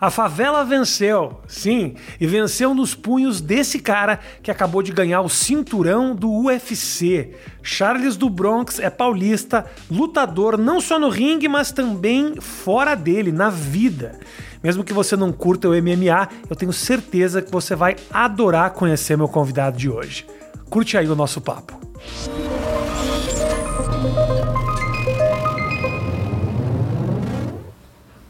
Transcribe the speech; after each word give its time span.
A 0.00 0.10
favela 0.10 0.64
venceu, 0.64 1.40
sim, 1.48 1.94
e 2.20 2.26
venceu 2.26 2.74
nos 2.74 2.94
punhos 2.94 3.40
desse 3.40 3.78
cara 3.78 4.20
que 4.42 4.50
acabou 4.50 4.82
de 4.82 4.92
ganhar 4.92 5.22
o 5.22 5.28
cinturão 5.28 6.14
do 6.14 6.30
UFC. 6.44 7.34
Charles 7.62 8.16
do 8.16 8.28
Bronx 8.28 8.78
é 8.78 8.90
paulista, 8.90 9.64
lutador 9.90 10.58
não 10.58 10.80
só 10.80 10.98
no 10.98 11.08
ringue, 11.08 11.48
mas 11.48 11.72
também 11.72 12.34
fora 12.40 12.94
dele, 12.94 13.32
na 13.32 13.48
vida. 13.48 14.18
Mesmo 14.62 14.84
que 14.84 14.92
você 14.92 15.16
não 15.16 15.32
curta 15.32 15.68
o 15.68 15.72
MMA, 15.72 16.28
eu 16.50 16.56
tenho 16.56 16.72
certeza 16.72 17.40
que 17.40 17.50
você 17.50 17.74
vai 17.74 17.96
adorar 18.10 18.70
conhecer 18.70 19.16
meu 19.16 19.28
convidado 19.28 19.78
de 19.78 19.88
hoje. 19.88 20.26
Curte 20.68 20.98
aí 20.98 21.08
o 21.08 21.16
nosso 21.16 21.40
papo. 21.40 21.78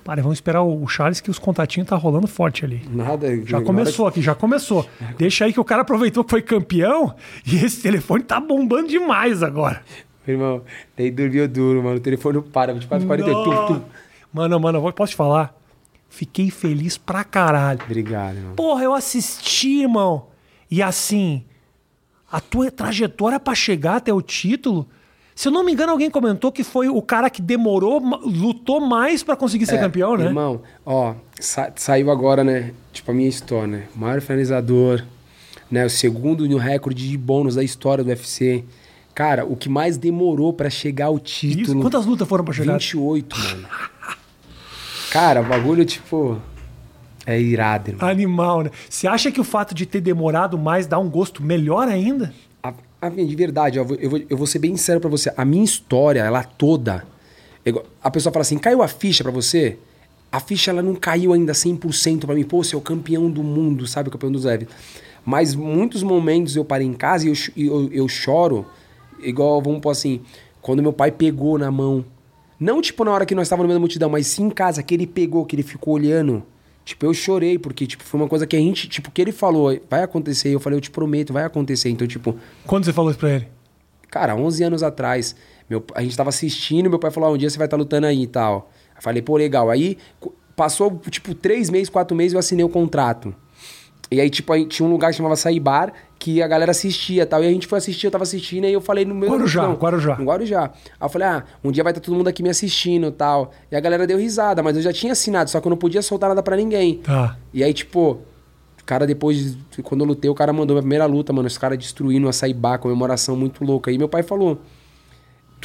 Para, 0.07 0.23
vamos 0.23 0.36
esperar 0.36 0.62
o 0.62 0.86
Charles 0.86 1.20
que 1.20 1.29
os 1.29 1.36
contatinhos 1.36 1.89
tá 1.89 1.96
rolando 1.96 2.29
forte 2.29 2.64
ali. 2.64 2.80
Nada. 2.89 3.27
Já 3.44 3.61
começou 3.61 4.07
aqui, 4.07 4.22
já 4.22 4.36
começou. 4.36 4.89
Deixa 5.18 5.44
aí 5.44 5.53
que 5.53 5.58
o 5.58 5.64
cara 5.64 5.82
aproveitou 5.82 6.22
que 6.22 6.31
foi 6.31 6.43
campeão 6.43 7.12
e 7.44 7.57
esse 7.57 7.82
telefone 7.82 8.22
tá 8.22 8.39
bombando 8.39 8.86
demais 8.86 9.43
agora. 9.43 9.82
Irmão, 10.25 10.62
daí 10.96 11.11
dormiu 11.11 11.48
duro, 11.48 11.82
mano. 11.82 11.96
O 11.96 12.00
telefone 12.00 12.36
não 12.36 12.45
para, 12.45 12.72
24, 12.72 13.04
48. 13.04 13.43
Tum, 13.43 13.67
tum. 13.75 13.82
Mano, 14.32 14.61
mano, 14.61 14.86
eu 14.86 14.93
posso 14.93 15.11
te 15.11 15.17
falar? 15.17 15.53
Fiquei 16.09 16.53
feliz 16.53 16.96
pra 16.96 17.25
caralho. 17.25 17.81
Obrigado, 17.84 18.36
irmão. 18.36 18.54
Porra, 18.54 18.84
eu 18.84 18.95
assisti, 18.95 19.81
irmão. 19.82 20.29
E 20.70 20.81
assim, 20.81 21.45
a 22.31 22.40
tua 22.40 22.70
trajetória 22.70 23.40
pra 23.40 23.57
chegar 23.57 23.96
até 23.96 24.14
o 24.14 24.23
título. 24.23 24.89
Se 25.36 25.49
eu 25.49 25.53
não 25.53 25.63
me 25.63 25.71
engano, 25.71 25.93
alguém 25.93 26.11
comentou 26.11 26.50
que 26.50 26.64
foi 26.64 26.89
o 26.89 27.03
cara 27.03 27.29
que 27.29 27.43
demorou, 27.43 28.00
lutou 28.25 28.81
mais 28.81 29.22
pra 29.22 29.36
conseguir 29.36 29.67
ser 29.67 29.79
campeão, 29.79 30.17
né? 30.17 30.25
É, 30.25 30.26
Irmão, 30.29 30.62
ó, 30.85 31.14
sa- 31.39 31.71
saiu 31.76 32.11
agora, 32.11 32.42
né? 32.42 32.72
Tipo, 32.91 33.11
a 33.11 33.14
minha 33.14 33.28
história, 33.28 33.67
né? 33.67 33.83
O 33.95 33.98
maior 33.98 34.22
finalizador, 34.22 35.05
né? 35.70 35.84
O 35.84 35.91
segundo 35.91 36.48
no 36.48 36.57
recorde 36.57 37.07
de 37.07 37.19
bônus 37.19 37.55
da 37.55 37.62
história 37.62 38.03
do 38.03 38.09
UFC. 38.09 38.64
Cara, 39.14 39.45
o 39.45 39.55
que 39.57 39.69
mais 39.69 39.98
demorou 39.98 40.55
pra 40.55 40.70
chegar 40.70 41.07
ao 41.07 41.17
Isso. 41.17 41.25
título. 41.25 41.83
Quantas 41.83 42.07
lutas 42.07 42.27
foram 42.27 42.42
pra 42.42 42.55
chegar? 42.55 42.73
28, 42.73 43.39
mano. 43.39 43.69
Cara, 45.11 45.42
o 45.42 45.45
bagulho, 45.45 45.84
tipo. 45.84 46.41
É 47.27 47.39
irado, 47.41 47.91
irmão. 47.91 48.09
Animal, 48.09 48.62
né? 48.62 48.70
Você 48.89 49.07
acha 49.09 49.31
que 49.33 49.41
o 49.41 49.45
fato 49.45 49.75
de 49.75 49.84
ter 49.84 50.01
demorado 50.01 50.57
mais 50.57 50.87
dá 50.87 50.98
um 50.98 51.11
gosto 51.11 51.42
melhor 51.42 51.89
ainda? 51.89 52.33
A, 53.00 53.11
minha, 53.11 53.27
de 53.27 53.36
verdade, 53.36 53.78
eu, 53.78 53.84
vou, 53.84 53.97
eu, 53.97 54.11
vou, 54.11 54.22
eu 54.30 54.36
vou 54.36 54.47
ser 54.47 54.58
bem 54.58 54.77
sincero 54.77 55.00
pra 55.00 55.11
você. 55.11 55.33
A 55.36 55.44
minha 55.44 55.64
história, 55.64 56.20
ela 56.20 56.42
toda. 56.42 57.06
A 58.02 58.11
pessoa 58.11 58.33
fala 58.33 58.42
assim: 58.42 58.58
caiu 58.58 58.83
a 58.83 58.89
ficha 58.89 59.22
pra 59.22 59.33
você? 59.33 59.78
A 60.30 60.41
ficha 60.41 60.70
ela 60.70 60.83
não 60.83 60.94
caiu 60.94 61.33
ainda 61.33 61.52
100% 61.52 62.27
pra 62.27 62.34
mim. 62.34 62.44
Pô, 62.44 62.62
você 62.62 62.74
é 62.74 62.78
o 62.78 62.80
campeão 62.80 63.30
do 63.30 63.42
mundo, 63.42 63.86
sabe? 63.86 64.08
O 64.08 64.12
campeão 64.12 64.33
dos 64.33 64.44
leves. 64.44 64.69
Mas 65.24 65.55
muitos 65.55 66.02
momentos 66.02 66.55
eu 66.55 66.64
parei 66.64 66.86
em 66.86 66.92
casa 66.92 67.27
e 67.27 67.30
eu, 67.30 67.34
eu, 67.56 67.92
eu 67.92 68.08
choro. 68.08 68.67
Igual, 69.20 69.61
vamos 69.61 69.80
pôr 69.80 69.91
assim, 69.91 70.20
quando 70.61 70.83
meu 70.83 70.92
pai 70.92 71.11
pegou 71.11 71.58
na 71.58 71.70
mão. 71.70 72.05
Não 72.58 72.80
tipo 72.80 73.05
na 73.05 73.11
hora 73.12 73.27
que 73.27 73.34
nós 73.34 73.47
estávamos 73.47 73.64
no 73.64 73.69
meio 73.69 73.78
da 73.78 73.80
multidão, 73.80 74.08
mas 74.08 74.27
sim 74.27 74.44
em 74.44 74.50
casa, 74.50 74.83
que 74.83 74.94
ele 74.94 75.06
pegou, 75.06 75.44
que 75.44 75.56
ele 75.56 75.62
ficou 75.62 75.94
olhando. 75.94 76.42
Tipo, 76.87 77.05
eu 77.05 77.12
chorei, 77.12 77.59
porque 77.59 77.84
tipo, 77.84 78.05
foi 78.05 78.20
uma 78.20 78.29
coisa 78.29 78.47
que 78.47 78.55
a 78.55 78.61
gente, 78.61 78.89
tipo, 78.89 79.11
que 79.11 79.20
ele 79.20 79.33
falou, 79.33 79.77
vai 79.91 80.05
acontecer. 80.05 80.55
Eu 80.55 80.61
falei, 80.61 80.77
eu 80.77 80.81
te 80.81 80.89
prometo, 80.89 81.33
vai 81.33 81.42
acontecer. 81.42 81.91
Então, 81.91 82.06
tipo, 82.06 82.37
Quando 82.65 82.84
você 82.84 82.92
falou 82.92 83.11
isso 83.11 83.19
pra 83.19 83.34
ele? 83.34 83.48
Cara, 84.09 84.37
11 84.37 84.62
anos 84.62 84.83
atrás, 84.84 85.34
meu, 85.69 85.84
a 85.97 86.03
gente 86.03 86.17
tava 86.17 86.29
assistindo, 86.29 86.89
meu 86.89 87.01
pai 87.01 87.11
falou, 87.11 87.29
ah, 87.29 87.33
um 87.33 87.37
dia 87.37 87.51
você 87.51 87.59
vai 87.59 87.67
estar 87.67 87.77
lutando 87.77 88.07
aí 88.07 88.23
e 88.23 88.27
tal. 88.29 88.70
Eu 88.95 89.03
falei, 89.03 89.20
pô, 89.20 89.37
legal. 89.37 89.69
Aí 89.69 89.98
passou, 90.55 90.97
tipo, 91.11 91.34
três 91.34 91.69
meses, 91.70 91.89
quatro 91.89 92.17
meses, 92.17 92.34
eu 92.34 92.39
assinei 92.39 92.64
o 92.64 92.69
contrato. 92.69 93.34
E 94.09 94.20
aí, 94.20 94.31
tipo, 94.31 94.53
aí 94.53 94.64
tinha 94.64 94.87
um 94.87 94.92
lugar 94.92 95.11
que 95.11 95.17
chamava 95.17 95.34
Saibar, 95.34 95.92
que 96.19 96.41
a 96.42 96.48
galera 96.48 96.70
assistia 96.70 97.22
e 97.22 97.27
tal. 97.27 97.42
E 97.45 97.47
a 97.47 97.50
gente 97.50 97.67
foi 97.67 97.78
assistir, 97.78 98.06
eu 98.06 98.11
tava 98.11 98.25
assistindo, 98.25 98.64
aí 98.64 98.72
eu 98.72 98.81
falei 98.81 99.05
no 99.05 99.14
meu... 99.14 99.28
Guarujá, 99.31 99.63
não, 99.63 99.74
Guarujá. 99.74 100.17
No 100.17 100.24
Guarujá. 100.24 100.64
Aí 100.74 101.07
eu 101.07 101.08
falei, 101.08 101.29
ah, 101.29 101.45
um 101.63 101.70
dia 101.70 101.85
vai 101.85 101.92
estar 101.92 102.01
todo 102.01 102.14
mundo 102.17 102.29
aqui 102.29 102.42
me 102.42 102.48
assistindo 102.48 103.07
e 103.08 103.13
tal. 103.13 103.52
E 103.70 103.77
a 103.77 103.80
galera 103.80 104.07
deu 104.07 104.18
risada, 104.18 104.63
mas 104.63 104.77
eu 104.77 104.83
já 104.83 104.92
tinha 104.92 105.13
assinado, 105.13 105.51
só 105.51 105.61
que 105.61 105.67
eu 105.67 105.70
não 105.70 105.77
podia 105.77 106.02
soltar 106.02 106.29
nada 106.29 106.42
pra 106.42 106.57
ninguém. 106.57 106.96
Tá. 106.98 107.36
E 107.52 107.63
aí, 107.63 107.73
tipo, 107.74 108.18
o 108.80 108.85
cara 108.85 109.07
depois, 109.07 109.55
de- 109.70 109.83
quando 109.83 110.01
eu 110.01 110.07
lutei, 110.07 110.30
o 110.30 110.35
cara 110.35 110.52
mandou 110.52 110.74
minha 110.74 110.83
primeira 110.83 111.05
luta, 111.07 111.33
mano. 111.33 111.46
Os 111.46 111.58
caras 111.58 111.79
destruindo 111.79 112.29
a 112.29 112.33
Saibá, 112.33 112.79
comemoração 112.79 113.36
muito 113.36 113.62
louca. 113.64 113.91
Aí 113.91 113.98
meu 113.98 114.08
pai 114.08 114.23
falou: 114.23 114.58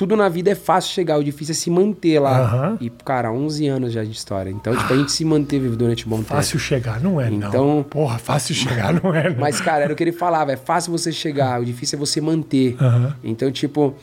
tudo 0.02 0.16
na 0.16 0.28
vida 0.28 0.50
é 0.50 0.56
fácil 0.56 0.92
chegar, 0.94 1.20
o 1.20 1.24
difícil 1.24 1.52
é 1.52 1.56
se 1.56 1.70
manter 1.70 2.18
lá. 2.20 2.40
Aham. 2.40 2.78
E, 2.82 2.90
cara, 2.90 3.32
11 3.32 3.68
anos 3.68 3.94
já 3.94 4.04
de 4.04 4.10
história. 4.10 4.50
Então, 4.50 4.76
tipo, 4.76 4.92
a 4.92 4.98
gente 4.98 5.12
se 5.12 5.24
manteve 5.24 5.70
durante 5.70 6.08
um 6.08 6.10
bom 6.10 6.18
tempo. 6.18 6.30
Fácil 6.30 6.58
chegar, 6.58 7.00
não 7.00 7.22
é, 7.22 7.30
não. 7.30 7.48
Então- 7.50 7.86
Porra, 7.88 8.18
fácil 8.18 8.56
chegar, 8.56 8.92
não 9.00 9.14
é, 9.14 9.30
não. 9.30 9.40
Mas, 9.40 9.62
cara, 9.62 9.84
era 9.84 9.94
o 9.94 9.96
que 9.96 10.04
ele 10.04 10.12
falava: 10.12 10.52
é 10.52 10.58
fácil 10.58 10.92
você 10.92 11.12
chegar, 11.12 11.62
o 11.62 11.66
difícil 11.66 11.98
é 11.98 12.00
você 12.00 12.20
manter. 12.20 12.76
Aham. 12.82 13.16
Então, 13.24 13.52
tipo, 13.52 13.94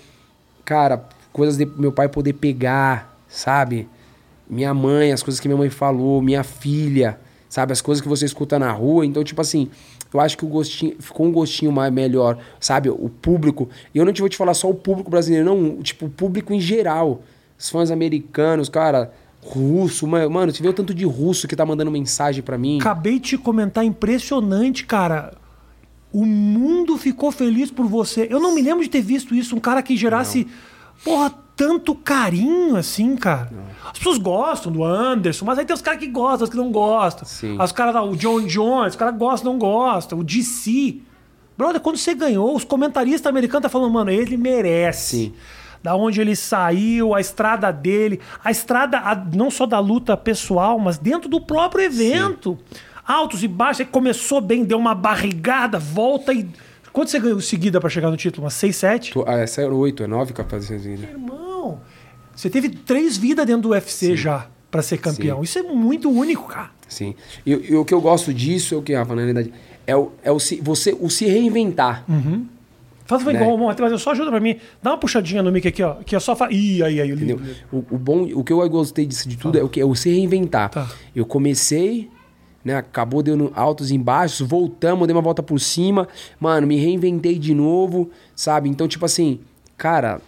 cara, 0.65 1.03
coisas 1.33 1.57
de 1.57 1.67
meu 1.67 1.91
pai 1.91 2.09
poder 2.09 2.35
pegar, 2.35 3.19
sabe? 3.29 3.89
Minha 4.49 4.73
mãe, 4.73 5.11
as 5.13 5.21
coisas 5.21 5.41
que 5.41 5.49
minha 5.49 5.59
mãe 5.59 5.69
falou, 5.69 6.23
minha 6.23 6.45
filha, 6.45 7.19
sabe? 7.49 7.73
As 7.73 7.81
coisas 7.81 8.01
que 8.01 8.09
você 8.09 8.25
escuta 8.25 8.57
na 8.57 8.71
rua. 8.71 9.05
Então, 9.05 9.25
tipo 9.25 9.41
assim, 9.41 9.69
eu 10.13 10.21
acho 10.21 10.37
que 10.39 10.45
o 10.45 10.49
gostinho 10.49 10.97
ficou 11.01 11.27
um 11.27 11.33
gostinho 11.33 11.71
mais 11.73 11.93
melhor, 11.93 12.39
sabe? 12.61 12.89
O 12.89 13.09
público. 13.09 13.69
E 13.95 13.99
eu 13.99 14.05
não 14.05 14.13
te 14.13 14.21
vou 14.21 14.29
te 14.29 14.37
falar 14.37 14.55
só 14.55 14.69
o 14.71 14.75
público 14.75 15.11
brasileiro, 15.11 15.45
não, 15.45 15.83
tipo, 15.83 16.07
o 16.07 16.11
público 16.11 16.53
em 16.53 16.61
geral. 16.61 17.23
Os 17.59 17.69
fãs 17.71 17.91
americanos, 17.91 18.69
cara, 18.69 19.13
russo, 19.43 20.07
ma- 20.07 20.29
mano, 20.29 20.53
você 20.53 20.63
vê 20.63 20.69
o 20.69 20.73
tanto 20.73 20.95
de 20.95 21.05
russo 21.05 21.47
que 21.49 21.57
tá 21.57 21.67
mandando 21.67 21.91
mensagem 21.91 22.43
pra 22.43 22.57
mim. 22.57 22.79
Acabei 22.81 23.15
de 23.15 23.31
te 23.31 23.39
comentar, 23.39 23.85
impressionante, 23.85 24.85
cara. 24.87 25.35
O 26.13 26.25
mundo 26.25 26.97
ficou 26.97 27.31
feliz 27.31 27.71
por 27.71 27.87
você. 27.87 28.27
Eu 28.31 28.41
não 28.41 28.55
me 28.55 28.63
lembro 28.63 28.83
de 28.83 28.89
ter 28.89 29.03
visto 29.03 29.35
isso. 29.35 29.55
Um 29.55 29.61
cara 29.61 29.83
que 29.83 29.97
gerasse, 29.97 30.47
porra, 31.05 31.35
tanto 31.59 31.93
carinho 31.93 32.77
assim, 32.77 33.17
cara. 33.17 33.51
As 33.85 33.99
pessoas 33.99 34.17
gostam 34.17 34.71
do 34.71 34.85
Anderson, 34.85 35.45
mas 35.45 35.59
aí 35.59 35.65
tem 35.67 35.75
os 35.75 35.83
caras 35.83 35.99
que 35.99 36.07
gostam, 36.07 36.45
os 36.45 36.51
que 36.51 36.57
não 36.57 36.71
gostam. 36.71 37.25
Sim. 37.27 37.61
Os 37.61 37.73
caras 37.73 37.93
lá, 37.95 38.03
o 38.03 38.15
John 38.17 38.41
Jones, 38.47 38.91
os 38.93 38.97
caras 38.97 39.17
gostam, 39.19 39.53
não 39.53 39.59
gostam. 39.59 40.21
O 40.21 40.25
DC. 40.25 40.99
Brother, 41.57 41.81
quando 41.81 41.97
você 41.97 42.15
ganhou, 42.15 42.55
os 42.55 42.63
comentaristas 42.63 43.27
americanos 43.29 43.67
estão 43.67 43.81
falando, 43.81 43.93
mano, 43.93 44.11
ele 44.11 44.37
merece. 44.37 45.17
Sim. 45.17 45.35
Da 45.83 45.97
onde 45.97 46.21
ele 46.21 46.37
saiu, 46.37 47.13
a 47.15 47.21
estrada 47.21 47.73
dele, 47.73 48.21
a 48.45 48.51
estrada 48.53 48.99
a- 48.99 49.15
não 49.35 49.51
só 49.51 49.67
da 49.67 49.81
luta 49.81 50.17
pessoal, 50.17 50.79
mas 50.79 50.97
dentro 50.99 51.29
do 51.29 51.41
próprio 51.41 51.85
evento. 51.85 52.57
Altos 53.07 53.43
e 53.43 53.49
baixos, 53.49 53.81
aí 53.81 53.87
começou 53.87 54.41
bem, 54.41 54.65
deu 54.65 54.79
uma 54.79 54.95
barrigada, 54.95 55.79
volta 55.79 56.33
e. 56.33 56.49
Quanto 56.99 57.13
você 57.13 57.21
ganhou 57.21 57.41
seguida 57.41 57.81
pra 57.81 57.89
chegar 57.89 58.11
no 58.11 58.17
título? 58.17 58.43
Umas 58.45 58.55
6, 58.55 58.75
7? 58.75 59.13
Tô- 59.13 59.25
Ah, 59.25 59.39
essa 59.39 59.63
é 59.63 59.69
8, 59.69 60.03
é 60.03 60.09
9 60.09 60.33
capazes. 60.33 60.85
Irmão, 60.85 61.81
você 62.35 62.51
teve 62.51 62.71
três 62.71 63.17
vidas 63.17 63.47
dentro 63.47 63.63
do 63.63 63.69
UFC 63.69 64.17
já 64.17 64.49
pra 64.69 64.83
ser 64.83 64.99
campeão. 64.99 65.41
Isso 65.45 65.61
é 65.61 65.63
muito 65.63 66.11
único, 66.11 66.49
cara. 66.49 66.71
Sim. 66.89 67.15
E, 67.47 67.53
e 67.53 67.77
o 67.77 67.85
que 67.85 67.95
eu 67.95 68.01
gosto 68.01 68.35
disso 68.35 68.75
é 68.75 68.79
o 68.79 68.83
que, 68.83 68.95
Rafa, 68.95 69.15
na 69.15 69.21
realidade, 69.23 69.53
é 69.87 69.95
o, 69.95 70.11
é 70.25 70.33
o 70.33 70.41
se, 70.41 70.61
você 70.61 70.93
o 70.99 71.09
se 71.09 71.25
reinventar. 71.27 72.05
Faz 73.07 73.25
Né? 73.25 73.33
igual, 73.35 73.57
bom, 73.57 73.73
mas 73.79 74.03
só 74.03 74.11
ajuda 74.11 74.33
pra 74.33 74.41
mim. 74.41 74.57
Dá 74.83 74.91
uma 74.91 74.99
puxadinha 74.99 75.41
no 75.41 75.53
mic 75.53 75.69
aqui, 75.69 75.85
ó. 75.85 75.95
Que 76.05 76.17
é 76.17 76.19
só. 76.19 76.35
Fa... 76.35 76.49
Ih, 76.51 76.83
aí, 76.83 77.01
aí. 77.01 77.13
O, 77.73 77.77
o 77.93 77.97
bom, 77.97 78.25
o 78.35 78.43
que 78.43 78.53
eu 78.53 78.69
gostei 78.69 79.07
disso 79.07 79.29
de 79.29 79.39
tudo 79.39 79.57
é 79.57 79.63
o 79.63 79.69
que 79.69 79.81
é 79.81 79.85
o 79.85 79.95
se 79.95 80.11
reinventar. 80.11 80.69
Tá. 80.71 80.89
Eu 81.15 81.25
comecei, 81.25 82.11
né, 82.69 82.77
acabou 82.77 83.23
dando 83.23 83.51
altos 83.55 83.91
e 83.91 83.97
baixos, 83.97 84.47
voltamos, 84.47 85.07
dei 85.07 85.17
uma 85.17 85.23
volta 85.23 85.43
por 85.43 85.59
cima, 85.59 86.07
mano, 86.39 86.67
me 86.67 86.77
reinventei 86.77 87.39
de 87.39 87.55
novo, 87.55 88.11
sabe? 88.37 88.69
Então, 88.69 88.87
tipo 88.87 89.07
assim, 89.07 89.41
cara, 89.77 90.21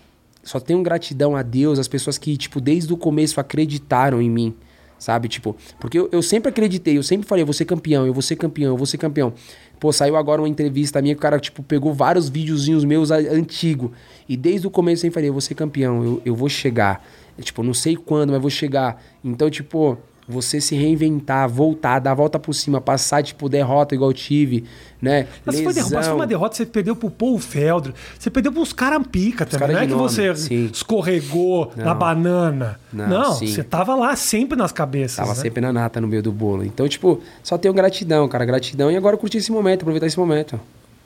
só 0.43 0.59
tenho 0.59 0.83
gratidão 0.83 1.37
a 1.37 1.43
Deus, 1.43 1.79
as 1.79 1.87
pessoas 1.87 2.17
que, 2.17 2.37
tipo, 2.39 2.61
desde 2.61 2.93
o 2.93 2.97
começo 2.97 3.39
acreditaram 3.39 4.23
em 4.23 4.31
mim. 4.31 4.55
Sabe, 4.99 5.29
tipo, 5.29 5.57
porque 5.79 5.99
eu, 5.99 6.11
eu 6.13 6.21
sempre 6.21 6.51
acreditei, 6.51 6.99
eu 6.99 7.03
sempre 7.03 7.27
falei, 7.27 7.41
eu 7.41 7.47
vou 7.47 7.55
ser 7.55 7.65
campeão, 7.65 8.07
eu 8.07 8.13
vou 8.13 8.21
ser 8.21 8.37
campeão, 8.37 8.73
eu 8.73 8.77
vou 8.77 8.85
ser 8.85 8.99
campeão. 8.99 9.33
Pô, 9.79 9.91
saiu 9.95 10.15
agora 10.15 10.43
uma 10.43 10.49
entrevista 10.49 11.01
minha 11.01 11.15
que 11.15 11.19
o 11.19 11.23
cara, 11.23 11.41
tipo, 11.41 11.63
pegou 11.63 11.95
vários 11.95 12.29
videozinhos 12.29 12.85
meus 12.85 13.11
antigo. 13.11 13.93
E 14.29 14.37
desde 14.37 14.67
o 14.67 14.71
começo 14.71 15.01
eu 15.01 15.03
sempre 15.03 15.15
falei, 15.15 15.31
eu 15.31 15.33
vou 15.33 15.41
ser 15.41 15.55
campeão, 15.55 16.05
eu, 16.05 16.23
eu 16.27 16.35
vou 16.35 16.51
chegar. 16.51 17.03
Tipo, 17.41 17.63
não 17.63 17.73
sei 17.73 17.97
quando, 17.97 18.31
mas 18.31 18.43
vou 18.43 18.51
chegar. 18.51 19.03
Então, 19.25 19.49
tipo, 19.49 19.97
você 20.31 20.61
se 20.61 20.75
reinventar, 20.75 21.49
voltar, 21.49 21.99
dar 21.99 22.13
a 22.13 22.15
volta 22.15 22.39
por 22.39 22.55
cima, 22.55 22.81
passar, 22.81 23.23
tipo, 23.23 23.49
derrota 23.49 23.95
igual 23.95 24.11
eu 24.11 24.15
tive, 24.15 24.65
né? 25.01 25.27
Mas 25.45 25.57
se 25.57 25.65
foi, 25.65 25.75
foi 25.75 26.13
uma 26.13 26.27
derrota, 26.27 26.57
você 26.57 26.65
perdeu 26.65 26.95
pro 26.95 27.11
Paul 27.11 27.39
Felder. 27.39 27.93
Você 28.19 28.31
perdeu 28.31 28.53
pros 28.53 28.73
caras 28.73 29.05
pica 29.11 29.45
também. 29.45 29.61
cara 29.61 29.73
Não 29.73 29.81
é 29.81 29.87
que 29.87 29.93
nome, 29.93 30.03
você 30.09 30.35
sim. 30.37 30.71
escorregou 30.73 31.73
na 31.77 31.95
banana. 31.95 32.79
Não, 32.93 33.09
Não, 33.09 33.35
você 33.35 33.63
tava 33.63 33.95
lá 33.95 34.15
sempre 34.17 34.57
nas 34.57 34.73
cabeças. 34.73 35.17
Tava 35.17 35.35
né? 35.35 35.41
sempre 35.41 35.61
na 35.61 35.73
nata 35.73 36.01
no 36.01 36.09
meio 36.09 36.23
do 36.23 36.33
bolo. 36.33 36.65
Então, 36.65 36.89
tipo, 36.89 37.21
só 37.43 37.59
tenho 37.59 37.75
gratidão, 37.75 38.29
cara, 38.29 38.45
gratidão. 38.45 38.91
E 38.91 38.97
agora 38.97 39.17
curtir 39.17 39.39
esse 39.39 39.51
momento, 39.51 39.83
aproveitar 39.83 40.07
esse 40.07 40.19
momento. 40.19 40.61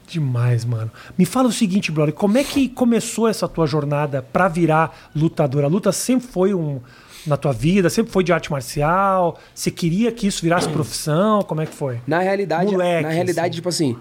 Demais, 0.06 0.64
mano. 0.64 0.90
Me 1.16 1.24
fala 1.24 1.48
o 1.48 1.52
seguinte, 1.52 1.90
brother, 1.90 2.14
como 2.14 2.36
é 2.36 2.44
que 2.44 2.68
começou 2.68 3.26
essa 3.26 3.48
tua 3.48 3.66
jornada 3.66 4.22
pra 4.22 4.48
virar 4.48 5.10
lutador? 5.14 5.64
A 5.64 5.66
luta 5.66 5.92
sempre 5.92 6.26
foi 6.28 6.52
um, 6.52 6.80
na 7.26 7.36
tua 7.36 7.52
vida? 7.52 7.88
Sempre 7.90 8.12
foi 8.12 8.22
de 8.24 8.32
arte 8.32 8.50
marcial? 8.50 9.38
Você 9.54 9.70
queria 9.70 10.10
que 10.12 10.26
isso 10.26 10.42
virasse 10.42 10.68
profissão? 10.68 11.42
Como 11.42 11.60
é 11.60 11.66
que 11.66 11.74
foi? 11.74 12.00
Na 12.06 12.18
realidade, 12.20 12.72
Moleque, 12.72 13.02
na 13.02 13.08
realidade, 13.10 13.48
assim. 13.48 13.54
tipo 13.56 13.68
assim, 13.68 13.96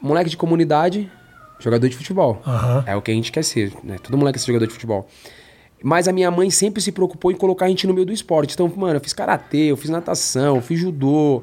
moleque 0.00 0.30
de 0.30 0.36
comunidade, 0.36 1.10
jogador 1.58 1.88
de 1.88 1.96
futebol. 1.96 2.40
Aham. 2.46 2.84
É 2.86 2.94
o 2.96 3.02
que 3.02 3.10
a 3.10 3.14
gente 3.14 3.32
quer 3.32 3.42
ser, 3.44 3.72
né? 3.82 3.96
Todo 4.02 4.16
moleque 4.16 4.38
quer 4.38 4.40
ser 4.44 4.46
jogador 4.48 4.66
de 4.66 4.72
futebol. 4.72 5.08
Mas 5.82 6.08
a 6.08 6.12
minha 6.12 6.30
mãe 6.30 6.50
sempre 6.50 6.82
se 6.82 6.90
preocupou 6.90 7.30
em 7.30 7.36
colocar 7.36 7.66
a 7.66 7.68
gente 7.68 7.86
no 7.86 7.94
meio 7.94 8.04
do 8.06 8.12
esporte. 8.12 8.54
Então, 8.54 8.72
mano, 8.76 8.96
eu 8.96 9.00
fiz 9.00 9.12
karatê, 9.12 9.70
eu 9.70 9.76
fiz 9.76 9.90
natação, 9.90 10.56
eu 10.56 10.62
fiz 10.62 10.78
judô, 10.80 11.42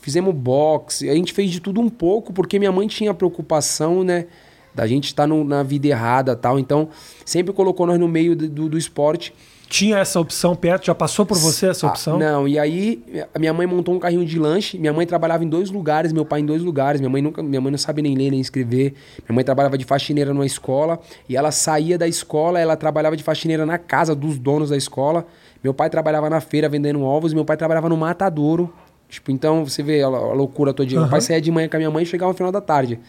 fizemos 0.00 0.34
boxe. 0.34 1.08
A 1.08 1.14
gente 1.14 1.32
fez 1.32 1.50
de 1.50 1.60
tudo 1.60 1.80
um 1.80 1.88
pouco, 1.88 2.32
porque 2.32 2.58
minha 2.58 2.72
mãe 2.72 2.88
tinha 2.88 3.14
preocupação, 3.14 4.02
né? 4.02 4.26
Da 4.74 4.86
gente 4.86 5.04
estar 5.06 5.26
no- 5.26 5.44
na 5.44 5.62
vida 5.62 5.86
errada 5.86 6.34
tal. 6.34 6.58
Então, 6.58 6.88
sempre 7.24 7.52
colocou 7.52 7.86
nós 7.86 8.00
no 8.00 8.08
meio 8.08 8.34
do, 8.34 8.48
do- 8.48 8.68
do 8.70 8.78
esporte. 8.78 9.32
Tinha 9.72 9.96
essa 10.00 10.20
opção 10.20 10.54
perto? 10.54 10.84
Já 10.84 10.94
passou 10.94 11.24
por 11.24 11.38
você 11.38 11.68
essa 11.68 11.86
Ah, 11.86 11.90
opção? 11.90 12.18
não, 12.18 12.46
e 12.46 12.58
aí 12.58 13.02
a 13.34 13.38
minha 13.38 13.54
mãe 13.54 13.66
montou 13.66 13.94
um 13.94 13.98
carrinho 13.98 14.22
de 14.22 14.38
lanche. 14.38 14.78
Minha 14.78 14.92
mãe 14.92 15.06
trabalhava 15.06 15.44
em 15.44 15.48
dois 15.48 15.70
lugares, 15.70 16.12
meu 16.12 16.26
pai 16.26 16.40
em 16.40 16.44
dois 16.44 16.62
lugares. 16.62 17.00
Minha 17.00 17.08
mãe 17.08 17.22
nunca, 17.22 17.42
minha 17.42 17.58
mãe 17.58 17.70
não 17.70 17.78
sabe 17.78 18.02
nem 18.02 18.14
ler 18.14 18.30
nem 18.32 18.38
escrever. 18.38 18.92
Minha 19.26 19.34
mãe 19.34 19.42
trabalhava 19.42 19.78
de 19.78 19.86
faxineira 19.86 20.34
numa 20.34 20.44
escola 20.44 21.00
e 21.26 21.38
ela 21.38 21.50
saía 21.50 21.96
da 21.96 22.06
escola, 22.06 22.60
ela 22.60 22.76
trabalhava 22.76 23.16
de 23.16 23.22
faxineira 23.22 23.64
na 23.64 23.78
casa 23.78 24.14
dos 24.14 24.38
donos 24.38 24.68
da 24.68 24.76
escola. 24.76 25.26
Meu 25.64 25.72
pai 25.72 25.88
trabalhava 25.88 26.28
na 26.28 26.42
feira 26.42 26.68
vendendo 26.68 27.00
ovos, 27.02 27.32
meu 27.32 27.42
pai 27.46 27.56
trabalhava 27.56 27.88
no 27.88 27.96
matadouro. 27.96 28.70
Tipo, 29.08 29.30
então 29.30 29.64
você 29.64 29.82
vê 29.82 30.02
a, 30.02 30.08
loucura 30.10 30.74
toda. 30.74 30.90
Meu 30.90 31.08
pai 31.08 31.22
saía 31.22 31.40
de 31.40 31.50
manhã 31.50 31.66
com 31.66 31.76
a 31.76 31.78
minha 31.78 31.90
mãe 31.90 32.02
e 32.02 32.06
chegava 32.06 32.30
no 32.30 32.36
final 32.36 32.52
da 32.52 32.60
tarde. 32.60 33.00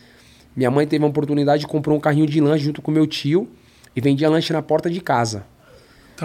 Minha 0.55 0.71
mãe 0.71 0.87
teve 0.87 1.03
uma 1.03 1.09
oportunidade, 1.09 1.67
comprou 1.67 1.97
um 1.97 1.99
carrinho 1.99 2.25
de 2.25 2.39
lanche 2.39 2.63
junto 2.63 2.81
com 2.81 2.89
meu 2.89 3.05
tio 3.05 3.49
e 3.93 3.99
vendia 3.99 4.29
lanche 4.29 4.53
na 4.53 4.61
porta 4.61 4.89
de 4.89 5.01
casa. 5.01 5.43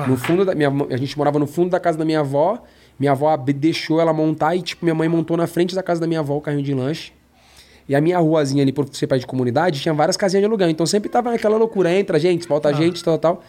Tá. 0.03 0.06
No 0.06 0.17
fundo 0.17 0.45
da 0.45 0.55
minha, 0.55 0.69
a 0.91 0.97
gente 0.97 1.17
morava 1.17 1.39
no 1.39 1.47
fundo 1.47 1.71
da 1.71 1.81
casa 1.81 1.97
da 1.99 2.05
minha 2.05 2.21
avó. 2.21 2.62
Minha 2.99 3.12
avó 3.12 3.37
deixou 3.37 4.00
ela 4.00 4.12
montar 4.12 4.56
e 4.56 4.62
tipo 4.62 4.85
minha 4.85 4.95
mãe 4.95 5.09
montou 5.09 5.37
na 5.37 5.47
frente 5.47 5.75
da 5.75 5.83
casa 5.83 6.00
da 6.00 6.06
minha 6.06 6.21
avó 6.21 6.37
o 6.37 6.41
carrinho 6.41 6.62
de 6.65 6.75
lanche. 6.75 7.12
E 7.89 7.95
a 7.95 8.00
minha 8.00 8.19
ruazinha 8.19 8.62
ali 8.62 8.73
por 8.73 8.87
ser 8.93 9.06
pai 9.06 9.19
de 9.19 9.27
comunidade 9.27 9.81
tinha 9.81 9.95
várias 9.95 10.17
casinhas 10.17 10.43
de 10.43 10.47
aluguel. 10.47 10.69
Então 10.69 10.85
sempre 10.85 11.09
tava 11.09 11.31
naquela 11.31 11.56
loucura, 11.56 11.93
entra 11.93 12.19
gente, 12.19 12.47
volta 12.47 12.73
gente, 12.75 13.03
tal, 13.03 13.17
tal. 13.19 13.43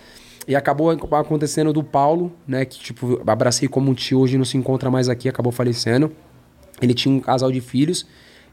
E 0.47 0.55
acabou 0.55 0.91
ac- 0.91 1.03
acontecendo 1.13 1.73
do 1.73 1.83
Paulo, 1.83 2.31
né, 2.47 2.63
que 2.65 2.79
tipo 2.79 3.21
abracei 3.27 3.67
como 3.67 3.91
um 3.91 3.93
tio, 3.93 4.19
hoje 4.19 4.37
não 4.37 4.45
se 4.45 4.57
encontra 4.57 4.89
mais 4.89 5.09
aqui, 5.09 5.27
acabou 5.27 5.51
falecendo. 5.51 6.11
Ele 6.81 6.93
tinha 6.93 7.13
um 7.13 7.19
casal 7.19 7.51
de 7.51 7.59
filhos. 7.59 8.05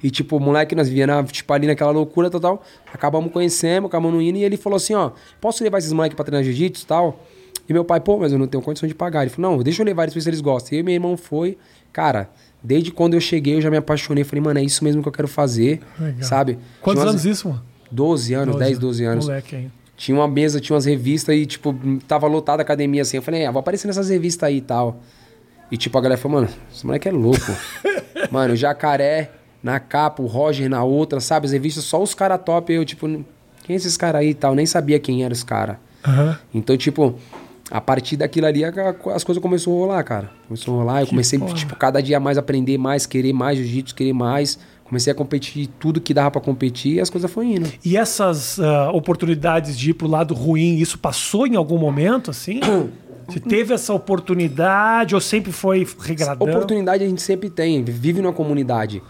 E, 0.03 0.11
tipo, 0.11 0.37
o 0.37 0.41
moleque, 0.41 0.75
nós 0.75 0.91
na, 0.93 1.25
tipo, 1.25 1.51
ali 1.55 1.67
naquela 1.67 1.91
loucura 1.91 2.29
total. 2.29 2.63
Acabamos 2.93 3.33
conhecendo, 3.33 3.87
acabamos 3.87 4.23
indo. 4.23 4.37
E 4.37 4.45
ele 4.45 4.57
falou 4.59 4.77
assim, 4.77 4.95
ó, 4.95 5.13
posso 5.41 5.65
levar 5.65 5.79
esses 5.79 5.91
moleques 5.93 6.15
pra 6.15 6.25
treinar 6.25 6.45
jiu-jitsu 6.45 6.85
e 6.85 6.87
tal? 6.87 7.21
E 7.69 7.73
meu 7.73 7.85
pai, 7.85 8.01
pô, 8.01 8.19
mas 8.19 8.33
eu 8.33 8.39
não 8.39 8.47
tenho 8.47 8.63
condição 8.63 8.89
de 8.89 8.95
pagar. 8.95 9.23
Ele 9.23 9.31
falou, 9.31 9.53
não, 9.57 9.63
deixa 9.63 9.83
eu 9.83 9.87
levar 9.87 10.05
eles 10.05 10.13
pra 10.15 10.19
ver 10.21 10.23
se 10.25 10.29
eles 10.31 10.41
gostam. 10.41 10.77
E 10.77 10.81
eu 10.81 10.85
meu 10.85 10.95
irmão 10.95 11.17
foi. 11.17 11.59
Cara, 11.93 12.29
desde 12.63 12.91
quando 12.93 13.15
eu 13.15 13.21
cheguei, 13.21 13.57
eu 13.57 13.61
já 13.61 13.71
me 13.71 13.77
apaixonei. 13.77 14.23
Falei, 14.25 14.43
mano, 14.43 14.59
é 14.61 14.63
isso 14.63 14.85
mesmo 14.85 15.03
que 15.03 15.09
eu 15.09 15.13
quero 15.13 15.29
fazer, 15.29 15.81
Legal. 15.99 16.23
sabe? 16.23 16.59
Quantos 16.81 17.03
Tinha 17.03 17.11
anos 17.11 17.25
umas- 17.25 17.37
isso, 17.39 17.49
mano? 17.49 17.63
12 17.91 18.35
anos, 18.35 18.57
10, 18.57 18.79
12 18.79 19.05
anos. 19.05 19.27
Moleque 19.27 19.57
ainda. 19.57 19.73
Tinha 19.97 20.17
uma 20.19 20.29
mesa, 20.29 20.61
tinha 20.61 20.75
umas 20.75 20.85
revistas 20.85 21.35
e, 21.35 21.47
tipo, 21.47 21.75
tava 22.07 22.27
lotada 22.27 22.61
a 22.61 22.65
academia 22.65 23.03
assim. 23.03 23.17
Eu 23.17 23.23
falei, 23.23 23.47
ah, 23.47 23.51
vou 23.51 23.61
aparecer 23.61 23.87
nessas 23.87 24.11
revistas 24.11 24.47
aí 24.49 24.59
e 24.59 24.61
tal. 24.61 25.01
E, 25.71 25.77
tipo, 25.77 25.97
a 25.97 26.01
galera 26.01 26.21
falou, 26.21 26.41
mano, 26.43 26.53
esse 26.73 26.85
moleque 26.85 27.09
é 27.09 27.13
louco. 27.13 27.41
mano, 28.31 28.53
o 28.53 28.57
jacaré 28.57 29.31
na 29.63 29.81
capa, 29.81 30.23
o 30.23 30.27
Roger 30.27 30.69
na 30.69 30.85
outra, 30.85 31.19
sabe? 31.19 31.47
As 31.47 31.53
revistas, 31.53 31.85
só 31.85 32.03
os 32.03 32.15
caras 32.15 32.41
top. 32.45 32.73
Eu, 32.73 32.85
tipo, 32.85 33.07
quem 33.09 33.25
é 33.71 33.75
esses 33.75 33.97
caras 33.97 34.21
aí 34.21 34.31
e 34.31 34.35
tal? 34.35 34.55
Nem 34.55 34.67
sabia 34.67 34.99
quem 35.01 35.25
eram 35.25 35.33
os 35.33 35.43
caras. 35.43 35.77
Aham. 36.07 36.39
Então, 36.55 36.77
tipo, 36.77 37.15
a 37.71 37.81
partir 37.81 38.17
daquilo 38.17 38.47
ali, 38.47 38.65
as 38.65 39.25
coisas 39.25 39.43
começaram 39.43 39.77
a 39.77 39.81
rolar, 39.81 40.05
cara. 40.05 40.31
Começou 40.47 40.75
a 40.75 40.79
rolar. 40.79 41.01
Eu 41.01 41.07
comecei, 41.09 41.39
porra. 41.39 41.55
tipo, 41.55 41.75
cada 41.77 42.01
dia 42.01 42.21
mais 42.21 42.39
aprender 42.39 42.79
mais, 42.79 43.07
querer 43.07 43.33
mais 43.33 43.59
jiu-jitsu, 43.59 43.95
querer 43.95 44.13
mais. 44.13 44.59
Comecei 44.85 45.13
a 45.13 45.17
competir 45.17 45.69
tudo 45.81 46.01
que 46.01 46.15
dava 46.15 46.31
pra 46.31 46.41
competir 46.41 46.95
e 46.95 47.01
as 47.01 47.11
coisas 47.11 47.29
foram 47.29 47.49
indo. 47.49 47.73
E 47.85 47.97
essas 47.97 48.61
ah, 48.61 48.93
oportunidades 48.93 49.77
de 49.77 49.91
ir 49.91 49.95
pro 49.95 50.07
lado 50.07 50.33
ruim, 50.33 50.77
isso 50.77 50.97
passou 50.97 51.45
em 51.45 51.57
algum 51.57 51.77
momento, 51.77 52.31
assim? 52.31 52.61
Você 53.27 53.41
teve 53.41 53.75
essa 53.75 53.93
oportunidade 53.93 55.13
ou 55.13 55.21
sempre 55.21 55.51
foi 55.51 55.85
regradão? 55.99 56.47
Oportunidade 56.47 57.03
a 57.03 57.09
gente 57.09 57.21
sempre 57.21 57.51
tem, 57.51 57.83
vive 57.83 58.23
numa 58.23 58.33
comunidade. 58.33 59.03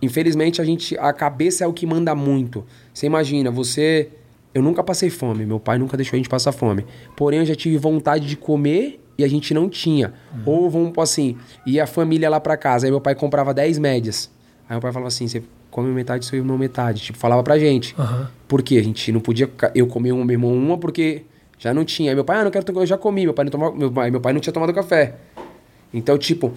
Infelizmente, 0.00 0.62
a 0.62 0.64
gente 0.64 0.96
a 0.96 1.12
cabeça 1.12 1.64
é 1.64 1.66
o 1.66 1.72
que 1.72 1.84
manda 1.84 2.14
muito. 2.14 2.64
Você 2.94 3.06
imagina, 3.06 3.50
você 3.50 4.08
eu 4.54 4.62
nunca 4.62 4.82
passei 4.82 5.10
fome, 5.10 5.46
meu 5.46 5.60
pai 5.60 5.78
nunca 5.78 5.96
deixou 5.96 6.16
a 6.16 6.18
gente 6.18 6.28
passar 6.28 6.52
fome. 6.52 6.84
Porém, 7.16 7.40
eu 7.40 7.46
já 7.46 7.54
tive 7.54 7.76
vontade 7.78 8.26
de 8.26 8.36
comer 8.36 9.00
e 9.16 9.24
a 9.24 9.28
gente 9.28 9.52
não 9.54 9.68
tinha. 9.68 10.12
Ou 10.46 10.68
vamos 10.70 10.92
assim, 10.98 11.36
ia 11.66 11.84
a 11.84 11.86
família 11.86 12.28
lá 12.30 12.40
pra 12.40 12.56
casa, 12.56 12.86
aí 12.86 12.90
meu 12.90 13.00
pai 13.00 13.14
comprava 13.14 13.52
10 13.54 13.78
médias. 13.78 14.30
Aí 14.68 14.74
meu 14.74 14.80
pai 14.80 14.92
falava 14.92 15.08
assim, 15.08 15.28
você 15.28 15.42
come 15.70 15.88
metade, 15.92 16.24
seu 16.24 16.38
irmão 16.38 16.58
metade, 16.58 17.00
tipo, 17.02 17.18
falava 17.18 17.42
pra 17.42 17.58
gente. 17.58 17.94
Aham. 17.98 18.28
Por 18.48 18.62
quê? 18.62 18.78
A 18.78 18.82
gente 18.82 19.12
não 19.12 19.20
podia 19.20 19.48
eu 19.74 19.86
comer 19.86 20.10
uma, 20.12 20.24
meu 20.24 20.34
irmão 20.34 20.52
uma 20.52 20.76
porque 20.78 21.22
já 21.58 21.72
não 21.72 21.84
tinha. 21.84 22.10
Aí 22.10 22.14
meu 22.14 22.24
pai, 22.24 22.38
ah, 22.38 22.44
não 22.44 22.50
quero, 22.50 22.64
tomar, 22.64 22.80
eu 22.80 22.86
já 22.86 22.98
comi, 22.98 23.24
meu 23.24 23.34
pai 23.34 23.44
não 23.44 23.50
tomava, 23.52 23.76
meu 23.76 23.90
pai, 23.92 24.10
meu 24.10 24.20
pai 24.20 24.32
não 24.32 24.40
tinha 24.40 24.52
tomado 24.52 24.72
café. 24.72 25.14
Então, 25.94 26.16
tipo, 26.18 26.52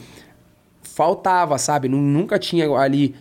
faltava, 0.82 1.58
sabe? 1.58 1.88
Nu- 1.88 1.98
Nunca 2.02 2.38
tinha 2.40 2.70
ali 2.78 3.16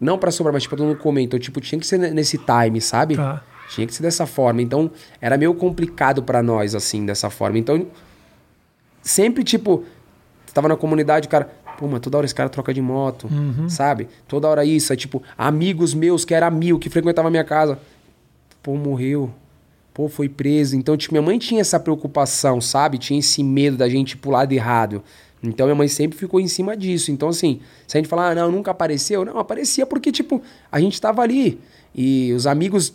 não 0.00 0.18
pra 0.18 0.30
sobrar, 0.30 0.52
mas 0.52 0.62
tipo, 0.62 0.76
todo 0.76 0.86
mundo 0.86 0.98
comer. 0.98 1.22
Então, 1.22 1.38
tipo, 1.38 1.60
tinha 1.60 1.78
que 1.78 1.86
ser 1.86 1.98
ne- 1.98 2.10
nesse 2.10 2.38
time, 2.38 2.80
sabe? 2.80 3.16
Tá. 3.16 3.42
Tinha 3.68 3.86
que 3.86 3.94
ser 3.94 4.02
dessa 4.02 4.26
forma. 4.26 4.62
Então, 4.62 4.90
era 5.20 5.36
meio 5.36 5.54
complicado 5.54 6.22
pra 6.22 6.42
nós 6.42 6.74
assim, 6.74 7.04
dessa 7.04 7.30
forma. 7.30 7.58
Então, 7.58 7.86
sempre 9.02 9.44
tipo, 9.44 9.84
tava 10.52 10.68
na 10.68 10.76
comunidade, 10.76 11.26
o 11.26 11.30
cara, 11.30 11.50
pô, 11.78 11.86
mas 11.86 12.00
toda 12.00 12.18
hora 12.18 12.24
esse 12.24 12.34
cara 12.34 12.48
troca 12.48 12.72
de 12.72 12.80
moto, 12.80 13.28
sabe? 13.68 14.08
Toda 14.26 14.48
hora 14.48 14.64
isso, 14.64 14.92
é 14.92 14.96
tipo, 14.96 15.22
amigos 15.36 15.94
meus 15.94 16.24
que 16.24 16.34
era 16.34 16.50
mil, 16.50 16.78
que 16.78 16.88
frequentavam 16.90 17.28
a 17.28 17.30
minha 17.30 17.44
casa, 17.44 17.78
pô, 18.62 18.74
morreu. 18.74 19.30
Pô, 19.92 20.08
foi 20.08 20.28
preso. 20.28 20.76
Então, 20.76 20.96
tipo, 20.96 21.12
minha 21.12 21.22
mãe 21.22 21.38
tinha 21.38 21.60
essa 21.60 21.80
preocupação, 21.80 22.60
sabe? 22.60 22.98
Tinha 22.98 23.18
esse 23.18 23.42
medo 23.42 23.76
da 23.76 23.88
gente 23.88 24.16
pro 24.16 24.30
lado 24.30 24.52
errado. 24.52 25.02
Então, 25.42 25.66
minha 25.66 25.74
mãe 25.74 25.88
sempre 25.88 26.16
ficou 26.16 26.38
em 26.38 26.46
cima 26.46 26.76
disso. 26.76 27.10
Então, 27.10 27.30
assim, 27.30 27.60
se 27.84 27.96
a 27.96 28.00
gente 28.00 28.08
falar, 28.08 28.30
ah, 28.30 28.34
não, 28.34 28.52
nunca 28.52 28.70
apareceu. 28.70 29.24
Não, 29.24 29.38
aparecia 29.38 29.84
porque, 29.84 30.12
tipo, 30.12 30.40
a 30.70 30.78
gente 30.78 31.00
tava 31.00 31.20
ali. 31.22 31.58
E 31.92 32.32
os 32.32 32.46
amigos 32.46 32.94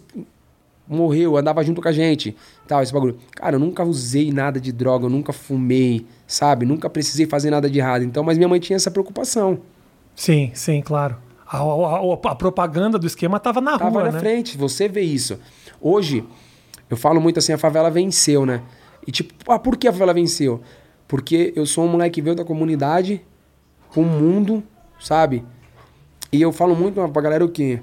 morreu, 0.88 1.38
andava 1.38 1.63
junto 1.63 1.81
com 1.81 1.88
a 1.88 1.91
gente, 1.91 2.35
tal, 2.68 2.81
esse 2.83 2.91
bagulho. 2.94 3.18
Cara, 3.35 3.56
eu 3.56 3.59
nunca 3.59 3.83
usei 3.83 4.31
nada 4.31 4.59
de 4.59 4.71
droga, 4.71 5.06
eu 5.06 5.09
nunca 5.09 5.31
fumei, 5.33 6.06
sabe? 6.27 6.65
Nunca 6.65 6.89
precisei 6.89 7.25
fazer 7.25 7.50
nada 7.50 7.69
de 7.69 7.80
errado. 7.80 8.03
Então, 8.03 8.24
mas 8.24 8.38
minha 8.38 8.47
mãe 8.50 8.59
tinha 8.59 8.75
essa 8.75 8.91
preocupação. 8.91 9.59
Sim, 10.15 10.51
sim, 10.53 10.81
claro. 10.81 11.15
A, 11.47 11.57
a- 11.59 12.31
a- 12.31 12.35
propaganda 12.35 12.97
do 12.99 13.06
esquema 13.07 13.40
tava 13.40 13.61
na 13.61 13.78
Tava 13.78 13.90
rua, 13.92 14.04
na 14.06 14.11
né? 14.11 14.19
frente, 14.19 14.57
você 14.57 14.87
vê 14.87 15.02
isso. 15.02 15.40
Hoje, 15.80 16.23
eu 16.90 16.97
falo 16.97 17.21
muito 17.21 17.40
assim, 17.40 17.54
a 17.54 17.57
favela 17.57 17.90
venceu, 17.90 18.45
né? 18.45 18.61
E 19.06 19.11
tipo, 19.11 19.33
ah, 19.52 19.59
por 19.59 19.78
que 19.78 19.87
a 19.87 19.92
favela 19.92 20.13
venceu? 20.13 20.61
Porque 21.07 21.54
eu 21.56 21.66
sou 21.66 21.85
um 21.85 21.87
moleque 21.87 22.16
que 22.16 22.21
veio 22.21 22.35
da 22.35 22.44
comunidade 22.45 23.21
pro 23.92 24.02
mundo, 24.04 24.63
sabe? 24.99 25.44
E 26.31 26.42
eu 26.42 26.52
falo 26.52 26.75
muito 26.75 27.07
pra 27.09 27.21
galera 27.21 27.45
o 27.45 27.49
quê? 27.49 27.80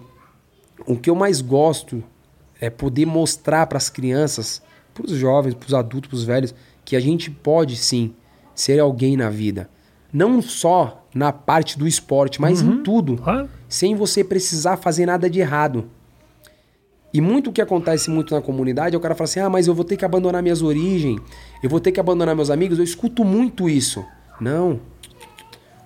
O 0.86 0.96
que 0.96 1.08
eu 1.10 1.14
mais 1.14 1.40
gosto 1.40 2.02
é 2.60 2.68
poder 2.68 3.06
mostrar 3.06 3.66
pras 3.66 3.88
crianças, 3.88 4.62
pros 4.92 5.12
jovens, 5.12 5.54
pros 5.54 5.72
adultos, 5.74 6.08
pros 6.08 6.24
velhos, 6.24 6.54
que 6.84 6.94
a 6.94 7.00
gente 7.00 7.30
pode 7.30 7.76
sim 7.76 8.12
ser 8.54 8.78
alguém 8.78 9.16
na 9.16 9.30
vida. 9.30 9.68
Não 10.12 10.42
só 10.42 11.04
na 11.14 11.32
parte 11.32 11.78
do 11.78 11.86
esporte, 11.86 12.40
mas 12.40 12.60
em 12.60 12.82
tudo 12.82 13.16
Claro. 13.16 13.48
sem 13.68 13.94
você 13.94 14.22
precisar 14.22 14.76
fazer 14.76 15.06
nada 15.06 15.30
de 15.30 15.40
errado. 15.40 15.88
E 17.12 17.20
muito 17.20 17.50
o 17.50 17.52
que 17.52 17.60
acontece 17.60 18.08
muito 18.10 18.34
na 18.34 18.40
comunidade 18.40 18.94
é 18.94 18.98
o 18.98 19.00
cara 19.00 19.14
fala 19.14 19.24
assim: 19.24 19.40
ah, 19.40 19.48
mas 19.50 19.66
eu 19.66 19.74
vou 19.74 19.84
ter 19.84 19.96
que 19.96 20.04
abandonar 20.04 20.42
minhas 20.42 20.62
origens, 20.62 21.20
eu 21.62 21.68
vou 21.68 21.80
ter 21.80 21.90
que 21.90 21.98
abandonar 21.98 22.36
meus 22.36 22.50
amigos. 22.50 22.78
Eu 22.78 22.84
escuto 22.84 23.24
muito 23.24 23.68
isso. 23.68 24.04
Não. 24.40 24.80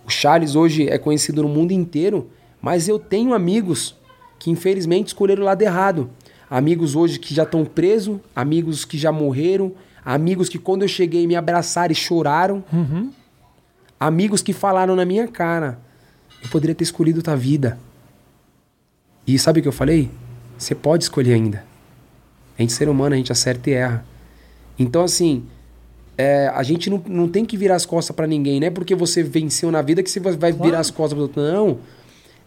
O 0.06 0.10
Charles 0.10 0.54
hoje 0.54 0.86
é 0.88 0.98
conhecido 0.98 1.42
no 1.42 1.48
mundo 1.48 1.72
inteiro, 1.72 2.28
mas 2.60 2.88
eu 2.88 2.98
tenho 2.98 3.32
amigos 3.32 3.96
que 4.38 4.50
infelizmente 4.50 5.08
escolheram 5.08 5.42
o 5.42 5.46
lado 5.46 5.62
errado. 5.62 6.10
Amigos 6.54 6.94
hoje 6.94 7.18
que 7.18 7.34
já 7.34 7.42
estão 7.42 7.64
presos, 7.64 8.20
amigos 8.32 8.84
que 8.84 8.96
já 8.96 9.10
morreram, 9.10 9.72
amigos 10.04 10.48
que 10.48 10.56
quando 10.56 10.82
eu 10.82 10.88
cheguei 10.88 11.26
me 11.26 11.34
abraçaram 11.34 11.90
e 11.90 11.96
choraram. 11.96 12.62
Amigos 13.98 14.40
que 14.40 14.52
falaram 14.52 14.94
na 14.94 15.04
minha 15.04 15.26
cara: 15.26 15.80
eu 16.40 16.48
poderia 16.50 16.72
ter 16.72 16.84
escolhido 16.84 17.24
tua 17.24 17.34
vida. 17.34 17.76
E 19.26 19.36
sabe 19.36 19.58
o 19.58 19.62
que 19.62 19.68
eu 19.68 19.72
falei? 19.72 20.08
Você 20.56 20.76
pode 20.76 21.02
escolher 21.02 21.34
ainda. 21.34 21.64
A 22.56 22.62
gente 22.62 22.72
é 22.72 22.76
ser 22.76 22.88
humano, 22.88 23.16
a 23.16 23.18
gente 23.18 23.32
acerta 23.32 23.70
e 23.70 23.72
erra. 23.72 24.06
Então, 24.78 25.02
assim, 25.02 25.42
é, 26.16 26.46
a 26.54 26.62
gente 26.62 26.88
não, 26.88 27.02
não 27.04 27.28
tem 27.28 27.44
que 27.44 27.56
virar 27.56 27.74
as 27.74 27.84
costas 27.84 28.14
pra 28.14 28.28
ninguém. 28.28 28.60
Não 28.60 28.68
é 28.68 28.70
porque 28.70 28.94
você 28.94 29.24
venceu 29.24 29.72
na 29.72 29.82
vida 29.82 30.04
que 30.04 30.08
você 30.08 30.20
vai 30.20 30.52
virar 30.52 30.78
as 30.78 30.92
costas 30.92 31.14
pro 31.14 31.22
outro. 31.22 31.42
Não. 31.42 31.78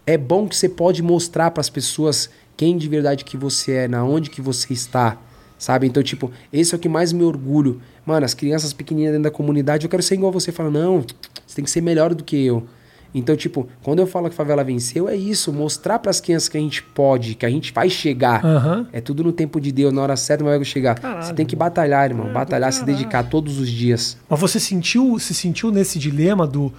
É 0.06 0.16
bom 0.16 0.48
que 0.48 0.56
você 0.56 0.66
pode 0.66 1.02
mostrar 1.02 1.50
pras 1.50 1.68
pessoas 1.68 2.30
quem 2.58 2.76
de 2.76 2.88
verdade 2.88 3.24
que 3.24 3.38
você 3.38 3.72
é, 3.72 3.88
na 3.88 4.04
onde 4.04 4.28
que 4.28 4.42
você 4.42 4.74
está, 4.74 5.16
Sabe? 5.58 5.88
Então, 5.88 6.02
tipo, 6.02 6.30
esse 6.52 6.72
é 6.72 6.76
o 6.76 6.78
que 6.78 6.88
mais 6.88 7.12
me 7.12 7.24
orgulho. 7.24 7.80
Mano, 8.06 8.24
as 8.24 8.32
crianças 8.32 8.72
pequenininhas 8.72 9.12
dentro 9.12 9.24
da 9.24 9.30
comunidade, 9.30 9.84
eu 9.84 9.90
quero 9.90 10.02
ser 10.02 10.14
igual 10.14 10.30
você. 10.30 10.52
Fala, 10.52 10.70
não, 10.70 11.04
você 11.44 11.56
tem 11.56 11.64
que 11.64 11.70
ser 11.70 11.80
melhor 11.80 12.14
do 12.14 12.22
que 12.22 12.46
eu. 12.46 12.64
Então, 13.12 13.34
tipo, 13.34 13.66
quando 13.82 13.98
eu 13.98 14.06
falo 14.06 14.28
que 14.28 14.34
a 14.34 14.36
favela 14.36 14.62
venceu, 14.62 15.08
é 15.08 15.16
isso, 15.16 15.52
mostrar 15.52 15.98
para 15.98 16.10
as 16.10 16.20
crianças 16.20 16.48
que 16.48 16.56
a 16.56 16.60
gente 16.60 16.82
pode, 16.82 17.34
que 17.34 17.44
a 17.44 17.50
gente 17.50 17.72
vai 17.72 17.88
chegar. 17.88 18.44
Aham. 18.44 18.86
É 18.92 19.00
tudo 19.00 19.24
no 19.24 19.32
tempo 19.32 19.60
de 19.60 19.72
Deus, 19.72 19.92
na 19.92 20.02
hora 20.02 20.16
certa, 20.16 20.44
mas 20.44 20.56
vai 20.56 20.64
chegar. 20.64 20.94
Caralho. 20.98 21.24
Você 21.24 21.32
tem 21.32 21.46
que 21.46 21.56
batalhar, 21.56 22.08
irmão. 22.08 22.28
É, 22.28 22.32
batalhar, 22.32 22.72
se 22.72 22.84
dedicar 22.84 23.24
todos 23.24 23.58
os 23.58 23.68
dias. 23.68 24.16
Mas 24.28 24.38
você 24.38 24.60
sentiu, 24.60 25.18
se 25.18 25.34
sentiu 25.34 25.72
nesse 25.72 25.98
dilema 25.98 26.46
do 26.46 26.72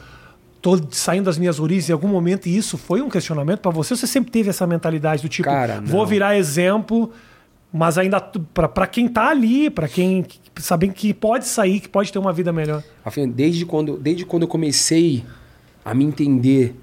tô 0.61 0.79
saindo 0.91 1.25
das 1.25 1.37
minhas 1.37 1.59
origens 1.59 1.89
em 1.89 1.93
algum 1.93 2.07
momento 2.07 2.47
e 2.47 2.55
isso 2.57 2.77
foi 2.77 3.01
um 3.01 3.09
questionamento 3.09 3.59
pra 3.59 3.71
você? 3.71 3.95
Você 3.95 4.05
sempre 4.07 4.31
teve 4.31 4.49
essa 4.49 4.65
mentalidade 4.67 5.21
do 5.21 5.29
tipo, 5.29 5.47
Cara, 5.49 5.81
vou 5.81 6.05
virar 6.05 6.37
exemplo, 6.37 7.11
mas 7.71 7.97
ainda 7.97 8.19
pra- 8.19 8.67
pra 8.67 8.87
quem 8.87 9.07
tá 9.07 9.29
ali, 9.29 9.69
pra 9.69 9.87
quem 9.87 10.25
sabendo 10.57 10.93
que 10.93 11.13
pode 11.13 11.47
sair, 11.47 11.79
que 11.79 11.87
pode 11.87 12.11
ter 12.11 12.19
uma 12.19 12.33
vida 12.33 12.51
melhor. 12.51 12.83
Afinal, 13.05 13.29
desde 13.29 13.65
quando, 13.65 13.97
desde 13.97 14.25
quando 14.25 14.43
eu 14.43 14.47
comecei 14.49 15.23
a 15.85 15.93
me 15.93 16.03
entender 16.03 16.75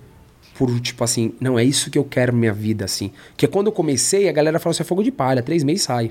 por, 0.58 0.80
tipo 0.80 1.04
assim, 1.04 1.34
não, 1.38 1.58
é 1.58 1.62
isso 1.64 1.90
que 1.90 1.98
eu 1.98 2.04
quero 2.04 2.32
na 2.32 2.38
minha 2.38 2.52
vida, 2.54 2.86
assim. 2.86 3.10
Porque 3.32 3.46
quando 3.46 3.66
eu 3.66 3.72
comecei, 3.72 4.26
a 4.26 4.32
galera 4.32 4.58
falou 4.58 4.70
assim, 4.70 4.82
é 4.82 4.86
fogo 4.86 5.02
de 5.02 5.12
palha, 5.12 5.42
três 5.42 5.62
meses 5.62 5.82
sai. 5.82 6.10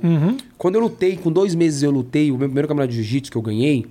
Quando 0.56 0.76
eu 0.76 0.82
lutei, 0.82 1.18
com 1.18 1.32
dois 1.32 1.56
meses 1.56 1.82
eu 1.82 1.90
lutei, 1.90 2.30
o 2.32 2.38
meu 2.38 2.48
primeiro 2.48 2.68
campeonato 2.68 2.92
de 2.94 3.02
jiu-jitsu 3.02 3.32
que 3.32 3.38
eu 3.38 3.42
ganhei, 3.42 3.88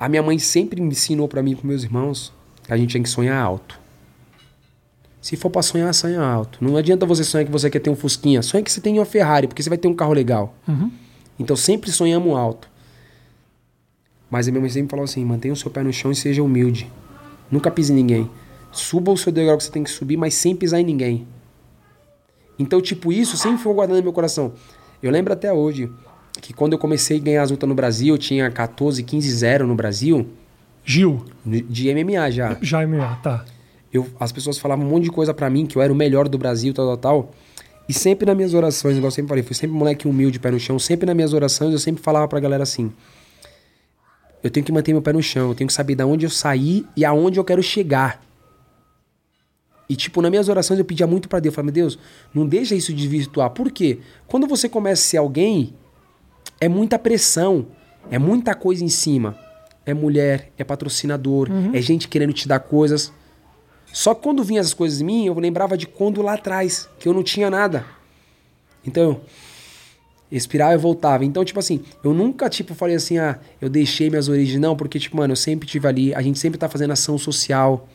a 0.00 0.08
minha 0.08 0.22
mãe 0.22 0.38
sempre 0.38 0.80
me 0.80 0.88
ensinou 0.88 1.28
pra 1.28 1.42
mim 1.42 1.52
pros 1.54 1.64
meus 1.64 1.82
irmãos 1.84 2.32
que 2.32 2.34
a 2.68 2.76
gente 2.76 2.90
tinha 2.90 3.02
que 3.02 3.08
sonhar 3.08 3.42
alto. 3.42 3.78
Se 5.20 5.36
for 5.36 5.48
pra 5.48 5.62
sonhar, 5.62 5.92
sonha 5.94 6.20
alto. 6.20 6.62
Não 6.62 6.76
adianta 6.76 7.06
você 7.06 7.24
sonhar 7.24 7.46
que 7.46 7.50
você 7.50 7.70
quer 7.70 7.78
ter 7.78 7.88
um 7.88 7.96
Fusquinha. 7.96 8.42
Sonha 8.42 8.62
que 8.62 8.70
você 8.70 8.80
tem 8.80 8.98
uma 8.98 9.06
Ferrari, 9.06 9.46
porque 9.46 9.62
você 9.62 9.70
vai 9.70 9.78
ter 9.78 9.88
um 9.88 9.94
carro 9.94 10.12
legal. 10.12 10.54
Então 11.38 11.56
sempre 11.56 11.90
sonhamos 11.90 12.36
alto. 12.36 12.68
Mas 14.30 14.48
a 14.48 14.50
minha 14.50 14.60
mãe 14.60 14.70
sempre 14.70 14.90
falou 14.90 15.04
assim: 15.04 15.24
mantenha 15.24 15.54
o 15.54 15.56
seu 15.56 15.70
pé 15.70 15.82
no 15.82 15.92
chão 15.92 16.12
e 16.12 16.14
seja 16.14 16.42
humilde. 16.42 16.90
Nunca 17.50 17.70
pise 17.70 17.92
em 17.92 17.96
ninguém. 17.96 18.30
Suba 18.70 19.12
o 19.12 19.16
seu 19.16 19.32
degrau 19.32 19.56
que 19.56 19.64
você 19.64 19.70
tem 19.70 19.84
que 19.84 19.90
subir, 19.90 20.16
mas 20.16 20.34
sem 20.34 20.54
pisar 20.54 20.80
em 20.80 20.84
ninguém. 20.84 21.26
Então, 22.58 22.80
tipo, 22.80 23.12
isso 23.12 23.36
sempre 23.36 23.62
foi 23.62 23.72
guardado 23.72 23.96
no 23.96 24.02
meu 24.02 24.12
coração. 24.12 24.52
Eu 25.02 25.10
lembro 25.10 25.32
até 25.32 25.52
hoje 25.52 25.90
que 26.40 26.52
quando 26.52 26.72
eu 26.72 26.78
comecei 26.78 27.18
a 27.18 27.20
ganhar 27.20 27.42
as 27.42 27.50
lutas 27.50 27.68
no 27.68 27.74
Brasil, 27.74 28.14
eu 28.14 28.18
tinha 28.18 28.50
14, 28.50 29.02
15, 29.02 29.30
0 29.30 29.66
no 29.66 29.74
Brasil, 29.74 30.26
Gil, 30.84 31.24
de 31.44 31.94
MMA 31.94 32.30
já. 32.30 32.56
já 32.60 32.86
melhor, 32.86 33.20
tá. 33.22 33.44
Eu, 33.92 34.06
as 34.18 34.32
pessoas 34.32 34.58
falavam 34.58 34.84
um 34.84 34.90
monte 34.90 35.04
de 35.04 35.10
coisa 35.10 35.32
pra 35.32 35.48
mim, 35.48 35.66
que 35.66 35.76
eu 35.76 35.82
era 35.82 35.92
o 35.92 35.96
melhor 35.96 36.28
do 36.28 36.36
Brasil, 36.36 36.74
tal, 36.74 36.86
tal, 36.86 36.96
tal. 36.96 37.30
E 37.88 37.92
sempre 37.92 38.26
nas 38.26 38.36
minhas 38.36 38.54
orações, 38.54 38.96
igual 38.96 39.08
eu 39.08 39.10
sempre 39.12 39.28
falei, 39.28 39.42
fui 39.42 39.54
sempre 39.54 39.76
moleque 39.76 40.08
humilde, 40.08 40.38
pé 40.38 40.50
no 40.50 40.58
chão. 40.58 40.78
Sempre 40.78 41.06
nas 41.06 41.14
minhas 41.14 41.32
orações, 41.32 41.72
eu 41.72 41.78
sempre 41.78 42.02
falava 42.02 42.26
pra 42.26 42.40
galera 42.40 42.62
assim: 42.62 42.92
eu 44.42 44.50
tenho 44.50 44.64
que 44.64 44.72
manter 44.72 44.92
meu 44.92 45.00
pé 45.00 45.12
no 45.12 45.22
chão, 45.22 45.48
eu 45.48 45.54
tenho 45.54 45.68
que 45.68 45.74
saber 45.74 45.94
da 45.94 46.04
onde 46.04 46.26
eu 46.26 46.30
saí 46.30 46.84
e 46.94 47.04
aonde 47.04 47.38
eu 47.38 47.44
quero 47.44 47.62
chegar. 47.62 48.22
E, 49.88 49.96
tipo, 49.96 50.20
nas 50.20 50.30
minhas 50.30 50.48
orações 50.48 50.78
eu 50.78 50.84
pedia 50.84 51.06
muito 51.06 51.28
pra 51.28 51.40
Deus. 51.40 51.52
Eu 51.52 51.56
falava, 51.56 51.66
meu 51.66 51.74
Deus, 51.74 51.98
não 52.32 52.46
deixa 52.46 52.74
isso 52.74 52.92
desvirtuar. 52.92 53.50
Por 53.50 53.70
quê? 53.70 54.00
Quando 54.26 54.46
você 54.46 54.68
começa 54.68 55.02
a 55.02 55.04
ser 55.04 55.16
alguém, 55.18 55.74
é 56.60 56.68
muita 56.68 56.98
pressão, 56.98 57.66
é 58.10 58.18
muita 58.18 58.54
coisa 58.54 58.84
em 58.84 58.88
cima. 58.88 59.38
É 59.86 59.92
mulher, 59.92 60.50
é 60.56 60.64
patrocinador, 60.64 61.48
é 61.72 61.80
gente 61.80 62.08
querendo 62.08 62.32
te 62.32 62.48
dar 62.48 62.60
coisas. 62.60 63.12
Só 63.92 64.14
que 64.14 64.22
quando 64.22 64.42
vinha 64.42 64.60
essas 64.60 64.74
coisas 64.74 65.00
em 65.00 65.04
mim, 65.04 65.26
eu 65.26 65.34
lembrava 65.38 65.76
de 65.76 65.86
quando 65.86 66.20
lá 66.22 66.34
atrás, 66.34 66.88
que 66.98 67.08
eu 67.08 67.14
não 67.14 67.22
tinha 67.22 67.50
nada. 67.50 67.84
Então, 68.84 69.20
expirava 70.30 70.74
e 70.74 70.76
voltava. 70.76 71.24
Então, 71.24 71.44
tipo 71.44 71.58
assim, 71.58 71.80
eu 72.02 72.12
nunca, 72.12 72.48
tipo, 72.50 72.74
falei 72.74 72.96
assim, 72.96 73.18
ah, 73.18 73.38
eu 73.60 73.68
deixei 73.68 74.10
minhas 74.10 74.28
origens. 74.28 74.60
Não, 74.60 74.74
porque, 74.76 74.98
tipo, 74.98 75.16
mano, 75.16 75.32
eu 75.32 75.36
sempre 75.36 75.68
tive 75.68 75.86
ali, 75.86 76.14
a 76.14 76.20
gente 76.20 76.38
sempre 76.38 76.58
tá 76.58 76.68
fazendo 76.68 76.92
ação 76.92 77.16
social, 77.16 77.88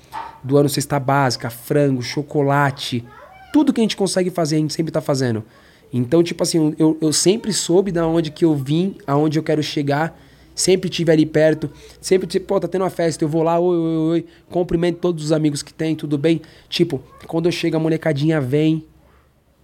doando 0.44 0.70
cesta 0.70 1.00
básica, 1.00 1.50
frango, 1.50 2.02
chocolate, 2.02 3.06
tudo 3.52 3.74
que 3.74 3.82
a 3.82 3.84
gente 3.84 3.98
consegue 3.98 4.30
fazer, 4.30 4.56
a 4.56 4.60
gente 4.60 4.74
sempre 4.74 4.92
tá 4.92 5.02
fazendo. 5.02 5.44
Então, 5.92 6.22
tipo 6.24 6.44
assim, 6.44 6.76
eu, 6.78 6.98
eu 7.02 7.12
sempre 7.12 7.52
soube 7.52 7.92
da 7.92 8.06
onde 8.06 8.32
que 8.32 8.46
eu 8.46 8.56
vim, 8.56 8.96
aonde 9.08 9.40
eu 9.40 9.44
quero 9.44 9.62
chegar, 9.64 10.18
sempre 10.56 10.90
tive 10.90 11.12
ali 11.12 11.26
perto, 11.26 11.70
sempre, 12.02 12.28
tipo, 12.28 12.46
pô, 12.48 12.60
tá 12.60 12.68
tendo 12.68 12.82
uma 12.84 12.90
festa, 12.90 13.24
eu 13.24 13.30
vou 13.30 13.44
lá, 13.44 13.58
oi, 13.60 13.78
oi, 13.78 13.98
oi, 14.12 14.26
cumprimento 14.50 14.98
todos 15.00 15.24
os 15.26 15.32
amigos 15.32 15.62
que 15.64 15.74
tem, 15.74 15.96
tudo 15.96 16.18
bem? 16.18 16.42
Tipo, 16.68 17.02
quando 17.28 17.46
eu 17.48 17.52
chego, 17.52 17.78
a 17.78 17.80
molecadinha 17.80 18.40
vem, 18.42 18.84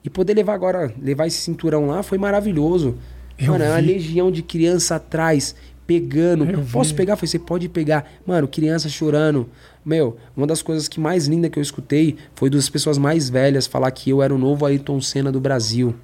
e 0.04 0.10
poder 0.10 0.34
levar 0.36 0.54
agora, 0.54 0.94
levar 1.02 1.26
esse 1.28 1.38
cinturão 1.40 1.88
lá 1.88 2.04
foi 2.04 2.18
maravilhoso. 2.18 2.96
Eu 3.38 3.54
Mano, 3.54 3.64
é 3.66 3.70
uma 3.72 3.82
vi. 3.82 3.88
legião 3.88 4.32
de 4.32 4.42
criança 4.44 4.96
atrás, 4.98 5.56
pegando. 5.88 6.46
Eu 6.46 6.64
Posso 6.72 6.92
vi. 6.92 6.96
pegar? 6.98 7.16
Falei, 7.16 7.28
você 7.28 7.40
pode 7.40 7.68
pegar. 7.68 8.10
Mano, 8.26 8.48
criança 8.48 8.88
chorando. 8.88 9.50
Meu, 9.84 10.16
uma 10.38 10.46
das 10.48 10.62
coisas 10.62 10.88
que 10.88 11.00
mais 11.00 11.28
linda 11.28 11.50
que 11.50 11.58
eu 11.60 11.62
escutei 11.64 12.16
foi 12.36 12.50
das 12.52 12.70
pessoas 12.70 12.98
mais 13.00 13.30
velhas 13.30 13.66
falar 13.68 13.90
que 13.92 14.10
eu 14.12 14.22
era 14.22 14.34
o 14.34 14.38
novo 14.38 14.66
Ayrton 14.66 15.02
Senna 15.02 15.32
do 15.32 15.40
Brasil. 15.40 15.96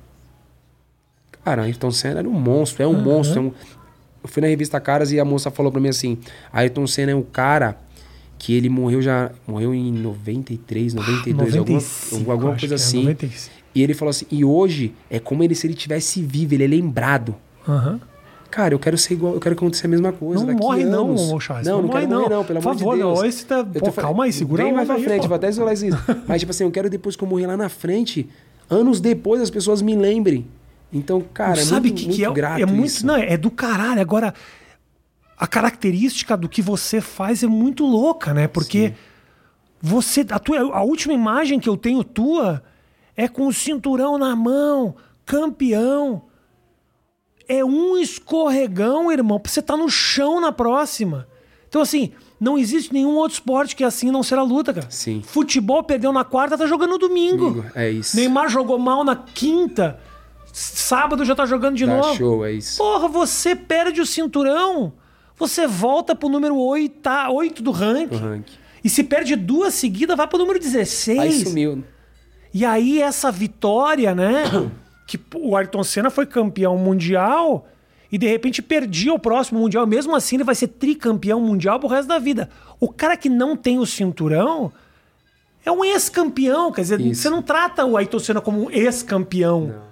Cara, 1.43 1.63
Ayrton 1.63 1.91
Senna 1.91 2.19
era 2.19 2.27
um 2.29 2.33
monstro, 2.33 2.83
é 2.83 2.87
um 2.87 2.99
monstro. 3.01 3.39
é 3.39 3.41
um- 3.43 3.53
Eu 4.23 4.29
fui 4.29 4.41
na 4.41 4.47
revista 4.47 4.79
Caras 4.79 5.11
e 5.11 5.19
a 5.19 5.25
moça 5.25 5.49
falou 5.51 5.71
pra 5.71 5.81
mim 5.81 5.89
assim: 5.89 6.17
Ayrton 6.53 6.85
Senna 6.87 7.11
é 7.11 7.15
um 7.15 7.23
cara 7.23 7.77
que 8.37 8.53
ele 8.53 8.69
morreu 8.69 9.01
já. 9.01 9.31
Morreu 9.47 9.73
em 9.73 9.91
93, 9.91 10.93
92, 10.93 11.55
95, 11.55 12.15
alguma, 12.15 12.33
alguma 12.33 12.55
coisa 12.59 12.73
é, 12.73 12.75
assim. 12.75 13.03
95. 13.03 13.55
E 13.73 13.81
ele 13.81 13.93
falou 13.93 14.09
assim: 14.09 14.25
e 14.31 14.43
hoje 14.45 14.93
é 15.09 15.19
como 15.19 15.43
ele 15.43 15.55
se 15.55 15.65
ele 15.67 15.73
tivesse 15.73 16.21
vivo, 16.21 16.53
ele 16.53 16.63
é 16.63 16.67
lembrado. 16.67 17.35
Aham. 17.67 17.99
Cara, 18.49 18.73
eu 18.73 18.79
quero 18.79 18.97
ser 18.97 19.13
igual, 19.13 19.33
eu 19.35 19.39
quero 19.39 19.55
que 19.55 19.63
aconteça 19.63 19.87
a 19.87 19.89
mesma 19.89 20.11
coisa. 20.11 20.43
Não 20.45 20.53
morre 20.55 20.83
não, 20.83 21.05
anos. 21.11 21.31
ô 21.31 21.39
Charles. 21.39 21.65
Não, 21.65 21.77
Não 21.77 21.83
não, 21.83 21.87
morre 21.93 22.05
não. 22.05 22.27
não, 22.29 22.43
pelo 22.43 22.59
Por 22.59 22.67
amor 22.69 22.77
favor, 22.79 22.93
de 22.95 22.99
Deus. 23.01 23.19
não, 23.19 23.25
esse 23.25 23.45
tá- 23.45 23.63
pô, 23.63 23.79
tô 23.79 23.91
calma 23.93 24.25
aí, 24.25 24.33
segura 24.33 24.63
Bem 24.63 24.73
a 24.73 24.75
mais 24.75 24.87
pra 24.87 24.97
aí, 24.97 25.03
frente, 25.05 25.21
pô. 25.21 25.27
vou 25.29 25.35
até 25.37 25.47
isolar 25.47 25.73
isso. 25.73 25.85
Mas, 26.27 26.41
tipo 26.41 26.49
assim, 26.51 26.65
eu 26.65 26.71
quero 26.71 26.89
depois 26.89 27.15
que 27.15 27.23
eu 27.23 27.29
morrer 27.29 27.47
lá 27.47 27.55
na 27.55 27.69
frente, 27.69 28.27
anos 28.69 28.99
depois 28.99 29.41
as 29.41 29.49
pessoas 29.49 29.81
me 29.81 29.95
lembrem. 29.95 30.45
Então, 30.93 31.21
cara, 31.33 31.59
é 31.59 31.63
Sabe 31.63 31.89
muito, 31.89 31.99
que, 31.99 32.05
muito 32.07 32.17
que 32.17 32.25
é, 32.25 32.31
grato 32.31 32.61
é 32.61 32.65
muito, 32.65 32.85
isso. 32.85 33.05
não, 33.05 33.15
é 33.15 33.37
do 33.37 33.49
caralho. 33.49 34.01
Agora, 34.01 34.33
a 35.37 35.47
característica 35.47 36.35
do 36.35 36.49
que 36.49 36.61
você 36.61 36.99
faz 36.99 37.43
é 37.43 37.47
muito 37.47 37.85
louca, 37.85 38.33
né? 38.33 38.47
Porque 38.47 38.93
você, 39.81 40.25
a, 40.29 40.37
tua, 40.37 40.59
a 40.59 40.83
última 40.83 41.13
imagem 41.13 41.59
que 41.59 41.69
eu 41.69 41.77
tenho 41.77 42.03
tua 42.03 42.61
é 43.15 43.27
com 43.27 43.47
o 43.47 43.53
cinturão 43.53 44.17
na 44.17 44.35
mão, 44.35 44.95
campeão. 45.25 46.23
É 47.47 47.65
um 47.65 47.97
escorregão, 47.97 49.11
irmão, 49.11 49.39
pra 49.39 49.51
você 49.51 49.61
tá 49.61 49.75
no 49.75 49.89
chão 49.89 50.39
na 50.39 50.51
próxima. 50.51 51.27
Então, 51.67 51.81
assim, 51.81 52.11
não 52.39 52.57
existe 52.57 52.93
nenhum 52.93 53.15
outro 53.15 53.35
esporte 53.35 53.75
que 53.75 53.83
assim 53.83 54.11
não 54.11 54.23
será 54.23 54.43
luta, 54.43 54.73
cara. 54.73 54.87
Sim. 54.89 55.21
Futebol 55.25 55.83
perdeu 55.83 56.11
na 56.11 56.23
quarta, 56.23 56.57
tá 56.57 56.65
jogando 56.67 56.91
no 56.91 56.97
domingo. 56.97 57.49
Domingo, 57.49 57.71
é 57.73 57.89
isso. 57.89 58.15
Neymar 58.15 58.49
jogou 58.49 58.77
mal 58.77 59.03
na 59.03 59.15
quinta. 59.15 59.99
Sábado 60.51 61.23
já 61.23 61.33
tá 61.35 61.45
jogando 61.45 61.75
de 61.75 61.85
Dá 61.85 61.97
novo. 61.97 62.15
show, 62.15 62.45
é 62.45 62.53
isso. 62.53 62.77
Porra, 62.77 63.07
você 63.07 63.55
perde 63.55 64.01
o 64.01 64.05
cinturão. 64.05 64.93
Você 65.37 65.65
volta 65.65 66.15
pro 66.15 66.29
número 66.29 66.55
8, 66.57 67.09
8 67.31 67.63
do 67.63 67.71
ranking. 67.71 68.07
Do 68.07 68.17
ranking. 68.17 68.53
E 68.83 68.89
se 68.89 69.03
perde 69.03 69.35
duas 69.35 69.73
seguidas, 69.73 70.17
vai 70.17 70.27
pro 70.27 70.37
número 70.37 70.59
16. 70.59 71.19
Aí 71.19 71.45
sumiu. 71.45 71.83
E 72.53 72.65
aí 72.65 73.01
essa 73.01 73.31
vitória, 73.31 74.13
né? 74.13 74.43
que 75.07 75.19
o 75.35 75.55
Ayrton 75.55 75.83
Senna 75.83 76.09
foi 76.09 76.25
campeão 76.25 76.77
mundial 76.77 77.67
e 78.11 78.17
de 78.17 78.27
repente 78.27 78.61
perdia 78.61 79.13
o 79.13 79.19
próximo 79.19 79.59
mundial. 79.59 79.87
Mesmo 79.87 80.15
assim, 80.15 80.35
ele 80.35 80.43
vai 80.43 80.55
ser 80.55 80.67
tricampeão 80.67 81.39
mundial 81.39 81.79
pro 81.79 81.89
resto 81.89 82.07
da 82.07 82.19
vida. 82.19 82.49
O 82.79 82.89
cara 82.89 83.15
que 83.17 83.29
não 83.29 83.55
tem 83.55 83.79
o 83.79 83.85
cinturão 83.85 84.71
é 85.65 85.71
um 85.71 85.83
ex-campeão. 85.83 86.71
Quer 86.71 86.81
dizer, 86.81 87.01
Isso. 87.01 87.21
você 87.21 87.29
não 87.29 87.41
trata 87.41 87.85
o 87.85 87.95
Ayrton 87.95 88.19
Senna 88.19 88.41
como 88.41 88.65
um 88.65 88.71
ex-campeão. 88.71 89.90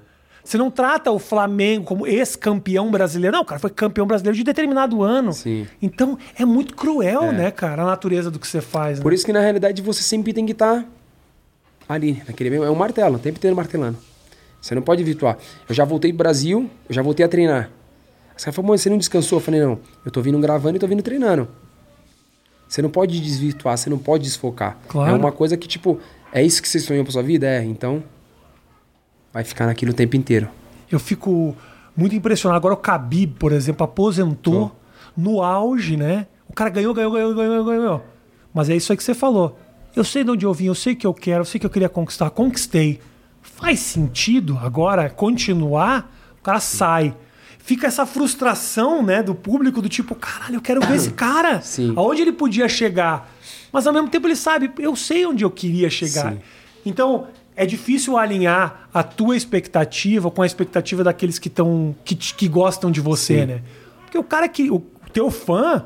Você 0.50 0.58
não 0.58 0.72
trata 0.72 1.12
o 1.12 1.20
Flamengo 1.20 1.86
como 1.86 2.08
ex-campeão 2.08 2.90
brasileiro. 2.90 3.36
Não, 3.38 3.44
o 3.44 3.46
cara 3.46 3.60
foi 3.60 3.70
campeão 3.70 4.08
brasileiro 4.08 4.36
de 4.36 4.44
determinado 4.44 5.04
ano. 5.04 5.32
Sim. 5.32 5.68
Então 5.80 6.18
é 6.36 6.44
muito 6.44 6.76
cruel, 6.76 7.26
É. 7.26 7.32
né, 7.32 7.52
cara, 7.52 7.84
a 7.84 7.86
natureza 7.86 8.32
do 8.32 8.40
que 8.40 8.48
você 8.48 8.60
faz. 8.60 8.98
né? 8.98 9.04
Por 9.04 9.14
isso 9.14 9.24
que 9.24 9.32
na 9.32 9.42
realidade 9.42 9.80
você 9.84 10.02
sempre 10.02 10.34
tem 10.34 10.48
que 10.48 10.54
estar 10.54 10.84
ali, 11.88 12.24
naquele 12.28 12.50
mesmo. 12.50 12.66
É 12.66 12.72
um 12.72 12.74
martelo, 12.76 13.18
o 13.18 13.20
tempo 13.20 13.38
inteiro 13.38 13.56
martelando. 13.56 14.00
Você 14.60 14.74
não 14.74 14.82
pode 14.82 15.04
virtuar. 15.04 15.38
Eu 15.70 15.76
já 15.76 15.86
voltei 15.86 16.12
pro 16.12 16.18
Brasil, 16.18 16.68
eu 16.90 16.96
já 16.96 17.04
voltei 17.04 17.24
a 17.24 17.30
treinar. 17.30 17.70
Os 18.36 18.44
caras 18.44 18.56
falaram, 18.56 18.70
"Mano, 18.70 18.80
você 18.80 18.90
não 18.90 18.98
descansou? 18.98 19.38
Eu 19.38 19.44
falei, 19.44 19.62
não, 19.62 19.78
eu 20.04 20.10
tô 20.10 20.20
vindo 20.20 20.40
gravando 20.40 20.78
e 20.78 20.80
tô 20.80 20.88
vindo 20.88 21.04
treinando. 21.04 21.48
Você 22.68 22.82
não 22.82 22.90
pode 22.90 23.20
desvirtuar, 23.22 23.78
você 23.78 23.88
não 23.88 24.00
pode 24.00 24.24
desfocar. 24.24 24.80
Claro. 24.88 25.12
É 25.12 25.16
uma 25.16 25.32
coisa 25.32 25.56
que, 25.56 25.68
tipo, 25.68 26.00
é 26.34 26.42
isso 26.44 26.60
que 26.60 26.68
você 26.68 26.80
sonhou 26.80 27.04
pra 27.04 27.14
sua 27.14 27.22
vida? 27.22 27.46
É, 27.46 27.64
então. 27.64 28.04
Vai 29.34 29.44
ficar 29.44 29.66
naquilo 29.68 29.92
o 29.92 29.96
tempo 29.96 30.16
inteiro. 30.16 30.50
Eu 30.92 31.00
fico 31.00 31.56
muito 31.96 32.16
impressionado. 32.16 32.58
Agora 32.58 32.74
o 32.74 32.78
Khabib, 32.78 33.36
por 33.38 33.52
exemplo, 33.52 33.84
aposentou 33.84 34.76
no 35.16 35.42
auge, 35.44 35.98
né? 35.98 36.28
O 36.48 36.54
cara 36.54 36.70
ganhou, 36.70 36.94
ganhou, 36.94 37.12
ganhou, 37.12 37.36
ganhou, 37.36 37.66
ganhou. 37.66 38.06
Mas 38.54 38.70
é 38.70 38.76
isso 38.76 38.92
aí 38.92 38.98
que 38.98 39.04
você 39.04 39.14
falou. 39.14 39.60
Eu 39.96 40.04
sei 40.04 40.24
de 40.24 40.32
onde 40.32 40.46
eu 40.46 40.54
vim, 40.54 40.66
eu 40.66 40.76
sei 40.76 40.94
o 40.94 40.96
que 40.96 41.06
eu 41.06 41.14
quero, 41.14 41.42
eu 41.42 41.46
sei 41.46 41.60
que 41.60 41.66
eu 41.66 41.70
queria 41.70 41.90
conquistar, 41.90 42.30
conquistei. 42.30 43.00
Faz 43.42 43.80
sentido 43.80 44.58
agora 44.62 45.10
continuar? 45.10 46.12
O 46.40 46.44
cara 46.44 46.60
sai. 46.60 47.14
Fica 47.58 47.86
essa 47.88 48.06
frustração, 48.06 49.04
né, 49.04 49.22
do 49.22 49.36
público, 49.36 49.82
do 49.82 49.90
tipo, 49.90 50.16
caralho, 50.16 50.56
eu 50.56 50.62
quero 50.62 50.82
ver 50.82 50.96
esse 50.96 51.12
cara. 51.14 51.62
Sim. 51.62 51.94
Aonde 51.96 52.22
ele 52.22 52.32
podia 52.32 52.68
chegar. 52.68 53.32
Mas 53.72 53.86
ao 53.86 53.94
mesmo 53.94 54.10
tempo 54.10 54.26
ele 54.28 54.36
sabe, 54.36 54.72
eu 54.80 54.96
sei 54.96 55.26
onde 55.26 55.44
eu 55.44 55.52
queria 55.52 55.90
chegar. 55.90 56.34
Sim. 56.34 56.40
Então, 56.86 57.28
é 57.60 57.66
difícil 57.66 58.18
alinhar 58.18 58.88
a 58.94 59.04
tua 59.04 59.36
expectativa 59.36 60.32
com 60.32 60.42
a 60.42 60.46
expectativa 60.46 61.04
daqueles 61.04 61.38
que 61.38 61.50
estão 61.50 61.94
que, 62.06 62.16
que 62.16 62.48
gostam 62.48 62.90
de 62.90 63.02
você, 63.02 63.42
Sim. 63.42 63.46
né? 63.48 63.62
Porque 64.06 64.18
o 64.18 64.24
cara 64.24 64.48
que 64.48 64.72
o 64.72 64.82
teu 65.12 65.30
fã 65.30 65.84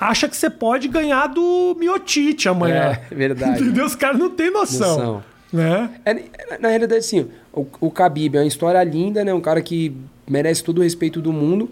acha 0.00 0.28
que 0.28 0.36
você 0.36 0.50
pode 0.50 0.88
ganhar 0.88 1.28
do 1.28 1.76
Miotite 1.78 2.48
amanhã. 2.48 2.98
É, 3.08 3.14
verdade. 3.14 3.62
Entendeu? 3.62 3.86
Os 3.86 3.94
caras 3.94 4.18
não 4.18 4.30
têm 4.30 4.50
noção. 4.50 4.96
Noção. 4.96 5.24
Né? 5.52 5.90
É, 6.04 6.58
na 6.58 6.70
realidade, 6.70 6.98
assim, 6.98 7.28
o, 7.52 7.64
o 7.80 7.88
Khabib 7.88 8.36
é 8.36 8.40
uma 8.40 8.46
história 8.48 8.82
linda, 8.82 9.24
né? 9.24 9.32
Um 9.32 9.40
cara 9.40 9.62
que 9.62 9.96
merece 10.28 10.64
todo 10.64 10.78
o 10.78 10.82
respeito 10.82 11.22
do 11.22 11.32
mundo. 11.32 11.70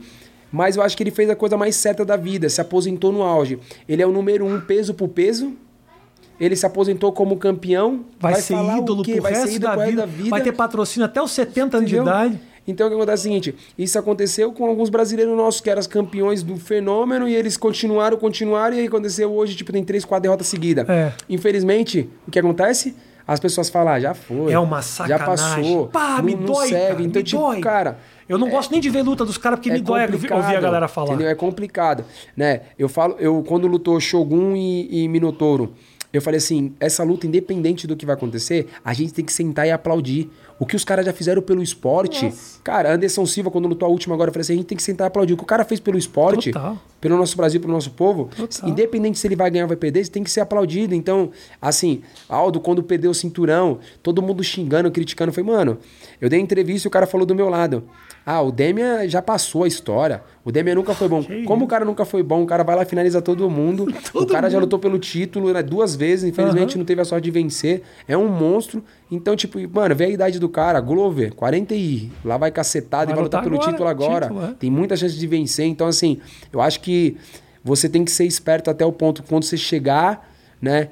Mas 0.53 0.77
eu 0.77 0.83
acho 0.83 0.97
que 0.97 1.03
ele 1.03 1.11
fez 1.11 1.29
a 1.29 1.35
coisa 1.35 1.57
mais 1.57 1.75
certa 1.75 2.05
da 2.05 2.17
vida. 2.17 2.49
Se 2.49 2.61
aposentou 2.61 3.11
no 3.11 3.23
auge. 3.23 3.59
Ele 3.89 4.01
é 4.01 4.07
o 4.07 4.13
número 4.13 4.47
um 4.47 4.61
peso 4.61 4.95
por 4.95 5.09
peso. 5.09 5.57
Ele 6.41 6.55
se 6.57 6.65
aposentou 6.67 7.13
como 7.13 7.37
campeão. 7.37 8.05
Vai, 8.21 8.37
ser 8.37 8.55
falar 8.55 8.77
o 8.77 8.79
ídolo 8.83 9.03
pro 9.03 9.23
vai 9.23 9.33
resto 9.33 9.49
ser 9.49 9.55
ídolo 9.57 9.71
da, 9.71 9.77
pro 9.77 9.81
resto 9.91 10.07
vida, 10.09 10.31
Vai 10.31 10.41
ter 10.41 10.53
patrocínio 10.53 11.05
até 11.07 11.21
os 11.21 11.31
70 11.33 11.77
anos 11.79 11.89
de 11.91 11.97
Entendeu? 11.97 12.13
idade. 12.13 12.41
Então 12.67 12.87
o 12.87 12.91
que 12.91 12.97
acontece 12.97 13.27
é 13.27 13.31
o 13.31 13.33
seguinte: 13.33 13.55
isso 13.79 13.99
aconteceu 13.99 14.53
com 14.53 14.67
alguns 14.67 14.91
brasileiros 14.91 15.35
nossos 15.37 15.61
que 15.61 15.71
eram 15.71 15.83
campeões 15.85 16.43
do 16.43 16.57
fenômeno 16.57 17.27
e 17.27 17.35
eles 17.35 17.57
continuaram, 17.57 18.17
continuaram, 18.19 18.77
e 18.77 18.81
aí 18.81 18.87
aconteceu 18.87 19.33
hoje, 19.33 19.57
tipo, 19.57 19.73
tem 19.73 19.83
três, 19.83 20.05
quatro 20.05 20.23
derrotas 20.25 20.47
seguidas. 20.47 20.89
É. 20.89 21.13
Infelizmente, 21.29 22.09
o 22.27 22.31
que 22.31 22.39
acontece? 22.39 22.95
As 23.27 23.39
pessoas 23.39 23.69
falam, 23.69 23.93
ah, 23.93 24.01
já 24.01 24.15
foi. 24.15 24.53
É 24.53 24.59
uma 24.59 24.79
Já 24.79 24.83
sacanagem. 25.19 25.63
passou. 25.63 25.87
Pá, 25.89 26.17
não, 26.17 26.25
me 26.25 26.35
não 26.35 26.45
dói, 26.47 26.69
serve. 26.69 26.87
cara, 26.89 27.03
então, 27.03 27.23
tipo, 27.23 27.43
dói. 27.43 27.61
cara. 27.61 27.99
Eu 28.27 28.39
não 28.39 28.49
gosto 28.49 28.71
nem 28.71 28.81
de 28.81 28.89
ver 28.89 29.03
luta 29.03 29.23
dos 29.23 29.37
caras 29.37 29.59
porque 29.59 29.71
é 29.71 29.75
me 29.75 29.81
dói 29.83 30.03
ouvir 30.03 30.33
a 30.33 30.61
galera 30.61 30.89
falar. 30.89 31.09
Entendeu? 31.09 31.29
É 31.29 31.35
complicado, 31.35 32.05
né? 32.35 32.63
Eu 32.79 32.89
falo, 32.89 33.17
eu 33.19 33.43
quando 33.47 33.67
lutou 33.67 34.01
Shogun 34.01 34.57
e, 34.57 35.05
e 35.05 35.09
Minotouro, 35.09 35.75
eu 36.13 36.23
falei 36.23 36.39
assim, 36.39 36.73
essa 36.81 37.03
luta 37.03 37.27
independente 37.27 37.87
do 37.87 37.95
que 37.95 38.07
vai 38.07 38.15
acontecer, 38.15 38.67
a 38.85 38.95
gente 38.95 39.13
tem 39.13 39.25
que 39.25 39.33
sentar 39.33 39.67
e 39.67 39.71
aplaudir. 39.71 40.31
O 40.59 40.67
que 40.67 40.75
os 40.75 40.85
caras 40.85 41.07
já 41.07 41.13
fizeram 41.13 41.41
pelo 41.41 41.63
esporte, 41.63 42.33
cara, 42.65 42.93
Anderson 42.93 43.25
Silva 43.27 43.51
quando 43.51 43.69
lutou 43.69 43.87
a 43.87 43.91
última 43.91 44.15
agora, 44.15 44.31
eu 44.31 44.33
falei 44.33 44.43
assim, 44.43 44.55
a 44.55 44.57
gente 44.57 44.67
tem 44.67 44.77
que 44.77 44.83
sentar 44.83 45.07
e 45.07 45.09
aplaudir. 45.09 45.35
O 45.35 45.37
que 45.37 45.43
o 45.45 45.47
cara 45.47 45.65
fez 45.65 45.79
pelo 45.79 45.97
esporte, 45.97 46.51
Total. 46.51 46.77
pelo 47.01 47.17
nosso 47.17 47.37
Brasil, 47.37 47.61
pelo 47.61 47.73
nosso 47.73 47.91
povo, 47.93 48.29
Total. 48.35 48.69
independente 48.69 49.19
se 49.19 49.27
ele 49.29 49.37
vai 49.37 49.51
ganhar 49.51 49.65
ou 49.65 49.69
vai 49.69 49.77
perder, 49.77 50.09
tem 50.09 50.25
que 50.25 50.31
ser 50.31 50.41
aplaudido. 50.41 50.95
Então, 50.95 51.31
assim, 51.61 52.03
Aldo, 52.29 52.59
quando 52.59 52.83
perdeu 52.83 53.11
o 53.11 53.15
cinturão, 53.15 53.79
todo 54.03 54.21
mundo 54.21 54.43
xingando, 54.43 54.91
criticando, 54.91 55.33
foi, 55.33 55.43
mano, 55.43 55.79
eu 56.21 56.29
dei 56.29 56.41
entrevista 56.41 56.87
e 56.87 56.89
o 56.89 56.91
cara 56.91 57.07
falou 57.07 57.27
do 57.27 57.35
meu 57.35 57.49
lado. 57.49 57.85
Ah, 58.31 58.43
o 58.43 58.53
Demian 58.53 59.09
já 59.09 59.23
passou 59.23 59.65
a 59.65 59.67
história. 59.67 60.23
O 60.45 60.53
Demian 60.53 60.75
nunca 60.75 60.93
foi 60.93 61.09
bom. 61.09 61.23
Que 61.25 61.45
Como 61.45 61.65
o 61.65 61.69
cara 61.69 61.83
nunca 61.83 62.05
foi 62.05 62.23
bom, 62.23 62.43
o 62.43 62.47
cara 62.47 62.63
vai 62.63 62.77
lá 62.77 62.83
e 62.83 62.85
finaliza 62.85 63.23
todo 63.23 63.49
mundo. 63.49 63.85
o 64.15 64.21
Todo 64.21 64.31
cara 64.31 64.51
já 64.51 64.59
mundo. 64.59 64.65
lutou 64.65 64.79
pelo 64.79 64.99
título 64.99 65.51
né, 65.51 65.63
duas 65.63 65.97
vezes, 65.97 66.29
infelizmente 66.29 66.73
Aham. 66.73 66.79
não 66.81 66.85
teve 66.85 67.01
a 67.01 67.07
sorte 67.07 67.25
de 67.25 67.31
vencer. 67.31 67.83
É 68.07 68.19
um 68.19 68.29
monstro. 68.29 68.85
Então, 69.11 69.35
tipo, 69.35 69.59
mano, 69.75 69.97
vê 69.97 70.05
a 70.05 70.09
idade 70.11 70.39
do 70.39 70.47
cara, 70.47 70.79
Glover, 70.79 71.35
40 71.35 71.75
e 71.75 72.13
lá 72.23 72.37
vai 72.37 72.51
cacetado 72.51 73.07
Vai 73.07 73.15
e 73.15 73.17
vai 73.17 73.25
lutar 73.25 73.43
lutar 73.43 73.45
pelo 73.45 73.57
agora, 73.57 73.73
título 73.73 73.89
agora. 73.89 74.27
título, 74.27 74.45
é. 74.45 74.55
Tem 74.61 74.71
muita 74.71 74.95
chance 74.95 75.17
de 75.17 75.27
vencer. 75.27 75.65
Então, 75.65 75.87
assim, 75.87 76.21
eu 76.53 76.61
acho 76.61 76.81
que 76.81 77.17
você 77.65 77.89
tem 77.89 78.05
que 78.05 78.11
ser 78.11 78.27
esperto 78.27 78.69
até 78.71 78.85
o 78.85 78.93
ponto 78.93 79.23
quando 79.23 79.45
você 79.45 79.57
chegar, 79.57 80.31
né? 80.61 80.91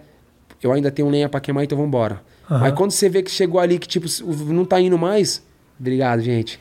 Eu 0.62 0.72
ainda 0.72 0.90
tenho 0.90 1.10
lenha 1.10 1.28
pra 1.28 1.38
queimar, 1.38 1.64
então 1.64 1.76
vambora. 1.76 2.22
Aham. 2.50 2.60
Mas 2.60 2.72
quando 2.72 2.92
você 2.92 3.10
vê 3.10 3.22
que 3.22 3.30
chegou 3.30 3.60
ali, 3.60 3.78
que 3.78 3.86
tipo, 3.86 4.06
não 4.50 4.64
tá 4.64 4.80
indo 4.80 4.96
mais, 4.96 5.42
obrigado, 5.78 6.22
gente. 6.22 6.58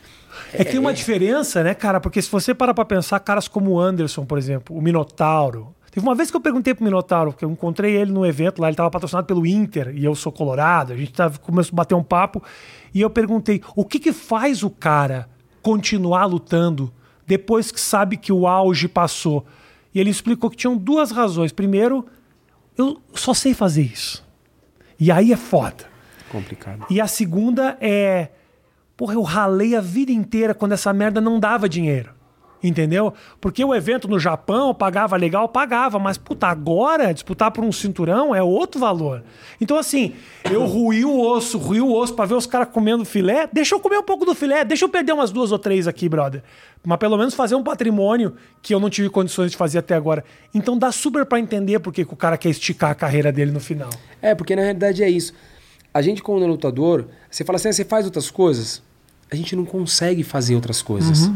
É 0.54 0.64
que 0.64 0.72
tem 0.72 0.80
uma 0.80 0.94
diferença, 0.94 1.64
né, 1.64 1.74
cara? 1.74 2.00
Porque 2.00 2.22
se 2.22 2.30
você 2.30 2.54
parar 2.54 2.74
pra 2.74 2.86
pensar, 2.86 3.20
caras 3.20 3.48
como 3.48 3.72
o 3.72 3.80
Anderson, 3.80 4.26
por 4.26 4.38
exemplo, 4.38 4.76
o 4.76 4.82
Minotauro. 4.82 5.74
Teve 5.92 6.06
uma 6.06 6.16
vez 6.16 6.30
que 6.30 6.36
eu 6.36 6.42
perguntei 6.42 6.74
pro 6.74 6.84
Minotauro, 6.84 7.32
porque 7.32 7.46
eu 7.46 7.50
encontrei 7.50 7.96
ele 7.96 8.12
num 8.12 8.26
evento 8.26 8.62
lá, 8.62 8.68
ele 8.68 8.76
tava 8.76 8.92
patrocinado 8.92 9.26
pelo 9.26 9.46
Inter, 9.46 9.94
e 9.96 10.04
eu 10.04 10.14
sou 10.14 10.30
colorado, 10.30 10.92
a 10.92 10.96
gente 10.98 11.14
tava, 11.14 11.40
começou 11.40 11.74
a 11.74 11.78
bater 11.78 11.96
um 11.96 12.04
papo, 12.04 12.44
e 12.94 13.00
eu 13.00 13.10
perguntei, 13.10 13.62
o 13.76 13.86
que 13.86 13.98
que 13.98 14.12
faz 14.12 14.62
o 14.62 14.70
cara 14.70 15.30
continuar 15.62 16.26
lutando 16.26 16.94
depois 17.26 17.72
que 17.72 17.80
sabe 17.80 18.18
que 18.18 18.34
o 18.34 18.46
auge 18.46 18.90
passou? 18.90 19.46
E 19.94 20.00
ele 20.00 20.10
explicou 20.10 20.50
que 20.50 20.58
tinham 20.58 20.76
duas 20.76 21.12
razões. 21.12 21.54
Primeiro, 21.54 22.06
eu 22.78 23.02
só 23.14 23.34
sei 23.34 23.54
fazer 23.54 23.84
isso. 23.84 24.26
E 25.00 25.10
aí 25.10 25.32
é 25.32 25.38
foda. 25.38 25.86
Complicado. 26.30 26.86
E 26.90 27.00
a 27.00 27.08
segunda 27.08 27.78
é. 27.80 28.30
Porra, 28.98 29.14
eu 29.14 29.22
ralei 29.22 29.76
a 29.76 29.82
vida 29.82 30.12
inteira 30.12 30.54
quando 30.54 30.72
essa 30.72 30.94
merda 30.94 31.20
não 31.20 31.40
dava 31.40 31.68
dinheiro. 31.68 32.16
Entendeu? 32.64 33.14
Porque 33.40 33.64
o 33.64 33.76
evento 33.76 34.08
no 34.08 34.20
Japão 34.20 34.74
pagava 34.74 35.16
legal, 35.16 35.48
pagava, 35.48 36.00
mas 36.00 36.18
puta, 36.18 36.48
agora 36.48 37.14
disputar 37.14 37.52
por 37.52 37.64
um 37.64 37.72
cinturão 37.72 38.34
é 38.34 38.42
outro 38.42 38.80
valor. 38.80 39.24
Então, 39.62 39.78
assim, 39.78 40.16
eu 40.50 40.66
ruí 40.66 41.06
o 41.06 41.20
osso, 41.20 41.58
ruí 41.58 41.80
o 41.80 41.94
osso 41.94 42.14
pra 42.16 42.26
ver 42.26 42.34
os 42.34 42.48
caras 42.48 42.70
comendo 42.70 43.06
filé. 43.06 43.48
Deixa 43.52 43.76
eu 43.76 43.80
comer 43.80 44.00
um 44.00 44.04
pouco 44.04 44.26
do 44.26 44.34
filé, 44.34 44.66
deixa 44.66 44.86
eu 44.86 44.90
perder 44.90 45.14
umas 45.14 45.32
duas 45.32 45.52
ou 45.52 45.60
três 45.60 45.88
aqui, 45.88 46.10
brother. 46.10 46.42
Mas 46.84 46.98
pelo 46.98 47.18
menos 47.18 47.34
fazer 47.34 47.56
um 47.56 47.64
patrimônio 47.64 48.36
que 48.62 48.74
eu 48.74 48.80
não 48.80 48.90
tive 48.90 49.10
condições 49.10 49.52
de 49.52 49.58
fazer 49.58 49.80
até 49.80 49.94
agora. 49.94 50.24
Então 50.54 50.78
dá 50.78 50.92
super 50.92 51.26
pra 51.26 51.40
entender 51.40 51.80
por 51.80 51.94
que 51.94 52.06
que 52.06 52.14
o 52.14 52.18
cara 52.18 52.38
quer 52.38 52.50
esticar 52.50 52.92
a 52.92 52.96
carreira 52.96 53.32
dele 53.32 53.52
no 53.52 53.60
final. 53.60 53.90
É, 54.22 54.34
porque 54.34 54.56
na 54.56 54.62
realidade 54.64 55.04
é 55.04 55.10
isso. 55.10 55.34
A 55.96 56.02
gente, 56.02 56.22
como 56.22 56.44
é 56.44 56.46
lutador, 56.46 57.08
você 57.32 57.46
fala 57.46 57.56
assim, 57.56 57.70
ah, 57.70 57.74
você 57.74 57.86
faz 57.86 58.04
outras 58.04 58.30
coisas? 58.30 58.84
A 59.32 59.36
gente 59.38 59.56
não 59.56 59.64
consegue 59.64 60.24
fazer 60.24 60.54
outras 60.54 60.82
coisas. 60.82 61.32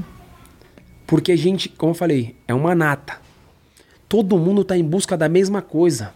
Porque 1.07 1.31
a 1.31 1.37
gente, 1.37 1.69
como 1.69 1.91
eu 1.91 1.95
falei, 1.95 2.35
é 2.45 2.53
uma 2.53 2.75
nata. 2.75 3.21
Todo 4.09 4.37
mundo 4.37 4.65
tá 4.65 4.77
em 4.77 4.83
busca 4.83 5.15
da 5.15 5.29
mesma 5.29 5.61
coisa. 5.61 6.13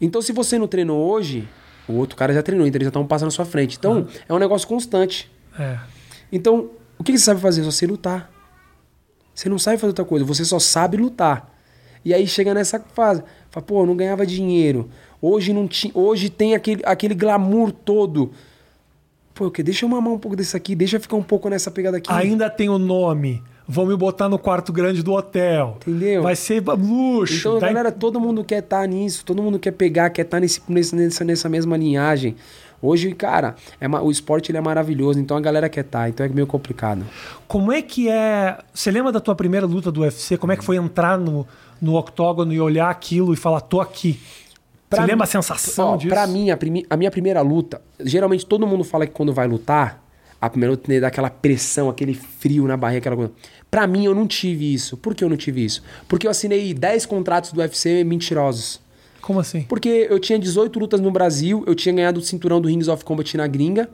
Então, 0.00 0.20
se 0.20 0.32
você 0.32 0.58
não 0.58 0.66
treinou 0.66 1.08
hoje, 1.08 1.48
o 1.88 1.92
outro 1.92 2.16
cara 2.16 2.34
já 2.34 2.42
treinou, 2.42 2.66
então 2.66 2.78
eles 2.78 2.86
já 2.86 2.90
estão 2.90 3.06
passando 3.06 3.28
na 3.28 3.30
sua 3.30 3.44
frente. 3.44 3.76
Então, 3.78 4.08
é 4.28 4.34
um 4.34 4.38
negócio 4.40 4.66
constante. 4.66 5.30
É. 5.56 5.78
Então, 6.32 6.72
o 6.98 7.04
que 7.04 7.12
você 7.12 7.24
sabe 7.26 7.40
fazer? 7.40 7.62
Só 7.62 7.70
sei 7.70 7.86
lutar. 7.86 8.28
Você 9.32 9.48
não 9.48 9.58
sabe 9.58 9.78
fazer 9.78 9.90
outra 9.90 10.04
coisa, 10.04 10.24
você 10.24 10.44
só 10.44 10.58
sabe 10.58 10.96
lutar. 10.96 11.54
E 12.04 12.12
aí 12.12 12.26
chega 12.26 12.52
nessa 12.52 12.80
fase, 12.80 13.22
fala, 13.50 13.64
pô, 13.64 13.82
eu 13.82 13.86
não 13.86 13.96
ganhava 13.96 14.26
dinheiro. 14.26 14.90
Hoje 15.28 15.52
não 15.52 15.66
tinha, 15.66 15.92
hoje 15.94 16.28
tem 16.30 16.54
aquele, 16.54 16.82
aquele 16.84 17.14
glamour 17.14 17.72
todo. 17.72 18.30
Pô, 19.34 19.46
o 19.46 19.50
quê? 19.50 19.62
Deixa 19.62 19.84
eu 19.84 19.88
mamar 19.88 20.12
um 20.12 20.18
pouco 20.18 20.36
desse 20.36 20.56
aqui, 20.56 20.74
deixa 20.74 20.96
eu 20.96 21.00
ficar 21.00 21.16
um 21.16 21.22
pouco 21.22 21.48
nessa 21.48 21.70
pegada 21.70 21.96
aqui. 21.96 22.10
Ainda 22.12 22.48
tem 22.48 22.68
o 22.68 22.78
nome. 22.78 23.42
Vão 23.68 23.84
me 23.84 23.96
botar 23.96 24.28
no 24.28 24.38
quarto 24.38 24.72
grande 24.72 25.02
do 25.02 25.12
hotel. 25.12 25.78
Entendeu? 25.82 26.22
Vai 26.22 26.36
ser 26.36 26.62
luxo. 26.62 27.34
Então, 27.40 27.58
tá? 27.58 27.66
galera, 27.66 27.90
todo 27.90 28.20
mundo 28.20 28.44
quer 28.44 28.60
estar 28.60 28.86
nisso, 28.86 29.24
todo 29.24 29.42
mundo 29.42 29.58
quer 29.58 29.72
pegar, 29.72 30.10
quer 30.10 30.22
estar 30.22 30.38
nesse, 30.38 30.62
nesse- 30.68 30.94
nessa, 30.94 31.24
nessa 31.24 31.48
mesma 31.48 31.76
linhagem. 31.76 32.36
Hoje, 32.80 33.12
cara, 33.12 33.56
é, 33.80 33.88
o 33.88 34.10
esporte 34.10 34.50
ele 34.52 34.58
é 34.58 34.60
maravilhoso, 34.60 35.18
então 35.18 35.36
a 35.36 35.40
galera 35.40 35.68
quer 35.68 35.80
estar, 35.80 36.08
então 36.08 36.24
é 36.24 36.28
meio 36.28 36.46
complicado. 36.46 37.04
Como 37.48 37.72
é 37.72 37.82
que 37.82 38.08
é. 38.08 38.56
Você 38.72 38.90
lembra 38.92 39.10
da 39.10 39.18
tua 39.18 39.34
primeira 39.34 39.66
luta 39.66 39.90
do 39.90 40.02
UFC? 40.02 40.36
Como 40.36 40.52
é 40.52 40.56
que 40.56 40.64
foi 40.64 40.76
entrar 40.76 41.18
no, 41.18 41.44
no 41.82 41.96
octógono 41.96 42.52
e 42.52 42.60
olhar 42.60 42.88
aquilo 42.88 43.34
e 43.34 43.36
falar, 43.36 43.60
tô 43.62 43.80
aqui? 43.80 44.20
Pra 44.96 45.02
Você 45.02 45.06
mim- 45.06 45.12
lembra 45.12 45.24
a 45.24 45.26
sensação 45.26 45.88
Ó, 45.94 45.96
disso? 45.96 46.08
Pra 46.08 46.26
mim, 46.26 46.50
a, 46.50 46.58
a 46.90 46.96
minha 46.96 47.10
primeira 47.10 47.40
luta, 47.42 47.80
geralmente 48.00 48.44
todo 48.46 48.66
mundo 48.66 48.84
fala 48.84 49.06
que 49.06 49.12
quando 49.12 49.32
vai 49.32 49.46
lutar, 49.46 50.02
a 50.40 50.50
primeira 50.50 50.72
luta 50.72 51.00
dar 51.00 51.08
aquela 51.08 51.30
pressão, 51.30 51.88
aquele 51.88 52.14
frio 52.14 52.66
na 52.66 52.76
barriga, 52.76 52.98
aquela 52.98 53.16
coisa. 53.16 53.32
Pra 53.70 53.86
mim, 53.86 54.04
eu 54.04 54.14
não 54.14 54.26
tive 54.26 54.72
isso. 54.72 54.96
Por 54.96 55.14
que 55.14 55.24
eu 55.24 55.28
não 55.28 55.36
tive 55.36 55.64
isso? 55.64 55.82
Porque 56.08 56.26
eu 56.26 56.30
assinei 56.30 56.72
10 56.72 57.06
contratos 57.06 57.52
do 57.52 57.60
UFC 57.60 58.04
mentirosos. 58.04 58.80
Como 59.20 59.40
assim? 59.40 59.62
Porque 59.62 60.06
eu 60.08 60.20
tinha 60.20 60.38
18 60.38 60.78
lutas 60.78 61.00
no 61.00 61.10
Brasil, 61.10 61.64
eu 61.66 61.74
tinha 61.74 61.92
ganhado 61.94 62.20
o 62.20 62.22
cinturão 62.22 62.60
do 62.60 62.68
Rings 62.68 62.86
of 62.88 63.04
Combat 63.04 63.36
na 63.36 63.46
gringa, 63.46 63.88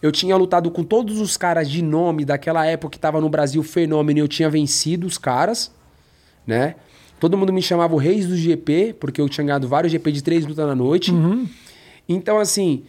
eu 0.00 0.12
tinha 0.12 0.36
lutado 0.36 0.70
com 0.70 0.84
todos 0.84 1.18
os 1.18 1.36
caras 1.36 1.68
de 1.68 1.82
nome 1.82 2.24
daquela 2.24 2.64
época 2.66 2.92
que 2.92 2.98
tava 2.98 3.20
no 3.20 3.28
Brasil 3.28 3.62
fenômeno 3.62 4.18
e 4.18 4.22
eu 4.22 4.28
tinha 4.28 4.48
vencido 4.48 5.06
os 5.06 5.18
caras, 5.18 5.72
né? 6.46 6.76
Todo 7.18 7.36
mundo 7.36 7.52
me 7.52 7.62
chamava 7.62 7.94
o 7.94 7.98
Reis 7.98 8.26
do 8.26 8.36
GP, 8.36 8.94
porque 9.00 9.20
eu 9.20 9.28
tinha 9.28 9.44
ganhado 9.44 9.66
vários 9.66 9.90
GP 9.92 10.12
de 10.12 10.22
três 10.22 10.44
lutas 10.46 10.66
na 10.66 10.74
noite. 10.74 11.12
Então, 12.08 12.38
assim, 12.38 12.84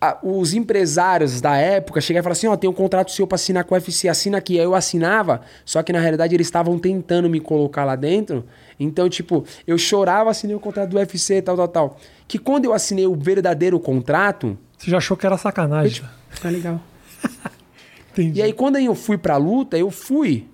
a- 0.00 0.18
os 0.22 0.52
empresários 0.54 1.40
da 1.40 1.56
época 1.56 2.00
chegavam 2.00 2.20
e 2.20 2.24
falavam 2.24 2.38
assim: 2.38 2.46
ó, 2.48 2.56
tem 2.56 2.68
um 2.68 2.72
contrato 2.72 3.10
seu 3.10 3.26
pra 3.26 3.36
assinar 3.36 3.64
com 3.64 3.74
o 3.74 3.78
UFC, 3.78 4.08
assina 4.08 4.38
aqui. 4.38 4.58
Aí 4.58 4.64
eu 4.64 4.74
assinava, 4.74 5.40
só 5.64 5.82
que 5.82 5.92
na 5.92 5.98
realidade 6.00 6.34
eles 6.34 6.46
estavam 6.46 6.78
tentando 6.78 7.28
me 7.30 7.40
colocar 7.40 7.84
lá 7.84 7.96
dentro. 7.96 8.44
Então, 8.78 9.08
tipo, 9.08 9.44
eu 9.66 9.78
chorava, 9.78 10.30
assinei 10.30 10.54
o 10.54 10.60
contrato 10.60 10.90
do 10.90 10.96
UFC, 10.98 11.40
tal, 11.40 11.56
tal, 11.56 11.68
tal. 11.68 11.98
Que 12.28 12.38
quando 12.38 12.66
eu 12.66 12.74
assinei 12.74 13.06
o 13.06 13.14
verdadeiro 13.14 13.80
contrato, 13.80 14.56
Você 14.76 14.90
já 14.90 14.98
achou 14.98 15.16
que 15.16 15.24
era 15.24 15.38
sacanagem? 15.38 16.02
tá 16.42 16.50
legal. 16.50 16.78
Entendi. 18.12 18.38
E 18.38 18.42
aí, 18.42 18.52
quando 18.52 18.76
eu 18.78 18.94
fui 18.94 19.16
pra 19.18 19.36
luta, 19.38 19.76
eu 19.78 19.90
fui. 19.90 20.46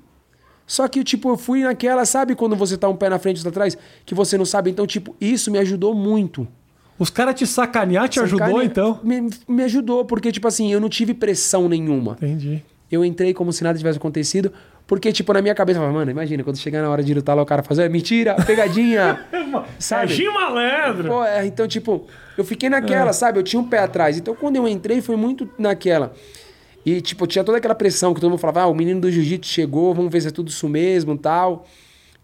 Só 0.73 0.89
que, 0.89 1.05
tipo, 1.05 1.29
eu 1.29 1.37
fui 1.37 1.65
naquela, 1.65 2.03
sabe 2.07 2.35
quando 2.35 2.57
você 2.57 2.79
tá 2.79 2.89
um 2.89 2.97
pé 2.97 3.11
na 3.11 3.19
frente 3.19 3.37
e 3.37 3.41
outro 3.41 3.51
atrás? 3.51 3.77
Que 4.07 4.15
você 4.15 4.39
não 4.39 4.47
sabe. 4.47 4.71
Então, 4.71 4.87
tipo, 4.87 5.15
isso 5.21 5.51
me 5.51 5.59
ajudou 5.59 5.95
muito. 5.95 6.49
Os 6.99 7.11
caras 7.11 7.35
te 7.35 7.47
sacanear 7.47 8.09
te 8.09 8.19
ajudou, 8.21 8.63
então? 8.63 8.99
Me, 9.05 9.29
me 9.47 9.65
ajudou, 9.65 10.07
porque, 10.07 10.33
tipo 10.33 10.49
assim, 10.49 10.73
eu 10.73 10.81
não 10.81 10.89
tive 10.89 11.13
pressão 11.13 11.69
nenhuma. 11.69 12.13
Entendi. 12.13 12.65
eu 12.91 13.05
entrei 13.05 13.35
como 13.35 13.53
se 13.53 13.63
nada 13.63 13.77
tivesse 13.77 13.99
acontecido. 13.99 14.51
Porque, 14.87 15.13
tipo, 15.13 15.31
na 15.35 15.43
minha 15.43 15.55
cabeça, 15.55 15.77
eu 15.79 15.83
falava, 15.83 15.99
mano, 15.99 16.11
imagina, 16.11 16.43
quando 16.43 16.57
chegar 16.57 16.81
na 16.81 16.89
hora 16.89 17.03
de 17.03 17.13
lutar 17.13 17.37
lá, 17.37 17.43
o 17.43 17.47
cara 17.47 17.63
fazer, 17.63 17.91
mentira, 17.91 18.35
pegadinha. 18.37 19.27
sabe? 19.79 20.09
Serginho 20.09 20.33
Malandro. 20.33 21.09
Pô, 21.11 21.23
é, 21.23 21.45
então, 21.45 21.69
tipo, 21.69 22.07
eu 22.39 22.45
fiquei 22.45 22.71
naquela, 22.71 23.13
sabe? 23.13 23.39
Eu 23.39 23.43
tinha 23.43 23.61
um 23.61 23.69
pé 23.69 23.81
atrás. 23.81 24.17
Então, 24.17 24.35
quando 24.35 24.57
eu 24.57 24.67
entrei, 24.67 25.03
foi 25.03 25.17
muito 25.17 25.47
naquela. 25.59 26.15
E, 26.85 27.01
tipo, 27.01 27.27
tinha 27.27 27.45
toda 27.45 27.59
aquela 27.59 27.75
pressão 27.75 28.13
que 28.13 28.21
todo 28.21 28.31
mundo 28.31 28.41
falava, 28.41 28.63
ah, 28.63 28.67
o 28.67 28.75
menino 28.75 29.01
do 29.01 29.11
jiu-jitsu 29.11 29.51
chegou, 29.51 29.95
vamos 29.95 30.11
ver 30.11 30.21
se 30.21 30.29
é 30.29 30.31
tudo 30.31 30.49
isso 30.49 30.69
mesmo 30.69 31.17
tal. 31.17 31.67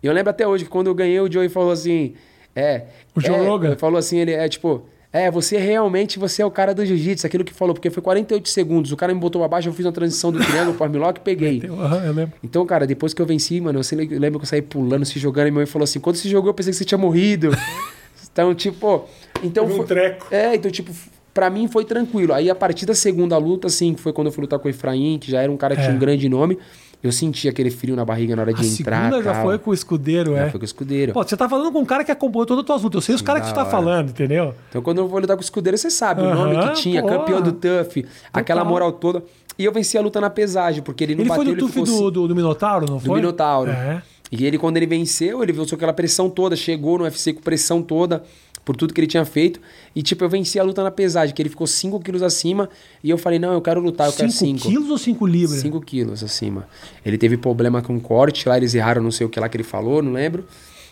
E 0.02 0.06
eu 0.06 0.12
lembro 0.12 0.30
até 0.30 0.46
hoje 0.46 0.64
que 0.64 0.70
quando 0.70 0.88
eu 0.88 0.94
ganhei, 0.94 1.20
o 1.20 1.30
Joey 1.30 1.48
falou 1.48 1.70
assim, 1.70 2.14
é... 2.54 2.84
O 3.14 3.20
Joe 3.20 3.36
é, 3.36 3.46
Rogan? 3.46 3.76
Falou 3.76 3.98
assim, 3.98 4.18
ele 4.18 4.32
é 4.32 4.48
tipo... 4.48 4.84
É, 5.10 5.30
você 5.30 5.56
realmente, 5.56 6.18
você 6.18 6.42
é 6.42 6.46
o 6.46 6.50
cara 6.50 6.74
do 6.74 6.84
jiu-jitsu, 6.84 7.26
aquilo 7.26 7.42
que 7.42 7.54
falou, 7.54 7.72
porque 7.72 7.88
foi 7.88 8.02
48 8.02 8.46
segundos, 8.46 8.92
o 8.92 8.96
cara 8.96 9.14
me 9.14 9.18
botou 9.18 9.42
abaixo, 9.42 9.66
eu 9.66 9.72
fiz 9.72 9.86
uma 9.86 9.92
transição 9.92 10.30
do 10.30 10.38
triângulo 10.38 10.74
pro 10.76 10.84
armlock 10.84 11.18
e 11.18 11.22
peguei. 11.24 11.62
Aham, 11.66 12.04
eu 12.04 12.12
lembro. 12.12 12.32
Então, 12.44 12.66
cara, 12.66 12.86
depois 12.86 13.14
que 13.14 13.22
eu 13.22 13.24
venci, 13.24 13.58
mano, 13.58 13.80
eu 13.80 14.20
lembro 14.20 14.38
que 14.38 14.44
eu 14.44 14.48
saí 14.48 14.60
pulando, 14.60 15.06
se 15.06 15.18
jogando, 15.18 15.46
e 15.48 15.50
minha 15.50 15.60
mãe 15.60 15.66
falou 15.66 15.84
assim: 15.84 15.98
quando 15.98 16.16
você 16.16 16.28
jogou, 16.28 16.50
eu 16.50 16.54
pensei 16.54 16.72
que 16.72 16.76
você 16.76 16.84
tinha 16.84 16.98
morrido. 16.98 17.50
então, 18.30 18.54
tipo. 18.54 19.08
Então 19.42 19.64
um 19.64 19.76
foi- 19.76 19.86
treco. 19.86 20.26
É, 20.30 20.54
então, 20.54 20.70
tipo, 20.70 20.92
pra 21.38 21.48
mim 21.48 21.68
foi 21.68 21.84
tranquilo. 21.84 22.32
Aí, 22.34 22.50
a 22.50 22.54
partir 22.54 22.84
da 22.84 22.96
segunda 22.96 23.38
luta, 23.38 23.68
assim, 23.68 23.94
que 23.94 24.00
foi 24.00 24.12
quando 24.12 24.26
eu 24.26 24.32
fui 24.32 24.42
lutar 24.42 24.58
com 24.58 24.66
o 24.66 24.70
Efraim, 24.70 25.18
que 25.20 25.30
já 25.30 25.40
era 25.40 25.52
um 25.52 25.56
cara 25.56 25.76
que 25.76 25.82
É. 25.82 25.84
tinha 25.84 25.94
um 25.94 25.98
grande 26.00 26.28
nome, 26.28 26.58
eu 27.00 27.12
senti 27.12 27.48
aquele 27.48 27.70
frio 27.70 27.94
na 27.94 28.04
barriga 28.04 28.34
na 28.34 28.42
hora 28.42 28.52
de 28.52 28.60
A 28.60 28.66
entrar. 28.66 29.04
segunda 29.04 29.22
já 29.22 29.40
foi 29.42 29.56
com 29.56 29.70
o 29.70 29.74
escudeiro, 29.74 30.32
Já 30.34 30.46
é. 30.46 30.50
foi 30.50 30.58
com 30.58 30.64
o 30.64 30.64
escudeiro. 30.64 31.12
Pô, 31.12 31.22
você 31.22 31.36
tá 31.36 31.48
falando 31.48 31.70
com 31.70 31.78
um 31.78 31.84
cara 31.84 32.02
que 32.02 32.10
acompanhou 32.10 32.44
todas 32.44 32.62
as 32.62 32.66
tuas 32.66 32.82
lutas. 32.82 32.96
Eu 32.98 33.02
sei 33.02 33.14
os 33.14 33.22
caras 33.22 33.42
que 33.42 33.48
você 33.50 33.54
tá 33.54 33.60
hora. 33.60 33.70
falando, 33.70 34.10
entendeu? 34.10 34.52
Então, 34.68 34.82
quando 34.82 34.98
eu 34.98 35.06
vou 35.06 35.20
lutar 35.20 35.36
com 35.36 35.40
o 35.40 35.44
escudeiro, 35.44 35.78
você 35.78 35.90
sabe 35.90 36.22
o 36.22 36.34
nome 36.34 36.58
que 36.58 36.72
tinha, 36.72 37.00
porra. 37.02 37.18
campeão 37.18 37.40
do 37.40 37.52
TUF, 37.52 38.04
aquela 38.32 38.64
moral 38.64 38.90
toda. 38.90 39.22
E 39.56 39.64
eu 39.64 39.72
venci 39.72 39.96
a 39.98 40.00
luta 40.00 40.20
na 40.20 40.30
pesagem, 40.30 40.82
porque 40.82 41.02
ele 41.04 41.14
não 41.14 41.22
Ele 41.22 41.28
foi 41.28 41.38
bateu, 41.38 41.52
no 41.52 41.58
ele 41.58 41.60
TUF 41.60 41.72
ficou 41.86 42.10
do, 42.10 42.10
do, 42.22 42.28
do 42.28 42.34
Minotauro, 42.34 42.86
não 42.88 42.98
do 42.98 43.04
foi? 43.06 43.16
Minotauro. 43.20 43.70
É. 43.70 44.02
E 44.30 44.44
ele, 44.44 44.58
quando 44.58 44.76
ele 44.76 44.86
venceu, 44.86 45.42
ele 45.42 45.52
venceu 45.52 45.76
aquela 45.76 45.92
pressão 45.92 46.28
toda, 46.28 46.54
chegou 46.54 46.98
no 46.98 47.04
UFC 47.04 47.32
com 47.32 47.40
pressão 47.40 47.82
toda, 47.82 48.22
por 48.64 48.76
tudo 48.76 48.92
que 48.92 49.00
ele 49.00 49.06
tinha 49.06 49.24
feito. 49.24 49.60
E, 49.96 50.02
tipo, 50.02 50.22
eu 50.22 50.28
venci 50.28 50.58
a 50.58 50.62
luta 50.62 50.82
na 50.82 50.90
pesagem, 50.90 51.34
que 51.34 51.40
ele 51.40 51.48
ficou 51.48 51.66
5 51.66 51.98
quilos 52.00 52.22
acima. 52.22 52.68
E 53.02 53.08
eu 53.08 53.16
falei, 53.16 53.38
não, 53.38 53.52
eu 53.54 53.62
quero 53.62 53.80
lutar, 53.80 54.06
eu 54.08 54.12
quero 54.12 54.30
5 54.30 54.58
5. 54.58 54.68
quilos 54.68 54.90
ou 54.90 54.98
5 54.98 55.26
libras? 55.26 55.60
5 55.60 55.80
quilos 55.80 56.22
acima. 56.22 56.68
Ele 57.04 57.16
teve 57.16 57.38
problema 57.38 57.80
com 57.80 57.98
corte, 57.98 58.46
lá 58.46 58.58
eles 58.58 58.74
erraram 58.74 59.02
não 59.02 59.10
sei 59.10 59.26
o 59.26 59.30
que 59.30 59.40
lá 59.40 59.48
que 59.48 59.56
ele 59.56 59.64
falou, 59.64 60.02
não 60.02 60.12
lembro. 60.12 60.44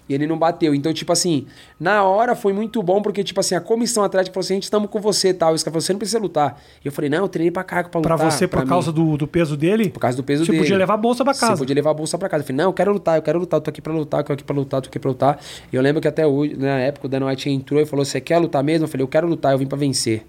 E 0.08 0.14
ele 0.14 0.26
não 0.26 0.38
bateu. 0.38 0.72
Então, 0.74 0.92
tipo 0.92 1.10
assim, 1.12 1.46
na 1.80 2.04
hora 2.04 2.36
foi 2.36 2.52
muito 2.52 2.80
bom, 2.82 3.02
porque, 3.02 3.24
tipo 3.24 3.40
assim, 3.40 3.56
a 3.56 3.60
comissão 3.60 4.04
atlética 4.04 4.32
falou 4.32 4.44
assim: 4.44 4.52
a 4.54 4.56
gente 4.56 4.62
estamos 4.64 4.88
com 4.88 5.00
você 5.00 5.30
e 5.30 5.34
tal. 5.34 5.52
E 5.52 5.54
os 5.56 5.62
caras 5.64 5.84
você 5.84 5.92
não 5.92 5.98
precisa 5.98 6.18
lutar. 6.20 6.60
E 6.84 6.86
eu 6.86 6.92
falei, 6.92 7.10
não, 7.10 7.18
eu 7.18 7.28
treinei 7.28 7.50
pra 7.50 7.64
caraca 7.64 7.88
pra 7.90 8.00
Pra 8.00 8.14
lutar. 8.14 8.30
você, 8.30 8.46
por 8.46 8.58
pra 8.60 8.66
causa 8.68 8.92
do, 8.92 9.16
do 9.16 9.26
peso 9.26 9.56
dele? 9.56 9.90
Por 9.90 9.98
causa 9.98 10.16
do 10.16 10.22
peso 10.22 10.44
Você 10.44 10.52
dele. 10.52 10.62
podia 10.62 10.76
levar 10.78 10.94
a 10.94 10.96
bolsa 10.96 11.24
pra 11.24 11.34
casa. 11.34 11.56
Você 11.56 11.58
podia 11.58 11.74
levar 11.74 11.90
a 11.90 11.94
bolsa 11.94 12.16
pra 12.16 12.28
casa. 12.28 12.42
Eu 12.42 12.46
falei, 12.46 12.56
não, 12.58 12.64
eu 12.66 12.72
quero 12.72 12.92
lutar, 12.92 13.16
eu 13.18 13.22
quero 13.22 13.38
lutar, 13.40 13.58
eu 13.58 13.62
tô 13.62 13.70
aqui 13.70 13.82
pra 13.82 13.92
lutar, 13.92 14.20
eu 14.20 14.24
tô 14.24 14.32
aqui 14.32 14.44
pra 14.44 14.54
lutar, 14.56 14.78
eu 14.78 14.82
tô 14.82 14.88
aqui 14.88 14.98
pra 14.98 15.10
lutar. 15.10 15.40
E 15.72 15.74
eu 15.76 15.82
lembro 15.82 16.00
que 16.00 16.06
até 16.08 16.24
hoje, 16.26 16.56
na 16.56 16.78
época, 16.78 17.06
o 17.06 17.10
Dan 17.10 17.26
White 17.26 17.50
entrou 17.50 17.80
e 17.80 17.86
falou, 17.86 18.04
você 18.04 18.20
quer 18.20 18.38
lutar 18.38 18.62
mesmo? 18.62 18.84
Eu 18.84 18.88
falei, 18.88 19.02
eu 19.02 19.08
quero 19.08 19.26
lutar, 19.26 19.52
eu 19.52 19.58
vim 19.58 19.66
pra 19.66 19.76
vencer. 19.76 20.24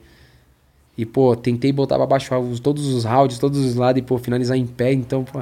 E, 0.98 1.06
pô, 1.06 1.36
tentei 1.36 1.72
botar 1.72 1.96
pra 1.98 2.08
baixo 2.08 2.36
os- 2.36 2.60
todos 2.60 2.88
os 2.88 3.04
rounds, 3.06 3.38
todos 3.38 3.60
os 3.64 3.76
lados 3.76 4.00
e, 4.00 4.04
pô, 4.04 4.18
finalizar 4.18 4.58
em 4.58 4.66
pé. 4.66 4.92
Então, 4.92 5.24
pô, 5.24 5.40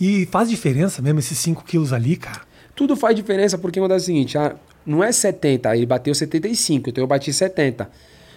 E 0.00 0.26
faz 0.26 0.48
diferença 0.48 1.02
mesmo 1.02 1.18
esses 1.18 1.36
5 1.38 1.64
quilos 1.64 1.92
ali, 1.92 2.16
cara? 2.16 2.40
Tudo 2.74 2.96
faz 2.96 3.14
diferença 3.14 3.58
porque 3.58 3.78
acontece 3.78 4.04
o 4.04 4.06
seguinte, 4.06 4.38
ah, 4.38 4.56
não 4.84 5.02
é 5.02 5.12
70, 5.12 5.76
ele 5.76 5.86
bateu 5.86 6.14
75, 6.14 6.90
então 6.90 7.02
eu 7.02 7.08
bati 7.08 7.32
70. 7.32 7.88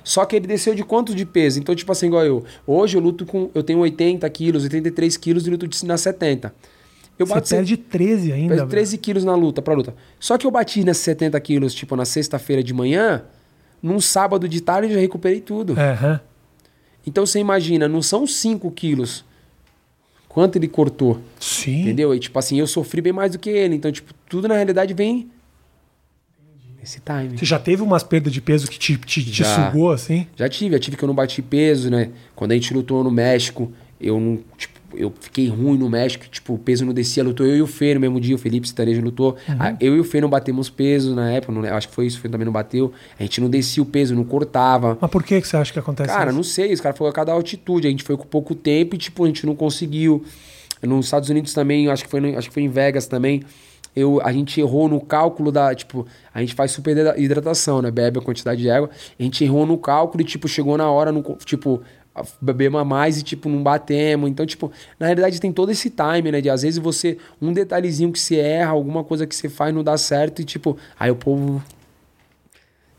Só 0.04 0.24
que 0.24 0.36
ele 0.36 0.46
desceu 0.46 0.76
de 0.76 0.84
quanto 0.84 1.16
de 1.16 1.26
peso? 1.26 1.60
Então, 1.60 1.74
tipo 1.74 1.92
assim, 1.92 2.06
igual 2.06 2.24
eu. 2.24 2.46
Hoje 2.68 2.96
eu 2.96 3.02
luto 3.02 3.26
com. 3.26 3.50
Eu 3.56 3.64
tenho 3.64 3.80
80 3.80 4.30
quilos, 4.30 4.64
83 4.64 5.18
quilos 5.18 5.48
e 5.48 5.50
luto 5.50 5.68
na 5.84 5.98
70. 5.98 6.54
Eu 7.18 7.26
Você 7.26 7.34
bato 7.34 7.50
perde 7.50 7.76
13 7.76 8.32
ainda. 8.32 8.50
Perdi 8.50 8.58
velho. 8.58 8.70
13 8.70 8.98
quilos 9.00 9.24
na 9.24 9.34
luta, 9.36 9.64
pra 9.64 9.74
luta. 9.74 9.96
Só 10.20 10.38
que 10.38 10.46
eu 10.46 10.52
bati 10.52 10.84
nesses 10.84 11.02
70 11.04 11.40
quilos, 11.40 11.74
tipo, 11.74 11.96
na 11.96 12.06
sexta-feira 12.06 12.62
de 12.62 12.72
manhã, 12.72 13.24
num 13.82 14.00
sábado 14.00 14.48
de 14.48 14.62
tarde 14.62 14.90
eu 14.90 14.96
já 14.96 15.00
recuperei 15.00 15.42
tudo. 15.42 15.74
Aham. 15.74 16.20
Então 17.08 17.26
você 17.26 17.40
imagina, 17.40 17.88
não 17.88 18.02
são 18.02 18.28
5 18.28 18.70
quilos. 18.72 19.26
Quanto 20.36 20.58
ele 20.58 20.68
cortou, 20.68 21.22
Sim. 21.40 21.84
entendeu? 21.84 22.14
E 22.14 22.20
tipo 22.20 22.38
assim, 22.38 22.60
eu 22.60 22.68
sofri 22.68 23.00
bem 23.00 23.14
mais 23.14 23.32
do 23.32 23.40
que 23.40 23.50
ele. 23.50 23.74
Então, 23.74 23.90
tipo, 23.90 24.14
tudo 24.28 24.50
na 24.50 24.56
realidade 24.56 24.94
vem 24.94 25.32
esse 26.84 27.00
time. 27.00 27.38
Você 27.38 27.46
já 27.46 27.58
teve 27.58 27.82
umas 27.82 28.04
perdas 28.04 28.34
de 28.34 28.42
peso 28.42 28.70
que 28.70 28.78
te, 28.78 28.98
te, 28.98 29.24
te 29.24 29.32
Já. 29.32 29.72
sugou, 29.72 29.94
assim? 29.94 30.28
Já 30.36 30.50
tive, 30.50 30.74
já 30.74 30.80
tive 30.80 30.98
que 30.98 31.04
eu 31.06 31.08
não 31.08 31.16
bati 31.16 31.42
peso, 31.42 31.90
né? 31.90 32.10
Quando 32.36 32.52
a 32.52 32.54
gente 32.54 32.74
lutou 32.74 33.02
no 33.02 33.10
México, 33.10 33.72
eu 33.98 34.20
não, 34.20 34.44
tipo, 34.58 34.78
eu 34.98 35.14
fiquei 35.20 35.48
ruim 35.48 35.78
no 35.78 35.90
México, 35.90 36.26
tipo, 36.30 36.54
o 36.54 36.58
peso 36.58 36.86
não 36.86 36.94
descia, 36.94 37.24
lutou 37.24 37.46
eu 37.46 37.56
e 37.58 37.62
o 37.62 37.68
Fê 37.68 37.94
no 37.94 38.00
mesmo 38.00 38.20
dia, 38.20 38.36
o 38.36 38.38
Felipe 38.38 38.68
Citarejo 38.68 39.02
lutou. 39.02 39.36
Ah, 39.60 39.76
Eu 39.80 39.96
e 39.96 40.00
o 40.00 40.04
Fê 40.04 40.20
não 40.22 40.30
batemos 40.30 40.70
peso 40.70 41.14
na 41.16 41.32
época, 41.32 41.52
não, 41.54 41.64
acho 41.76 41.88
que 41.90 41.94
foi 41.96 42.06
isso, 42.08 42.18
o 42.18 42.22
Fê 42.22 42.30
também 42.30 42.46
não 42.46 42.54
bateu. 42.54 42.92
A 43.20 43.24
gente 43.24 43.40
não 43.42 43.50
descia 43.50 43.82
o 43.84 43.86
peso, 43.86 44.16
não 44.16 44.24
cortava. 44.24 44.98
Mas 45.00 45.12
por 45.12 45.24
que, 45.24 45.40
que 45.42 45.48
você 45.48 45.58
acha 45.58 45.72
que 45.74 45.80
acontece 45.80 46.10
Cara, 46.10 46.30
isso? 46.30 46.36
não 46.36 46.44
sei, 46.44 46.74
os 46.74 46.82
caras 46.82 46.98
foram 46.98 47.10
a 47.12 47.14
cada 47.14 47.32
altitude, 47.32 47.88
a 47.88 47.90
gente 47.90 48.04
foi 48.04 48.18
com 48.18 48.26
pouco 48.26 48.54
tempo 48.56 48.96
e, 48.96 48.98
tipo, 48.98 49.24
a 49.24 49.28
gente 49.28 49.46
não 49.46 49.56
conseguiu. 49.56 50.24
Nos 50.82 51.06
Estados 51.06 51.30
Unidos 51.30 51.54
também, 51.54 51.88
acho 51.90 52.04
que 52.04 52.10
foi, 52.10 52.20
no- 52.20 52.38
acho 52.38 52.48
que 52.50 52.54
foi 52.54 52.64
em 52.64 52.70
Vegas 52.70 53.08
também. 53.08 53.42
Eu, 53.96 54.20
a 54.24 54.32
gente 54.34 54.60
errou 54.60 54.90
no 54.90 55.00
cálculo 55.00 55.52
da, 55.54 55.74
tipo, 55.74 56.06
a 56.34 56.42
gente 56.42 56.54
faz 56.54 56.72
super 56.72 56.92
hidra- 56.92 57.16
hidratação, 57.18 57.82
né? 57.82 57.90
Bebe 57.90 58.20
a 58.20 58.22
quantidade 58.22 58.62
de 58.62 58.70
água. 58.70 58.90
A 59.18 59.24
gente 59.24 59.42
errou 59.44 59.66
no 59.66 59.78
cálculo 59.78 60.22
e, 60.22 60.26
tipo, 60.26 60.48
chegou 60.50 60.78
na 60.78 60.92
hora, 60.92 61.14
co- 61.24 61.38
tipo, 61.46 61.82
a- 61.82 62.05
bebemos 62.40 62.80
a 62.80 62.86
mais 62.86 63.18
e, 63.18 63.24
tipo, 63.24 63.50
não 63.50 63.62
batemos. 63.62 64.30
Então, 64.30 64.46
tipo, 64.46 64.72
na 65.00 65.08
realidade 65.08 65.40
tem 65.40 65.52
todo 65.52 65.72
esse 65.72 65.90
time, 65.90 66.32
né? 66.32 66.42
De 66.42 66.50
às 66.50 66.62
vezes 66.62 66.78
você, 66.80 67.18
um 67.42 67.52
detalhezinho 67.52 68.12
que 68.12 68.20
você 68.20 68.38
erra, 68.38 68.72
alguma 68.72 69.04
coisa 69.04 69.26
que 69.28 69.36
você 69.36 69.50
faz 69.50 69.74
não 69.74 69.84
dá 69.84 69.98
certo 69.98 70.42
e, 70.42 70.46
tipo, 70.46 70.78
aí 71.00 71.12
o 71.12 71.16
povo. 71.16 71.64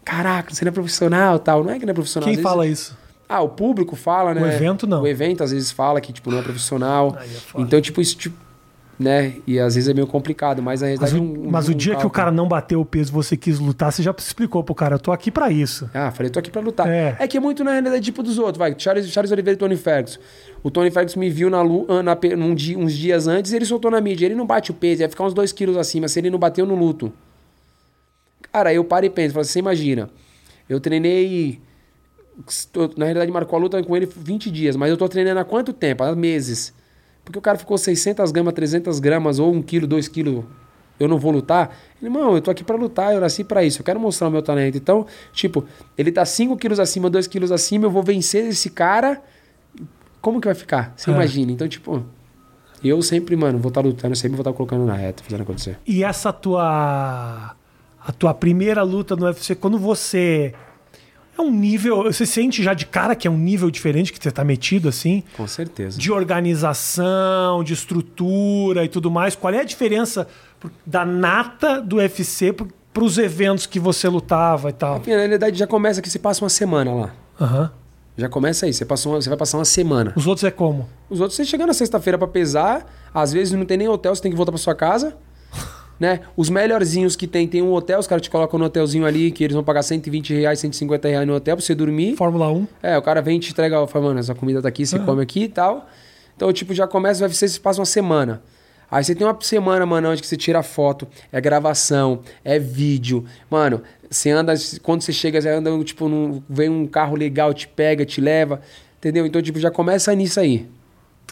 Caraca, 0.04 0.54
você 0.54 0.64
não 0.64 0.70
é 0.70 0.72
profissional 0.72 1.38
tal. 1.38 1.64
Não 1.64 1.72
é 1.72 1.78
que 1.78 1.86
não 1.86 1.90
é 1.90 1.94
profissional. 1.94 2.26
Quem 2.26 2.36
vezes- 2.36 2.48
fala 2.50 2.66
isso? 2.66 2.96
ah, 3.28 3.40
o 3.40 3.48
público 3.48 3.96
fala, 3.96 4.32
né? 4.34 4.42
O 4.42 4.46
evento, 4.46 4.86
não. 4.86 5.02
O 5.02 5.06
evento 5.06 5.42
às 5.42 5.50
vezes 5.50 5.70
fala 5.70 6.00
que, 6.00 6.12
tipo, 6.12 6.30
não 6.30 6.38
é 6.38 6.42
profissional. 6.42 7.16
É 7.20 7.60
então, 7.60 7.80
tipo, 7.80 8.00
isso, 8.00 8.16
tipo, 8.16 8.36
né? 8.98 9.34
E 9.46 9.58
às 9.58 9.74
vezes 9.74 9.88
é 9.88 9.94
meio 9.94 10.06
complicado, 10.06 10.62
mas 10.62 10.80
na 10.80 10.88
Mas, 10.88 11.00
realidade 11.12 11.14
o, 11.14 11.18
é 11.18 11.38
um- 11.46 11.50
mas 11.50 11.68
um 11.68 11.72
o 11.72 11.74
dia 11.74 11.96
que 11.96 12.06
o 12.06 12.10
cara 12.10 12.30
não 12.30 12.48
bateu 12.48 12.80
o 12.80 12.84
peso 12.84 13.12
você 13.12 13.36
quis 13.36 13.58
lutar, 13.58 13.92
você 13.92 14.02
já 14.02 14.14
explicou 14.16 14.64
pro 14.64 14.74
cara, 14.74 14.94
eu 14.94 14.98
tô 14.98 15.12
aqui 15.12 15.30
pra 15.30 15.50
isso. 15.50 15.88
Ah, 15.92 16.10
falei, 16.10 16.30
tô 16.30 16.38
aqui 16.38 16.50
pra 16.50 16.62
lutar. 16.62 16.88
É. 16.88 17.16
É, 17.18 17.28
que 17.28 17.36
é 17.36 17.40
muito 17.40 17.62
na 17.62 17.72
realidade 17.72 18.02
tipo 18.04 18.22
dos 18.22 18.38
outros, 18.38 18.56
vai. 18.58 18.74
Charles, 18.78 19.06
Charles 19.08 19.30
Oliveira 19.32 19.56
e 19.56 19.58
Tony 19.58 19.76
Ferguson. 19.76 20.18
O 20.62 20.70
Tony 20.70 20.90
Ferguson 20.90 21.20
me 21.20 21.28
viu 21.30 21.48
na, 21.50 21.60
ah, 21.60 22.02
na, 22.02 22.18
num 22.36 22.54
dia, 22.54 22.78
uns 22.78 22.92
dias 22.94 23.26
antes 23.26 23.52
ele 23.52 23.64
soltou 23.64 23.90
na 23.90 24.00
mídia. 24.00 24.26
Ele 24.26 24.34
não 24.34 24.46
bate 24.46 24.70
o 24.70 24.74
peso, 24.74 25.02
ia 25.02 25.08
ficar 25.08 25.24
uns 25.24 25.34
2 25.34 25.52
quilos 25.52 25.76
acima. 25.76 26.08
Se 26.08 26.18
ele 26.18 26.30
não 26.30 26.38
bateu 26.38 26.64
no 26.66 26.74
luto. 26.74 27.12
Cara, 28.52 28.72
eu 28.72 28.82
paro 28.84 29.04
e 29.06 29.10
penso, 29.10 29.34
falo 29.34 29.42
assim, 29.42 29.52
você 29.52 29.58
imagina. 29.58 30.08
Eu 30.68 30.80
treinei. 30.80 31.60
Na 32.96 33.04
realidade, 33.06 33.30
marcou 33.32 33.58
a 33.58 33.60
luta 33.62 33.82
com 33.82 33.96
ele 33.96 34.06
20 34.06 34.50
dias, 34.50 34.76
mas 34.76 34.90
eu 34.90 34.96
tô 34.96 35.08
treinando 35.08 35.40
há 35.40 35.44
quanto 35.44 35.72
tempo? 35.72 36.02
Há 36.02 36.14
meses. 36.14 36.72
Porque 37.26 37.40
o 37.40 37.42
cara 37.42 37.58
ficou 37.58 37.76
600 37.76 38.30
gramas, 38.30 38.54
300 38.54 39.00
gramas, 39.00 39.40
ou 39.40 39.52
1 39.52 39.60
quilo, 39.60 39.84
2 39.86 40.06
quilos. 40.06 40.44
Eu 40.98 41.08
não 41.08 41.18
vou 41.18 41.32
lutar? 41.32 41.76
Ele, 42.00 42.06
irmão, 42.08 42.36
eu 42.36 42.40
tô 42.40 42.52
aqui 42.52 42.62
pra 42.62 42.76
lutar, 42.76 43.12
eu 43.12 43.20
nasci 43.20 43.42
pra 43.42 43.64
isso, 43.64 43.80
eu 43.80 43.84
quero 43.84 43.98
mostrar 43.98 44.28
o 44.28 44.30
meu 44.30 44.40
talento. 44.42 44.78
Então, 44.78 45.04
tipo, 45.32 45.64
ele 45.98 46.12
tá 46.12 46.24
5 46.24 46.56
quilos 46.56 46.78
acima, 46.78 47.10
2 47.10 47.26
quilos 47.26 47.50
acima, 47.50 47.84
eu 47.86 47.90
vou 47.90 48.02
vencer 48.02 48.46
esse 48.46 48.70
cara. 48.70 49.20
Como 50.22 50.40
que 50.40 50.46
vai 50.46 50.54
ficar? 50.54 50.94
Você 50.96 51.10
É. 51.10 51.12
imagina. 51.14 51.50
Então, 51.50 51.66
tipo, 51.68 52.02
eu 52.82 53.02
sempre, 53.02 53.34
mano, 53.34 53.58
vou 53.58 53.68
estar 53.70 53.80
lutando, 53.80 54.12
eu 54.12 54.16
sempre 54.16 54.36
vou 54.36 54.42
estar 54.42 54.52
colocando 54.52 54.86
na 54.86 54.94
reta, 54.94 55.22
fazendo 55.24 55.42
acontecer. 55.42 55.76
E 55.84 56.04
essa 56.04 56.32
tua 56.32 57.56
a 58.08 58.12
tua 58.12 58.32
primeira 58.32 58.84
luta 58.84 59.16
no 59.16 59.26
UFC, 59.26 59.56
quando 59.56 59.78
você 59.80 60.54
é 61.38 61.42
um 61.42 61.50
nível, 61.50 62.02
você 62.04 62.24
sente 62.26 62.62
já 62.62 62.72
de 62.74 62.86
cara 62.86 63.14
que 63.14 63.26
é 63.28 63.30
um 63.30 63.36
nível 63.36 63.70
diferente 63.70 64.12
que 64.12 64.22
você 64.22 64.30
tá 64.30 64.42
metido 64.44 64.88
assim, 64.88 65.22
Com 65.36 65.46
certeza. 65.46 65.98
de 65.98 66.10
organização, 66.10 67.62
de 67.64 67.72
estrutura 67.72 68.84
e 68.84 68.88
tudo 68.88 69.10
mais. 69.10 69.34
Qual 69.34 69.52
é 69.52 69.60
a 69.60 69.64
diferença 69.64 70.26
da 70.84 71.04
nata 71.04 71.80
do 71.80 71.96
UFC 71.96 72.52
para 72.52 73.04
os 73.04 73.18
eventos 73.18 73.66
que 73.66 73.78
você 73.78 74.08
lutava 74.08 74.70
e 74.70 74.72
tal? 74.72 74.98
Na 74.98 75.04
realidade, 75.04 75.58
já 75.58 75.66
começa 75.66 76.00
que 76.02 76.08
você 76.08 76.18
passa 76.18 76.42
uma 76.44 76.48
semana 76.50 76.92
lá. 76.94 77.14
Aham. 77.40 77.70
Já 78.18 78.30
começa 78.30 78.64
aí, 78.64 78.72
você, 78.72 78.82
passou 78.84 79.12
uma- 79.12 79.20
você 79.20 79.28
vai 79.28 79.36
passar 79.36 79.58
uma 79.58 79.64
semana. 79.66 80.12
Os 80.16 80.26
outros 80.26 80.44
é 80.44 80.50
como? 80.50 80.88
Os 81.10 81.20
outros, 81.20 81.36
você 81.36 81.44
chega 81.44 81.66
na 81.66 81.74
sexta-feira 81.74 82.16
pra 82.16 82.26
pesar, 82.26 82.86
às 83.12 83.30
vezes 83.30 83.52
não 83.52 83.66
tem 83.66 83.76
nem 83.76 83.88
hotel, 83.88 84.14
você 84.14 84.22
tem 84.22 84.30
que 84.30 84.36
voltar 84.36 84.52
pra 84.52 84.58
sua 84.58 84.74
casa. 84.74 85.14
Né? 85.98 86.20
Os 86.36 86.50
melhorzinhos 86.50 87.16
que 87.16 87.26
tem, 87.26 87.48
tem 87.48 87.62
um 87.62 87.72
hotel, 87.72 87.98
os 87.98 88.06
caras 88.06 88.22
te 88.22 88.28
colocam 88.28 88.58
no 88.58 88.66
hotelzinho 88.66 89.06
ali, 89.06 89.30
que 89.30 89.42
eles 89.42 89.54
vão 89.54 89.64
pagar 89.64 89.82
120 89.82 90.34
reais, 90.34 90.58
150 90.58 91.08
reais 91.08 91.26
no 91.26 91.34
hotel 91.34 91.56
pra 91.56 91.64
você 91.64 91.74
dormir. 91.74 92.16
Fórmula 92.16 92.52
1. 92.52 92.66
É, 92.82 92.98
o 92.98 93.02
cara 93.02 93.22
vem 93.22 93.38
e 93.38 93.40
te 93.40 93.52
entrega, 93.52 93.86
fala, 93.86 94.06
mano, 94.06 94.20
essa 94.20 94.34
comida 94.34 94.60
tá 94.60 94.68
aqui, 94.68 94.84
você 94.84 94.98
come 94.98 95.22
aqui 95.22 95.44
e 95.44 95.48
tal. 95.48 95.88
Então, 96.36 96.52
tipo, 96.52 96.74
já 96.74 96.86
começa, 96.86 97.20
vai 97.20 97.30
ser, 97.30 97.48
você 97.48 97.58
passa 97.58 97.80
uma 97.80 97.86
semana. 97.86 98.42
Aí 98.90 99.02
você 99.02 99.14
tem 99.14 99.26
uma 99.26 99.36
semana, 99.40 99.84
mano, 99.84 100.10
onde 100.10 100.20
que 100.20 100.28
você 100.28 100.36
tira 100.36 100.62
foto, 100.62 101.08
é 101.32 101.40
gravação, 101.40 102.20
é 102.44 102.58
vídeo. 102.58 103.24
Mano, 103.50 103.82
você 104.08 104.30
anda, 104.30 104.54
quando 104.82 105.02
você 105.02 105.12
chega, 105.12 105.40
você 105.40 105.48
anda, 105.48 105.70
tipo, 105.82 106.08
num, 106.08 106.42
vem 106.48 106.68
um 106.68 106.86
carro 106.86 107.16
legal, 107.16 107.52
te 107.52 107.66
pega, 107.66 108.04
te 108.04 108.20
leva, 108.20 108.60
entendeu? 108.98 109.26
Então, 109.26 109.40
tipo, 109.42 109.58
já 109.58 109.70
começa 109.70 110.14
nisso 110.14 110.38
aí. 110.38 110.68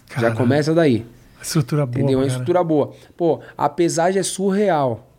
Já 0.09 0.15
Caralho. 0.15 0.37
começa 0.37 0.75
daí. 0.75 1.07
Estrutura 1.45 1.85
boa. 1.85 1.99
Entendeu? 1.99 2.19
Uma 2.19 2.25
cara. 2.25 2.33
estrutura 2.33 2.65
boa. 2.65 2.93
Pô, 3.17 3.41
a 3.57 3.69
pesagem 3.69 4.19
é 4.19 4.23
surreal. 4.23 5.11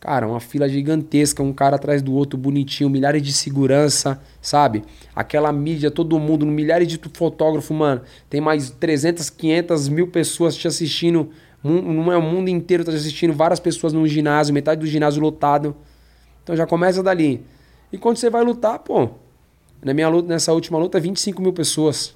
Cara, 0.00 0.28
uma 0.28 0.40
fila 0.40 0.68
gigantesca, 0.68 1.42
um 1.42 1.52
cara 1.52 1.76
atrás 1.76 2.02
do 2.02 2.12
outro, 2.12 2.38
bonitinho, 2.38 2.90
milhares 2.90 3.22
de 3.22 3.32
segurança, 3.32 4.20
sabe? 4.42 4.84
Aquela 5.16 5.50
mídia, 5.50 5.90
todo 5.90 6.18
mundo, 6.18 6.44
milhares 6.44 6.86
de 6.88 7.00
fotógrafos, 7.14 7.74
mano. 7.74 8.02
Tem 8.28 8.38
mais 8.38 8.68
300, 8.68 9.30
500 9.30 9.88
mil 9.88 10.08
pessoas 10.08 10.54
te 10.54 10.68
assistindo. 10.68 11.30
Não 11.62 12.12
é 12.12 12.18
o 12.18 12.22
mundo 12.22 12.48
inteiro 12.48 12.84
tá 12.84 12.92
te 12.92 12.98
assistindo. 12.98 13.32
Várias 13.32 13.58
pessoas 13.58 13.94
no 13.94 14.06
ginásio, 14.06 14.52
metade 14.52 14.80
do 14.80 14.86
ginásio 14.86 15.22
lotado. 15.22 15.74
Então 16.42 16.54
já 16.54 16.66
começa 16.66 17.02
dali. 17.02 17.42
E 17.90 17.96
quando 17.96 18.18
você 18.18 18.28
vai 18.28 18.44
lutar, 18.44 18.80
pô, 18.80 19.08
na 19.82 19.94
minha 19.94 20.08
luta, 20.08 20.28
nessa 20.28 20.52
última 20.52 20.78
luta, 20.78 21.00
25 21.00 21.40
mil 21.40 21.54
pessoas. 21.54 22.14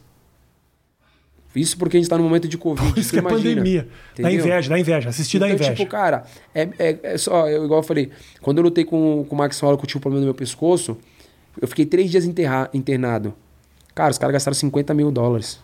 Isso 1.58 1.76
porque 1.76 1.96
a 1.96 2.00
gente 2.00 2.08
tá 2.08 2.16
no 2.16 2.24
momento 2.24 2.46
de 2.48 2.56
Covid. 2.56 2.92
Por 2.92 2.98
isso 2.98 3.10
que 3.10 3.16
é 3.16 3.20
imagina. 3.20 3.56
pandemia. 3.56 3.88
Dá 4.16 4.30
Entendeu? 4.30 4.46
inveja, 4.46 4.70
dá 4.70 4.78
inveja. 4.78 5.08
Assistir 5.08 5.38
dá 5.38 5.46
Então, 5.46 5.56
inveja. 5.56 5.74
tipo, 5.74 5.90
cara, 5.90 6.24
é, 6.54 6.68
é, 6.78 6.98
é 7.02 7.18
só, 7.18 7.48
eu, 7.48 7.64
igual 7.64 7.80
eu 7.80 7.84
falei, 7.84 8.10
quando 8.40 8.58
eu 8.58 8.64
lutei 8.64 8.84
com, 8.84 9.24
com 9.28 9.34
o 9.34 9.38
Max 9.38 9.58
Hall, 9.60 9.76
que 9.76 9.84
eu 9.84 9.88
tinha 9.88 9.98
um 9.98 10.02
problema 10.02 10.20
no 10.20 10.26
meu 10.26 10.34
pescoço, 10.34 10.96
eu 11.60 11.66
fiquei 11.68 11.84
três 11.86 12.10
dias 12.10 12.24
enterra, 12.24 12.70
internado. 12.72 13.34
Cara, 13.94 14.10
os 14.10 14.18
caras 14.18 14.32
gastaram 14.32 14.54
50 14.54 14.94
mil 14.94 15.10
dólares. 15.10 15.60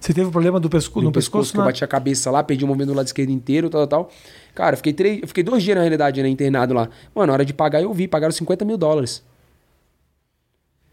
Você 0.00 0.14
teve 0.14 0.28
um 0.28 0.30
problema 0.30 0.60
do 0.60 0.70
pesco... 0.70 1.00
no, 1.00 1.06
no 1.06 1.12
pescoço? 1.12 1.38
pescoço, 1.46 1.52
que 1.54 1.58
eu 1.58 1.64
bati 1.64 1.82
a 1.84 1.88
cabeça 1.88 2.30
lá, 2.30 2.42
perdi 2.44 2.64
o 2.64 2.68
movimento 2.68 2.88
do 2.88 2.94
lado 2.94 3.06
esquerdo 3.06 3.30
inteiro, 3.30 3.68
tal, 3.68 3.86
tal, 3.86 4.04
tal. 4.04 4.12
Cara, 4.54 4.74
eu 4.74 4.76
fiquei, 4.76 4.92
três, 4.92 5.22
eu 5.22 5.28
fiquei 5.28 5.42
dois 5.42 5.62
dias 5.62 5.74
na 5.74 5.82
realidade, 5.82 6.22
né, 6.22 6.28
internado 6.28 6.72
lá. 6.74 6.88
Mano, 7.14 7.28
na 7.28 7.32
hora 7.32 7.44
de 7.44 7.52
pagar 7.52 7.82
eu 7.82 7.92
vi, 7.92 8.06
pagaram 8.06 8.30
50 8.32 8.64
mil 8.64 8.76
dólares. 8.76 9.24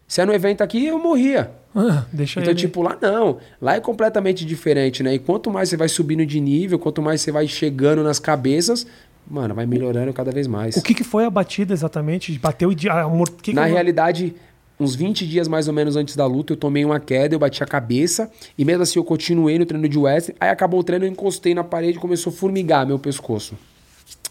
Se 0.08 0.20
é 0.20 0.24
no 0.24 0.32
evento 0.32 0.62
aqui, 0.62 0.86
eu 0.86 0.98
morria. 0.98 1.50
Ah, 1.76 2.06
deixa 2.10 2.40
Então, 2.40 2.52
ele. 2.52 2.58
tipo, 2.58 2.80
lá 2.80 2.96
não. 3.00 3.36
Lá 3.60 3.76
é 3.76 3.80
completamente 3.80 4.46
diferente, 4.46 5.02
né? 5.02 5.14
E 5.14 5.18
quanto 5.18 5.50
mais 5.50 5.68
você 5.68 5.76
vai 5.76 5.88
subindo 5.88 6.24
de 6.24 6.40
nível, 6.40 6.78
quanto 6.78 7.02
mais 7.02 7.20
você 7.20 7.30
vai 7.30 7.46
chegando 7.46 8.02
nas 8.02 8.18
cabeças, 8.18 8.86
mano, 9.28 9.54
vai 9.54 9.66
melhorando 9.66 10.10
cada 10.14 10.32
vez 10.32 10.46
mais. 10.46 10.74
O 10.76 10.82
que, 10.82 10.94
que 10.94 11.04
foi 11.04 11.26
a 11.26 11.30
batida 11.30 11.74
exatamente? 11.74 12.36
Bateu 12.38 12.72
e... 12.72 12.88
Amor... 12.88 13.30
que 13.30 13.52
Na 13.52 13.66
realidade, 13.66 14.34
uns 14.80 14.94
20 14.94 15.26
dias 15.26 15.46
mais 15.46 15.68
ou 15.68 15.74
menos 15.74 15.96
antes 15.96 16.16
da 16.16 16.24
luta, 16.24 16.54
eu 16.54 16.56
tomei 16.56 16.82
uma 16.82 16.98
queda, 16.98 17.34
eu 17.34 17.38
bati 17.38 17.62
a 17.62 17.66
cabeça, 17.66 18.30
e 18.56 18.64
mesmo 18.64 18.82
assim 18.82 18.98
eu 18.98 19.04
continuei 19.04 19.58
no 19.58 19.66
treino 19.66 19.86
de 19.86 19.98
wrestling. 19.98 20.34
Aí 20.40 20.48
acabou 20.48 20.80
o 20.80 20.82
treino, 20.82 21.04
eu 21.04 21.10
encostei 21.10 21.54
na 21.54 21.62
parede 21.62 21.98
e 21.98 22.00
começou 22.00 22.32
a 22.32 22.36
formigar 22.36 22.86
meu 22.86 22.98
pescoço. 22.98 23.54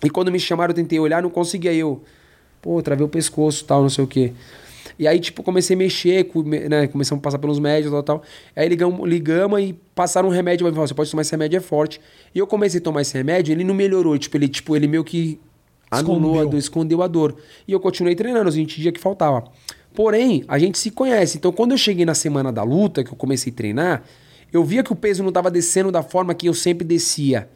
E 0.03 0.09
quando 0.09 0.31
me 0.31 0.39
chamaram, 0.39 0.71
eu 0.71 0.75
tentei 0.75 0.99
olhar, 0.99 1.21
não 1.21 1.29
conseguia 1.29 1.73
eu. 1.73 2.03
Pô, 2.59 2.81
travei 2.81 3.05
o 3.05 3.09
pescoço 3.09 3.63
tal, 3.65 3.83
não 3.83 3.89
sei 3.89 4.03
o 4.03 4.07
quê. 4.07 4.33
E 4.97 5.07
aí, 5.07 5.19
tipo, 5.19 5.43
comecei 5.43 5.75
a 5.75 5.77
mexer, 5.77 6.29
né? 6.69 6.87
Começamos 6.87 7.21
a 7.21 7.23
passar 7.23 7.37
pelos 7.39 7.59
médicos, 7.59 7.91
tal, 7.91 8.03
tal. 8.03 8.23
Aí 8.55 8.67
ligamos, 8.69 9.07
ligamos 9.07 9.59
e 9.61 9.73
passaram 9.93 10.29
um 10.29 10.31
remédio. 10.31 10.65
Falar, 10.73 10.87
você 10.87 10.93
pode 10.93 11.11
tomar 11.11 11.21
esse 11.21 11.31
remédio, 11.31 11.57
é 11.57 11.59
forte. 11.59 11.99
E 12.33 12.39
eu 12.39 12.47
comecei 12.47 12.79
a 12.79 12.83
tomar 12.83 13.01
esse 13.01 13.13
remédio, 13.13 13.51
ele 13.51 13.63
não 13.63 13.73
melhorou. 13.73 14.17
Tipo, 14.17 14.37
ele, 14.37 14.47
tipo, 14.47 14.75
ele 14.75 14.87
meio 14.87 15.03
que 15.03 15.39
anulou 15.91 16.15
a 16.15 16.43
Escondeu. 16.43 16.49
dor, 16.49 16.57
escondeu 16.57 17.01
a 17.01 17.07
dor. 17.07 17.35
E 17.67 17.71
eu 17.71 17.79
continuei 17.79 18.15
treinando 18.15 18.49
os 18.49 18.55
20 18.55 18.81
dias 18.81 18.93
que 18.93 18.99
faltava. 18.99 19.43
Porém, 19.93 20.43
a 20.47 20.59
gente 20.59 20.77
se 20.77 20.91
conhece. 20.91 21.37
Então, 21.37 21.51
quando 21.51 21.71
eu 21.71 21.77
cheguei 21.77 22.05
na 22.05 22.13
semana 22.13 22.51
da 22.51 22.63
luta, 22.63 23.03
que 23.03 23.11
eu 23.11 23.15
comecei 23.15 23.51
a 23.51 23.55
treinar, 23.55 24.03
eu 24.51 24.63
via 24.63 24.83
que 24.83 24.91
o 24.91 24.95
peso 24.95 25.23
não 25.23 25.29
estava 25.29 25.49
descendo 25.51 25.91
da 25.91 26.03
forma 26.03 26.33
que 26.33 26.47
eu 26.47 26.53
sempre 26.53 26.85
descia. 26.85 27.47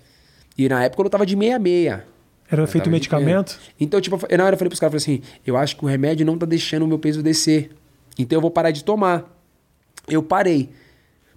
E 0.58 0.68
na 0.68 0.84
época 0.84 1.02
eu 1.02 1.04
lutava 1.06 1.26
de 1.26 1.36
meia-meia. 1.36 2.06
Era 2.52 2.66
feito 2.68 2.90
medicamento? 2.90 3.60
Então, 3.80 4.02
tipo, 4.02 4.20
eu- 4.28 4.38
na 4.38 4.46
hora 4.46 4.56
eu 4.56 4.58
falei 4.58 4.70
pros 4.70 4.80
caras, 4.80 5.04
falei 5.04 5.18
assim, 5.20 5.28
eu 5.46 5.56
acho 5.56 5.76
que 5.78 5.84
o 5.86 5.88
remédio 5.88 6.26
não 6.26 6.38
tá 6.38 6.46
deixando 6.46 6.84
o 6.84 6.88
meu 6.88 6.98
peso 7.00 7.22
descer. 7.22 7.70
Então 8.18 8.38
eu 8.38 8.42
vou 8.42 8.52
parar 8.52 8.72
de 8.72 8.84
tomar. 8.84 9.26
Eu 10.08 10.24
parei. 10.24 10.70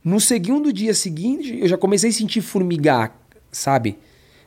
No 0.02 0.18
segundo 0.20 0.72
dia 0.72 0.94
seguinte, 0.94 1.58
eu 1.60 1.68
já 1.68 1.76
comecei 1.76 2.10
a 2.10 2.12
sentir 2.12 2.40
formigar, 2.40 3.16
sabe? 3.52 3.98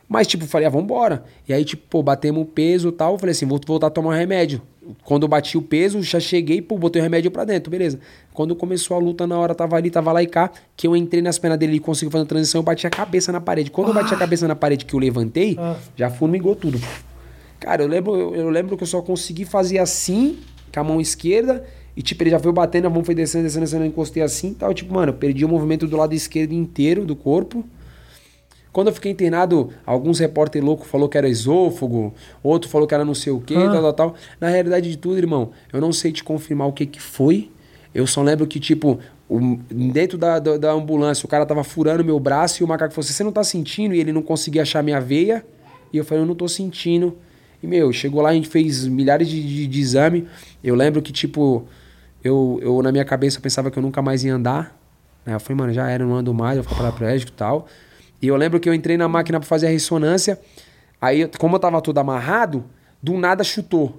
Mas, 0.08 0.26
tipo, 0.26 0.46
falei, 0.46 0.66
ah, 0.66 0.70
vambora. 0.70 1.24
E 1.48 1.52
aí, 1.52 1.64
tipo, 1.64 1.82
pô, 1.90 2.02
batemos 2.02 2.42
o 2.42 2.44
peso 2.46 2.88
e 2.88 2.92
tal. 2.92 3.14
Eu 3.14 3.18
falei 3.18 3.32
assim, 3.32 3.44
vou 3.46 3.60
voltar 3.66 3.88
a 3.88 3.90
tomar 3.90 4.10
um 4.10 4.16
remédio. 4.16 4.62
Quando 5.04 5.24
eu 5.24 5.28
bati 5.28 5.58
o 5.58 5.62
peso, 5.62 6.00
já 6.00 6.20
cheguei, 6.20 6.62
pô, 6.62 6.78
botei 6.78 7.00
o 7.00 7.02
remédio 7.02 7.28
pra 7.28 7.44
dentro, 7.44 7.68
beleza. 7.70 7.98
Quando 8.32 8.54
começou 8.54 8.96
a 8.96 9.00
luta, 9.00 9.26
na 9.26 9.36
hora 9.36 9.52
tava 9.52 9.74
ali, 9.74 9.90
tava 9.90 10.12
lá 10.12 10.22
e 10.22 10.28
cá, 10.28 10.48
que 10.76 10.86
eu 10.86 10.94
entrei 10.96 11.20
nas 11.20 11.38
pernas 11.40 11.58
dele 11.58 11.74
e 11.76 11.80
consegui 11.80 12.12
fazer 12.12 12.22
a 12.22 12.26
transição, 12.26 12.60
eu 12.60 12.62
bati 12.62 12.86
a 12.86 12.90
cabeça 12.90 13.32
na 13.32 13.40
parede. 13.40 13.68
Quando 13.68 13.88
eu 13.88 13.94
bati 13.94 14.14
a 14.14 14.16
cabeça 14.16 14.46
na 14.46 14.54
parede 14.54 14.84
que 14.84 14.94
eu 14.94 15.00
levantei, 15.00 15.56
Ah. 15.58 15.74
já 15.96 16.08
formigou 16.08 16.54
tudo. 16.54 16.80
Cara, 17.58 17.82
eu 17.82 17.88
lembro, 17.88 18.14
eu, 18.14 18.34
eu 18.36 18.48
lembro 18.50 18.76
que 18.76 18.84
eu 18.84 18.86
só 18.86 19.02
consegui 19.02 19.44
fazer 19.44 19.78
assim, 19.78 20.38
com 20.72 20.78
a 20.78 20.84
mão 20.84 21.00
esquerda, 21.00 21.64
e 21.96 22.02
tipo, 22.02 22.22
ele 22.22 22.30
já 22.30 22.38
foi 22.38 22.52
batendo, 22.52 22.86
a 22.86 22.90
mão 22.90 23.02
foi 23.02 23.14
descendo, 23.14 23.42
descendo, 23.42 23.64
descendo, 23.64 23.82
eu 23.84 23.88
encostei 23.88 24.22
assim 24.22 24.50
e 24.50 24.54
tal. 24.54 24.72
Tipo, 24.72 24.94
mano, 24.94 25.10
eu 25.10 25.16
perdi 25.16 25.44
o 25.44 25.48
movimento 25.48 25.88
do 25.88 25.96
lado 25.96 26.14
esquerdo 26.14 26.52
inteiro 26.52 27.04
do 27.04 27.16
corpo. 27.16 27.64
Quando 28.76 28.88
eu 28.88 28.92
fiquei 28.92 29.10
internado, 29.10 29.70
alguns 29.86 30.18
repórter 30.18 30.62
louco 30.62 30.84
falou 30.84 31.08
que 31.08 31.16
era 31.16 31.26
esôfago, 31.26 32.12
outro 32.42 32.68
falou 32.68 32.86
que 32.86 32.92
era 32.94 33.06
não 33.06 33.14
sei 33.14 33.32
o 33.32 33.40
que, 33.40 33.54
Ah. 33.56 33.70
tal, 33.70 33.80
tal, 33.80 33.92
tal. 33.94 34.14
Na 34.38 34.50
realidade 34.50 34.90
de 34.90 34.98
tudo, 34.98 35.16
irmão, 35.16 35.48
eu 35.72 35.80
não 35.80 35.94
sei 35.94 36.12
te 36.12 36.22
confirmar 36.22 36.68
o 36.68 36.72
que 36.74 36.84
que 36.84 37.00
foi. 37.00 37.50
Eu 37.94 38.06
só 38.06 38.22
lembro 38.22 38.46
que, 38.46 38.60
tipo, 38.60 38.98
o- 39.30 39.56
dentro 39.70 40.18
da, 40.18 40.38
da, 40.38 40.58
da 40.58 40.72
ambulância, 40.72 41.24
o 41.24 41.28
cara 41.28 41.46
tava 41.46 41.64
furando 41.64 42.04
meu 42.04 42.20
braço 42.20 42.62
e 42.62 42.64
o 42.64 42.68
macaco 42.68 42.92
falou 42.92 43.02
assim, 43.02 43.14
você 43.14 43.24
não 43.24 43.32
tá 43.32 43.42
sentindo? 43.42 43.94
E 43.94 43.98
ele 43.98 44.12
não 44.12 44.20
conseguia 44.20 44.60
achar 44.60 44.82
minha 44.82 45.00
veia. 45.00 45.42
E 45.90 45.96
eu 45.96 46.04
falei, 46.04 46.22
eu 46.22 46.26
não 46.26 46.34
tô 46.34 46.46
sentindo. 46.46 47.16
E, 47.62 47.66
meu, 47.66 47.90
chegou 47.94 48.20
lá, 48.20 48.28
a 48.28 48.34
gente 48.34 48.48
fez 48.48 48.86
milhares 48.86 49.26
de, 49.26 49.42
de, 49.42 49.66
de 49.66 49.80
exame. 49.80 50.28
Eu 50.62 50.74
lembro 50.74 51.00
que, 51.00 51.12
tipo, 51.12 51.64
eu, 52.22 52.58
eu 52.60 52.82
na 52.82 52.92
minha 52.92 53.06
cabeça 53.06 53.38
eu 53.38 53.42
pensava 53.42 53.70
que 53.70 53.78
eu 53.78 53.82
nunca 53.82 54.02
mais 54.02 54.22
ia 54.22 54.34
andar. 54.34 54.78
Aí 55.24 55.32
eu 55.32 55.40
falei, 55.40 55.56
mano, 55.56 55.72
já 55.72 55.88
era, 55.88 56.04
não 56.04 56.14
ando 56.14 56.34
mais, 56.34 56.58
eu 56.58 56.62
vou 56.62 56.70
ficar 56.70 56.82
paraplégico 56.84 57.32
e 57.32 57.34
tal. 57.34 57.66
E 58.26 58.28
eu 58.28 58.34
lembro 58.34 58.58
que 58.58 58.68
eu 58.68 58.74
entrei 58.74 58.96
na 58.96 59.06
máquina 59.06 59.38
pra 59.38 59.48
fazer 59.48 59.68
a 59.68 59.70
ressonância. 59.70 60.36
Aí, 61.00 61.28
como 61.38 61.54
eu 61.54 61.60
tava 61.60 61.80
todo 61.80 61.96
amarrado, 61.98 62.64
do 63.00 63.16
nada 63.16 63.44
chutou. 63.44 63.96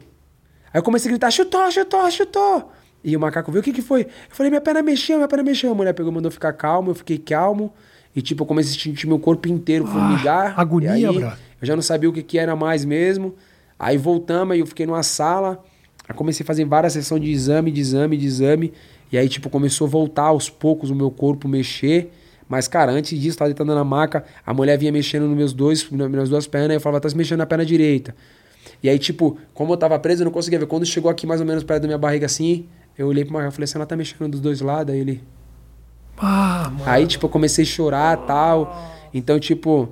Aí 0.73 0.79
eu 0.79 0.83
comecei 0.83 1.09
a 1.09 1.11
gritar, 1.13 1.31
chutou, 1.31 1.71
chutou, 1.71 2.11
chutou. 2.11 2.71
E 3.01 3.15
o 3.15 3.19
macaco 3.21 3.49
viu, 3.53 3.61
o 3.61 3.63
que 3.63 3.71
que 3.71 3.81
foi? 3.81 4.01
Eu 4.01 4.07
falei, 4.35 4.49
minha 4.49 4.59
perna 4.59 4.81
mexeu, 4.81 5.15
minha 5.15 5.29
perna 5.29 5.45
mexeu. 5.45 5.71
A 5.71 5.73
mulher 5.73 5.93
pegou, 5.93 6.11
mandou 6.11 6.29
ficar 6.29 6.51
calmo, 6.51 6.91
eu 6.91 6.95
fiquei 6.95 7.17
calmo. 7.17 7.71
E 8.13 8.21
tipo, 8.21 8.43
eu 8.43 8.45
comecei 8.45 8.77
a 8.77 8.83
sentir 8.83 9.07
meu 9.07 9.17
corpo 9.17 9.47
inteiro 9.47 9.87
formigar. 9.87 10.59
agonia, 10.59 10.97
e 10.97 11.05
aí, 11.05 11.19
bro. 11.19 11.31
Eu 11.61 11.65
já 11.65 11.73
não 11.73 11.81
sabia 11.81 12.09
o 12.09 12.11
que 12.11 12.21
que 12.21 12.37
era 12.37 12.53
mais 12.53 12.83
mesmo. 12.83 13.33
Aí 13.79 13.97
voltamos, 13.97 14.55
aí 14.55 14.59
eu 14.59 14.67
fiquei 14.67 14.85
numa 14.85 15.03
sala. 15.03 15.63
Aí 16.05 16.13
comecei 16.13 16.43
a 16.43 16.47
fazer 16.47 16.65
várias 16.65 16.91
sessões 16.91 17.21
de 17.21 17.31
exame, 17.31 17.71
de 17.71 17.79
exame, 17.79 18.17
de 18.17 18.25
exame. 18.25 18.73
E 19.09 19.17
aí, 19.17 19.29
tipo, 19.29 19.49
começou 19.49 19.87
a 19.87 19.89
voltar 19.89 20.23
aos 20.23 20.49
poucos 20.49 20.89
o 20.89 20.95
meu 20.95 21.09
corpo 21.09 21.47
mexer. 21.47 22.11
Mas, 22.49 22.67
cara, 22.67 22.91
antes 22.91 23.19
disso, 23.19 23.37
tava 23.37 23.49
deitando 23.49 23.75
na 23.75 23.83
maca, 23.83 24.23
a 24.45 24.53
mulher 24.53 24.77
vinha 24.77 24.91
mexendo 24.91 25.27
nos 25.27 25.35
meus 25.35 25.53
dois, 25.53 25.89
nas 25.91 26.09
minhas 26.09 26.29
duas 26.29 26.47
pernas, 26.47 26.75
eu 26.75 26.81
falava, 26.81 27.01
tá 27.01 27.09
se 27.09 27.17
mexendo 27.17 27.39
na 27.39 27.45
perna 27.45 27.65
direita. 27.65 28.15
E 28.81 28.89
aí, 28.89 28.97
tipo, 28.99 29.37
como 29.53 29.73
eu 29.73 29.77
tava 29.77 29.97
preso, 29.99 30.21
eu 30.21 30.25
não 30.25 30.31
conseguia 30.31 30.59
ver. 30.59 30.65
Quando 30.67 30.85
chegou 30.85 31.09
aqui 31.09 31.25
mais 31.25 31.41
ou 31.41 31.47
menos 31.47 31.63
perto 31.63 31.81
da 31.81 31.87
minha 31.87 31.97
barriga 31.97 32.25
assim, 32.25 32.67
eu 32.97 33.07
olhei 33.07 33.23
pro 33.25 33.33
macaco 33.33 33.51
e 33.51 33.55
falei 33.55 33.63
assim, 33.65 33.77
ela 33.77 33.85
tá 33.85 33.95
mexendo 33.95 34.29
dos 34.31 34.39
dois 34.39 34.61
lados. 34.61 34.93
Aí 34.93 34.99
ele. 34.99 35.23
Ah, 36.17 36.71
mano. 36.71 36.83
Aí, 36.85 37.05
tipo, 37.05 37.25
eu 37.25 37.29
comecei 37.29 37.63
a 37.63 37.67
chorar 37.67 38.17
tal. 38.25 38.75
Então, 39.13 39.39
tipo, 39.39 39.89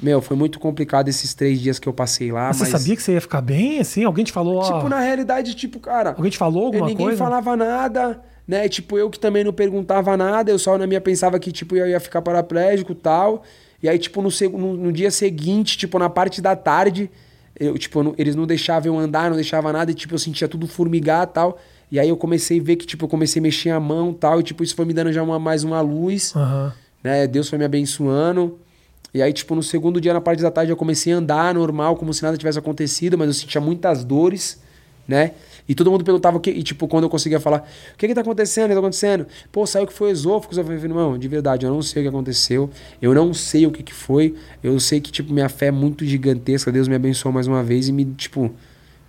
meu, 0.00 0.20
foi 0.20 0.36
muito 0.36 0.58
complicado 0.58 1.08
esses 1.08 1.34
três 1.34 1.60
dias 1.60 1.78
que 1.78 1.88
eu 1.88 1.92
passei 1.92 2.30
lá. 2.30 2.48
Mas 2.48 2.60
Mas, 2.60 2.68
Você 2.68 2.78
sabia 2.78 2.96
que 2.96 3.02
você 3.02 3.12
ia 3.12 3.20
ficar 3.20 3.40
bem, 3.40 3.80
assim? 3.80 4.04
Alguém 4.04 4.24
te 4.24 4.32
falou, 4.32 4.58
ó... 4.58 4.62
Tipo, 4.62 4.88
na 4.88 5.00
realidade, 5.00 5.54
tipo, 5.54 5.80
cara. 5.80 6.10
Alguém 6.10 6.30
te 6.30 6.38
falou 6.38 6.66
alguma 6.66 6.86
ninguém 6.86 7.06
coisa? 7.06 7.18
falava 7.18 7.56
nada, 7.56 8.20
né? 8.48 8.66
Tipo, 8.66 8.96
eu 8.98 9.10
que 9.10 9.20
também 9.20 9.44
não 9.44 9.52
perguntava 9.52 10.16
nada, 10.16 10.50
eu 10.50 10.58
só 10.58 10.78
na 10.78 10.86
minha 10.86 11.02
pensava 11.02 11.38
que, 11.38 11.52
tipo, 11.52 11.76
eu 11.76 11.86
ia 11.86 12.00
ficar 12.00 12.22
paraplégico 12.22 12.92
e 12.92 12.94
tal. 12.94 13.44
E 13.82 13.88
aí, 13.88 13.98
tipo, 13.98 14.22
no, 14.22 14.30
no, 14.58 14.74
no 14.74 14.92
dia 14.92 15.10
seguinte, 15.10 15.76
tipo, 15.76 15.98
na 15.98 16.08
parte 16.08 16.40
da 16.40 16.56
tarde, 16.56 17.10
eu, 17.60 17.76
tipo, 17.76 17.98
eu 17.98 18.04
não- 18.04 18.14
eles 18.16 18.34
não 18.34 18.46
deixavam 18.46 18.94
eu 18.94 18.98
andar, 18.98 19.28
não 19.28 19.36
deixavam 19.36 19.70
nada, 19.72 19.90
e, 19.90 19.94
tipo, 19.94 20.14
eu 20.14 20.18
sentia 20.18 20.48
tudo 20.48 20.66
formigar 20.66 21.24
e 21.24 21.32
tal. 21.32 21.58
E 21.92 22.00
aí 22.00 22.08
eu 22.08 22.16
comecei 22.16 22.58
a 22.58 22.62
ver 22.62 22.76
que, 22.76 22.86
tipo, 22.86 23.04
eu 23.04 23.08
comecei 23.08 23.38
a 23.38 23.42
mexer 23.42 23.70
a 23.70 23.78
mão 23.78 24.10
e 24.10 24.14
tal, 24.14 24.40
e, 24.40 24.42
tipo, 24.42 24.64
isso 24.64 24.74
foi 24.74 24.86
me 24.86 24.94
dando 24.94 25.12
já 25.12 25.22
uma, 25.22 25.38
mais 25.38 25.62
uma 25.62 25.80
luz 25.82 26.34
Aham. 26.34 26.72
né? 27.04 27.26
Deus 27.26 27.48
foi 27.48 27.58
me 27.58 27.64
abençoando. 27.66 28.58
E 29.12 29.22
aí, 29.22 29.32
tipo, 29.32 29.54
no 29.54 29.62
segundo 29.62 30.00
dia, 30.00 30.12
na 30.12 30.20
parte 30.20 30.42
da 30.42 30.50
tarde, 30.50 30.72
eu 30.72 30.76
comecei 30.76 31.12
a 31.12 31.16
andar 31.16 31.54
normal, 31.54 31.96
como 31.96 32.12
se 32.12 32.22
nada 32.22 32.36
tivesse 32.36 32.58
acontecido, 32.58 33.16
mas 33.16 33.28
eu 33.28 33.34
sentia 33.34 33.60
muitas 33.60 34.04
dores, 34.04 34.60
né? 35.06 35.32
E 35.68 35.74
todo 35.74 35.90
mundo 35.90 36.02
perguntava 36.02 36.36
o 36.38 36.40
que, 36.40 36.50
e 36.50 36.62
tipo, 36.62 36.88
quando 36.88 37.04
eu 37.04 37.10
conseguia 37.10 37.38
falar, 37.38 37.68
o 37.94 37.96
que 37.98 38.08
que 38.08 38.14
tá 38.14 38.22
acontecendo? 38.22 38.64
O 38.64 38.68
que 38.68 38.74
tá 38.74 38.80
acontecendo? 38.80 39.26
Pô, 39.52 39.66
saiu 39.66 39.86
que 39.86 39.92
foi 39.92 40.10
esôfago. 40.10 40.54
Eu 40.58 40.64
falei, 40.64 40.80
irmão, 40.80 41.18
de 41.18 41.28
verdade, 41.28 41.66
eu 41.66 41.70
não 41.70 41.82
sei 41.82 42.02
o 42.02 42.04
que 42.04 42.08
aconteceu. 42.08 42.70
Eu 43.02 43.14
não 43.14 43.34
sei 43.34 43.66
o 43.66 43.70
que 43.70 43.82
que 43.82 43.92
foi. 43.92 44.34
Eu 44.62 44.80
sei 44.80 45.00
que, 45.00 45.12
tipo, 45.12 45.32
minha 45.32 45.48
fé 45.48 45.66
é 45.66 45.70
muito 45.70 46.04
gigantesca. 46.06 46.72
Deus 46.72 46.88
me 46.88 46.94
abençoou 46.94 47.32
mais 47.32 47.46
uma 47.46 47.62
vez 47.62 47.86
e 47.88 47.92
me, 47.92 48.04
tipo, 48.06 48.50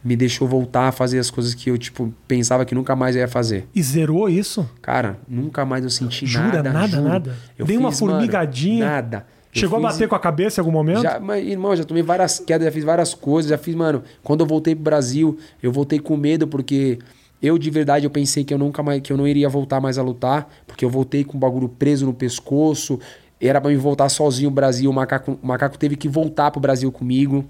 me 0.04 0.16
deixou 0.16 0.48
voltar 0.48 0.88
a 0.90 0.92
fazer 0.92 1.20
as 1.20 1.30
coisas 1.30 1.54
que 1.54 1.70
eu, 1.70 1.78
tipo, 1.78 2.14
pensava 2.28 2.66
que 2.66 2.76
nunca 2.76 2.96
mais 2.96 3.16
ia 3.16 3.28
fazer. 3.28 3.68
E 3.74 3.82
zerou 3.82 4.28
isso? 4.30 4.70
Cara, 4.82 5.18
nunca 5.28 5.66
mais 5.66 5.84
eu 5.84 5.90
senti 5.90 6.26
Jura? 6.26 6.62
nada. 6.64 6.74
Nada, 6.74 6.88
juro. 6.98 7.04
nada? 7.04 7.38
Eu 7.58 7.66
Dei 7.66 7.78
uma 7.78 7.92
fiz, 7.92 8.02
mano, 8.02 8.14
formigadinha? 8.14 8.86
nada. 8.86 9.26
Chegou 9.52 9.78
a 9.80 9.82
fiz- 9.82 9.94
bater 9.94 10.08
com 10.08 10.16
a 10.16 10.20
cabeça 10.20 10.60
em 10.60 10.62
algum 10.62 10.72
momento? 10.72 11.02
Já, 11.02 11.20
mas, 11.20 11.46
irmão, 11.46 11.76
já 11.76 11.84
tomei 11.84 12.04
várias 12.04 12.40
quedas, 12.40 12.66
já 12.66 12.72
fiz 12.72 12.84
várias 12.84 13.14
coisas, 13.14 13.50
já 13.50 13.58
fiz, 13.58 13.74
mano. 13.76 14.04
Quando 14.24 14.42
eu 14.42 14.46
voltei 14.46 14.76
pro 14.76 14.84
Brasil, 14.84 15.38
eu 15.62 15.72
voltei 15.72 16.00
com 16.00 16.16
medo, 16.18 16.48
porque 16.48 17.00
Eu, 17.42 17.58
de 17.58 17.70
verdade, 17.70 18.06
eu 18.06 18.10
pensei 18.10 18.44
que 18.44 18.54
eu 18.54 18.58
nunca 18.58 18.84
mais, 18.84 19.02
que 19.02 19.14
eu 19.14 19.16
não 19.18 19.26
iria 19.26 19.48
voltar 19.48 19.80
mais 19.80 19.98
a 19.98 20.04
lutar, 20.04 20.50
porque 20.68 20.84
eu 20.84 20.90
voltei 20.90 21.24
com 21.24 21.38
o 21.38 21.40
bagulho 21.40 21.70
preso 21.70 22.06
no 22.06 22.14
pescoço. 22.14 23.00
Era 23.40 23.62
pra 23.62 23.72
me 23.72 23.78
voltar 23.78 24.10
sozinho 24.10 24.50
o 24.50 24.52
Brasil. 24.52 24.92
O 24.92 24.94
macaco, 24.94 25.40
o 25.42 25.48
macaco 25.48 25.78
teve 25.78 25.96
que 25.96 26.10
voltar 26.10 26.52
pro 26.52 26.60
Brasil 26.60 26.92
comigo. 26.92 27.46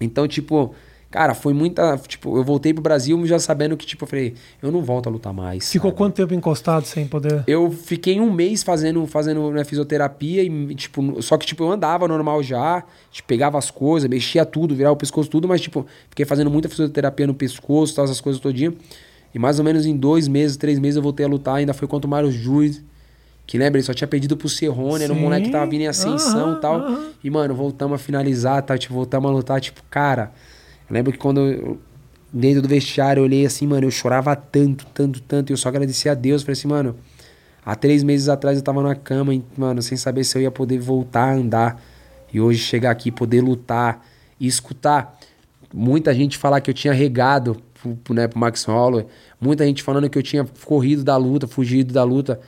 Então, 0.00 0.28
tipo, 0.28 0.72
cara, 1.10 1.34
foi 1.34 1.52
muita. 1.52 1.98
Tipo, 2.06 2.36
eu 2.36 2.44
voltei 2.44 2.72
pro 2.72 2.82
Brasil 2.82 3.26
já 3.26 3.38
sabendo 3.38 3.76
que, 3.76 3.84
tipo, 3.84 4.04
eu 4.04 4.08
falei, 4.08 4.34
eu 4.62 4.70
não 4.70 4.82
volto 4.82 5.08
a 5.08 5.10
lutar 5.10 5.32
mais. 5.32 5.70
Ficou 5.70 5.90
sabe? 5.90 5.98
quanto 5.98 6.14
tempo 6.14 6.32
encostado 6.34 6.86
sem 6.86 7.06
poder? 7.06 7.42
Eu 7.46 7.70
fiquei 7.70 8.20
um 8.20 8.32
mês 8.32 8.62
fazendo, 8.62 9.06
fazendo 9.06 9.50
né, 9.50 9.64
fisioterapia 9.64 10.42
e, 10.42 10.74
tipo, 10.74 11.20
só 11.22 11.36
que, 11.36 11.46
tipo, 11.46 11.64
eu 11.64 11.72
andava 11.72 12.06
normal 12.06 12.42
já, 12.42 12.84
tipo, 13.10 13.26
pegava 13.28 13.58
as 13.58 13.70
coisas, 13.70 14.08
mexia 14.08 14.44
tudo, 14.44 14.74
virava 14.74 14.94
o 14.94 14.96
pescoço 14.96 15.28
tudo, 15.28 15.48
mas, 15.48 15.60
tipo, 15.60 15.86
fiquei 16.08 16.24
fazendo 16.24 16.50
muita 16.50 16.68
fisioterapia 16.68 17.26
no 17.26 17.34
pescoço, 17.34 17.94
tal, 17.94 18.04
essas 18.04 18.20
coisas 18.20 18.40
todinha. 18.40 18.72
E 19.34 19.38
mais 19.38 19.58
ou 19.58 19.64
menos 19.64 19.86
em 19.86 19.96
dois 19.96 20.26
meses, 20.28 20.56
três 20.56 20.78
meses 20.78 20.96
eu 20.96 21.02
voltei 21.02 21.24
a 21.24 21.28
lutar, 21.28 21.56
ainda 21.56 21.72
foi 21.72 21.86
contra 21.86 22.06
o 22.06 22.10
Mário 22.10 22.30
Juiz. 22.30 22.82
Que 23.46 23.58
lembra, 23.58 23.78
ele 23.78 23.84
só 23.84 23.92
tinha 23.92 24.06
pedido 24.06 24.36
pro 24.36 24.48
Serrone, 24.48 25.02
era 25.02 25.12
um 25.12 25.18
moleque 25.18 25.46
que 25.46 25.50
tava 25.50 25.68
vindo 25.68 25.80
em 25.80 25.88
ascensão 25.88 26.54
e 26.54 26.60
tal. 26.60 26.76
aham. 26.76 27.10
E, 27.22 27.28
mano, 27.30 27.52
voltamos 27.52 27.96
a 27.96 27.98
finalizar, 27.98 28.62
tá? 28.62 28.78
Tipo, 28.78 28.94
voltamos 28.94 29.28
a 29.28 29.34
lutar, 29.34 29.60
tipo, 29.60 29.82
cara. 29.90 30.30
Lembro 30.90 31.12
que 31.12 31.18
quando 31.18 31.40
eu, 31.40 31.78
dentro 32.32 32.62
do 32.62 32.68
vestiário 32.68 33.20
eu 33.20 33.24
olhei 33.24 33.46
assim, 33.46 33.66
mano, 33.66 33.86
eu 33.86 33.90
chorava 33.90 34.34
tanto, 34.34 34.86
tanto, 34.86 35.20
tanto. 35.22 35.50
E 35.50 35.52
eu 35.52 35.56
só 35.56 35.68
agradecia 35.68 36.12
a 36.12 36.14
Deus. 36.14 36.42
Falei 36.42 36.52
assim, 36.54 36.68
mano, 36.68 36.96
há 37.64 37.74
três 37.76 38.02
meses 38.02 38.28
atrás 38.28 38.58
eu 38.58 38.64
tava 38.64 38.82
na 38.82 38.94
cama, 38.94 39.32
mano, 39.56 39.80
sem 39.82 39.96
saber 39.96 40.24
se 40.24 40.36
eu 40.36 40.42
ia 40.42 40.50
poder 40.50 40.78
voltar 40.78 41.30
a 41.30 41.34
andar. 41.34 41.82
E 42.32 42.40
hoje 42.40 42.60
chegar 42.60 42.90
aqui, 42.90 43.10
poder 43.10 43.40
lutar 43.40 44.04
e 44.38 44.46
escutar 44.46 45.18
muita 45.72 46.14
gente 46.14 46.38
falar 46.38 46.60
que 46.60 46.70
eu 46.70 46.74
tinha 46.74 46.92
regado 46.92 47.60
pro, 48.04 48.14
né, 48.14 48.28
pro 48.28 48.38
Max 48.38 48.64
Holloway. 48.64 49.06
Muita 49.40 49.64
gente 49.64 49.82
falando 49.82 50.08
que 50.08 50.18
eu 50.18 50.22
tinha 50.22 50.46
corrido 50.64 51.02
da 51.02 51.16
luta, 51.16 51.46
fugido 51.46 51.92
da 51.92 52.04
luta. 52.04 52.40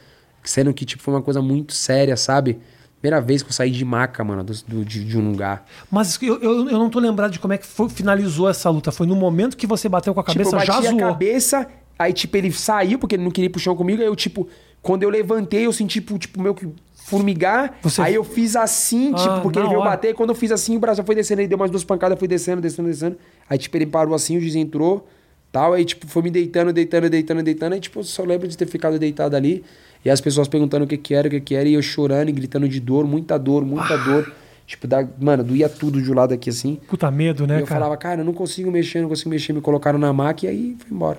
Sendo 0.44 0.74
que, 0.74 0.84
tipo, 0.84 1.02
foi 1.02 1.14
uma 1.14 1.22
coisa 1.22 1.40
muito 1.40 1.72
séria, 1.72 2.16
sabe? 2.16 2.58
Primeira 3.02 3.20
vez 3.20 3.42
que 3.42 3.48
eu 3.48 3.52
saí 3.52 3.70
de 3.72 3.84
maca, 3.84 4.22
mano, 4.22 4.44
do, 4.44 4.52
do- 4.68 4.84
de, 4.84 5.04
de 5.04 5.18
um 5.18 5.28
lugar. 5.30 5.66
Mas 5.90 6.16
eu, 6.22 6.38
eu, 6.40 6.70
eu 6.70 6.78
não 6.78 6.88
tô 6.88 7.00
lembrado 7.00 7.32
de 7.32 7.40
como 7.40 7.52
é 7.52 7.58
que 7.58 7.66
foi- 7.66 7.88
finalizou 7.88 8.48
essa 8.48 8.70
luta. 8.70 8.92
Foi 8.92 9.08
no 9.08 9.16
momento 9.16 9.56
que 9.56 9.66
você 9.66 9.88
bateu 9.88 10.14
com 10.14 10.20
a 10.20 10.24
cabeça, 10.24 10.50
tipo, 10.50 10.62
eu 10.62 10.66
já 10.66 10.72
bati 10.74 10.86
a 10.86 10.90
zoou. 10.90 11.00
cabeça, 11.00 11.66
aí, 11.98 12.12
tipo, 12.12 12.36
ele 12.36 12.52
saiu 12.52 13.00
porque 13.00 13.16
ele 13.16 13.24
não 13.24 13.30
queria 13.32 13.46
ir 13.46 13.50
pro 13.50 13.60
chão 13.60 13.74
comigo. 13.74 14.00
Aí 14.00 14.06
eu, 14.06 14.14
tipo, 14.14 14.46
quando 14.80 15.02
eu 15.02 15.10
levantei, 15.10 15.66
eu 15.66 15.72
senti, 15.72 16.00
tipo, 16.00 16.16
tipo 16.16 16.40
meio 16.40 16.54
que 16.54 16.68
formigar. 16.94 17.76
Você- 17.82 18.00
Aí 18.02 18.14
eu 18.14 18.22
fiz 18.24 18.54
assim, 18.56 19.12
Ah, 19.14 19.18
tipo, 19.18 19.40
porque 19.42 19.58
ele 19.58 19.66
veio 19.68 19.80
hora. 19.80 19.90
bater. 19.90 20.14
Quando 20.14 20.30
eu 20.30 20.36
fiz 20.36 20.52
assim, 20.52 20.76
o 20.76 20.78
braço 20.78 21.02
foi 21.02 21.14
descendo. 21.16 21.40
Ele 21.40 21.48
deu 21.48 21.58
mais 21.58 21.70
duas 21.70 21.82
pancadas, 21.84 22.18
foi 22.18 22.28
descendo, 22.28 22.60
descendo, 22.62 22.88
descendo. 22.88 23.16
Aí, 23.50 23.58
tipo, 23.58 23.76
ele 23.76 23.86
parou 23.86 24.14
assim, 24.14 24.36
o 24.36 24.40
juiz 24.40 24.54
entrou, 24.54 25.08
tal. 25.50 25.72
Aí, 25.72 25.84
tipo, 25.84 26.06
foi 26.06 26.22
me 26.22 26.30
deitando, 26.30 26.72
deitando, 26.72 27.10
deitando, 27.10 27.42
deitando. 27.42 27.72
Aí, 27.72 27.80
tipo, 27.80 27.98
eu 27.98 28.04
só 28.04 28.22
lembro 28.22 28.46
de 28.46 28.56
ter 28.56 28.66
ficado 28.66 28.96
deitado 28.98 29.34
ali. 29.36 29.64
E 30.04 30.10
as 30.10 30.20
pessoas 30.20 30.48
perguntando 30.48 30.84
o 30.84 30.88
que 30.88 30.96
que 30.96 31.14
era, 31.14 31.28
o 31.28 31.30
que 31.30 31.40
que 31.40 31.54
era. 31.54 31.68
E 31.68 31.74
eu 31.74 31.82
chorando 31.82 32.28
e 32.28 32.32
gritando 32.32 32.68
de 32.68 32.80
dor, 32.80 33.06
muita 33.06 33.38
dor, 33.38 33.64
muita 33.64 33.96
dor. 33.98 34.32
Tipo, 34.66 34.86
da, 34.86 35.06
mano, 35.20 35.44
doía 35.44 35.68
tudo 35.68 36.00
de 36.00 36.10
um 36.10 36.14
lado 36.14 36.32
aqui 36.32 36.48
assim. 36.50 36.78
Puta 36.88 37.10
medo, 37.10 37.46
né, 37.46 37.58
e 37.58 37.60
eu 37.60 37.66
cara? 37.66 37.80
falava, 37.80 37.96
cara, 37.96 38.20
eu 38.22 38.24
não 38.24 38.32
consigo 38.32 38.70
mexer, 38.70 39.02
não 39.02 39.08
consigo 39.08 39.28
mexer. 39.30 39.52
Me 39.52 39.60
colocaram 39.60 39.98
na 39.98 40.12
maca 40.12 40.46
e 40.46 40.48
aí 40.48 40.76
foi 40.78 40.90
embora. 40.96 41.18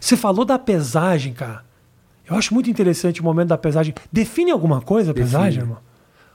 Você 0.00 0.16
falou 0.16 0.44
da 0.44 0.58
pesagem, 0.58 1.32
cara. 1.32 1.62
Eu 2.28 2.36
acho 2.36 2.54
muito 2.54 2.70
interessante 2.70 3.20
o 3.20 3.24
momento 3.24 3.48
da 3.48 3.58
pesagem. 3.58 3.94
Define 4.10 4.50
alguma 4.50 4.80
coisa 4.80 5.10
a 5.10 5.14
pesagem, 5.14 5.60
irmão? 5.60 5.78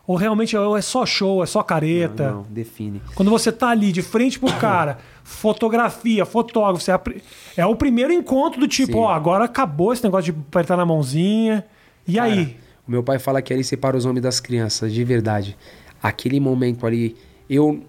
Ou 0.06 0.16
realmente 0.16 0.56
é 0.56 0.60
é 0.60 0.82
só 0.82 1.06
show, 1.06 1.44
é 1.44 1.46
só 1.46 1.62
careta? 1.64 2.32
Não, 2.32 2.46
define. 2.50 3.02
Quando 3.16 3.30
você 3.30 3.52
tá 3.52 3.70
ali 3.70 3.92
de 3.92 4.02
frente 4.02 4.40
pro 4.40 4.52
cara, 4.58 4.98
fotografia, 5.24 6.26
fotógrafo, 6.26 6.84
você 6.84 6.92
apre- 6.92 7.22
é 7.56 7.66
o 7.66 7.76
primeiro 7.76 8.12
encontro 8.14 8.60
do 8.60 8.68
tipo, 8.68 9.00
ó, 9.00 9.10
agora 9.12 9.46
acabou 9.46 9.94
esse 9.94 10.04
negócio 10.04 10.32
de 10.32 10.40
apertar 10.40 10.78
na 10.78 10.86
mãozinha. 10.86 11.66
E 12.10 12.19
aí? 12.19 12.58
O 12.88 12.91
meu 12.91 13.04
pai 13.04 13.19
fala 13.19 13.41
que 13.41 13.54
ali 13.54 13.63
separa 13.63 13.95
os 13.95 14.06
homens 14.06 14.24
das 14.24 14.39
crianças, 14.39 14.91
de 14.91 15.04
verdade. 15.04 15.56
Aquele 16.02 16.39
momento 16.39 16.88
ali, 16.88 17.15
eu, 17.50 17.84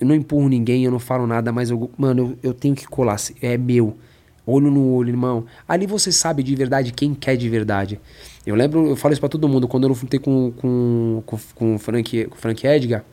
eu 0.00 0.06
não 0.06 0.14
empurro 0.14 0.48
ninguém, 0.48 0.84
eu 0.84 0.90
não 0.90 0.98
falo 0.98 1.26
nada, 1.26 1.52
mas 1.52 1.70
eu, 1.70 1.90
mano, 1.96 2.36
eu, 2.42 2.50
eu 2.50 2.54
tenho 2.54 2.74
que 2.74 2.86
colar. 2.86 3.16
É 3.40 3.56
meu. 3.56 3.96
Olho 4.44 4.70
no 4.70 4.92
olho, 4.94 5.10
irmão. 5.10 5.44
Ali 5.68 5.86
você 5.86 6.10
sabe 6.10 6.42
de 6.42 6.54
verdade 6.56 6.92
quem 6.92 7.14
quer 7.14 7.36
de 7.36 7.48
verdade. 7.48 8.00
Eu 8.46 8.54
lembro, 8.56 8.88
eu 8.88 8.96
falo 8.96 9.12
isso 9.12 9.20
pra 9.20 9.28
todo 9.28 9.46
mundo, 9.46 9.68
quando 9.68 9.84
eu 9.84 9.90
lutei 9.90 10.18
com, 10.18 10.50
com, 10.52 11.22
com, 11.26 11.38
com, 11.54 11.78
Frank, 11.78 12.24
com 12.24 12.36
Frank 12.36 12.66
Edgar, 12.66 13.04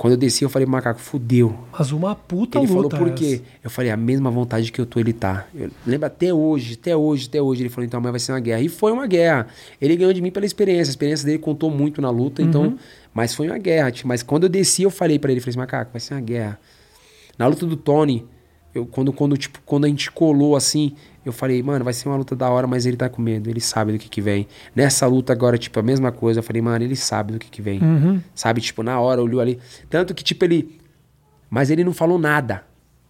quando 0.00 0.14
eu 0.14 0.16
desci, 0.16 0.44
eu 0.44 0.48
falei 0.48 0.64
pro 0.64 0.72
macaco, 0.72 0.98
fudeu. 0.98 1.54
Mas 1.78 1.92
uma 1.92 2.14
puta 2.16 2.58
Ele 2.58 2.66
falou 2.68 2.88
por 2.88 3.08
essa. 3.08 3.16
quê? 3.16 3.42
Eu 3.62 3.68
falei, 3.68 3.90
a 3.90 3.98
mesma 3.98 4.30
vontade 4.30 4.72
que 4.72 4.80
eu 4.80 4.86
tô, 4.86 4.98
ele 4.98 5.12
tá. 5.12 5.46
Eu 5.54 5.70
lembro 5.86 6.06
até 6.06 6.32
hoje, 6.32 6.72
até 6.80 6.96
hoje, 6.96 7.28
até 7.28 7.42
hoje. 7.42 7.60
Ele 7.60 7.68
falou, 7.68 7.84
então 7.84 7.98
amanhã 7.98 8.12
vai 8.12 8.18
ser 8.18 8.32
uma 8.32 8.40
guerra. 8.40 8.62
E 8.62 8.70
foi 8.70 8.92
uma 8.92 9.06
guerra. 9.06 9.48
Ele 9.78 9.94
ganhou 9.96 10.10
de 10.14 10.22
mim 10.22 10.30
pela 10.30 10.46
experiência. 10.46 10.90
A 10.90 10.92
experiência 10.92 11.26
dele 11.26 11.38
contou 11.38 11.70
muito 11.70 12.00
na 12.00 12.08
luta, 12.08 12.40
então. 12.40 12.78
Mas 13.12 13.34
foi 13.34 13.48
uma 13.48 13.58
guerra. 13.58 13.92
Mas 14.06 14.22
quando 14.22 14.44
eu 14.44 14.48
desci, 14.48 14.84
eu 14.84 14.90
falei 14.90 15.18
pra 15.18 15.32
ele, 15.32 15.40
falei 15.42 15.50
assim, 15.50 15.58
macaco, 15.58 15.92
vai 15.92 16.00
ser 16.00 16.14
uma 16.14 16.22
guerra. 16.22 16.58
Na 17.36 17.46
luta 17.46 17.66
do 17.66 17.76
Tony, 17.76 18.26
eu, 18.74 18.86
quando, 18.86 19.12
quando, 19.12 19.36
tipo, 19.36 19.60
quando 19.66 19.84
a 19.84 19.88
gente 19.88 20.10
colou 20.10 20.54
assim, 20.54 20.94
eu 21.24 21.32
falei, 21.32 21.62
mano, 21.62 21.84
vai 21.84 21.92
ser 21.92 22.08
uma 22.08 22.16
luta 22.16 22.36
da 22.36 22.48
hora, 22.48 22.66
mas 22.66 22.86
ele 22.86 22.96
tá 22.96 23.08
com 23.08 23.20
medo, 23.20 23.50
ele 23.50 23.60
sabe 23.60 23.92
do 23.92 23.98
que 23.98 24.08
que 24.08 24.20
vem. 24.20 24.46
Nessa 24.74 25.06
luta 25.06 25.32
agora, 25.32 25.58
tipo, 25.58 25.78
a 25.78 25.82
mesma 25.82 26.12
coisa, 26.12 26.38
eu 26.38 26.42
falei, 26.42 26.62
mano, 26.62 26.84
ele 26.84 26.96
sabe 26.96 27.32
do 27.32 27.38
que 27.38 27.50
que 27.50 27.60
vem. 27.60 27.82
Uhum. 27.82 28.20
Sabe, 28.34 28.60
tipo, 28.60 28.82
na 28.82 28.98
hora 29.00 29.22
olhou 29.22 29.40
ali. 29.40 29.58
Tanto 29.88 30.14
que, 30.14 30.22
tipo, 30.22 30.44
ele. 30.44 30.78
Mas 31.48 31.68
ele 31.68 31.82
não 31.82 31.92
falou 31.92 32.18
nada. 32.18 32.64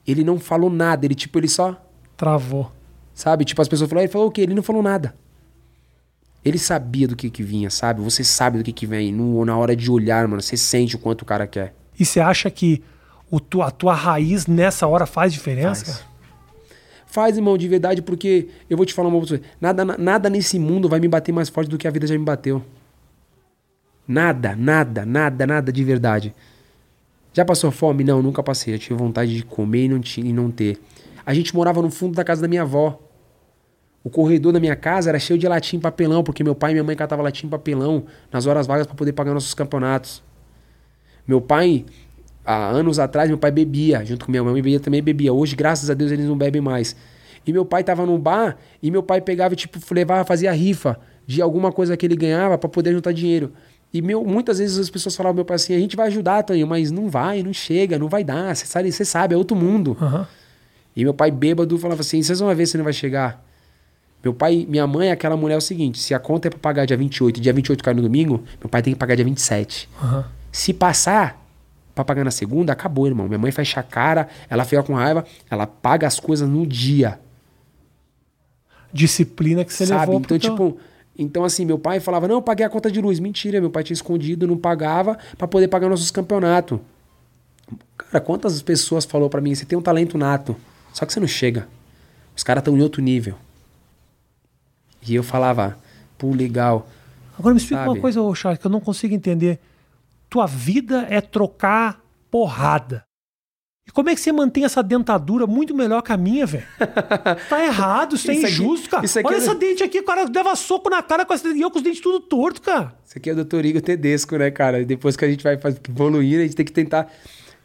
Ele 0.06 0.24
não 0.24 0.38
falou 0.38 0.70
nada. 0.70 1.04
Ele, 1.04 1.14
tipo, 1.14 1.38
ele 1.38 1.48
só. 1.48 1.80
Travou. 2.16 2.72
Sabe? 3.12 3.44
Tipo, 3.44 3.60
as 3.60 3.68
pessoas 3.68 3.88
falaram, 3.88 4.04
ele 4.04 4.12
falou 4.12 4.28
o 4.28 4.30
quê? 4.30 4.40
Ele 4.40 4.54
não 4.54 4.62
falou 4.62 4.82
nada. 4.82 5.14
Ele 6.42 6.58
sabia 6.58 7.06
do 7.06 7.14
que 7.14 7.28
que 7.28 7.42
vinha, 7.42 7.68
sabe? 7.68 8.00
Você 8.00 8.24
sabe 8.24 8.56
do 8.56 8.64
que 8.64 8.72
que 8.72 8.86
vem. 8.86 9.12
No, 9.12 9.44
na 9.44 9.56
hora 9.58 9.76
de 9.76 9.90
olhar, 9.90 10.26
mano, 10.26 10.40
você 10.40 10.56
sente 10.56 10.96
o 10.96 10.98
quanto 10.98 11.20
o 11.22 11.26
cara 11.26 11.46
quer. 11.46 11.74
E 11.98 12.04
você 12.04 12.18
acha 12.18 12.50
que 12.50 12.82
o 13.30 13.38
tu, 13.40 13.62
a 13.62 13.70
tua 13.70 13.94
raiz 13.94 14.46
nessa 14.46 14.86
hora 14.86 15.06
faz 15.06 15.32
diferença? 15.32 15.84
Faz. 15.84 16.10
Faz, 17.06 17.36
irmão, 17.36 17.58
de 17.58 17.66
verdade, 17.66 18.02
porque 18.02 18.48
eu 18.68 18.76
vou 18.76 18.86
te 18.86 18.94
falar 18.94 19.08
uma 19.08 19.18
coisa. 19.18 19.40
Nada, 19.60 19.84
na- 19.84 19.98
nada 19.98 20.30
nesse 20.30 20.58
mundo 20.58 20.88
vai 20.88 21.00
me 21.00 21.08
bater 21.08 21.32
mais 21.32 21.48
forte 21.48 21.68
do 21.68 21.76
que 21.76 21.88
a 21.88 21.90
vida 21.90 22.06
já 22.06 22.16
me 22.16 22.24
bateu. 22.24 22.62
Nada, 24.06 24.54
nada, 24.56 25.04
nada, 25.04 25.46
nada 25.46 25.72
de 25.72 25.84
verdade. 25.84 26.34
Já 27.32 27.44
passou 27.44 27.70
fome? 27.70 28.02
Não, 28.04 28.22
nunca 28.22 28.42
passei. 28.42 28.74
Já 28.74 28.78
tive 28.78 28.94
vontade 28.94 29.34
de 29.34 29.44
comer 29.44 29.84
e 29.84 29.88
não, 29.88 30.00
tinha, 30.00 30.28
e 30.28 30.32
não 30.32 30.50
ter. 30.50 30.80
A 31.24 31.32
gente 31.32 31.54
morava 31.54 31.80
no 31.80 31.90
fundo 31.90 32.14
da 32.14 32.24
casa 32.24 32.42
da 32.42 32.48
minha 32.48 32.62
avó. 32.62 32.98
O 34.02 34.10
corredor 34.10 34.52
da 34.52 34.58
minha 34.58 34.74
casa 34.74 35.10
era 35.10 35.18
cheio 35.18 35.38
de 35.38 35.46
latim 35.46 35.76
e 35.76 35.80
papelão, 35.80 36.24
porque 36.24 36.42
meu 36.42 36.54
pai 36.54 36.70
e 36.70 36.74
minha 36.74 36.84
mãe 36.84 36.96
catavam 36.96 37.24
latim 37.24 37.46
e 37.46 37.50
papelão 37.50 38.04
nas 38.32 38.46
horas 38.46 38.66
vagas 38.66 38.86
para 38.86 38.96
poder 38.96 39.12
pagar 39.12 39.34
nossos 39.34 39.52
campeonatos. 39.54 40.22
Meu 41.28 41.40
pai, 41.40 41.84
há 42.50 42.68
anos 42.70 42.98
atrás, 42.98 43.28
meu 43.28 43.38
pai 43.38 43.50
bebia, 43.50 44.04
junto 44.04 44.24
com 44.26 44.32
minha 44.32 44.42
mãe, 44.42 44.54
bebia 44.54 44.80
também 44.80 45.02
bebia. 45.02 45.32
Hoje, 45.32 45.54
graças 45.54 45.88
a 45.88 45.94
Deus, 45.94 46.10
eles 46.10 46.26
não 46.26 46.36
bebem 46.36 46.60
mais. 46.60 46.96
E 47.46 47.52
meu 47.52 47.64
pai 47.64 47.82
tava 47.84 48.04
num 48.04 48.18
bar 48.18 48.56
e 48.82 48.90
meu 48.90 49.02
pai 49.02 49.20
pegava 49.20 49.54
e, 49.54 49.56
tipo, 49.56 49.78
levava, 49.94 50.24
fazia 50.24 50.52
rifa 50.52 50.98
de 51.26 51.40
alguma 51.40 51.72
coisa 51.72 51.96
que 51.96 52.04
ele 52.04 52.16
ganhava 52.16 52.58
para 52.58 52.68
poder 52.68 52.92
juntar 52.92 53.12
dinheiro. 53.12 53.52
E 53.92 54.02
meu, 54.02 54.24
muitas 54.24 54.58
vezes 54.58 54.78
as 54.78 54.90
pessoas 54.90 55.16
falavam 55.16 55.36
meu 55.36 55.44
pai 55.44 55.56
assim: 55.56 55.74
a 55.74 55.78
gente 55.78 55.96
vai 55.96 56.08
ajudar, 56.08 56.42
Tonho, 56.42 56.66
mas 56.66 56.90
não 56.90 57.08
vai, 57.08 57.42
não 57.42 57.52
chega, 57.52 57.98
não 57.98 58.08
vai 58.08 58.22
dar. 58.22 58.54
Você 58.54 58.66
sabe, 58.66 58.92
você 58.92 59.04
sabe, 59.04 59.34
é 59.34 59.38
outro 59.38 59.56
mundo. 59.56 59.96
Aham. 60.00 60.26
E 60.94 61.04
meu 61.04 61.14
pai 61.14 61.30
bêbado 61.30 61.76
falava 61.78 62.00
assim: 62.00 62.22
vocês 62.22 62.40
vão 62.40 62.54
ver 62.54 62.66
se 62.66 62.76
não 62.76 62.84
vai 62.84 62.92
chegar. 62.92 63.44
Meu 64.22 64.34
pai, 64.34 64.66
minha 64.68 64.86
mãe, 64.86 65.10
aquela 65.10 65.36
mulher 65.36 65.54
é 65.54 65.58
o 65.58 65.60
seguinte: 65.62 65.98
se 65.98 66.14
a 66.14 66.18
conta 66.18 66.48
é 66.48 66.50
pra 66.50 66.58
pagar 66.58 66.84
dia 66.84 66.96
28 66.96 67.38
e 67.38 67.40
dia 67.40 67.52
28 67.52 67.82
cai 67.82 67.94
no 67.94 68.02
domingo, 68.02 68.44
meu 68.60 68.68
pai 68.68 68.82
tem 68.82 68.92
que 68.92 68.98
pagar 68.98 69.14
dia 69.14 69.24
27. 69.24 69.88
Aham. 70.02 70.24
Se 70.52 70.74
passar 70.74 71.39
pra 72.04 72.14
pagar 72.14 72.24
na 72.24 72.30
segunda, 72.30 72.72
acabou, 72.72 73.06
irmão. 73.06 73.26
Minha 73.28 73.38
mãe 73.38 73.50
fecha 73.52 73.80
a 73.80 73.82
cara, 73.82 74.28
ela 74.48 74.64
fica 74.64 74.82
com 74.82 74.94
raiva, 74.94 75.24
ela 75.50 75.66
paga 75.66 76.06
as 76.06 76.18
coisas 76.20 76.48
no 76.48 76.66
dia. 76.66 77.18
Disciplina 78.92 79.64
que 79.64 79.72
você 79.72 79.86
sabe? 79.86 80.00
levou 80.00 80.16
Então, 80.16 80.38
teu- 80.38 80.50
tipo, 80.50 80.78
então 81.16 81.44
assim, 81.44 81.64
meu 81.64 81.78
pai 81.78 82.00
falava: 82.00 82.26
"Não, 82.26 82.36
eu 82.36 82.42
paguei 82.42 82.66
a 82.66 82.68
conta 82.70 82.90
de 82.90 83.00
luz". 83.00 83.20
Mentira, 83.20 83.60
meu 83.60 83.70
pai 83.70 83.84
tinha 83.84 83.94
escondido, 83.94 84.46
não 84.46 84.56
pagava 84.56 85.16
pra 85.38 85.46
poder 85.46 85.68
pagar 85.68 85.88
nossos 85.88 86.10
campeonatos. 86.10 86.80
Cara, 87.96 88.20
quantas 88.20 88.60
pessoas 88.62 89.04
falou 89.04 89.30
pra 89.30 89.40
mim: 89.40 89.54
"Você 89.54 89.64
tem 89.64 89.78
um 89.78 89.82
talento 89.82 90.18
nato, 90.18 90.56
só 90.92 91.06
que 91.06 91.12
você 91.12 91.20
não 91.20 91.28
chega. 91.28 91.68
Os 92.36 92.42
caras 92.42 92.62
estão 92.62 92.76
em 92.76 92.82
outro 92.82 93.00
nível". 93.00 93.34
E 95.06 95.14
eu 95.14 95.22
falava: 95.22 95.78
"Pô, 96.18 96.30
legal". 96.34 96.88
Agora 97.38 97.54
me 97.54 97.60
explica 97.60 97.84
Sabe? 97.84 97.94
uma 97.94 98.00
coisa, 98.00 98.20
ô 98.20 98.34
Charles, 98.34 98.60
que 98.60 98.66
eu 98.66 98.70
não 98.70 98.80
consigo 98.80 99.14
entender. 99.14 99.58
Tua 100.30 100.46
vida 100.46 101.06
é 101.10 101.20
trocar 101.20 102.00
porrada. 102.30 103.04
E 103.86 103.90
como 103.90 104.08
é 104.08 104.14
que 104.14 104.20
você 104.20 104.30
mantém 104.30 104.64
essa 104.64 104.82
dentadura 104.82 105.46
muito 105.48 105.74
melhor 105.74 106.00
que 106.02 106.12
a 106.12 106.16
minha, 106.16 106.46
velho? 106.46 106.64
Tá 107.48 107.64
errado, 107.64 108.14
isso, 108.14 108.30
é 108.30 108.34
Isso 108.34 108.46
aqui- 108.46 108.54
injusto, 108.54 108.88
cara. 108.90 109.04
isso 109.04 109.18
aqui 109.18 109.26
Olha 109.26 109.34
é- 109.34 109.38
essa 109.38 109.54
dente 109.54 109.82
aqui, 109.82 109.98
o 109.98 110.04
cara 110.04 110.24
leva 110.32 110.54
soco 110.54 110.88
na 110.88 111.02
cara 111.02 111.24
com 111.26 111.34
essa, 111.34 111.48
e 111.48 111.60
eu 111.60 111.70
com 111.70 111.78
os 111.78 111.82
dentes 111.82 112.00
tudo 112.00 112.20
torto, 112.20 112.62
cara. 112.62 112.94
Isso 113.04 113.18
aqui 113.18 113.30
é 113.30 113.32
o 113.32 113.44
Dr. 113.44 113.64
Igor 113.64 113.82
Tedesco, 113.82 114.36
né, 114.36 114.50
cara? 114.52 114.80
E 114.80 114.84
Depois 114.84 115.16
que 115.16 115.24
a 115.24 115.28
gente 115.28 115.42
vai 115.42 115.58
evoluir, 115.88 116.38
a 116.38 116.42
gente 116.44 116.54
tem 116.54 116.64
que 116.64 116.72
tentar. 116.72 117.10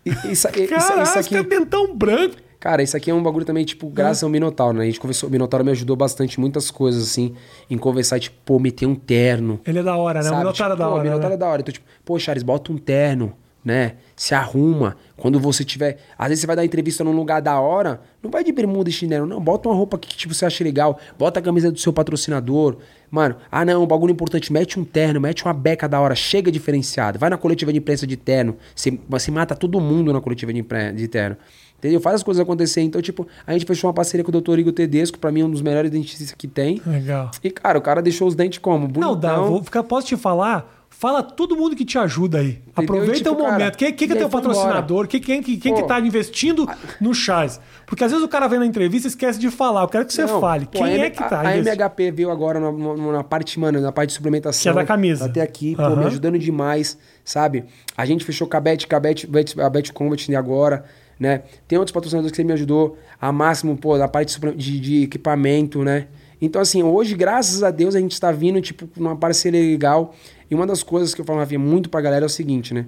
E- 0.03 0.09
Isso, 0.09 0.25
isso, 0.31 0.47
Caralho, 0.67 1.03
isso 1.03 1.13
você 1.13 1.19
aqui, 1.19 1.29
tem 1.29 1.43
dentão 1.43 1.95
branco. 1.95 2.35
Cara, 2.65 2.81
isso 2.81 2.97
aqui 2.97 3.11
é 3.11 3.13
um 3.13 3.21
bagulho 3.21 3.45
também, 3.45 3.63
tipo, 3.63 3.87
graças 3.91 4.23
ao 4.23 4.29
Minotauro, 4.31 4.75
né? 4.79 4.85
A 4.85 4.87
gente 4.87 4.99
conversou, 4.99 5.29
o 5.29 5.31
Minotauro 5.31 5.63
me 5.63 5.69
ajudou 5.69 5.95
bastante, 5.95 6.39
muitas 6.39 6.71
coisas, 6.71 7.03
assim, 7.03 7.35
em 7.69 7.77
conversar, 7.77 8.19
tipo, 8.19 8.35
pô, 8.43 8.57
meter 8.57 8.87
um 8.87 8.95
terno. 8.95 9.59
Ele 9.67 9.77
é 9.77 9.83
da 9.83 9.95
hora, 9.95 10.21
né? 10.23 10.25
O 10.25 10.29
sabe? 10.29 10.37
Minotauro 10.39 10.73
é 10.73 10.75
Tipo, 10.75 10.83
da 10.83 10.89
pô, 10.89 10.93
hora. 10.95 11.01
O 11.01 11.03
Minotauro 11.03 11.29
né? 11.29 11.35
é 11.35 11.37
da 11.37 11.47
hora. 11.47 11.61
Então, 11.61 11.71
tipo, 11.71 11.85
pô, 12.03 12.17
Charles, 12.17 12.41
bota 12.41 12.71
um 12.71 12.77
terno, 12.79 13.33
né? 13.63 13.93
Se 14.15 14.33
arruma. 14.33 14.97
Quando 15.15 15.39
você 15.39 15.63
tiver. 15.63 15.99
Às 16.17 16.29
vezes 16.29 16.41
você 16.41 16.47
vai 16.47 16.55
dar 16.55 16.65
entrevista 16.65 17.03
num 17.03 17.11
lugar 17.11 17.39
da 17.39 17.59
hora, 17.59 18.01
não 18.23 18.31
vai 18.31 18.43
de 18.43 18.51
bermuda 18.51 18.89
e 18.89 18.91
chinelo, 18.91 19.27
não. 19.27 19.39
Bota 19.39 19.69
uma 19.69 19.75
roupa 19.75 19.99
que 19.99 20.07
tipo, 20.17 20.33
você 20.33 20.43
acha 20.47 20.63
legal. 20.63 20.97
Bota 21.19 21.39
a 21.39 21.43
camisa 21.43 21.71
do 21.71 21.77
seu 21.79 21.93
patrocinador. 21.93 22.77
Mano, 23.11 23.35
ah 23.51 23.63
não, 23.63 23.83
um 23.83 23.87
bagulho 23.87 24.11
importante. 24.11 24.51
Mete 24.51 24.79
um 24.79 24.83
terno, 24.83 25.21
mete 25.21 25.45
uma 25.45 25.53
beca 25.53 25.87
da 25.87 25.99
hora. 25.99 26.15
Chega 26.15 26.51
diferenciado. 26.51 27.19
Vai 27.19 27.29
na 27.29 27.37
coletiva 27.37 27.71
de 27.71 27.77
imprensa 27.77 28.07
de 28.07 28.17
terno. 28.17 28.57
Você, 28.75 28.99
você 29.07 29.29
mata 29.29 29.55
todo 29.55 29.79
mundo 29.79 30.11
na 30.11 30.19
coletiva 30.19 30.51
de, 30.51 30.59
impre- 30.61 30.91
de 30.93 31.07
terno. 31.07 31.37
Entendeu? 31.85 32.01
Faz 32.01 32.15
as 32.15 32.23
coisas 32.23 32.41
acontecer. 32.41 32.81
Então, 32.81 33.01
tipo, 33.01 33.27
a 33.45 33.53
gente 33.53 33.65
fechou 33.65 33.87
uma 33.87 33.93
parceria 33.93 34.23
com 34.23 34.35
o 34.35 34.41
Dr. 34.41 34.59
Igor 34.59 34.73
Tedesco, 34.73 35.19
pra 35.19 35.31
mim 35.31 35.41
é 35.41 35.45
um 35.45 35.51
dos 35.51 35.61
melhores 35.61 35.91
dentistas 35.91 36.31
que 36.31 36.47
tem. 36.47 36.81
Legal. 36.85 37.29
E, 37.43 37.51
cara, 37.51 37.77
o 37.77 37.81
cara 37.81 38.01
deixou 38.01 38.27
os 38.27 38.35
dentes 38.35 38.57
como? 38.59 38.87
Bonitão. 38.87 39.11
Não, 39.13 39.19
dá, 39.19 39.35
vou 39.37 39.63
ficar, 39.63 39.83
posso 39.83 40.07
te 40.07 40.17
falar? 40.17 40.73
Fala 40.97 41.21
todo 41.21 41.57
mundo 41.57 41.75
que 41.75 41.83
te 41.83 41.97
ajuda 41.97 42.37
aí. 42.37 42.61
Aproveita 42.73 43.15
Tipo, 43.15 43.31
o 43.31 43.37
momento. 43.39 43.57
cara, 43.59 43.71
quem 43.71 43.91
quem 43.93 44.07
que 44.07 44.13
é 44.13 44.17
teu 44.17 44.29
patrocinador? 44.29 45.07
Quem, 45.09 45.19
quem, 45.19 45.43
quem, 45.43 45.59
quem 45.59 45.73
que 45.75 45.81
Pô. 45.81 45.87
tá 45.87 45.99
investindo 45.99 46.65
no 47.01 47.13
Chaz? 47.13 47.59
Porque 47.85 48.01
às 48.05 48.11
vezes 48.11 48.25
o 48.25 48.29
cara 48.29 48.47
vem 48.47 48.59
na 48.59 48.65
entrevista 48.65 49.05
e 49.07 49.09
esquece 49.09 49.37
de 49.37 49.51
falar. 49.51 49.81
Eu 49.81 49.89
quero 49.89 50.05
que 50.05 50.13
você 50.13 50.23
Não, 50.25 50.39
fale. 50.39 50.65
pô, 50.65 50.71
quem 50.71 50.83
a 50.85 50.89
é 50.91 50.95
M- 50.97 51.09
que 51.11 51.17
tá 51.17 51.41
A, 51.41 51.49
a? 51.49 51.57
MHP 51.57 52.11
veio 52.11 52.31
agora 52.31 52.61
na, 52.61 52.71
na- 52.71 53.11
na 53.11 53.23
parte, 53.25 53.59
mano, 53.59 53.81
na 53.81 53.91
parte 53.91 54.11
de 54.11 54.15
suplementação. 54.15 54.63
Que 54.63 54.69
é 54.79 54.81
da 54.81 54.87
camisa. 54.87 55.25
Até 55.25 55.41
aqui, 55.41 55.75
pô, 55.75 55.81
Aham. 55.81 55.97
me 55.97 56.05
ajudando 56.05 56.39
demais, 56.39 56.97
sabe? 57.25 57.65
A 57.97 58.05
gente 58.05 58.23
fechou 58.23 58.47
com 58.47 58.55
a 58.55 58.59
Bet, 58.61 58.87
com 58.87 58.95
a 58.95 58.99
Bet, 58.99 59.27
Bet- 59.27 59.59
a 59.59 59.69
Bet 59.69 59.91
Combat 59.91 60.33
agora, 60.33 60.85
né? 61.19 61.43
Tem 61.67 61.77
outros 61.77 61.93
patrocinadores 61.93 62.31
que 62.31 62.37
você 62.37 62.43
me 62.43 62.53
ajudou. 62.53 62.97
A 63.19 63.31
Máximo, 63.31 63.77
pô, 63.77 63.97
da 63.97 64.07
parte 64.07 64.39
de, 64.55 64.79
de- 64.79 65.03
equipamento, 65.03 65.83
né? 65.83 66.07
Então, 66.41 66.61
assim, 66.61 66.83
hoje, 66.83 67.15
graças 67.15 67.63
a 67.63 67.71
Deus, 67.71 67.95
a 67.95 67.99
gente 67.99 68.19
tá 68.19 68.31
vindo, 68.31 68.61
tipo, 68.61 68.87
numa 68.99 69.15
parceria 69.15 69.61
legal. 69.61 70.13
E 70.51 70.55
uma 70.55 70.67
das 70.67 70.83
coisas 70.83 71.13
que 71.15 71.21
eu 71.21 71.25
falava 71.25 71.57
muito 71.57 71.89
pra 71.89 72.01
galera 72.01 72.25
é 72.25 72.27
o 72.27 72.29
seguinte, 72.29 72.73
né? 72.73 72.85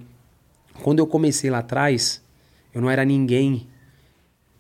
Quando 0.84 0.99
eu 0.99 1.07
comecei 1.07 1.49
lá 1.49 1.59
atrás, 1.59 2.21
eu 2.73 2.82
não 2.82 2.89
era 2.89 3.03
ninguém. 3.05 3.67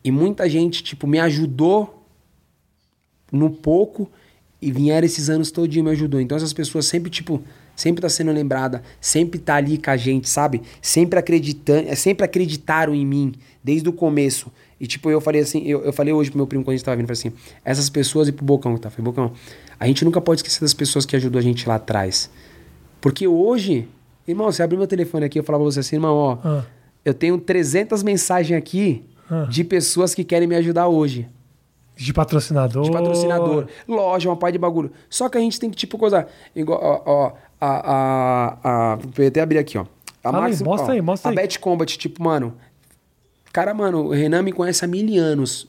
E 0.03 0.09
muita 0.09 0.49
gente, 0.49 0.81
tipo, 0.83 1.05
me 1.05 1.19
ajudou 1.19 2.05
no 3.31 3.49
pouco 3.49 4.09
e 4.61 4.71
vieram 4.71 5.05
esses 5.05 5.29
anos 5.29 5.51
todinho 5.51 5.85
me 5.85 5.91
ajudou. 5.91 6.19
Então 6.19 6.35
essas 6.35 6.53
pessoas 6.53 6.85
sempre, 6.85 7.09
tipo, 7.11 7.43
sempre 7.77 8.01
tá 8.01 8.09
sendo 8.09 8.31
lembrada, 8.33 8.81
sempre 8.99 9.39
tá 9.39 9.55
ali 9.55 9.77
com 9.77 9.89
a 9.91 9.95
gente, 9.95 10.27
sabe? 10.27 10.61
Sempre 10.81 11.17
acreditando, 11.19 11.95
sempre 11.95 12.25
acreditaram 12.25 12.93
em 12.93 13.05
mim 13.05 13.33
desde 13.63 13.87
o 13.87 13.93
começo. 13.93 14.51
E 14.79 14.85
tipo, 14.87 15.09
eu 15.09 15.21
falei 15.21 15.41
assim, 15.41 15.61
eu, 15.63 15.81
eu 15.85 15.93
falei 15.93 16.11
hoje 16.13 16.29
pro 16.31 16.37
meu 16.37 16.47
primo 16.47 16.63
quando 16.63 16.73
a 16.73 16.77
gente 16.77 16.83
tava 16.85 16.97
vindo, 16.97 17.05
falei 17.07 17.19
assim, 17.19 17.31
essas 17.63 17.89
pessoas 17.89 18.27
e 18.27 18.31
pro 18.31 18.43
Bocão, 18.43 18.75
tá? 18.77 18.89
Falei, 18.89 19.05
Bocão, 19.05 19.31
a 19.79 19.87
gente 19.87 20.03
nunca 20.03 20.19
pode 20.19 20.39
esquecer 20.39 20.59
das 20.61 20.73
pessoas 20.73 21.05
que 21.05 21.15
ajudou 21.15 21.39
a 21.39 21.41
gente 21.41 21.67
lá 21.69 21.75
atrás. 21.75 22.29
Porque 22.99 23.27
hoje, 23.27 23.87
irmão, 24.27 24.51
você 24.51 24.61
abre 24.63 24.75
meu 24.75 24.87
telefone 24.87 25.25
aqui, 25.25 25.39
eu 25.39 25.43
falo 25.43 25.59
pra 25.59 25.65
você 25.65 25.79
assim, 25.81 25.95
irmão, 25.97 26.15
ó, 26.15 26.37
Ah. 26.43 26.65
eu 27.05 27.13
tenho 27.13 27.37
300 27.37 28.01
mensagens 28.03 28.57
aqui 28.57 29.05
Ah. 29.29 29.43
de 29.49 29.63
pessoas 29.63 30.13
que 30.15 30.23
querem 30.23 30.47
me 30.47 30.55
ajudar 30.55 30.87
hoje 30.87 31.27
De 31.95 32.13
patrocinador. 32.13 32.83
de 32.83 32.91
patrocinador, 32.91 33.67
loja, 33.87 34.29
uma 34.29 34.35
parte 34.37 34.53
de 34.53 34.59
bagulho. 34.59 34.91
Só 35.09 35.27
que 35.29 35.37
a 35.37 35.41
gente 35.41 35.59
tem 35.59 35.69
que, 35.69 35.75
tipo, 35.75 35.97
coisa. 35.97 36.27
Igual, 36.55 36.79
ó, 36.81 37.01
ó, 37.05 37.31
a, 37.59 37.91
a, 37.93 38.93
a. 38.93 38.95
Vou 38.95 39.27
até 39.27 39.41
abrir 39.41 39.57
aqui, 39.57 39.77
ó. 39.77 39.85
A 40.23 40.31
Fala 40.31 40.45
aí, 40.45 40.63
mostra 40.63 40.89
ó, 40.89 40.91
aí, 40.93 41.01
mostra 41.01 41.29
a 41.29 41.31
aí. 41.31 41.35
Bet 41.35 41.59
Combat, 41.59 41.97
tipo, 41.97 42.23
mano. 42.23 42.53
Cara, 43.53 43.73
mano, 43.73 44.07
o 44.07 44.09
Renan 44.11 44.41
me 44.41 44.51
conhece 44.51 44.83
há 44.83 44.87
mil 44.87 45.21
anos. 45.21 45.67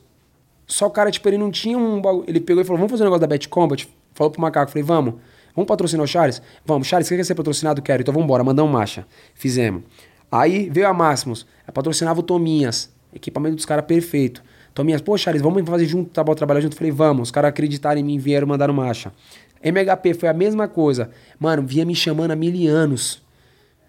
Só 0.67 0.87
o 0.87 0.91
cara, 0.91 1.11
tipo, 1.11 1.29
ele 1.29 1.39
não 1.39 1.51
tinha 1.51 1.79
um 1.79 2.01
bagulho. 2.01 2.25
Ele 2.29 2.41
pegou 2.41 2.63
e 2.63 2.65
falou: 2.65 2.79
vamos 2.79 2.91
fazer 2.91 3.05
um 3.05 3.07
negócio 3.07 3.21
da 3.21 3.27
Bet 3.27 3.49
Combat? 3.49 3.89
Falou 4.13 4.31
pro 4.31 4.41
macaco, 4.41 4.71
falei, 4.71 4.83
vamos. 4.83 5.15
Vamos 5.55 5.67
patrocinar 5.67 6.05
o 6.05 6.07
Charles? 6.07 6.43
Vamos, 6.65 6.87
Charles, 6.87 7.09
você 7.09 7.17
quer 7.17 7.25
ser 7.25 7.35
patrocinado? 7.35 7.83
Quero. 7.83 8.03
Então 8.03 8.13
vamos 8.13 8.27
embora, 8.27 8.45
mandamos 8.45 8.71
marcha. 8.71 9.07
Fizemos. 9.35 9.83
Aí 10.31 10.69
veio 10.71 10.87
a 10.87 10.93
Máximos, 10.93 11.47
patrocinava 11.73 12.21
o 12.21 12.23
Tominhas. 12.23 12.91
Equipamento 13.13 13.57
dos 13.57 13.65
caras 13.65 13.85
perfeito. 13.87 14.43
Tominhas, 14.75 15.01
pô, 15.01 15.17
Charles, 15.17 15.43
vamos 15.43 15.69
fazer 15.69 15.87
junto, 15.87 16.11
tá 16.11 16.23
bom, 16.23 16.35
trabalhar 16.35 16.61
junto? 16.61 16.77
Falei, 16.77 16.93
vamos. 16.93 17.29
Os 17.29 17.31
caras 17.33 17.49
acreditaram 17.49 17.99
em 17.99 18.05
mim, 18.05 18.19
vieram, 18.19 18.47
mandaram 18.47 18.73
marcha. 18.75 19.13
MHP 19.63 20.15
foi 20.15 20.29
a 20.29 20.33
mesma 20.35 20.69
coisa. 20.69 21.11
Mano, 21.39 21.63
vinha 21.67 21.85
me 21.85 21.95
chamando 21.95 22.31
há 22.31 22.37
mil 22.37 22.71
anos. 22.75 23.23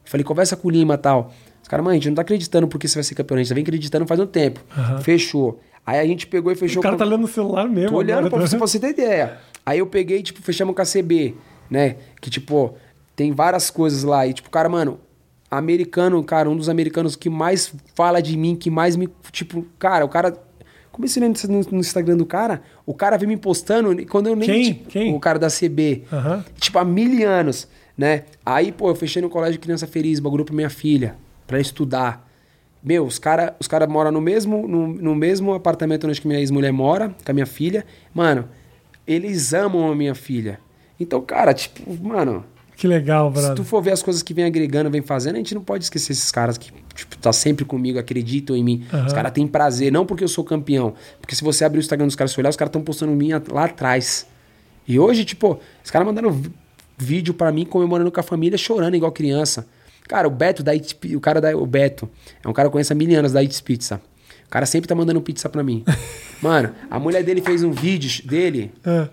Falei, 0.06 0.24
conversa 0.24 0.56
com 0.56 0.68
o 0.68 0.72
Lima 0.72 0.96
e 0.96 0.98
tal. 0.98 1.32
Os 1.62 1.68
caras, 1.68 1.84
mano, 1.84 1.92
a 1.92 1.96
gente 1.96 2.08
não 2.10 2.16
tá 2.16 2.22
acreditando 2.24 2.68
porque 2.68 2.88
você 2.88 2.96
vai 2.96 3.04
ser 3.04 3.14
campeão, 3.16 3.36
a 3.36 3.40
gente 3.40 3.50
já 3.50 3.56
vem 3.56 3.62
acreditando 3.62 4.08
faz 4.08 4.20
um 4.20 4.26
tempo. 4.26 4.60
Fechou. 5.02 5.60
Aí 5.86 6.00
a 6.00 6.06
gente 6.06 6.26
pegou 6.28 6.52
e 6.52 6.56
fechou 6.56 6.80
O 6.80 6.84
cara 6.84 6.96
com- 6.96 7.00
tá 7.00 7.06
olhando 7.06 7.22
no 7.22 7.28
celular 7.28 7.68
mesmo. 7.70 7.90
Tô 7.92 7.98
olhando 7.98 8.26
agora. 8.28 8.32
pra 8.32 8.40
você, 8.48 8.58
pra 8.58 8.68
você 8.68 8.80
ter 8.80 8.90
ideia. 8.90 9.38
Aí 9.66 9.80
eu 9.80 9.86
peguei, 9.88 10.22
tipo, 10.24 10.42
fechamos 10.42 10.76
com 10.76 10.82
a 10.82 10.86
CB, 10.86 11.36
né? 11.70 11.98
Que, 12.22 12.30
tipo, 12.30 12.76
tem 13.16 13.32
várias 13.32 13.70
coisas 13.70 14.04
lá. 14.04 14.26
E, 14.26 14.34
tipo, 14.34 14.50
cara, 14.50 14.68
mano, 14.70 15.00
americano, 15.50 16.24
cara, 16.24 16.50
um 16.50 16.56
dos 16.56 16.70
americanos 16.70 17.16
que 17.16 17.30
mais 17.30 17.74
fala 17.96 18.22
de 18.22 18.38
mim, 18.38 18.56
que 18.56 18.70
mais 18.70 18.96
me. 18.96 19.08
Tipo, 19.32 19.66
cara, 19.78 20.06
o 20.06 20.10
cara. 20.10 20.36
Comecei 21.00 21.24
no, 21.26 21.30
no, 21.30 21.62
no 21.72 21.80
Instagram 21.80 22.18
do 22.18 22.26
cara, 22.26 22.62
o 22.86 22.94
cara 22.94 23.18
vem 23.18 23.30
me 23.30 23.38
postando 23.38 23.94
e 24.02 24.06
quando 24.06 24.28
eu 24.28 24.36
nem. 24.36 24.50
Quem? 24.50 24.64
tipo, 24.66 24.90
Quem? 24.90 25.16
O 25.16 25.20
cara 25.20 25.40
da 25.40 25.48
CB. 25.48 26.04
Aham. 26.12 26.44
Tipo, 26.60 26.78
há 26.78 26.84
mil 26.84 27.26
anos, 27.26 27.70
né? 27.98 28.26
Aí, 28.46 28.74
pô, 28.74 28.90
eu 28.90 28.96
fechei 28.96 29.22
no 29.22 29.30
colégio 29.30 29.62
Criança 29.62 29.88
Feliz, 29.88 30.20
bagulho 30.20 30.44
pra 30.44 30.54
minha 30.54 30.70
filha, 30.70 31.16
pra 31.48 31.58
estudar. 31.58 32.30
Meu, 32.84 33.06
os 33.06 33.18
caras 33.18 33.54
os 33.62 33.66
cara 33.66 33.88
moram 33.88 34.12
no 34.12 34.20
mesmo, 34.20 34.68
no, 34.68 34.90
no 34.90 35.16
mesmo 35.16 35.54
apartamento 35.54 36.06
onde 36.06 36.28
minha 36.28 36.40
ex-mulher 36.40 36.74
mora, 36.74 37.16
com 37.24 37.32
a 37.32 37.34
minha 37.34 37.46
filha. 37.46 37.86
Mano, 38.14 38.50
eles 39.08 39.54
amam 39.54 39.90
a 39.90 39.96
minha 39.96 40.14
filha. 40.14 40.60
Então, 41.00 41.22
cara, 41.22 41.54
tipo, 41.54 41.82
mano, 42.06 42.44
Que 42.80 42.88
legal, 42.88 43.28
se 43.28 43.34
brother. 43.40 43.56
tu 43.56 43.64
for 43.66 43.82
ver 43.82 43.92
as 43.92 44.02
coisas 44.02 44.24
que 44.24 44.34
vem 44.34 44.46
agregando, 44.46 44.90
vem 44.90 45.02
fazendo, 45.02 45.36
a 45.36 45.38
gente 45.40 45.54
não 45.54 45.62
pode 45.62 45.84
esquecer 45.84 46.14
esses 46.14 46.32
caras 46.32 46.58
que, 46.58 46.72
tipo, 46.96 47.18
tá 47.18 47.34
sempre 47.34 47.66
comigo, 47.66 48.00
acreditam 48.00 48.56
em 48.56 48.64
mim. 48.64 48.86
Aham. 48.94 49.06
Os 49.06 49.12
caras 49.14 49.32
têm 49.34 49.46
prazer, 49.46 49.92
não 49.92 50.06
porque 50.06 50.24
eu 50.24 50.28
sou 50.30 50.44
campeão. 50.46 50.94
Porque 51.20 51.36
se 51.36 51.44
você 51.44 51.66
abrir 51.66 51.80
o 51.80 51.82
Instagram 51.82 52.06
dos 52.08 52.16
caras 52.16 52.32
e 52.32 52.40
olhar, 52.40 52.50
os 52.50 52.56
caras 52.56 52.70
estão 52.70 52.82
postando 52.82 53.12
mim 53.12 53.32
lá 53.52 53.66
atrás. 53.66 54.26
E 54.88 54.98
hoje, 54.98 55.26
tipo, 55.26 55.60
os 55.84 55.92
caras 55.92 56.08
mandando 56.08 56.32
vi- 56.32 56.52
vídeo 56.98 57.34
pra 57.34 57.52
mim 57.52 57.66
comemorando 57.66 58.12
com 58.12 58.20
a 58.20 58.24
família, 58.24 58.58
chorando 58.58 58.96
igual 58.96 59.12
criança. 59.12 59.68
Cara, 60.08 60.28
o 60.28 60.32
Beto 60.32 60.64
da 60.64 60.72
Pi- 60.74 61.16
o 61.16 61.20
cara 61.20 61.40
da 61.42 61.56
o 61.56 61.66
Beto, 61.66 62.10
é 62.44 62.48
um 62.48 62.54
cara 62.54 62.66
que 62.66 62.70
eu 62.70 62.72
conheço 62.72 62.94
há 62.94 62.96
mil 62.96 63.20
anos 63.20 63.34
da 63.34 63.44
Eats 63.44 63.60
Pizza. 63.62 64.02
O 64.48 64.50
cara 64.50 64.66
sempre 64.66 64.88
tá 64.88 64.96
mandando 64.96 65.22
pizza 65.22 65.48
pra 65.50 65.62
mim. 65.64 65.84
Mano, 66.42 66.72
a 66.90 66.98
mulher 66.98 67.24
dele 67.24 67.42
fez 67.42 67.62
um 67.62 67.72
vídeo 67.72 68.26
dele, 68.26 68.72
Ah, 68.86 69.08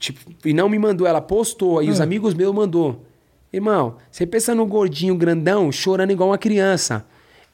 Tipo, 0.00 0.32
e 0.44 0.52
não 0.54 0.68
me 0.68 0.78
mandou, 0.78 1.06
ela 1.06 1.20
postou, 1.20 1.82
e 1.82 1.90
os 1.90 2.00
amigos 2.00 2.32
meus 2.34 2.54
mandou. 2.54 3.04
Irmão, 3.52 3.96
você 4.10 4.26
pensa 4.26 4.54
no 4.54 4.64
gordinho 4.64 5.14
grandão 5.14 5.70
chorando 5.70 6.10
igual 6.10 6.30
uma 6.30 6.38
criança. 6.38 7.04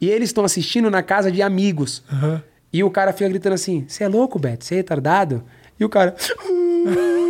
E 0.00 0.08
eles 0.08 0.28
estão 0.28 0.44
assistindo 0.44 0.88
na 0.90 1.02
casa 1.02 1.30
de 1.30 1.42
amigos. 1.42 2.02
aham. 2.10 2.42
E 2.72 2.84
o 2.84 2.90
cara 2.90 3.12
fica 3.12 3.28
gritando 3.28 3.54
assim: 3.54 3.84
Você 3.88 4.04
é 4.04 4.08
louco, 4.08 4.38
Beto? 4.38 4.64
Você 4.64 4.74
é 4.74 4.76
retardado? 4.78 5.42
E 5.80 5.84
o 5.84 5.88
cara. 5.88 6.14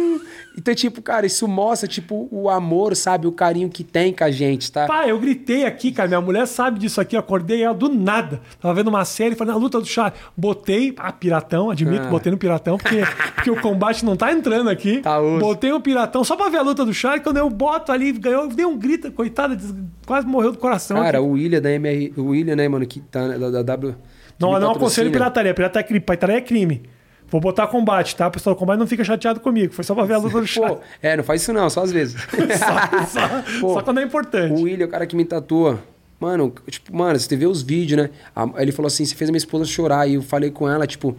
Então, 0.59 0.75
tipo, 0.75 1.03
cara, 1.03 1.27
isso 1.27 1.47
mostra, 1.47 1.87
tipo, 1.87 2.29
o 2.33 2.49
amor, 2.49 2.97
sabe? 2.97 3.27
O 3.27 3.33
carinho 3.33 3.69
que 3.69 3.85
tem 3.85 4.13
com 4.13 4.25
a 4.25 4.31
gente, 4.31 4.73
tá? 4.73 4.87
Pá, 4.87 5.07
eu 5.07 5.19
gritei 5.19 5.67
aqui, 5.67 5.93
cara. 5.93 6.09
Minha 6.09 6.21
mulher 6.21 6.47
sabe 6.47 6.79
disso 6.79 6.99
aqui. 7.01 7.15
Eu 7.15 7.21
acordei 7.21 7.63
ela 7.63 7.75
do 7.75 7.89
nada. 7.91 8.41
Tava 8.59 8.73
vendo 8.73 8.89
uma 8.89 9.05
série, 9.05 9.35
falei, 9.35 9.53
na 9.53 9.61
luta 9.61 9.79
do 9.79 9.87
chá. 9.87 10.13
Botei, 10.35 10.95
ah, 10.97 11.13
piratão, 11.13 11.71
admito, 11.71 12.05
Ah. 12.07 12.09
botei 12.09 12.33
no 12.33 12.39
piratão, 12.39 12.79
porque, 12.79 13.03
porque 13.35 13.51
o 13.51 13.61
combate 13.61 14.03
não 14.05 14.17
tá 14.17 14.33
entrando 14.33 14.71
aqui. 14.71 14.99
Tá 15.03 15.21
osso. 15.21 15.41
Botei 15.41 15.73
o 15.73 15.81
piratão 15.81 16.25
só 16.25 16.37
pra 16.37 16.49
ver 16.49 16.59
a 16.59 16.63
luta 16.63 16.85
do 16.87 16.95
chá. 16.95 17.21
Quando 17.21 17.37
eu 17.37 17.51
boto 17.51 17.93
ali, 17.93 18.13
ganhou, 18.13 18.49
dei 18.49 18.65
um 18.65 18.79
grito, 18.79 19.13
coitada, 19.13 19.59
quase 20.07 20.27
morreu 20.27 20.53
do 20.53 20.59
coração. 20.59 20.97
Cara, 20.97 21.19
aqui. 21.19 21.27
o 21.27 21.33
William 21.33 21.61
da 21.61 21.71
MR. 21.71 22.15
O 22.17 22.29
William, 22.29 22.57
né, 22.57 22.67
mano, 22.67 22.87
que 22.87 23.01
tá 23.01 23.29
né, 23.29 23.39
da, 23.39 23.51
da 23.51 23.63
W. 23.63 23.95
não, 24.39 24.59
não 24.59 24.71
aconselho 24.71 25.11
pirataria. 25.13 25.53
Pirataria 25.53 26.37
é 26.39 26.41
crime. 26.41 26.83
Vou 27.29 27.41
botar 27.41 27.67
combate, 27.67 28.15
tá? 28.15 28.29
O 28.29 28.31
pessoal 28.31 28.55
do 28.55 28.59
combate 28.59 28.79
não 28.79 28.87
fica 28.87 29.03
chateado 29.03 29.41
comigo. 29.41 29.73
Foi 29.75 29.83
só 29.85 29.95
pra 29.95 30.05
ver 30.05 30.15
a 30.15 30.19
luta 30.19 30.41
do. 30.41 30.47
Pô, 30.49 30.79
é, 31.03 31.17
não 31.17 31.25
faz 31.25 31.43
isso 31.43 31.53
não, 31.53 31.69
só 31.69 31.83
às 31.83 31.91
vezes. 31.91 32.21
só, 32.23 33.07
só- 33.07 33.43
Pô, 33.61 33.75
só 33.75 33.83
quando 33.83 33.99
é 34.01 34.03
importante. 34.05 34.53
O 34.53 34.63
William, 34.63 34.87
o 34.87 34.89
cara 34.89 35.07
que 35.07 35.17
me 35.17 35.25
tatua. 35.25 35.83
Mano, 36.21 36.53
tipo, 36.71 36.97
mano, 36.97 37.19
você 37.19 37.37
vê 37.37 37.47
os 37.47 37.63
vídeos, 37.63 38.01
né? 38.01 38.11
Ele 38.59 38.71
falou 38.73 38.87
assim: 38.87 39.05
você 39.05 39.15
fez 39.15 39.29
a 39.29 39.33
minha 39.33 39.39
esposa 39.39 39.65
chorar. 39.65 40.07
E 40.09 40.15
eu 40.15 40.23
falei 40.23 40.51
com 40.51 40.69
ela, 40.69 40.87
tipo. 40.87 41.17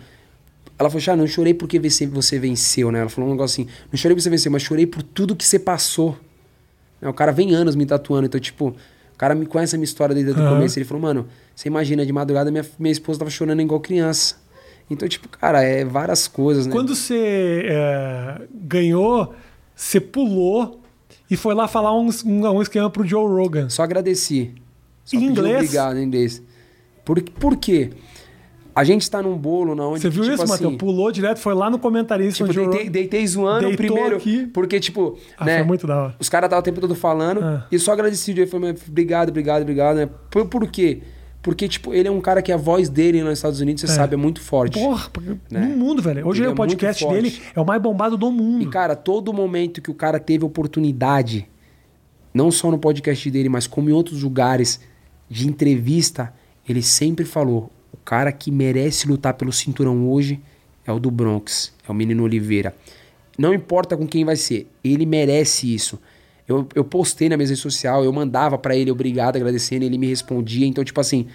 Ela 0.80 0.89
falou, 0.91 1.03
ah, 1.12 1.16
não 1.16 1.26
chorei 1.28 1.53
porque 1.55 1.80
você, 1.80 2.05
venceu, 2.38 2.91
né? 2.91 2.99
Ela 3.01 3.10
falou 3.10 3.30
um 3.30 3.34
negócio 3.34 3.62
assim: 3.64 3.72
não 3.91 3.97
chorei 3.97 4.16
porque 4.16 4.22
você 4.24 4.30
venceu, 4.30 4.51
mas 4.51 4.62
chorei 4.62 4.86
por 4.86 5.01
tudo 5.03 5.36
que 5.36 5.43
você 5.45 5.58
passou. 5.60 6.18
Né, 7.01 7.10
O 7.10 7.14
cara 7.14 7.32
vem 7.32 7.53
anos 7.53 7.76
me 7.76 7.86
tatuando, 7.86 8.28
então, 8.28 8.39
tipo, 8.39 8.70
o 8.70 9.18
cara 9.18 9.34
me 9.36 9.45
conhece 9.45 9.76
a 9.76 9.78
minha 9.78 9.86
história 9.86 10.14
desde 10.16 10.32
o 10.34 10.36
Aham. 10.43 10.53
começo. 10.55 10.78
Ele 10.78 10.86
falou, 10.86 11.01
mano, 11.01 11.28
você 11.55 11.68
imagina, 11.68 12.05
de 12.05 12.14
madrugada 12.14 12.51
minha, 12.51 12.66
minha 12.80 12.91
esposa 12.91 13.20
tava 13.20 13.32
chorando 13.32 13.60
igual 13.62 13.80
criança. 13.80 14.36
Então, 14.89 15.07
tipo, 15.07 15.27
cara, 15.29 15.61
é 15.63 15.83
várias 15.83 16.27
coisas, 16.27 16.65
né? 16.65 16.71
Quando 16.71 16.95
você 16.95 17.63
é, 17.65 18.41
ganhou, 18.53 19.33
você 19.75 19.99
pulou 19.99 20.79
e 21.29 21.35
foi 21.35 21.53
lá 21.53 21.67
falar 21.67 21.93
um, 21.97 22.09
um, 22.25 22.47
um 22.47 22.61
esquema 22.61 22.89
pro 22.89 23.05
Joe 23.05 23.27
Rogan. 23.27 23.67
Só 23.69 23.83
agradeci. 23.83 24.53
Só 25.03 25.17
Em 25.17 25.25
inglês? 25.25 25.55
Obrigado 25.57 25.97
em 25.97 26.03
inglês. 26.03 26.41
Por, 27.03 27.21
por 27.21 27.57
quê? 27.57 27.91
A 28.73 28.83
gente 28.83 29.09
tá 29.09 29.23
num 29.23 29.35
bolo 29.35 29.73
na 29.73 29.88
onde. 29.88 30.01
Você 30.01 30.09
viu 30.09 30.21
tipo 30.23 30.35
isso, 30.35 30.43
assim, 30.43 30.51
Matheus? 30.65 30.75
Pulou 30.77 31.11
direto, 31.11 31.39
foi 31.39 31.55
lá 31.55 31.67
no 31.69 31.79
comentarista 31.79 32.45
Tipo, 32.45 32.49
onde 32.49 32.59
eu- 32.59 32.69
deitei, 32.69 32.89
deitei 32.89 33.27
zoando 33.27 33.75
primeiro. 33.75 34.17
aqui. 34.17 34.45
Porque, 34.53 34.79
tipo, 34.79 35.17
Ah, 35.38 35.45
né? 35.45 35.57
foi 35.57 35.65
muito 35.67 35.88
da 35.88 36.03
hora. 36.03 36.15
Os 36.19 36.29
caras 36.29 36.47
estavam 36.47 36.61
o 36.61 36.63
tempo 36.63 36.79
todo 36.79 36.93
falando. 36.93 37.43
Ah. 37.43 37.65
E 37.71 37.79
só 37.79 37.91
agradeci 37.91 38.31
o 38.31 38.33
dia. 38.35 38.45
Falei, 38.47 38.71
"Mas 38.73 38.88
obrigado, 38.88 39.29
obrigado, 39.29 39.61
obrigado, 39.63 39.95
né? 39.95 40.07
Por, 40.29 40.45
por 40.45 40.67
quê? 40.67 41.01
Porque, 41.01 41.16
tipo, 41.56 41.93
ele 41.93 42.08
é 42.08 42.12
um 42.12 42.22
cara 42.22 42.41
que 42.41 42.52
a 42.52 42.58
voz 42.58 42.89
dele 42.89 43.24
nos 43.24 43.34
Estados 43.39 43.60
Unidos, 43.60 43.82
você 43.82 43.88
sabe, 43.88 44.14
é 44.16 44.18
muito 44.18 44.41
forte. 44.41 44.80
Porra, 44.80 45.10
porque 45.12 45.30
Né? 45.50 45.62
no 45.62 45.78
mundo, 45.78 46.02
velho. 46.02 46.28
Hoje 46.28 46.41
Ele 46.41 46.50
o 46.50 46.52
é 46.52 46.56
podcast 46.56 47.06
muito 47.06 47.16
dele 47.16 47.41
é 47.56 47.60
o 47.62 47.66
mais 47.66 47.82
bombado 47.82 48.18
do 48.18 48.32
mundo. 48.32 48.64
E, 48.64 48.68
cara, 48.70 48.95
todo 48.95 49.32
momento 49.34 49.82
que 49.82 49.91
o 49.91 49.93
cara 49.93 50.20
teve 50.20 50.43
oportunidade, 50.45 51.48
não 52.34 52.52
só 52.52 52.70
no 52.72 52.78
podcast 52.78 53.30
dele, 53.30 53.50
mas 53.50 53.68
como 53.68 53.89
em 53.89 53.93
outros 53.93 54.24
lugares 54.24 54.80
de 55.30 55.48
entrevista, 55.48 56.34
ele 56.68 56.82
sempre 56.82 57.26
falou: 57.26 57.72
o 57.93 57.98
cara 57.98 58.32
que 58.32 58.52
merece 58.52 59.08
lutar 59.08 59.34
pelo 59.34 59.52
cinturão 59.54 60.10
hoje 60.10 60.39
é 60.86 60.91
o 60.91 61.00
do 61.00 61.12
Bronx, 61.12 61.74
é 61.88 61.91
o 61.91 61.95
menino 61.95 62.24
Oliveira. 62.24 62.74
Não 63.38 63.54
importa 63.54 63.95
com 63.95 64.08
quem 64.08 64.26
vai 64.26 64.36
ser, 64.36 64.68
ele 64.84 65.06
merece 65.06 65.74
isso. 65.74 66.00
Eu, 66.48 66.68
eu 66.74 66.84
postei 66.84 67.28
na 67.28 67.36
minha 67.36 67.48
rede 67.48 67.60
social, 67.60 68.04
eu 68.04 68.14
mandava 68.14 68.58
pra 68.58 68.76
ele 68.76 68.89
obrigado, 68.89 69.36
agradecendo, 69.36 69.84
ele 69.84 69.98
me 69.98 70.08
respondia. 70.08 70.66
Então, 70.66 70.84
tipo 70.84 71.00
assim, 71.02 71.28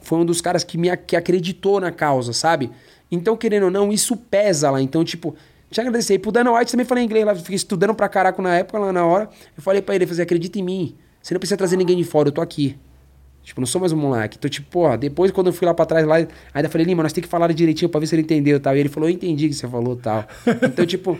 foi 0.00 0.18
um 0.18 0.24
dos 0.24 0.40
caras 0.40 0.62
que 0.62 0.78
me 0.78 0.94
que 0.96 1.16
acreditou 1.16 1.80
na 1.80 1.90
causa, 1.90 2.32
sabe? 2.32 2.70
Então, 3.10 3.36
querendo 3.36 3.64
ou 3.64 3.70
não, 3.70 3.92
isso 3.92 4.16
pesa 4.16 4.70
lá. 4.70 4.80
Então, 4.80 5.04
tipo, 5.04 5.34
te 5.70 5.80
agradecer. 5.80 6.14
E 6.14 6.18
pro 6.18 6.30
Dana 6.30 6.52
White 6.52 6.70
também 6.70 6.86
falei 6.86 7.04
inglês 7.04 7.26
lá, 7.26 7.34
fiquei 7.34 7.56
estudando 7.56 7.94
pra 7.94 8.08
caraca 8.08 8.40
na 8.40 8.54
época, 8.56 8.78
lá 8.78 8.92
na 8.92 9.04
hora. 9.04 9.28
Eu 9.56 9.62
falei 9.62 9.82
pra 9.82 9.94
ele, 9.94 10.04
eu 10.04 10.08
falei, 10.08 10.22
acredita 10.22 10.58
em 10.58 10.62
mim. 10.62 10.94
Você 11.20 11.34
não 11.34 11.40
precisa 11.40 11.56
trazer 11.56 11.76
ninguém 11.76 11.96
de 11.96 12.04
fora, 12.04 12.28
eu 12.28 12.32
tô 12.32 12.40
aqui. 12.40 12.76
Tipo, 13.42 13.60
não 13.60 13.66
sou 13.66 13.80
mais 13.80 13.92
um 13.92 13.96
moleque. 13.96 14.36
Então, 14.38 14.48
tipo, 14.48 14.70
porra, 14.70 14.96
depois 14.96 15.30
quando 15.30 15.48
eu 15.48 15.52
fui 15.52 15.66
lá 15.66 15.74
pra 15.74 15.84
trás, 15.84 16.06
lá, 16.06 16.16
ainda 16.52 16.68
falei, 16.68 16.86
Lima, 16.86 17.02
nós 17.02 17.12
tem 17.12 17.22
que 17.22 17.28
falar 17.28 17.52
direitinho 17.52 17.88
pra 17.88 18.00
ver 18.00 18.06
se 18.06 18.14
ele 18.14 18.22
entendeu 18.22 18.58
tal. 18.60 18.76
E 18.76 18.80
ele 18.80 18.88
falou, 18.88 19.08
eu 19.08 19.14
entendi 19.14 19.46
o 19.46 19.48
que 19.48 19.54
você 19.54 19.68
falou 19.68 19.96
tal. 19.96 20.26
Então, 20.62 20.86
tipo, 20.86 21.18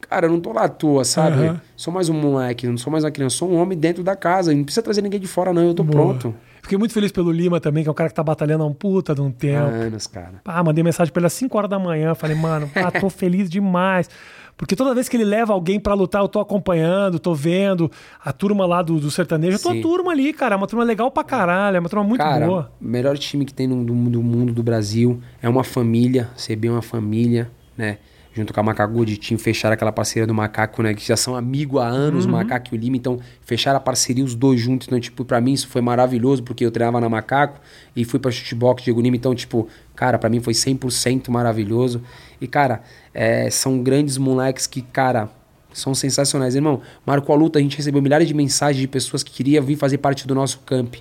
cara, 0.00 0.26
eu 0.26 0.30
não 0.30 0.40
tô 0.40 0.52
lá 0.52 0.64
à 0.64 0.68
toa, 0.68 1.04
sabe? 1.04 1.46
Aham. 1.46 1.60
Sou 1.76 1.92
mais 1.92 2.08
um 2.08 2.14
moleque, 2.14 2.66
não 2.66 2.76
sou 2.76 2.90
mais 2.90 3.04
uma 3.04 3.10
criança, 3.10 3.36
sou 3.36 3.50
um 3.50 3.56
homem 3.56 3.76
dentro 3.78 4.02
da 4.02 4.16
casa. 4.16 4.54
Não 4.54 4.64
precisa 4.64 4.82
trazer 4.82 5.02
ninguém 5.02 5.20
de 5.20 5.26
fora, 5.26 5.52
não, 5.52 5.62
eu 5.62 5.74
tô 5.74 5.82
Boa. 5.82 6.14
pronto. 6.14 6.34
Fiquei 6.62 6.76
muito 6.76 6.92
feliz 6.92 7.10
pelo 7.12 7.30
Lima 7.30 7.60
também, 7.60 7.82
que 7.82 7.88
é 7.88 7.92
um 7.92 7.94
cara 7.94 8.10
que 8.10 8.14
tá 8.14 8.22
batalhando 8.22 8.62
há 8.64 8.66
um 8.66 8.74
puta 8.74 9.14
de 9.14 9.20
um 9.20 9.30
tempo. 9.30 9.68
Anos, 9.68 10.06
cara. 10.06 10.34
Ah, 10.44 10.62
mandei 10.62 10.82
mensagem 10.84 11.12
pra 11.12 11.20
ele 11.20 11.26
às 11.28 11.32
5 11.32 11.56
horas 11.56 11.70
da 11.70 11.78
manhã. 11.78 12.14
Falei, 12.14 12.36
mano, 12.36 12.70
ah, 12.74 12.90
tô 13.00 13.08
feliz 13.08 13.48
demais. 13.48 14.10
Porque 14.56 14.74
toda 14.74 14.92
vez 14.92 15.08
que 15.08 15.16
ele 15.16 15.24
leva 15.24 15.52
alguém 15.52 15.78
pra 15.78 15.94
lutar, 15.94 16.20
eu 16.20 16.26
tô 16.28 16.40
acompanhando, 16.40 17.20
tô 17.20 17.32
vendo 17.32 17.90
a 18.22 18.32
turma 18.32 18.66
lá 18.66 18.82
do, 18.82 18.98
do 18.98 19.08
sertanejo. 19.08 19.56
Eu 19.56 19.62
tô 19.62 19.68
a 19.68 19.72
Sim. 19.72 19.80
turma 19.80 20.10
ali, 20.10 20.32
cara. 20.32 20.56
É 20.56 20.58
uma 20.58 20.66
turma 20.66 20.84
legal 20.84 21.10
pra 21.12 21.22
caralho. 21.22 21.76
É 21.76 21.80
uma 21.80 21.88
turma 21.88 22.04
muito 22.04 22.20
Cara, 22.20 22.44
boa. 22.44 22.72
melhor 22.80 23.16
time 23.16 23.44
que 23.44 23.54
tem 23.54 23.68
no, 23.68 23.84
do, 23.84 23.94
do 24.10 24.20
mundo 24.22 24.52
do 24.52 24.62
Brasil 24.62 25.20
é 25.40 25.48
uma 25.48 25.62
família, 25.62 26.28
CB 26.36 26.66
é 26.66 26.70
uma 26.72 26.82
família, 26.82 27.48
né? 27.76 27.98
Junto 28.38 28.54
com 28.54 28.60
a 28.60 28.62
Macaco 28.62 29.04
de 29.04 29.16
Team, 29.18 29.36
fecharam 29.36 29.74
aquela 29.74 29.90
parceria 29.90 30.24
do 30.24 30.32
Macaco, 30.32 30.80
né? 30.80 30.94
Que 30.94 31.04
já 31.04 31.16
são 31.16 31.34
amigos 31.34 31.80
há 31.80 31.86
anos, 31.88 32.24
Uhum. 32.24 32.30
o 32.30 32.34
Macaco 32.34 32.68
e 32.72 32.78
o 32.78 32.80
Lima, 32.80 32.96
então 32.96 33.18
fecharam 33.40 33.78
a 33.78 33.80
parceria 33.80 34.24
os 34.24 34.34
dois 34.36 34.60
juntos. 34.60 34.86
Então, 34.86 35.00
tipo, 35.00 35.24
pra 35.24 35.40
mim 35.40 35.52
isso 35.54 35.66
foi 35.66 35.80
maravilhoso, 35.80 36.44
porque 36.44 36.64
eu 36.64 36.70
treinava 36.70 37.00
na 37.00 37.08
Macaco 37.08 37.60
e 37.96 38.04
fui 38.04 38.20
pra 38.20 38.30
chutebox 38.30 38.84
Diego 38.84 39.00
Lima, 39.00 39.16
então, 39.16 39.34
tipo, 39.34 39.66
cara, 39.96 40.18
pra 40.18 40.30
mim 40.30 40.38
foi 40.40 40.54
100% 40.54 41.30
maravilhoso. 41.30 42.00
E, 42.40 42.46
cara, 42.46 42.80
é, 43.12 43.50
são 43.50 43.82
grandes 43.82 44.16
moleques 44.18 44.68
que, 44.68 44.82
cara, 44.82 45.28
são 45.72 45.94
sensacionais. 45.96 46.54
Irmão, 46.54 46.80
Marco 47.04 47.32
a 47.32 47.34
Luta, 47.34 47.58
a 47.58 47.62
gente 47.62 47.76
recebeu 47.76 48.00
milhares 48.00 48.28
de 48.28 48.34
mensagens 48.34 48.80
de 48.80 48.86
pessoas 48.86 49.24
que 49.24 49.32
queriam 49.32 49.64
vir 49.64 49.76
fazer 49.76 49.98
parte 49.98 50.26
do 50.28 50.34
nosso 50.34 50.60
camp. 50.60 50.94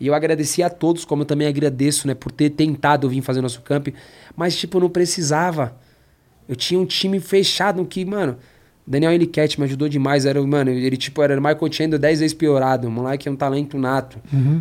E 0.00 0.08
eu 0.08 0.14
agradeci 0.14 0.62
a 0.62 0.68
todos, 0.68 1.04
como 1.04 1.22
eu 1.22 1.26
também 1.26 1.46
agradeço, 1.46 2.06
né, 2.06 2.14
por 2.14 2.30
ter 2.32 2.50
tentado 2.50 3.08
vir 3.08 3.22
fazer 3.22 3.40
nosso 3.40 3.62
camp. 3.62 3.88
Mas, 4.36 4.56
tipo, 4.56 4.78
não 4.80 4.90
precisava. 4.90 5.74
Eu 6.48 6.56
tinha 6.56 6.78
um 6.78 6.86
time 6.86 7.20
fechado 7.20 7.84
que, 7.84 8.04
mano. 8.04 8.36
Daniel 8.88 9.12
Eliquete 9.12 9.58
me 9.58 9.66
ajudou 9.66 9.88
demais. 9.88 10.24
Era, 10.24 10.40
mano, 10.46 10.70
ele, 10.70 10.96
tipo, 10.96 11.20
era 11.20 11.34
Michael 11.40 11.72
Chandler 11.72 11.98
10 11.98 12.20
vezes 12.20 12.34
piorado. 12.34 12.86
O 12.86 12.90
moleque 12.90 13.28
é 13.28 13.32
um 13.32 13.34
talento 13.34 13.76
nato, 13.76 14.18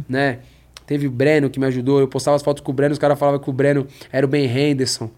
né? 0.10 0.40
Teve 0.88 1.06
o 1.08 1.12
Breno 1.12 1.50
que 1.50 1.60
me 1.60 1.66
ajudou. 1.68 2.00
Eu 2.00 2.08
postava 2.08 2.36
as 2.36 2.42
fotos 2.42 2.64
com 2.64 2.72
o 2.72 2.74
Breno, 2.74 2.94
os 2.94 3.00
caras 3.00 3.20
falavam 3.20 3.40
que 3.40 3.50
o 3.50 3.54
Breno 3.54 3.86
era 4.12 4.26
o 4.26 4.30
Ben 4.30 4.46
Henderson, 4.46 5.12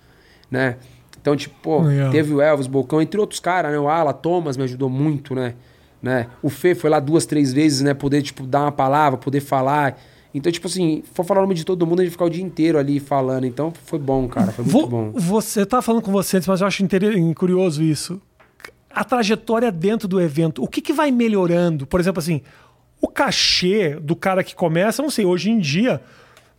né? 0.52 0.76
Então, 1.22 1.36
tipo, 1.36 1.56
pô, 1.62 1.82
Legal. 1.82 2.12
teve 2.12 2.34
o 2.34 2.42
Elvis, 2.42 2.68
Bocão, 2.68 3.02
entre 3.02 3.20
outros 3.20 3.40
caras, 3.40 3.72
né? 3.72 3.80
O 3.80 3.88
Ala, 3.88 4.14
Thomas 4.14 4.58
me 4.58 4.64
ajudou 4.64 4.90
muito, 4.90 5.34
né? 5.36 5.54
né? 6.02 6.28
O 6.42 6.50
Fê 6.50 6.76
foi 6.76 6.90
lá 6.90 7.00
duas, 7.00 7.26
três 7.26 7.52
vezes, 7.52 7.82
né? 7.82 7.94
Poder, 7.94 8.22
tipo, 8.22 8.46
dar 8.46 8.62
uma 8.62 8.72
palavra, 8.72 9.18
poder 9.18 9.42
falar. 9.42 10.00
Então, 10.34 10.52
tipo 10.52 10.68
assim, 10.68 11.04
for 11.14 11.26
falar 11.26 11.40
o 11.42 11.44
nome 11.44 11.56
de 11.56 11.64
todo 11.64 11.86
mundo, 11.88 12.02
a 12.02 12.04
gente 12.04 12.12
ficar 12.12 12.26
o 12.26 12.30
dia 12.30 12.44
inteiro 12.44 12.78
ali 12.78 13.00
falando. 13.00 13.46
Então, 13.46 13.74
foi 13.86 13.98
bom, 13.98 14.28
cara. 14.28 14.52
Foi 14.52 14.66
muito 14.66 14.88
bom. 14.88 15.12
Você 15.14 15.66
tá 15.66 15.82
falando 15.82 16.02
com 16.02 16.12
você 16.12 16.38
antes, 16.38 16.48
mas 16.48 16.62
eu 16.62 16.68
acho 16.68 16.84
curioso 17.36 17.82
isso. 17.82 18.22
A 18.90 19.04
trajetória 19.04 19.72
dentro 19.72 20.08
do 20.08 20.20
evento, 20.20 20.64
o 20.64 20.68
que, 20.68 20.82
que 20.82 20.94
vai 20.94 21.12
melhorando? 21.12 21.86
Por 21.86 22.00
exemplo, 22.00 22.20
assim, 22.20 22.42
o 23.02 23.08
cachê 23.08 23.96
do 24.02 24.16
cara 24.16 24.44
que 24.44 24.56
começa, 24.56 25.02
não 25.02 25.10
sei, 25.10 25.26
hoje 25.26 25.50
em 25.50 25.60
dia. 25.60 26.02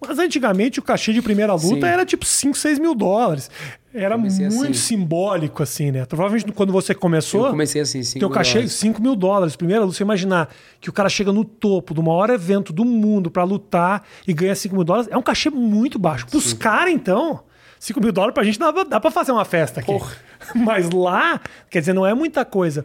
Mas 0.01 0.19
antigamente 0.19 0.79
o 0.79 0.83
cachê 0.83 1.13
de 1.13 1.21
primeira 1.21 1.53
luta 1.55 1.87
Sim. 1.87 1.93
era 1.93 2.07
tipo 2.07 2.25
5, 2.25 2.57
6 2.57 2.79
mil 2.79 2.95
dólares. 2.95 3.51
Era 3.93 4.17
Comecei 4.17 4.49
muito 4.49 4.65
assim. 4.65 4.75
simbólico, 4.75 5.63
assim, 5.63 5.91
né? 5.91 6.05
Provavelmente 6.05 6.53
quando 6.53 6.73
você 6.73 6.95
começou. 6.95 7.47
Eu 7.47 7.51
comecei 7.51 7.81
assim, 7.81 8.03
cinco 8.03 8.21
Teu 8.21 8.31
cachê 8.31 8.55
dólares. 8.55 8.73
5 8.75 9.03
mil 9.03 9.17
dólares. 9.17 9.57
Primeira 9.57 9.83
luta, 9.83 9.97
você 9.97 10.05
imaginar 10.05 10.51
que 10.81 10.89
o 10.89 10.93
cara 10.93 11.09
chega 11.09 11.33
no 11.33 11.45
topo 11.45 11.95
do 11.95 12.03
maior 12.03 12.31
evento 12.31 12.73
do 12.73 12.85
mundo 12.85 13.31
pra 13.31 13.43
lutar 13.43 14.05
e 14.27 14.33
ganha 14.33 14.55
5 14.55 14.75
mil 14.75 14.85
dólares, 14.85 15.09
é 15.11 15.17
um 15.17 15.23
cachê 15.23 15.51
muito 15.51 15.99
baixo. 15.99 16.27
Pros 16.27 16.53
caras, 16.53 16.93
então, 16.93 17.41
5 17.81 18.01
mil 18.01 18.13
dólares 18.13 18.35
pra 18.35 18.45
gente 18.45 18.59
dá, 18.59 18.71
dá 18.71 19.01
pra 19.01 19.11
fazer 19.11 19.33
uma 19.33 19.45
festa 19.45 19.81
aqui. 19.81 19.91
Porra. 19.91 20.13
Mas 20.55 20.91
lá, 20.91 21.41
quer 21.69 21.81
dizer, 21.81 21.93
não 21.93 22.07
é 22.07 22.15
muita 22.15 22.45
coisa. 22.45 22.85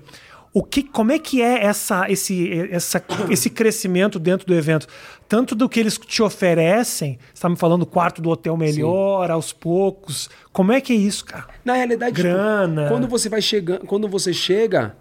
O 0.53 0.63
que, 0.63 0.83
como 0.83 1.11
é 1.11 1.17
que 1.17 1.41
é 1.41 1.65
essa, 1.65 2.05
esse, 2.11 2.69
essa, 2.69 3.03
esse 3.31 3.49
crescimento 3.49 4.19
dentro 4.19 4.45
do 4.45 4.53
evento? 4.53 4.85
Tanto 5.27 5.55
do 5.55 5.67
que 5.67 5.79
eles 5.79 5.97
te 5.97 6.21
oferecem, 6.21 7.17
você 7.33 7.41
tá 7.41 7.49
me 7.49 7.55
falando 7.55 7.87
quarto 7.87 8.21
do 8.21 8.29
hotel 8.29 8.55
melhor, 8.55 9.31
aos 9.31 9.51
poucos. 9.51 10.29
Como 10.51 10.71
é 10.71 10.79
que 10.79 10.93
é 10.93 10.95
isso, 10.95 11.25
cara? 11.25 11.47
Na 11.65 11.73
realidade, 11.73 12.15
tipo, 12.15 12.27
Grana. 12.27 12.87
quando 12.87 13.07
você 13.07 13.29
vai 13.29 13.41
chegando, 13.41 13.87
quando 13.87 14.07
você 14.07 14.31
chega, 14.31 14.95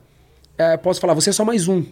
é, 0.57 0.79
posso 0.79 0.99
falar, 0.99 1.13
você 1.13 1.29
é 1.29 1.33
só 1.35 1.45
mais 1.45 1.69
um. 1.69 1.83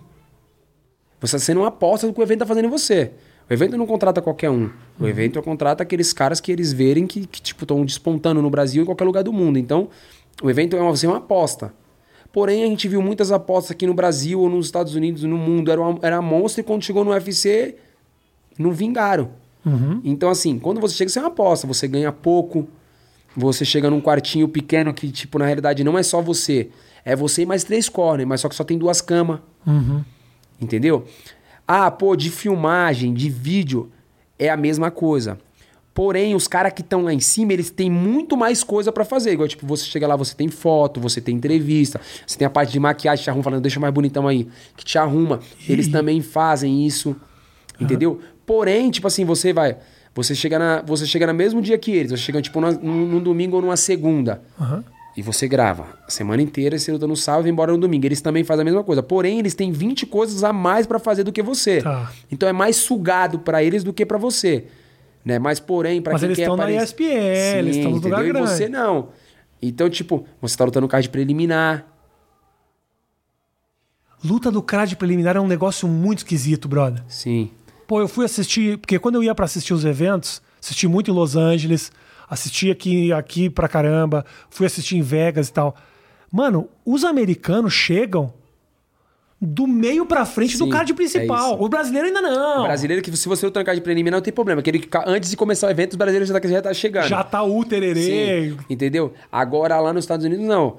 Você 1.20 1.36
está 1.36 1.38
sendo 1.38 1.61
uma 1.61 1.68
aposta 1.68 2.06
do 2.06 2.14
que 2.14 2.20
o 2.20 2.22
evento 2.22 2.42
está 2.42 2.46
fazendo 2.46 2.64
em 2.64 2.70
você. 2.70 3.12
O 3.48 3.52
evento 3.52 3.76
não 3.76 3.86
contrata 3.86 4.22
qualquer 4.22 4.48
um. 4.48 4.70
O 4.98 5.06
evento 5.06 5.42
contrata 5.42 5.82
aqueles 5.82 6.14
caras 6.14 6.40
que 6.40 6.50
eles 6.50 6.72
verem 6.72 7.06
que, 7.06 7.26
que 7.26 7.42
tipo, 7.42 7.64
estão 7.64 7.84
despontando 7.84 8.40
no 8.40 8.48
Brasil 8.48 8.80
e 8.80 8.82
em 8.84 8.86
qualquer 8.86 9.04
lugar 9.04 9.22
do 9.22 9.34
mundo. 9.34 9.58
Então, 9.58 9.90
o 10.42 10.48
evento 10.48 10.76
é 10.76 10.80
uma, 10.80 10.90
você 10.90 11.04
é 11.04 11.08
uma 11.11 11.18
aposta. 11.18 11.74
Porém, 12.32 12.62
a 12.62 12.66
gente 12.66 12.86
viu 12.86 13.02
muitas 13.02 13.32
apostas 13.32 13.72
aqui 13.72 13.86
no 13.86 13.94
Brasil 13.94 14.40
ou 14.40 14.48
nos 14.48 14.66
Estados 14.66 14.94
Unidos, 14.94 15.24
no 15.24 15.36
mundo. 15.36 15.70
Era, 15.70 15.80
uma, 15.80 15.98
era 16.02 16.22
monstro 16.22 16.60
e 16.60 16.64
quando 16.64 16.84
chegou 16.84 17.04
no 17.04 17.10
UFC, 17.10 17.76
não 18.58 18.72
vingaram. 18.72 19.30
Então, 20.04 20.30
assim, 20.30 20.58
quando 20.58 20.80
você 20.80 20.94
chega, 20.94 21.10
você 21.10 21.18
é 21.18 21.22
uma 21.22 21.28
aposta. 21.28 21.66
Você 21.66 21.88
ganha 21.88 22.12
pouco. 22.12 22.68
Você 23.36 23.64
chega 23.64 23.90
num 23.90 24.00
quartinho 24.00 24.48
pequeno 24.48 24.92
que, 24.94 25.10
tipo, 25.10 25.38
na 25.38 25.44
realidade 25.44 25.82
não 25.84 25.98
é 25.98 26.02
só 26.02 26.20
você. 26.22 26.70
É 27.04 27.16
você 27.16 27.42
e 27.42 27.46
mais 27.46 27.64
três 27.64 27.88
corner, 27.88 28.26
mas 28.26 28.40
só 28.40 28.48
que 28.48 28.54
só 28.54 28.64
tem 28.64 28.78
duas 28.78 29.00
camas. 29.00 29.40
Entendeu? 30.60 31.04
Ah, 31.66 31.90
pô, 31.90 32.14
de 32.16 32.30
filmagem, 32.30 33.14
de 33.14 33.28
vídeo, 33.30 33.90
é 34.38 34.48
a 34.50 34.56
mesma 34.56 34.90
coisa. 34.90 35.38
Porém, 35.93 36.34
os 36.34 36.47
caras 36.47 36.72
que 36.72 36.82
estão 36.82 37.03
lá 37.03 37.12
em 37.12 37.20
cima, 37.20 37.53
eles 37.53 37.68
têm 37.70 37.91
muito 37.91 38.36
mais 38.36 38.62
coisa 38.62 38.93
pra 38.93 39.05
fazer. 39.05 39.32
Igual, 39.32 39.49
tipo, 39.49 39.66
você 39.66 39.84
chega 39.84 40.07
lá, 40.07 40.14
você 40.16 40.34
tem 40.34 40.49
foto, 40.49 41.01
você 41.01 41.20
tem 41.20 41.34
entrevista, 41.36 42.01
você 42.26 42.38
tem 42.38 42.47
a 42.47 42.51
parte 42.51 42.72
de 42.72 42.78
maquiagem, 42.80 43.24
te 43.24 43.28
arruma, 43.30 43.43
falando, 43.43 43.61
deixa 43.61 43.80
mais 43.80 43.93
bonitão 43.93 44.26
aí, 44.28 44.47
que 44.76 44.84
te 44.84 44.97
arruma. 44.99 45.41
Eles 45.68 45.88
também 45.88 46.20
fazem 46.22 46.86
isso, 46.86 47.14
entendeu? 47.80 48.20
Porém, 48.47 48.91
tipo 48.91 49.07
assim, 49.07 49.24
você 49.24 49.53
vai... 49.53 49.76
Você 50.14 50.34
chega, 50.34 50.59
na, 50.59 50.82
você 50.82 51.07
chega 51.07 51.26
no 51.26 51.34
mesmo 51.34 51.62
dia 51.62 51.78
que 51.78 51.93
eles, 51.93 52.11
você 52.11 52.16
chega, 52.18 52.43
tipo, 52.43 52.61
na- 52.61 52.72
num, 52.72 53.07
num 53.07 53.20
domingo 53.22 53.57
ou 53.57 53.62
numa 53.62 53.76
segunda. 53.76 54.43
Aham. 54.61 54.84
E 55.16 55.22
você 55.22 55.47
grava 55.49 55.86
a 56.07 56.11
semana 56.11 56.41
inteira, 56.41 56.78
você 56.78 56.91
luta 56.93 57.07
no 57.07 57.16
sábado 57.16 57.47
e 57.47 57.51
embora 57.51 57.72
no 57.72 57.78
domingo. 57.78 58.07
Eles 58.07 58.20
também 58.20 58.43
fazem 58.45 58.62
a 58.62 58.64
mesma 58.64 58.82
coisa. 58.84 59.03
Porém, 59.03 59.38
eles 59.41 59.55
têm 59.55 59.70
20 59.72 60.07
coisas 60.07 60.43
a 60.45 60.53
mais 60.53 60.86
pra 60.86 60.99
fazer 61.01 61.24
do 61.24 61.32
que 61.32 61.43
você. 61.43 61.82
Tá. 61.82 62.11
Então 62.30 62.49
é 62.49 62.53
mais 62.53 62.76
sugado 62.76 63.38
pra 63.41 63.62
eles 63.62 63.82
do 63.84 63.93
que 63.93 64.05
pra 64.07 64.18
você. 64.18 64.66
Né? 65.24 65.38
Mas 65.38 65.60
porém, 65.60 66.00
pra 66.00 66.12
Mas 66.12 66.22
quem 66.22 66.28
eles 66.28 66.36
quer 66.36 66.42
estão 66.42 66.56
na 66.56 66.70
ESPN, 66.70 67.58
eles 67.58 67.76
estão 67.76 67.90
nos 67.90 68.00
entendeu? 68.00 68.18
lugares 68.18 68.50
E 68.50 68.56
você 68.56 68.68
não. 68.68 69.08
Então, 69.60 69.90
tipo, 69.90 70.26
você 70.40 70.56
tá 70.56 70.64
lutando 70.64 70.88
card 70.88 71.08
preliminar. 71.10 71.86
Luta 74.24 74.50
do 74.50 74.62
card 74.62 74.96
preliminar 74.96 75.36
é 75.36 75.40
um 75.40 75.46
negócio 75.46 75.86
muito 75.88 76.18
esquisito, 76.18 76.68
brother. 76.68 77.02
Sim. 77.08 77.50
Pô, 77.86 78.00
eu 78.00 78.08
fui 78.08 78.24
assistir, 78.24 78.78
porque 78.78 78.98
quando 78.98 79.16
eu 79.16 79.22
ia 79.22 79.34
pra 79.34 79.44
assistir 79.44 79.74
os 79.74 79.84
eventos, 79.84 80.40
assisti 80.60 80.86
muito 80.86 81.10
em 81.10 81.14
Los 81.14 81.36
Angeles, 81.36 81.90
assisti 82.28 82.70
aqui, 82.70 83.12
aqui 83.12 83.50
pra 83.50 83.68
caramba, 83.68 84.24
fui 84.48 84.66
assistir 84.66 84.96
em 84.96 85.02
Vegas 85.02 85.48
e 85.48 85.52
tal. 85.52 85.74
Mano, 86.30 86.68
os 86.84 87.04
americanos 87.04 87.72
chegam 87.72 88.32
do 89.43 89.66
meio 89.66 90.05
pra 90.05 90.26
frente 90.26 90.59
do 90.59 90.64
Sim, 90.64 90.70
card 90.70 90.93
é 90.93 90.95
principal. 90.95 91.55
isso. 91.55 91.64
o 91.64 91.68
brasileiro 91.68 92.09
ainda 92.09 92.20
não. 92.20 92.61
O 92.61 92.64
brasileiro 92.64 93.03
que 93.03 93.16
se 93.16 93.26
você 93.26 93.47
lutar 93.47 93.62
no 93.62 93.64
card 93.64 93.80
preliminar 93.80 94.18
não 94.18 94.22
tem 94.22 94.32
problema. 94.32 94.61
Aquele 94.61 94.78
que 94.78 94.88
antes 95.07 95.30
de 95.30 95.36
começar 95.36 95.66
o 95.66 95.70
evento, 95.70 95.93
os 95.93 95.97
brasileiros 95.97 96.28
já 96.28 96.38
tá, 96.38 96.47
já 96.49 96.61
tá 96.61 96.74
chegando. 96.74 97.09
Já 97.09 97.24
tá 97.24 97.43
o 97.43 97.64
tererê. 97.64 98.51
Sim, 98.51 98.57
entendeu? 98.68 99.14
Agora 99.32 99.80
lá 99.80 99.95
nos 99.95 100.05
Estados 100.05 100.26
Unidos, 100.26 100.45
não. 100.45 100.76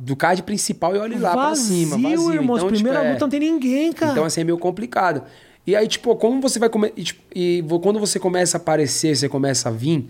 Do 0.00 0.14
card 0.14 0.42
principal 0.42 0.94
e 0.94 0.98
olhe 0.98 1.18
lá 1.18 1.32
pra 1.32 1.54
cima. 1.54 1.96
Vazio, 1.96 2.34
irmãos. 2.34 2.58
Então, 2.58 2.68
Primeira 2.68 2.98
tipo, 2.98 3.08
é- 3.08 3.12
luta 3.12 3.24
não 3.24 3.30
tem 3.30 3.40
ninguém, 3.40 3.92
cara. 3.94 4.12
Então, 4.12 4.24
assim, 4.24 4.42
é 4.42 4.44
meio 4.44 4.58
complicado. 4.58 5.22
E 5.66 5.74
aí, 5.74 5.88
tipo, 5.88 6.14
como 6.16 6.40
você 6.42 6.58
vai 6.58 6.68
comer. 6.68 6.92
E, 6.96 7.02
tipo, 7.02 7.22
e 7.34 7.64
quando 7.82 7.98
você 7.98 8.20
começa 8.20 8.58
a 8.58 8.60
aparecer, 8.60 9.16
você 9.16 9.26
começa 9.28 9.70
a 9.70 9.72
vir, 9.72 10.06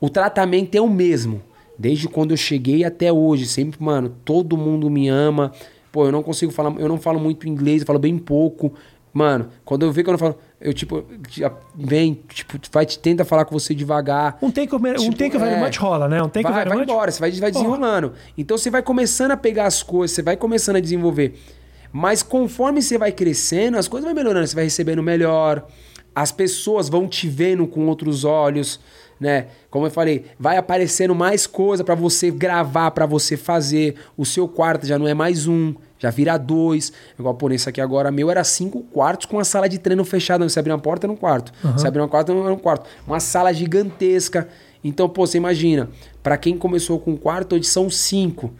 o 0.00 0.10
tratamento 0.10 0.74
é 0.74 0.80
o 0.80 0.88
mesmo. 0.88 1.40
Desde 1.78 2.08
quando 2.08 2.32
eu 2.32 2.36
cheguei 2.36 2.84
até 2.84 3.12
hoje. 3.12 3.46
Sempre, 3.46 3.80
mano, 3.80 4.12
todo 4.24 4.56
mundo 4.56 4.90
me 4.90 5.08
ama. 5.08 5.52
Pô, 5.98 6.06
eu 6.06 6.12
não 6.12 6.22
consigo 6.22 6.52
falar. 6.52 6.72
Eu 6.78 6.88
não 6.88 6.96
falo 6.96 7.18
muito 7.18 7.48
inglês, 7.48 7.80
eu 7.80 7.86
falo 7.86 7.98
bem 7.98 8.16
pouco. 8.16 8.72
Mano, 9.12 9.48
quando 9.64 9.84
eu 9.84 9.90
vejo 9.90 10.04
que 10.04 10.10
eu 10.10 10.12
não 10.12 10.18
falo. 10.18 10.38
Eu, 10.60 10.72
tipo, 10.72 11.04
vem, 11.74 12.22
tipo, 12.28 12.56
vai, 12.70 12.86
tenta 12.86 13.24
falar 13.24 13.44
com 13.44 13.58
você 13.58 13.74
devagar. 13.74 14.38
um 14.40 14.48
take, 14.48 14.72
um 14.72 14.78
Tipo, 14.78 15.16
take 15.16 15.36
very 15.36 15.54
é. 15.54 15.60
much 15.60 15.76
rola, 15.76 16.08
né? 16.08 16.22
Um 16.22 16.28
take 16.28 16.44
vai, 16.44 16.52
very 16.54 16.68
vai 16.68 16.78
much. 16.78 16.88
embora, 16.88 17.10
você 17.10 17.18
vai, 17.18 17.32
vai 17.32 17.50
desenrolando. 17.50 18.12
Então 18.36 18.56
você 18.56 18.70
vai 18.70 18.80
começando 18.80 19.32
a 19.32 19.36
pegar 19.36 19.66
as 19.66 19.82
coisas, 19.82 20.14
você 20.14 20.22
vai 20.22 20.36
começando 20.36 20.76
a 20.76 20.80
desenvolver. 20.80 21.36
Mas 21.92 22.22
conforme 22.22 22.80
você 22.80 22.96
vai 22.96 23.10
crescendo, 23.10 23.76
as 23.76 23.88
coisas 23.88 24.04
vão 24.04 24.14
melhorando, 24.14 24.46
você 24.46 24.54
vai 24.54 24.64
recebendo 24.64 25.02
melhor, 25.02 25.66
as 26.14 26.30
pessoas 26.30 26.88
vão 26.88 27.08
te 27.08 27.28
vendo 27.28 27.66
com 27.66 27.88
outros 27.88 28.24
olhos, 28.24 28.78
né? 29.18 29.46
Como 29.68 29.86
eu 29.86 29.90
falei, 29.90 30.26
vai 30.38 30.58
aparecendo 30.58 31.12
mais 31.14 31.44
coisa 31.44 31.82
pra 31.82 31.94
você 31.96 32.30
gravar, 32.30 32.92
pra 32.92 33.04
você 33.06 33.36
fazer. 33.36 33.96
O 34.16 34.24
seu 34.24 34.46
quarto 34.46 34.86
já 34.86 34.96
não 34.98 35.08
é 35.08 35.14
mais 35.14 35.48
um, 35.48 35.74
já 35.98 36.10
vira 36.10 36.36
dois. 36.38 36.92
Igual, 37.18 37.34
por 37.34 37.52
isso 37.52 37.68
aqui 37.68 37.80
agora, 37.80 38.10
meu 38.10 38.30
era 38.30 38.44
cinco 38.44 38.82
quartos 38.82 39.26
com 39.26 39.38
a 39.38 39.44
sala 39.44 39.68
de 39.68 39.78
treino 39.78 40.04
fechada. 40.04 40.48
Você 40.48 40.58
abrir 40.58 40.72
uma 40.72 40.78
porta, 40.78 41.06
era 41.06 41.12
um 41.12 41.16
quarto. 41.16 41.52
Você 41.72 41.86
abrir 41.86 42.00
uma 42.00 42.08
porta, 42.08 42.32
era 42.32 42.52
um 42.52 42.58
quarto. 42.58 42.88
Uma 43.06 43.20
sala 43.20 43.52
gigantesca. 43.52 44.48
Então, 44.82 45.08
pô, 45.08 45.26
você 45.26 45.36
imagina, 45.36 45.90
pra 46.22 46.36
quem 46.36 46.56
começou 46.56 46.98
com 47.00 47.12
um 47.12 47.16
quarto, 47.16 47.56
hoje 47.56 47.64
são 47.64 47.90
cinco. 47.90 48.52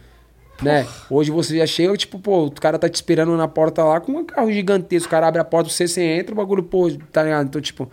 Né? 0.61 0.85
Hoje 1.09 1.31
você 1.31 1.57
já 1.57 1.65
chega, 1.65 1.95
tipo, 1.95 2.19
pô, 2.19 2.45
o 2.45 2.51
cara 2.51 2.77
tá 2.77 2.89
te 2.89 2.95
esperando 2.95 3.35
na 3.37 3.47
porta 3.47 3.81
lá 3.83 4.01
com 4.01 4.11
um 4.11 4.25
carro 4.25 4.51
gigantesco. 4.51 5.07
O 5.07 5.11
cara 5.11 5.27
abre 5.27 5.39
a 5.39 5.45
porta, 5.45 5.69
você, 5.69 5.87
você 5.87 6.01
entra, 6.01 6.33
o 6.33 6.35
bagulho, 6.35 6.63
pô, 6.63 6.91
tá 7.11 7.23
ligado? 7.23 7.47
Então, 7.47 7.61
tipo, 7.61 7.89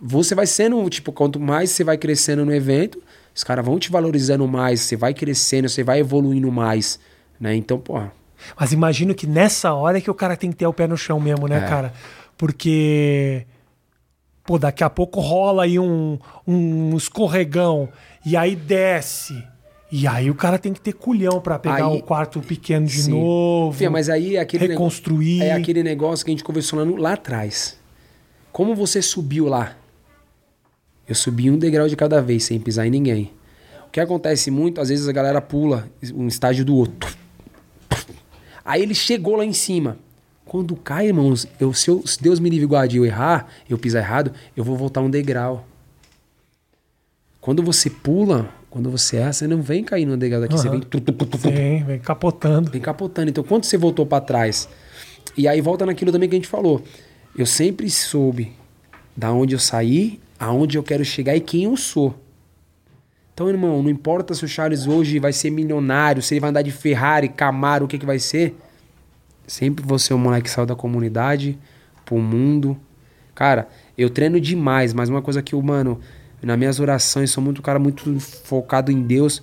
você 0.00 0.34
vai 0.34 0.46
sendo, 0.46 0.88
tipo, 0.90 1.12
quanto 1.12 1.38
mais 1.38 1.70
você 1.70 1.84
vai 1.84 1.96
crescendo 1.96 2.44
no 2.44 2.52
evento, 2.52 3.00
os 3.32 3.44
caras 3.44 3.64
vão 3.64 3.78
te 3.78 3.90
valorizando 3.90 4.46
mais, 4.48 4.80
você 4.80 4.96
vai 4.96 5.14
crescendo, 5.14 5.68
você 5.68 5.84
vai 5.84 6.00
evoluindo 6.00 6.50
mais, 6.50 6.98
né? 7.38 7.54
Então, 7.54 7.78
pô, 7.78 8.02
Mas 8.58 8.72
imagino 8.72 9.14
que 9.14 9.26
nessa 9.26 9.72
hora 9.74 9.98
é 9.98 10.00
que 10.00 10.10
o 10.10 10.14
cara 10.14 10.36
tem 10.36 10.50
que 10.50 10.56
ter 10.56 10.66
o 10.66 10.72
pé 10.72 10.86
no 10.86 10.96
chão 10.96 11.18
mesmo, 11.20 11.46
né, 11.48 11.58
É. 11.64 11.68
cara? 11.68 11.92
Porque. 12.36 13.46
Pô, 14.44 14.58
daqui 14.58 14.82
a 14.82 14.90
pouco 14.90 15.20
rola 15.20 15.64
aí 15.64 15.78
um, 15.78 16.18
um 16.46 16.96
escorregão 16.96 17.88
e 18.24 18.36
aí 18.36 18.56
desce. 18.56 19.42
E 19.92 20.06
aí 20.06 20.30
o 20.30 20.34
cara 20.34 20.58
tem 20.58 20.72
que 20.72 20.80
ter 20.80 20.92
culhão 20.92 21.40
pra 21.40 21.58
pegar 21.58 21.86
Aí- 21.88 21.98
o 21.98 22.02
quarto 22.02 22.40
pequeno 22.40 22.86
de 22.86 23.02
Sim. 23.02 23.10
novo. 23.12 23.76
Fia, 23.76 23.90
mas 23.90 24.08
aí 24.08 24.36
é 24.36 24.40
aquele 24.40 24.68
reconstruir. 24.68 25.38
Negócio, 25.38 25.52
é 25.52 25.60
aquele 25.60 25.82
negócio 25.82 26.24
que 26.24 26.30
a 26.30 26.34
gente 26.34 26.44
conversou 26.44 26.82
lá 26.98 27.12
atrás. 27.12 27.76
Como 28.52 28.74
você 28.74 29.02
subiu 29.02 29.46
lá? 29.46 29.76
Eu 31.08 31.14
subi 31.14 31.50
um 31.50 31.58
degrau 31.58 31.88
de 31.88 31.96
cada 31.96 32.22
vez, 32.22 32.44
sem 32.44 32.58
pisar 32.60 32.86
em 32.86 32.90
ninguém. 32.90 33.32
O 33.86 33.90
que 33.90 33.98
acontece 34.00 34.50
muito, 34.50 34.80
às 34.80 34.88
vezes 34.88 35.08
a 35.08 35.12
galera 35.12 35.40
pula 35.40 35.88
um 36.14 36.28
estágio 36.28 36.64
do 36.64 36.74
outro. 36.76 37.12
Aí 38.70 38.82
ele 38.82 38.94
chegou 38.94 39.34
lá 39.34 39.44
em 39.44 39.52
cima. 39.52 39.98
Quando 40.44 40.76
cai, 40.76 41.08
irmãos, 41.08 41.44
eu, 41.58 41.72
se, 41.74 41.90
eu- 41.90 42.06
se 42.06 42.22
Deus 42.22 42.38
me 42.38 42.48
livre 42.48 42.66
guarde 42.66 42.98
eu 42.98 43.04
errar, 43.04 43.48
eu 43.68 43.76
pisar 43.76 43.98
errado, 44.00 44.32
eu 44.56 44.62
vou 44.62 44.76
voltar 44.76 45.00
um 45.00 45.10
degrau. 45.10 45.66
Quando 47.40 47.64
você 47.64 47.90
pula, 47.90 48.48
quando 48.70 48.88
você 48.88 49.16
erra, 49.16 49.32
você 49.32 49.46
não 49.48 49.60
vem 49.60 49.82
cair 49.82 50.06
no 50.06 50.16
degrau 50.16 50.40
daqui, 50.40 50.56
você 50.56 50.68
Aham. 50.68 50.78
vem 50.78 50.86
tu, 50.88 51.00
tu, 51.00 51.12
tu, 51.12 51.26
tu, 51.26 51.38
Vem, 51.38 51.82
vem 51.82 51.98
capotando. 51.98 52.70
Vem 52.70 52.80
capotando. 52.80 53.28
Então, 53.30 53.42
quando 53.42 53.64
você 53.64 53.76
voltou 53.76 54.06
pra 54.06 54.20
trás? 54.20 54.68
E 55.36 55.48
aí 55.48 55.60
volta 55.60 55.84
naquilo 55.84 56.12
também 56.12 56.28
que 56.28 56.36
a 56.36 56.38
gente 56.38 56.46
falou. 56.48 56.80
Eu 57.36 57.46
sempre 57.46 57.90
soube 57.90 58.52
da 59.16 59.32
onde 59.32 59.52
eu 59.52 59.58
saí, 59.58 60.20
aonde 60.38 60.78
eu 60.78 60.82
quero 60.84 61.04
chegar 61.04 61.34
e 61.34 61.40
quem 61.40 61.64
eu 61.64 61.76
sou. 61.76 62.14
Então, 63.40 63.48
irmão, 63.48 63.82
não 63.82 63.88
importa 63.88 64.34
se 64.34 64.44
o 64.44 64.48
Charles 64.48 64.86
hoje 64.86 65.18
vai 65.18 65.32
ser 65.32 65.48
milionário, 65.48 66.20
se 66.20 66.34
ele 66.34 66.42
vai 66.42 66.50
andar 66.50 66.60
de 66.60 66.70
Ferrari, 66.70 67.26
Camaro, 67.26 67.86
o 67.86 67.88
que 67.88 67.96
que 67.96 68.04
vai 68.04 68.18
ser. 68.18 68.54
Sempre 69.46 69.82
você 69.82 70.12
é 70.12 70.16
um 70.16 70.18
moleque 70.18 70.42
que 70.42 70.50
saiu 70.50 70.66
da 70.66 70.76
comunidade 70.76 71.58
pro 72.04 72.18
mundo. 72.18 72.76
Cara, 73.34 73.66
eu 73.96 74.10
treino 74.10 74.38
demais, 74.38 74.92
mas 74.92 75.08
uma 75.08 75.22
coisa 75.22 75.40
que 75.40 75.54
eu, 75.54 75.62
mano, 75.62 75.98
nas 76.42 76.58
minhas 76.58 76.80
orações, 76.80 77.30
sou 77.30 77.42
muito 77.42 77.62
cara 77.62 77.78
muito 77.78 78.20
focado 78.20 78.92
em 78.92 79.00
Deus 79.00 79.42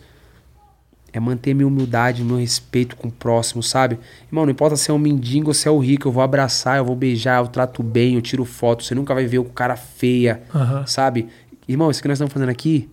é 1.11 1.19
manter 1.19 1.55
minha 1.55 1.67
humildade, 1.67 2.23
meu 2.23 2.37
respeito 2.37 2.95
com 2.95 3.07
o 3.07 3.11
próximo, 3.11 3.63
sabe? 3.63 3.97
Irmão, 4.27 4.45
não 4.45 4.51
importa 4.51 4.75
se 4.75 4.91
é 4.91 4.93
um 4.93 4.99
mendigo 4.99 5.47
ou 5.47 5.55
se 5.55 5.67
é 5.67 5.71
o 5.71 5.79
rico, 5.79 6.07
eu 6.07 6.11
vou 6.11 6.21
abraçar, 6.21 6.77
eu 6.77 6.85
vou 6.85 6.95
beijar, 6.95 7.41
eu 7.41 7.47
trato 7.47 7.81
bem, 7.81 8.13
eu 8.13 8.21
tiro 8.21 8.45
foto, 8.45 8.83
você 8.83 8.93
nunca 8.93 9.15
vai 9.15 9.25
ver 9.25 9.39
o 9.39 9.45
cara 9.45 9.75
feia, 9.75 10.43
Aham. 10.53 10.85
sabe? 10.85 11.29
Irmão, 11.67 11.89
isso 11.89 11.99
que 11.99 12.07
nós 12.07 12.17
estamos 12.17 12.31
fazendo 12.31 12.49
aqui, 12.49 12.87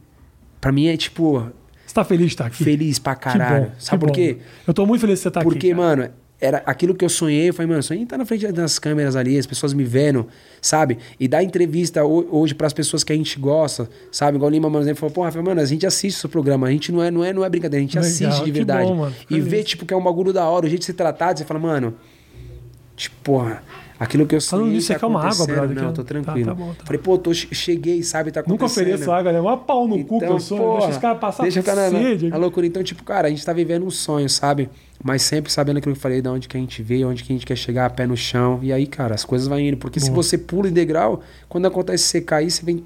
pra 0.64 0.72
mim 0.72 0.86
é 0.86 0.96
tipo, 0.96 1.46
Você 1.86 1.94
tá 1.94 2.02
feliz 2.04 2.26
de 2.28 2.32
estar 2.32 2.46
aqui? 2.46 2.64
feliz 2.64 2.98
pra 2.98 3.14
Que 3.14 3.22
caralho. 3.24 3.66
bom, 3.66 3.70
sabe 3.78 3.98
que 3.98 3.98
por 4.00 4.06
bom. 4.08 4.12
quê? 4.14 4.38
Eu 4.66 4.72
tô 4.74 4.86
muito 4.86 5.00
feliz 5.02 5.18
de 5.18 5.22
você 5.22 5.28
estar 5.28 5.40
aqui. 5.40 5.48
Porque, 5.50 5.70
cara. 5.70 5.82
mano, 5.82 6.08
era 6.40 6.62
aquilo 6.66 6.94
que 6.94 7.04
eu 7.04 7.08
sonhei, 7.08 7.48
eu 7.50 7.54
falei, 7.54 7.68
mano, 7.70 7.82
sonhei 7.82 8.02
estar 8.02 8.18
na 8.18 8.24
frente 8.26 8.50
das 8.50 8.78
câmeras 8.78 9.14
ali, 9.16 9.38
as 9.38 9.46
pessoas 9.46 9.72
me 9.72 9.84
vendo, 9.84 10.26
sabe? 10.60 10.98
E 11.20 11.28
dar 11.28 11.42
entrevista 11.42 12.04
ho- 12.04 12.26
hoje 12.30 12.54
pras 12.54 12.72
pessoas 12.72 13.04
que 13.04 13.12
a 13.12 13.16
gente 13.16 13.38
gosta, 13.38 13.88
sabe? 14.10 14.36
Igual 14.36 14.50
o 14.50 14.52
Lima, 14.52 14.68
mano, 14.70 14.94
falou, 14.96 15.12
porra, 15.12 15.30
mano, 15.42 15.60
a 15.60 15.64
gente 15.64 15.86
assiste 15.86 16.16
o 16.16 16.20
seu 16.20 16.28
programa, 16.30 16.66
a 16.66 16.70
gente 16.70 16.90
não 16.92 17.02
é, 17.02 17.10
não 17.10 17.22
é, 17.24 17.32
não 17.32 17.44
é 17.44 17.48
brincadeira, 17.50 17.80
a 17.82 17.86
gente 17.86 17.94
Legal, 17.96 18.10
assiste 18.10 18.38
que 18.40 18.44
de 18.46 18.50
verdade. 18.52 18.88
bom, 18.90 19.10
e 19.30 19.40
vê, 19.40 19.62
tipo, 19.62 19.86
que 19.86 19.94
é 19.94 19.96
um 19.96 20.02
bagulho 20.02 20.32
da 20.32 20.44
hora, 20.48 20.66
o 20.66 20.68
jeito 20.68 20.80
de 20.80 20.86
ser 20.86 20.94
tratado, 20.94 21.38
você 21.38 21.44
fala, 21.44 21.60
mano, 21.60 21.94
tipo, 22.96 23.14
porra, 23.22 23.62
aquilo 23.98 24.26
que 24.26 24.34
eu 24.34 24.40
Falando 24.40 24.64
sonhei 24.64 24.76
nisso, 24.76 24.86
você 24.88 24.94
tá 24.94 25.00
quer 25.00 25.06
uma 25.06 25.20
água, 25.24 25.46
brother, 25.46 25.76
Não, 25.76 25.88
que 25.88 25.94
tô 25.94 26.00
eu- 26.00 26.04
tranquilo. 26.04 26.46
tá, 26.46 26.54
tá 26.54 26.54
bom, 26.54 26.74
tá. 26.74 26.84
Falei, 26.84 27.00
pô, 27.00 27.16
tô, 27.18 27.32
cheguei, 27.34 28.02
sabe, 28.02 28.30
tá 28.32 28.40
Nunca 28.40 28.64
acontecendo. 28.66 28.88
ofereço 28.88 29.12
água, 29.12 29.32
né? 29.32 29.40
Uma 29.40 29.56
pau 29.56 29.86
no 29.88 30.04
cu 30.04 30.18
que 30.18 30.24
eu 30.24 30.40
sou. 30.40 30.58
porra, 30.58 30.78
deixa 30.80 30.90
os 30.92 30.98
caras 30.98 31.18
passar 31.20 31.42
deixa 31.44 31.62
cara 31.62 31.90
sede. 31.90 32.28
na 32.28 32.36
loucura. 32.36 32.66
Então, 32.66 32.82
tipo, 32.82 33.02
cara, 33.04 33.28
a 33.28 33.30
gente 33.30 33.44
tá 33.44 33.52
vivendo 33.52 33.84
um 33.86 33.90
sonho, 33.90 34.28
sabe? 34.28 34.68
Mas 35.02 35.22
sempre 35.22 35.52
sabendo 35.52 35.78
aquilo 35.78 35.94
que 35.94 35.98
eu 35.98 36.02
falei, 36.02 36.20
de 36.22 36.28
onde 36.28 36.48
que 36.48 36.56
a 36.56 36.60
gente 36.60 36.82
veio, 36.82 37.08
onde 37.08 37.22
que 37.24 37.32
a 37.32 37.36
gente 37.36 37.44
quer 37.46 37.56
chegar, 37.56 37.90
pé 37.90 38.06
no 38.06 38.16
chão. 38.16 38.58
E 38.62 38.72
aí, 38.72 38.86
cara, 38.86 39.14
as 39.14 39.24
coisas 39.24 39.46
vão 39.48 39.58
indo. 39.60 39.76
Porque 39.76 40.00
se 40.00 40.10
você 40.10 40.36
pula 40.38 40.68
em 40.68 40.72
degrau, 40.72 41.20
quando 41.48 41.66
acontece 41.66 42.04
você 42.04 42.20
cair, 42.20 42.50
você 42.50 42.64
vem. 42.64 42.84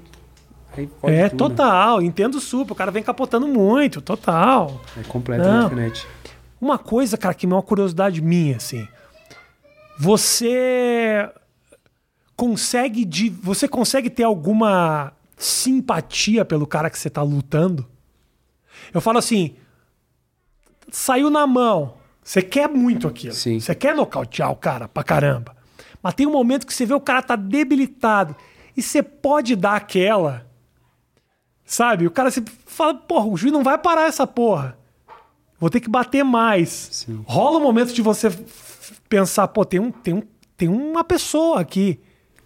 É, 1.03 1.27
tudo. 1.29 1.37
total. 1.49 2.01
Entendo 2.01 2.39
super. 2.39 2.71
O 2.73 2.75
cara 2.75 2.91
vem 2.91 3.03
capotando 3.03 3.47
muito, 3.47 4.01
total. 4.01 4.81
É 4.97 5.03
completamente 5.07 5.53
Não. 5.53 5.69
diferente. 5.69 6.07
Uma 6.61 6.77
coisa, 6.77 7.17
cara, 7.17 7.33
que 7.33 7.45
é 7.45 7.49
uma 7.49 7.61
curiosidade 7.61 8.21
minha, 8.21 8.57
assim. 8.57 8.87
Você 9.99 11.29
consegue 12.35 13.03
de, 13.03 13.29
você 13.29 13.67
consegue 13.67 14.09
ter 14.09 14.23
alguma 14.23 15.11
simpatia 15.35 16.45
pelo 16.45 16.65
cara 16.65 16.89
que 16.89 16.97
você 16.97 17.09
tá 17.09 17.21
lutando? 17.21 17.85
Eu 18.93 19.01
falo 19.01 19.17
assim, 19.17 19.55
saiu 20.89 21.29
na 21.29 21.45
mão. 21.45 21.95
Você 22.23 22.41
quer 22.41 22.69
muito 22.69 23.09
aquilo. 23.09 23.33
Sim. 23.33 23.59
Você 23.59 23.75
quer 23.75 23.93
nocautear 23.93 24.49
o 24.49 24.55
cara 24.55 24.87
pra 24.87 25.03
caramba. 25.03 25.53
Mas 26.01 26.13
tem 26.13 26.25
um 26.25 26.31
momento 26.31 26.65
que 26.65 26.73
você 26.73 26.85
vê 26.85 26.93
o 26.93 27.01
cara 27.01 27.21
tá 27.21 27.35
debilitado 27.35 28.33
e 28.77 28.81
você 28.81 29.03
pode 29.03 29.53
dar 29.55 29.75
aquela 29.75 30.49
Sabe? 31.69 32.07
O 32.07 32.11
cara 32.11 32.31
se 32.31 32.43
fala, 32.65 32.95
porra, 32.95 33.27
o 33.27 33.37
juiz 33.37 33.53
não 33.53 33.61
vai 33.61 33.77
parar 33.77 34.07
essa 34.07 34.25
porra. 34.25 34.75
Vou 35.59 35.69
ter 35.69 35.79
que 35.79 35.87
bater 35.87 36.23
mais. 36.23 36.89
Sim. 36.91 37.23
Rola 37.27 37.59
o 37.59 37.61
momento 37.61 37.93
de 37.93 38.01
você 38.01 38.31
pensar, 39.09 39.47
pô, 39.49 39.65
tem, 39.65 39.79
um, 39.79 39.91
tem, 39.91 40.13
um, 40.13 40.23
tem 40.55 40.69
uma 40.69 41.03
pessoa 41.03 41.59
aqui. 41.59 41.99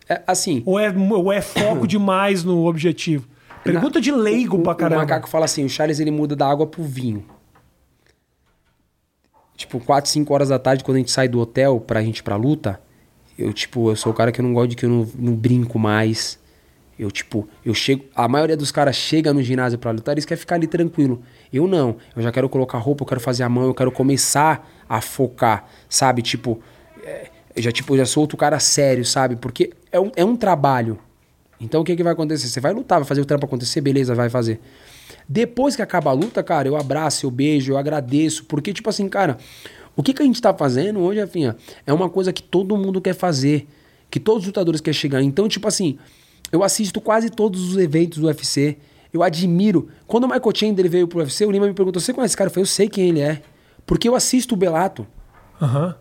É, 0.10 0.24
assim, 0.26 0.64
Ou 0.66 0.80
é, 0.80 0.90
ou 0.92 1.32
é 1.32 1.42
foco 1.42 1.86
demais 1.86 2.44
no 2.44 2.66
objetivo? 2.66 3.28
Pergunta 3.64 4.02
de 4.02 4.12
leigo 4.12 4.58
o, 4.58 4.64
pra 4.64 4.74
o 4.74 4.76
caramba. 4.76 5.02
macaco 5.02 5.30
fala 5.30 5.46
assim: 5.46 5.64
o 5.64 5.70
Charles 5.70 6.00
ele 6.00 6.12
muda 6.12 6.36
da 6.36 6.50
água 6.50 6.66
pro 6.68 6.84
vinho. 6.84 7.26
Tipo, 9.56 9.80
4, 9.80 10.10
5 10.10 10.34
horas 10.34 10.50
da 10.50 10.60
tarde, 10.60 10.84
quando 10.84 10.96
a 10.96 11.00
gente 11.00 11.12
sai 11.12 11.28
do 11.28 11.40
hotel 11.40 11.80
pra 11.80 12.02
gente 12.02 12.18
ir 12.18 12.24
pra 12.24 12.36
luta, 12.36 12.82
eu, 13.38 13.54
tipo, 13.54 13.90
eu 13.90 13.96
sou 13.96 14.12
o 14.12 14.16
cara 14.16 14.32
que 14.32 14.42
eu 14.42 14.44
não 14.44 14.54
gosto 14.54 14.72
de 14.72 14.76
que 14.76 14.86
eu 14.86 14.90
não, 14.90 15.08
não 15.16 15.34
brinco 15.34 15.78
mais. 15.80 16.40
Eu, 17.04 17.12
tipo, 17.12 17.48
eu 17.66 17.74
chego. 17.74 18.06
A 18.16 18.28
maioria 18.28 18.56
dos 18.56 18.72
caras 18.72 18.96
chega 18.96 19.34
no 19.34 19.44
ginásio 19.44 19.78
pra 19.78 19.92
lutar, 19.92 20.14
eles 20.14 20.26
querem 20.26 20.40
ficar 20.40 20.56
ali 20.56 20.68
tranquilo. 20.68 21.22
Eu 21.52 21.68
não. 21.68 21.98
Eu 22.16 22.22
já 22.22 22.32
quero 22.32 22.48
colocar 22.48 22.78
roupa, 22.78 23.04
eu 23.04 23.08
quero 23.08 23.20
fazer 23.20 23.44
a 23.44 23.50
mão, 23.50 23.66
eu 23.66 23.74
quero 23.74 23.92
começar 23.92 24.70
a 24.88 25.02
focar, 25.02 25.68
sabe? 25.90 26.22
Tipo, 26.22 26.62
é, 27.04 27.30
já, 27.58 27.72
tipo, 27.72 27.98
já 27.98 28.06
sou 28.06 28.22
outro 28.22 28.38
cara 28.38 28.60
sério, 28.60 29.04
sabe? 29.06 29.36
Porque 29.36 29.72
é 29.92 30.00
um, 30.00 30.12
é 30.16 30.24
um 30.24 30.36
trabalho. 30.36 30.98
Então 31.60 31.82
o 31.82 31.84
que, 31.84 31.96
que 31.96 32.04
vai 32.04 32.14
acontecer? 32.14 32.48
Você 32.48 32.60
vai 32.60 32.74
lutar, 32.74 33.00
vai 33.00 33.08
fazer 33.08 33.22
o 33.22 33.26
trampo 33.26 33.46
acontecer, 33.46 33.82
beleza, 33.82 34.16
vai 34.16 34.30
fazer. 34.30 34.60
Depois 35.28 35.76
que 35.76 35.82
acaba 35.82 36.10
a 36.10 36.14
luta, 36.14 36.42
cara, 36.42 36.68
eu 36.68 36.76
abraço, 36.76 37.26
eu 37.26 37.32
beijo, 37.32 37.74
eu 37.74 37.78
agradeço. 37.78 38.46
Porque, 38.46 38.74
tipo 38.74 38.90
assim, 38.90 39.08
cara, 39.10 39.38
O 39.96 40.02
que, 40.02 40.14
que 40.14 40.22
a 40.22 40.26
gente 40.26 40.42
tá 40.42 40.54
fazendo 40.54 41.00
hoje, 41.00 41.20
Rafinha, 41.20 41.56
é 41.86 41.94
uma 41.94 42.10
coisa 42.10 42.34
que 42.34 42.42
todo 42.42 42.76
mundo 42.78 43.00
quer 43.02 43.14
fazer. 43.14 43.68
Que 44.10 44.20
todos 44.20 44.44
os 44.44 44.48
lutadores 44.48 44.82
querem 44.82 44.98
chegar. 44.98 45.22
Então, 45.22 45.48
tipo 45.48 45.68
assim, 45.68 45.98
eu 46.54 46.64
assisto 46.64 47.02
quase 47.02 47.32
todos 47.32 47.72
os 47.72 47.78
eventos 47.78 48.20
do 48.20 48.28
UFC. 48.28 48.78
Eu 49.12 49.24
admiro. 49.24 49.90
Quando 50.06 50.26
o 50.26 50.28
Michael 50.28 50.56
Chandler 50.56 50.90
veio 50.90 51.08
pro 51.08 51.20
UFC, 51.20 51.46
o 51.46 51.52
Lima 51.52 51.68
me 51.68 51.74
perguntou: 51.74 52.00
você 52.00 52.14
conhece 52.14 52.32
esse 52.32 52.38
cara? 52.38 52.48
Eu 52.48 52.54
falei, 52.54 52.62
eu 52.62 52.68
sei 52.68 52.88
quem 52.88 53.10
ele 53.10 53.20
é. 53.20 53.42
Porque 53.88 54.08
eu 54.08 54.16
assisto 54.16 54.54
o 54.54 54.58
Belato. 54.58 55.06
Aham. 55.60 55.96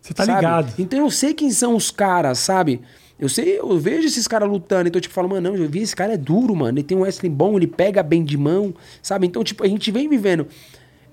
Você 0.00 0.14
tá 0.14 0.24
sabe? 0.24 0.38
ligado. 0.38 0.74
Então 0.78 0.98
eu 0.98 1.10
sei 1.10 1.34
quem 1.34 1.50
são 1.50 1.76
os 1.76 1.90
caras, 1.90 2.38
sabe? 2.38 2.80
Eu 3.18 3.28
sei, 3.28 3.58
eu 3.58 3.78
vejo 3.78 4.06
esses 4.06 4.26
caras 4.26 4.48
lutando, 4.48 4.88
então 4.88 4.98
tipo, 4.98 5.12
eu 5.12 5.14
falo, 5.14 5.28
mano, 5.28 5.50
não, 5.50 5.56
eu 5.56 5.68
vi 5.68 5.80
esse 5.82 5.94
cara 5.94 6.14
é 6.14 6.16
duro, 6.16 6.56
mano. 6.56 6.78
Ele 6.78 6.82
tem 6.82 6.96
um 6.96 7.02
wrestling 7.02 7.30
bom, 7.30 7.54
ele 7.54 7.66
pega 7.66 8.02
bem 8.02 8.24
de 8.24 8.38
mão, 8.38 8.74
sabe? 9.02 9.26
Então, 9.26 9.44
tipo, 9.44 9.62
a 9.62 9.68
gente 9.68 9.90
vem 9.90 10.08
vivendo. 10.08 10.46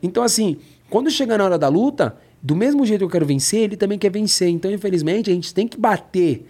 Então, 0.01 0.23
assim, 0.23 0.55
quando 0.89 1.11
chega 1.11 1.37
na 1.37 1.43
hora 1.43 1.57
da 1.57 1.67
luta, 1.67 2.15
do 2.41 2.55
mesmo 2.55 2.85
jeito 2.85 2.99
que 2.99 3.05
eu 3.05 3.09
quero 3.09 3.25
vencer, 3.25 3.59
ele 3.59 3.75
também 3.75 3.99
quer 3.99 4.09
vencer. 4.09 4.47
Então, 4.47 4.71
infelizmente, 4.71 5.29
a 5.29 5.33
gente 5.33 5.53
tem 5.53 5.67
que 5.67 5.77
bater. 5.77 6.45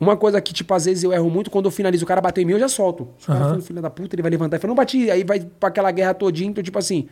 Uma 0.00 0.16
coisa 0.16 0.40
que, 0.40 0.54
tipo, 0.54 0.72
às 0.72 0.86
vezes 0.86 1.04
eu 1.04 1.12
erro 1.12 1.28
muito, 1.28 1.50
quando 1.50 1.66
eu 1.66 1.70
finalizo, 1.70 2.04
o 2.04 2.08
cara 2.08 2.22
bateu 2.22 2.40
em 2.42 2.46
mim, 2.46 2.54
eu 2.54 2.58
já 2.58 2.68
solto. 2.68 3.08
Se 3.18 3.24
o 3.24 3.26
cara 3.26 3.40
Aham. 3.40 3.50
for 3.50 3.58
um 3.58 3.62
filho 3.62 3.82
da 3.82 3.90
puta, 3.90 4.14
ele 4.14 4.22
vai 4.22 4.30
levantar 4.30 4.56
e 4.56 4.58
falar, 4.58 4.70
não 4.70 4.74
bati, 4.74 5.10
aí 5.10 5.22
vai 5.22 5.40
pra 5.40 5.68
aquela 5.68 5.90
guerra 5.90 6.14
todinha, 6.14 6.48
então, 6.48 6.64
tipo 6.64 6.78
assim. 6.78 7.06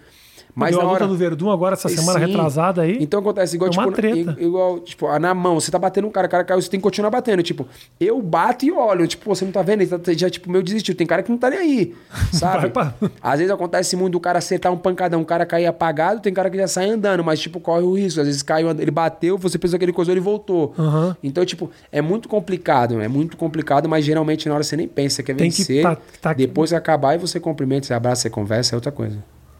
Mas 0.59 0.72
Deu 0.72 0.80
a 0.80 0.82
luta 0.82 0.94
hora... 0.96 1.06
do 1.06 1.16
Verdun 1.16 1.50
agora, 1.50 1.74
essa 1.74 1.88
semana 1.88 2.18
Sim. 2.18 2.26
retrasada 2.26 2.82
aí. 2.82 2.98
Então 3.00 3.20
acontece 3.20 3.54
igual, 3.54 3.70
É 3.70 3.72
uma 3.74 3.82
tipo, 3.84 3.94
treta. 3.94 4.36
igual, 4.40 4.80
tipo, 4.80 5.18
na 5.20 5.32
mão, 5.32 5.61
você 5.61 5.70
tá 5.70 5.78
batendo 5.78 6.09
um 6.09 6.11
cara, 6.11 6.26
o 6.26 6.30
cara 6.30 6.42
caiu, 6.42 6.61
você 6.61 6.68
tem 6.68 6.80
que 6.80 6.82
continuar 6.82 7.11
batendo. 7.11 7.42
Tipo, 7.44 7.64
eu 8.00 8.20
bato 8.20 8.64
e 8.64 8.72
olho, 8.72 9.06
tipo, 9.06 9.24
você 9.32 9.44
não 9.44 9.52
tá 9.52 9.62
vendo, 9.62 9.82
ele 9.82 9.98
tá, 9.98 10.12
já, 10.12 10.28
tipo, 10.28 10.50
meu 10.50 10.61
desistiu. 10.61 10.96
Tem 10.96 11.06
cara 11.06 11.22
que 11.22 11.30
não 11.30 11.38
tá 11.38 11.48
nem 11.48 11.59
aí, 11.61 11.94
sabe? 12.32 12.70
Pra- 12.70 12.92
Às 13.22 13.38
vezes 13.38 13.54
acontece 13.54 13.94
muito 13.94 14.14
do 14.14 14.20
cara 14.20 14.38
acertar 14.38 14.72
um 14.72 14.76
pancadão, 14.76 15.20
o 15.20 15.24
cara 15.24 15.46
cair 15.46 15.66
apagado, 15.66 16.20
tem 16.20 16.34
cara 16.34 16.50
que 16.50 16.56
já 16.56 16.66
sai 16.66 16.90
andando, 16.90 17.22
mas, 17.22 17.38
tipo, 17.38 17.61
corre 17.61 17.84
o 17.84 17.94
risco. 17.94 18.20
Às 18.20 18.26
vezes 18.26 18.42
caiu, 18.42 18.68
ele 18.70 18.90
bateu, 18.90 19.38
você 19.38 19.56
pensou 19.59 19.78
que 19.78 19.84
ele 19.84 19.92
coisou, 19.92 20.12
ele 20.12 20.20
voltou. 20.20 20.74
Aham. 20.76 21.16
Então, 21.22 21.44
tipo, 21.44 21.70
é 21.92 22.02
muito 22.02 22.28
complicado, 22.28 23.00
é 23.00 23.06
muito 23.06 23.36
complicado, 23.36 23.88
mas 23.88 24.04
geralmente 24.04 24.48
na 24.48 24.54
hora 24.56 24.64
você 24.64 24.76
nem 24.76 24.88
pensa, 24.88 25.22
quer 25.22 25.36
Tem 25.36 25.50
que 25.50 25.59
vencer. 25.59 25.82
tá- 25.84 25.96
tá- 26.20 26.32
Depois 26.32 26.70
que 26.70 26.76
acabar 26.76 27.14
e 27.14 27.18
você 27.18 27.38
cumprimenta, 27.38 27.86
você 27.86 27.94
abraça, 27.94 28.22
você 28.22 28.30
conversa, 28.30 28.74
é 28.74 28.76
outra 28.76 28.90
coisa. 28.90 29.18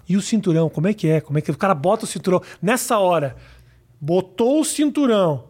E 0.09 0.17
o 0.17 0.23
cinturão, 0.23 0.69
como 0.71 0.89
é 0.89 0.95
que 0.95 1.09
é? 1.09 1.21
Como 1.21 1.39
é 1.39 1.43
que 1.43 1.51
o 1.51 1.57
cara 1.57 1.75
bota 1.75 2.05
o 2.05 2.09
cinturão? 2.09 2.41
Nessa 2.63 2.99
hora, 2.99 3.37
botou 4.01 4.61
o 4.61 4.65
cinturão, 4.65 5.45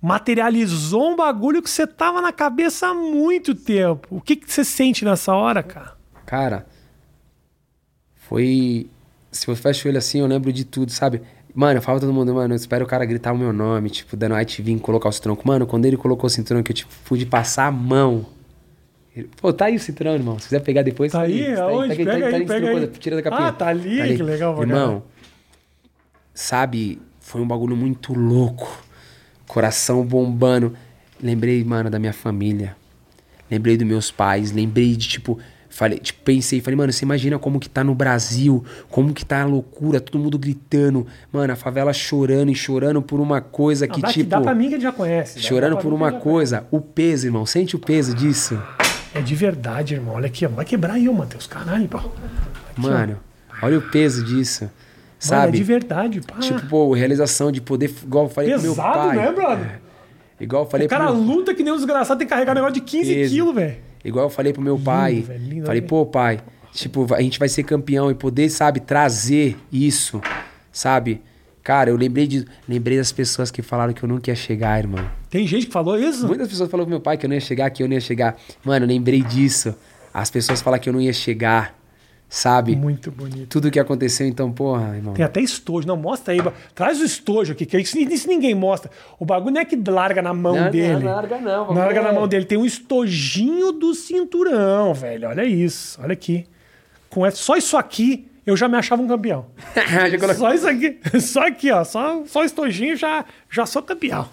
materializou 0.00 1.12
um 1.12 1.16
bagulho 1.16 1.62
que 1.62 1.70
você 1.70 1.86
tava 1.86 2.20
na 2.20 2.32
cabeça 2.32 2.88
há 2.88 2.94
muito 2.94 3.54
tempo. 3.54 4.08
O 4.10 4.20
que, 4.20 4.36
que 4.36 4.52
você 4.52 4.64
sente 4.64 5.04
nessa 5.04 5.34
hora, 5.34 5.62
cara? 5.62 5.96
Cara, 6.26 6.66
foi. 8.14 8.90
Se 9.30 9.48
eu 9.48 9.54
fecho 9.54 9.86
o 9.86 9.90
olho 9.90 9.98
assim, 9.98 10.20
eu 10.20 10.26
lembro 10.26 10.52
de 10.52 10.64
tudo, 10.64 10.90
sabe? 10.90 11.22
Mano, 11.54 11.78
eu 11.78 11.82
falo 11.82 12.00
todo 12.00 12.12
mundo, 12.12 12.34
mano, 12.34 12.54
eu 12.54 12.56
espero 12.56 12.84
o 12.84 12.88
cara 12.88 13.04
gritar 13.04 13.32
o 13.32 13.38
meu 13.38 13.52
nome, 13.52 13.90
tipo, 13.90 14.16
dando 14.16 14.38
ITV, 14.40 14.78
colocar 14.78 15.08
o 15.08 15.12
cinturão. 15.12 15.38
Mano, 15.44 15.66
quando 15.66 15.86
ele 15.86 15.96
colocou 15.96 16.26
o 16.26 16.30
cinturão, 16.30 16.62
que 16.62 16.72
eu, 16.72 16.76
tipo, 16.76 16.92
pude 17.04 17.26
passar 17.26 17.66
a 17.66 17.70
mão. 17.70 18.26
Ele- 19.18 19.30
Pô, 19.40 19.52
tá 19.52 19.66
aí 19.66 19.76
o 19.76 20.02
irmão. 20.14 20.38
Se 20.38 20.44
quiser 20.48 20.60
pegar 20.60 20.82
depois. 20.82 21.12
Tá 21.12 21.22
aí? 21.22 21.54
Tá 21.54 21.62
Aonde? 21.64 21.92
aqui, 21.92 22.04
Pega 22.04 22.26
aí, 22.26 22.34
ali, 22.34 22.46
pega 22.46 22.68
aí. 22.70 22.86
Tira 22.88 23.16
da 23.16 23.22
capinha. 23.22 23.48
Ah, 23.48 23.52
tá 23.52 23.66
ali, 23.68 24.16
que 24.16 24.22
legal, 24.22 24.60
Irmão, 24.60 25.02
sabe, 26.34 27.00
foi 27.20 27.40
um 27.40 27.46
bagulho 27.46 27.76
muito 27.76 28.12
louco. 28.14 28.70
Coração 29.46 30.04
bombando. 30.04 30.74
Lembrei, 31.22 31.64
mano, 31.64 31.90
da 31.90 31.98
minha 31.98 32.12
família. 32.12 32.76
Lembrei 33.50 33.76
dos 33.76 33.86
meus 33.86 34.10
pais. 34.10 34.52
Lembrei 34.52 34.94
de, 34.94 35.08
tipo, 35.08 35.38
falei, 35.70 35.98
tipo, 35.98 36.20
pensei, 36.22 36.60
falei, 36.60 36.76
mano, 36.76 36.92
você 36.92 37.04
imagina 37.04 37.38
como 37.38 37.58
que 37.58 37.68
tá 37.68 37.82
no 37.82 37.94
Brasil, 37.94 38.64
como 38.90 39.12
que 39.12 39.24
tá 39.24 39.42
a 39.42 39.46
loucura, 39.46 40.00
todo 40.00 40.18
mundo 40.20 40.38
gritando, 40.38 41.06
mano, 41.32 41.52
a 41.52 41.56
favela 41.56 41.92
chorando 41.92 42.50
e 42.50 42.54
chorando 42.54 43.00
por 43.02 43.20
uma 43.20 43.40
coisa 43.40 43.86
Não, 43.86 43.94
que, 43.94 44.02
dá, 44.02 44.08
tipo. 44.08 44.28
dá 44.30 44.40
pra 44.40 44.54
mim 44.54 44.68
que 44.68 44.78
já 44.78 44.92
conhece. 44.92 45.40
Chorando 45.40 45.76
por 45.78 45.92
uma 45.92 46.12
coisa, 46.12 46.66
o 46.70 46.80
peso, 46.80 47.26
irmão. 47.26 47.44
Sente 47.46 47.74
o 47.74 47.78
peso 47.78 48.14
disso. 48.14 48.60
É 49.14 49.20
de 49.20 49.34
verdade, 49.34 49.94
irmão. 49.94 50.14
Olha 50.14 50.26
aqui, 50.26 50.44
ó. 50.46 50.48
Vai 50.48 50.64
quebrar 50.64 50.94
aí, 50.94 51.08
ô, 51.08 51.12
Matheus. 51.12 51.46
Caralho, 51.46 51.88
pô. 51.88 51.98
Aqui, 51.98 52.08
ó. 52.78 52.80
Mano, 52.80 53.18
olha 53.62 53.78
o 53.78 53.82
peso 53.82 54.24
disso. 54.24 54.64
Mano, 54.64 54.72
Sabe? 55.18 55.48
é 55.48 55.52
de 55.52 55.64
verdade, 55.64 56.20
pá. 56.20 56.36
Tipo, 56.38 56.64
pô, 56.68 56.92
realização 56.92 57.50
de 57.50 57.60
poder, 57.60 57.92
igual 58.04 58.26
eu 58.26 58.30
falei 58.30 58.52
pro 58.52 58.62
meu 58.62 58.70
Pesado, 58.74 58.98
pai. 58.98 59.16
né, 59.16 59.32
brother? 59.32 59.80
Igual 60.40 60.62
eu 60.64 60.70
falei 60.70 60.86
O 60.86 60.90
cara 60.90 61.06
pro 61.06 61.14
meu... 61.16 61.24
luta 61.24 61.52
que 61.54 61.62
nem 61.64 61.72
um 61.72 61.76
desgraçado, 61.76 62.18
tem 62.18 62.26
que 62.26 62.32
carregar 62.32 62.52
um 62.52 62.54
negócio 62.54 62.74
de 62.74 62.80
15 62.82 63.14
Peso. 63.14 63.34
quilos, 63.34 63.54
velho. 63.54 63.76
Igual 64.04 64.26
eu 64.26 64.30
falei 64.30 64.52
pro 64.52 64.62
meu 64.62 64.78
pai. 64.78 65.20
velho, 65.22 65.40
lindo, 65.44 65.66
falei, 65.66 65.80
olha. 65.80 65.88
pô, 65.88 66.06
pai, 66.06 66.38
tipo, 66.72 67.12
a 67.12 67.20
gente 67.20 67.36
vai 67.40 67.48
ser 67.48 67.64
campeão 67.64 68.08
e 68.12 68.14
poder, 68.14 68.48
sabe, 68.48 68.78
trazer 68.78 69.56
isso, 69.72 70.20
sabe? 70.70 71.20
Cara, 71.68 71.90
eu 71.90 71.96
lembrei 71.96 72.26
de. 72.26 72.46
Lembrei 72.66 72.96
das 72.96 73.12
pessoas 73.12 73.50
que 73.50 73.60
falaram 73.60 73.92
que 73.92 74.02
eu 74.02 74.08
nunca 74.08 74.30
ia 74.30 74.34
chegar, 74.34 74.78
irmão. 74.78 75.04
Tem 75.28 75.46
gente 75.46 75.66
que 75.66 75.72
falou 75.72 75.98
isso? 75.98 76.26
Muitas 76.26 76.48
pessoas 76.48 76.70
falaram 76.70 76.86
pro 76.86 76.92
meu 76.92 77.00
pai 77.02 77.18
que 77.18 77.26
eu 77.26 77.28
não 77.28 77.34
ia 77.34 77.42
chegar, 77.42 77.68
que 77.68 77.82
eu 77.82 77.86
não 77.86 77.92
ia 77.92 78.00
chegar. 78.00 78.38
Mano, 78.64 78.86
eu 78.86 78.88
lembrei 78.88 79.20
disso. 79.20 79.74
As 80.14 80.30
pessoas 80.30 80.62
falaram 80.62 80.82
que 80.82 80.88
eu 80.88 80.94
não 80.94 81.00
ia 81.02 81.12
chegar, 81.12 81.74
sabe? 82.26 82.74
Muito 82.74 83.10
bonito. 83.10 83.48
Tudo 83.48 83.70
que 83.70 83.78
aconteceu, 83.78 84.26
então, 84.26 84.50
porra, 84.50 84.96
irmão. 84.96 85.12
Tem 85.12 85.22
até 85.22 85.42
estojo. 85.42 85.86
Não, 85.86 85.94
mostra 85.94 86.32
aí. 86.32 86.40
Traz 86.74 87.02
o 87.02 87.04
estojo 87.04 87.52
aqui, 87.52 87.66
que 87.66 87.76
isso, 87.78 87.98
isso 87.98 88.26
ninguém 88.28 88.54
mostra. 88.54 88.90
O 89.18 89.26
bagulho 89.26 89.52
não 89.52 89.60
é 89.60 89.66
que 89.66 89.76
larga 89.76 90.22
na 90.22 90.32
mão 90.32 90.54
Não, 90.56 90.64
não, 90.64 90.70
dele. 90.70 91.04
não 91.04 91.12
larga 91.16 91.38
não, 91.38 91.66
Não 91.66 91.74
larga 91.74 92.00
é. 92.00 92.02
na 92.02 92.12
mão 92.14 92.26
dele. 92.26 92.46
Tem 92.46 92.56
um 92.56 92.64
estojinho 92.64 93.72
do 93.72 93.92
cinturão, 93.94 94.94
velho. 94.94 95.28
Olha 95.28 95.44
isso. 95.44 96.00
Olha 96.02 96.14
aqui. 96.14 96.46
Com 97.10 97.26
essa- 97.26 97.36
só 97.36 97.56
isso 97.56 97.76
aqui, 97.76 98.26
eu 98.48 98.56
já 98.56 98.68
me 98.68 98.76
achava 98.76 99.02
um 99.02 99.06
campeão. 99.08 99.46
Só 100.36 100.52
isso 100.52 100.66
aqui. 100.68 100.98
Só 101.20 101.46
aqui, 101.46 101.70
ó. 101.70 101.84
Só, 101.84 102.22
só 102.26 102.44
estojinho, 102.44 102.96
já, 102.96 103.24
já 103.50 103.66
sou 103.66 103.82
campeão. 103.82 104.28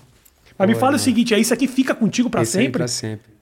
Mas 0.58 0.68
me 0.68 0.74
Pô, 0.74 0.80
fala 0.80 0.94
o 0.94 0.96
irmão. 0.96 1.04
seguinte, 1.04 1.34
é 1.34 1.40
isso 1.40 1.54
aqui 1.54 1.68
fica 1.68 1.94
contigo 1.94 2.30
aí 2.34 2.46
sempre? 2.46 2.72
Pra 2.80 2.88
sempre. 2.88 3.34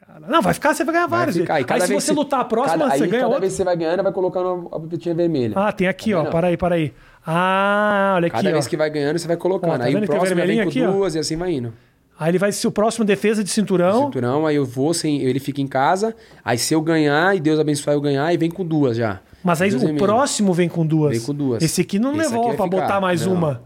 Cara, 0.00 0.26
Não, 0.28 0.42
vai 0.42 0.52
ficar, 0.54 0.74
você 0.74 0.82
vai 0.84 0.94
ganhar 0.94 1.06
Vai 1.06 1.18
vários. 1.20 1.36
ficar. 1.36 1.60
E 1.60 1.64
Aí 1.68 1.80
se 1.82 1.94
você 1.94 2.12
que- 2.12 2.18
lutar 2.18 2.40
a 2.40 2.44
próxima, 2.44 2.84
cada, 2.86 2.96
você 2.96 3.04
aí, 3.04 3.10
ganha 3.10 3.20
cada 3.22 3.26
outra. 3.28 3.40
vez 3.40 3.52
que 3.52 3.56
você 3.58 3.64
vai 3.64 3.76
ganhando, 3.76 4.02
vai 4.02 4.12
colocando 4.12 4.68
a 4.72 4.80
pipetinha 4.80 5.14
vermelha. 5.14 5.52
Ah, 5.56 5.70
tem 5.72 5.86
aqui, 5.86 6.10
Tá 6.12 6.20
ó. 6.22 6.24
Para 6.26 6.48
aí, 6.48 6.56
para 6.56 6.74
aí. 6.74 6.92
Ah, 7.24 8.14
olha 8.16 8.26
aqui, 8.26 8.36
Cada 8.36 8.48
ó. 8.48 8.52
vez 8.52 8.66
que 8.66 8.76
vai 8.76 8.90
ganhando, 8.90 9.18
você 9.18 9.28
vai 9.28 9.36
colocando. 9.36 9.70
Ó, 9.74 9.78
tá 9.78 9.84
aí 9.84 9.94
o 9.94 9.98
tem 9.98 10.06
próximo 10.08 10.34
vem 10.46 10.62
com 10.62 10.68
aqui, 10.68 10.82
ó? 10.82 10.90
duas 10.90 11.14
e 11.14 11.18
assim 11.18 11.36
vai 11.36 11.52
indo. 11.52 11.72
Aí 12.18 12.30
ele 12.32 12.38
vai 12.38 12.50
ser 12.50 12.66
o 12.66 12.72
próximo 12.72 13.04
defesa 13.04 13.44
de 13.44 13.50
cinturão. 13.50 14.06
Cinturão, 14.06 14.44
aí 14.44 14.56
eu 14.56 14.64
vou 14.66 14.92
sem. 14.92 15.20
Ele 15.22 15.38
fica 15.38 15.60
em 15.60 15.68
casa. 15.68 16.16
Aí 16.44 16.58
se 16.58 16.74
eu 16.74 16.80
ganhar 16.80 17.36
e 17.36 17.38
Deus 17.40 17.60
abençoar 17.60 17.94
eu 17.94 18.00
ganhar, 18.00 18.24
aí 18.26 18.36
vem 18.36 18.50
com 18.50 18.64
duas 18.64 18.96
já. 18.96 19.20
Mas 19.42 19.62
aí 19.62 19.72
o 19.72 19.88
é 19.88 19.92
próximo 19.94 20.52
vem 20.52 20.68
com 20.68 20.84
duas. 20.86 21.12
Vem 21.16 21.20
com 21.20 21.34
duas. 21.34 21.62
Esse 21.62 21.80
aqui 21.80 21.98
não 21.98 22.10
Esse 22.12 22.30
levou 22.32 22.50
ficar. 22.50 22.66
botar 22.66 23.00
mais 23.00 23.24
Não. 23.24 23.34
uma. 23.34 23.62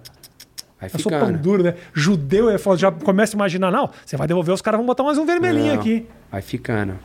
Vai 0.80 0.90
Eu 0.92 0.98
sou 0.98 1.10
pão 1.12 1.20
ficando. 1.20 1.38
duro, 1.38 1.62
né? 1.62 1.74
Judeu 1.94 2.50
é 2.50 2.58
foda. 2.58 2.76
Já 2.78 2.90
começa 2.90 3.34
a 3.34 3.36
imaginar, 3.36 3.70
não, 3.70 3.88
você 4.04 4.16
vai 4.16 4.26
devolver, 4.26 4.52
os 4.54 4.60
caras 4.60 4.78
vão 4.78 4.86
botar 4.86 5.02
mais 5.04 5.16
um 5.16 5.24
vermelhinho 5.24 5.74
Não, 5.74 5.80
aqui. 5.80 6.06
Vai 6.30 6.42
ficando. 6.42 6.98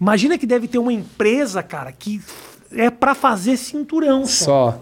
Imagina 0.00 0.36
que 0.36 0.46
deve 0.46 0.66
ter 0.66 0.78
uma 0.78 0.92
empresa, 0.92 1.62
cara, 1.62 1.92
que 1.92 2.20
é 2.72 2.90
pra 2.90 3.14
fazer 3.14 3.56
cinturão 3.56 4.26
só. 4.26 4.44
Só. 4.72 4.80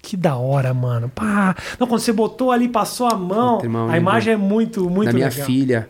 Que 0.00 0.16
da 0.16 0.36
hora, 0.36 0.72
mano. 0.72 1.08
Pá. 1.08 1.54
Não, 1.78 1.86
quando 1.86 2.00
você 2.00 2.12
botou 2.12 2.50
ali, 2.52 2.68
passou 2.68 3.06
a 3.08 3.14
mão, 3.16 3.60
irmão, 3.62 3.88
a 3.88 3.96
imagem 3.96 4.34
é 4.34 4.36
muito, 4.36 4.88
muito 4.88 5.06
da 5.08 5.12
minha 5.12 5.28
legal. 5.28 5.46
filha, 5.46 5.88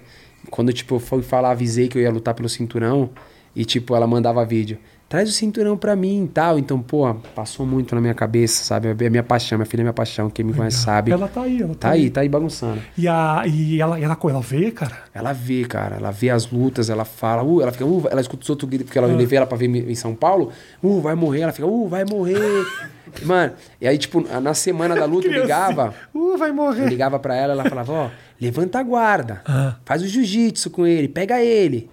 quando, 0.51 0.73
tipo, 0.73 0.95
eu 0.97 1.01
fui 1.01 1.23
falar, 1.23 1.51
avisei 1.51 1.89
que 1.89 1.97
eu 1.99 2.03
ia 2.03 2.11
lutar 2.11 2.35
pelo 2.35 2.49
cinturão, 2.49 3.11
e, 3.55 3.65
tipo, 3.67 3.95
ela 3.95 4.07
mandava 4.07 4.45
vídeo. 4.45 4.79
Traz 5.13 5.29
o 5.29 5.33
cinturão 5.33 5.77
pra 5.77 5.95
mim 5.95 6.25
e 6.25 6.29
tal. 6.29 6.59
Então, 6.59 6.81
pô, 6.81 7.13
passou 7.35 7.67
muito 7.67 7.95
na 7.95 8.01
minha 8.01 8.15
cabeça, 8.15 8.65
sabe? 8.65 8.89
É 8.89 9.11
minha 9.11 9.23
paixão, 9.23 9.59
minha 9.59 9.67
filha 9.67 9.83
é 9.83 9.85
minha 9.85 9.93
paixão. 9.93 10.31
Quem 10.31 10.43
me 10.43 10.55
conhece 10.55 10.79
sabe. 10.79 11.13
Ela 11.13 11.29
tá 11.29 11.43
aí, 11.43 11.61
ela 11.61 11.75
tá, 11.75 11.89
Tá 11.89 11.91
aí, 11.91 12.09
tá 12.09 12.23
aí 12.23 12.31
bagunçando. 12.31 12.81
E, 12.97 13.07
a, 13.07 13.43
e 13.47 13.79
ela, 13.79 14.01
ela, 14.01 14.17
ela 14.25 14.41
vê, 14.41 14.71
cara. 14.71 14.97
Ela 15.13 15.35
vê, 15.35 15.67
cara, 15.67 15.97
ela 15.97 16.11
vê 16.11 16.31
as 16.31 16.51
lutas, 16.51 16.89
ela 16.89 17.05
fala, 17.05 17.43
uh, 17.43 17.61
ela 17.61 17.71
fica, 17.71 17.85
uh, 17.85 18.09
ela 18.11 18.23
escuta 18.23 18.43
os 18.43 18.49
outros 18.49 18.67
gritos, 18.71 18.87
porque 18.87 18.97
ela 18.99 19.07
Ah. 19.07 19.15
levei 19.15 19.37
ela 19.37 19.47
pra 19.47 19.59
ver 19.59 19.67
em 19.69 19.95
São 19.95 20.15
Paulo, 20.15 20.51
uh, 20.83 21.01
vai 21.03 21.15
morrer, 21.15 21.43
ela 21.43 21.53
fica, 21.53 21.67
uh, 21.67 21.87
vai 21.89 22.07
morrer. 22.07 22.39
Mano, 23.27 23.53
e 23.83 23.87
aí, 23.87 23.99
tipo, 23.99 24.27
na 24.41 24.55
semana 24.55 24.95
da 24.95 25.05
luta 25.05 25.27
eu 25.29 25.43
ligava, 25.43 25.93
Uh, 26.15 26.39
vai 26.39 26.49
eu 26.49 26.55
morrer. 26.55 26.89
ligava 26.89 27.19
pra 27.19 27.37
ela, 27.37 27.53
ela 27.53 27.65
falava, 27.69 27.93
ó, 27.93 28.11
levanta 28.41 28.79
a 28.79 28.83
guarda, 28.83 29.43
Ah. 29.45 29.77
faz 29.85 30.01
o 30.01 30.07
jiu-jitsu 30.09 30.71
com 30.71 30.87
ele, 30.87 31.07
pega 31.07 31.39
ele. 31.43 31.91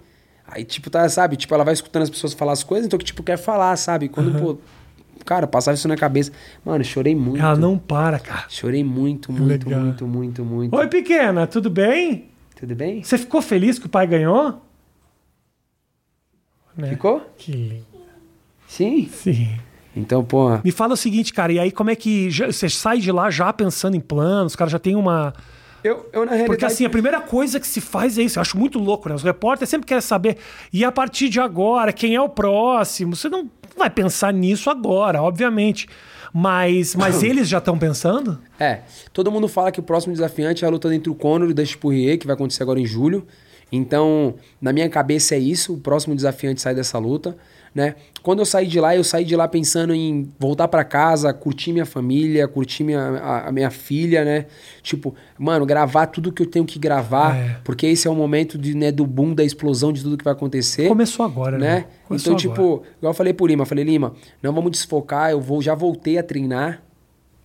Aí, 0.52 0.64
tipo, 0.66 0.90
tá, 0.90 1.08
sabe, 1.10 1.36
tipo, 1.38 1.54
ela 1.54 1.64
vai 1.64 1.74
escutando 1.74 2.04
as 2.04 2.10
pessoas 2.10 2.34
falar 2.34 2.54
as 2.54 2.64
coisas, 2.64 2.86
então 2.88 2.98
que, 2.98 3.06
tipo, 3.06 3.22
quer 3.24 3.38
falar, 3.38 3.76
sabe? 3.78 4.10
Quando, 4.10 4.40
pô, 4.40 4.58
cara, 5.26 5.46
passava 5.48 5.76
isso 5.76 5.88
na 5.88 5.96
cabeça. 5.96 6.32
Mano, 6.66 6.84
chorei 6.84 7.16
muito. 7.16 7.40
Ela 7.42 7.56
não 7.56 7.78
para, 7.78 8.20
cara. 8.20 8.46
Chorei 8.50 8.84
muito, 8.84 9.32
muito, 9.32 9.68
legal. 9.68 9.82
muito, 9.82 10.08
muito, 10.08 10.44
muito. 10.46 10.76
Oi, 10.76 10.88
pequena, 10.88 11.46
tudo 11.46 11.70
bem? 11.70 12.30
Tudo 12.60 12.76
bem? 12.76 13.04
Você 13.04 13.18
ficou 13.18 13.42
feliz 13.42 13.78
que 13.80 13.86
o 13.86 13.90
pai 13.90 14.06
ganhou? 14.08 14.62
Né? 16.76 16.90
Ficou? 16.90 17.22
Que 17.38 17.52
lindo. 17.52 17.86
Sim. 18.68 19.08
Sim. 19.12 19.58
Então, 19.96 20.24
pô, 20.24 20.60
Me 20.64 20.72
fala 20.72 20.94
o 20.94 20.98
seguinte, 20.98 21.34
cara, 21.34 21.52
e 21.52 21.60
aí 21.60 21.72
como 21.72 21.90
é 21.90 21.96
que 21.96 22.30
já- 22.30 22.48
você 22.52 22.70
sai 22.70 23.00
de 23.00 23.12
lá 23.12 23.30
já 23.30 23.52
pensando 23.52 23.96
em 23.98 24.00
planos? 24.00 24.54
Os 24.54 24.56
caras 24.56 24.72
já 24.72 24.80
tem 24.80 24.96
uma. 24.96 25.34
Eu, 25.84 26.10
eu 26.14 26.26
na 26.26 26.32
realidade... 26.32 26.48
Porque 26.48 26.66
assim, 26.66 26.86
a 26.86 26.90
primeira 26.90 27.22
coisa 27.22 27.60
que 27.60 27.68
se 27.68 27.82
faz 27.82 28.18
é 28.18 28.24
isso. 28.24 28.40
Eu 28.40 28.42
acho 28.42 28.58
muito 28.58 28.80
louco, 28.80 29.10
né? 29.10 29.16
Os 29.16 29.24
repórteres 29.24 29.70
sempre 29.70 29.88
querem 29.88 30.02
saber. 30.02 30.38
E 30.72 30.84
a 30.84 30.92
partir 30.92 31.30
de 31.30 31.40
agora, 31.40 31.94
quem 31.94 32.16
é 32.16 32.22
o 32.22 32.30
próximo? 32.30 33.16
Você 33.16 33.30
não 33.30 33.50
vai 33.78 33.90
pensar 33.90 34.34
nisso 34.34 34.70
agora, 34.70 35.22
obviamente. 35.22 35.88
Mas, 36.34 36.96
mas 36.96 37.22
eles 37.24 37.48
já 37.48 37.58
estão 37.58 37.78
pensando? 37.78 38.40
É, 38.60 38.82
todo 39.14 39.32
mundo 39.32 39.48
fala 39.48 39.72
que 39.72 39.80
o 39.80 39.84
próximo 39.84 40.14
desafiante 40.14 40.64
é 40.64 40.68
a 40.68 40.72
luta 40.72 40.94
entre 40.94 41.10
o 41.10 41.16
Conor 41.16 41.48
e 41.50 41.52
o 41.52 41.56
Dustin 41.56 41.78
Poirier, 41.78 42.18
que 42.18 42.28
vai 42.28 42.36
acontecer 42.36 42.64
agora 42.64 42.80
em 42.80 42.86
julho. 42.86 43.26
Então, 43.72 44.36
na 44.60 44.74
minha 44.74 44.90
cabeça 44.90 45.36
é 45.36 45.40
isso, 45.40 45.74
o 45.74 45.78
próximo 45.78 46.16
desafiante 46.16 46.62
sai 46.62 46.74
dessa 46.74 46.98
luta, 46.98 47.38
né? 47.80 47.96
Quando 48.22 48.40
eu 48.40 48.46
saí 48.46 48.68
de 48.68 48.78
lá, 48.82 48.94
eu 48.94 49.04
saí 49.06 49.24
de 49.24 49.34
lá 49.34 49.48
pensando 49.48 49.96
em 49.96 50.30
voltar 50.38 50.68
para 50.68 50.84
casa, 50.84 51.32
curtir 51.32 51.72
minha 51.72 51.86
família, 51.86 52.46
curtir 52.46 52.84
minha, 52.84 53.00
a, 53.00 53.48
a, 53.48 53.52
minha 53.54 53.70
filha, 53.70 54.26
né? 54.26 54.48
Tipo, 54.84 55.16
mano, 55.38 55.66
gravar 55.66 56.08
tudo 56.08 56.30
que 56.30 56.42
eu 56.42 56.46
tenho 56.46 56.66
que 56.66 56.78
gravar, 56.78 57.38
É. 57.38 57.58
porque 57.64 57.88
esse 57.88 58.06
é 58.06 58.12
o 58.12 58.16
momento 58.16 58.58
de, 58.58 58.76
né, 58.76 58.92
do 58.92 59.06
boom, 59.06 59.34
da 59.34 59.46
explosão 59.46 59.94
de 59.94 60.04
tudo 60.04 60.18
que 60.18 60.24
vai 60.26 60.34
acontecer. 60.34 60.90
Começou 60.90 61.26
agora, 61.26 61.58
né? 61.58 61.76
né? 61.76 61.86
Começou 62.06 62.34
então, 62.34 62.52
agora. 62.52 62.62
tipo, 62.62 62.84
igual 62.98 63.12
eu 63.12 63.14
falei 63.14 63.32
pro 63.34 63.48
Lima, 63.48 63.66
falei, 63.66 63.86
Lima, 63.86 64.14
não 64.44 64.52
vamos 64.52 64.72
desfocar, 64.72 65.32
eu 65.32 65.40
vou, 65.40 65.62
já 65.62 65.74
voltei 65.74 66.18
a 66.18 66.24
treinar, 66.24 66.84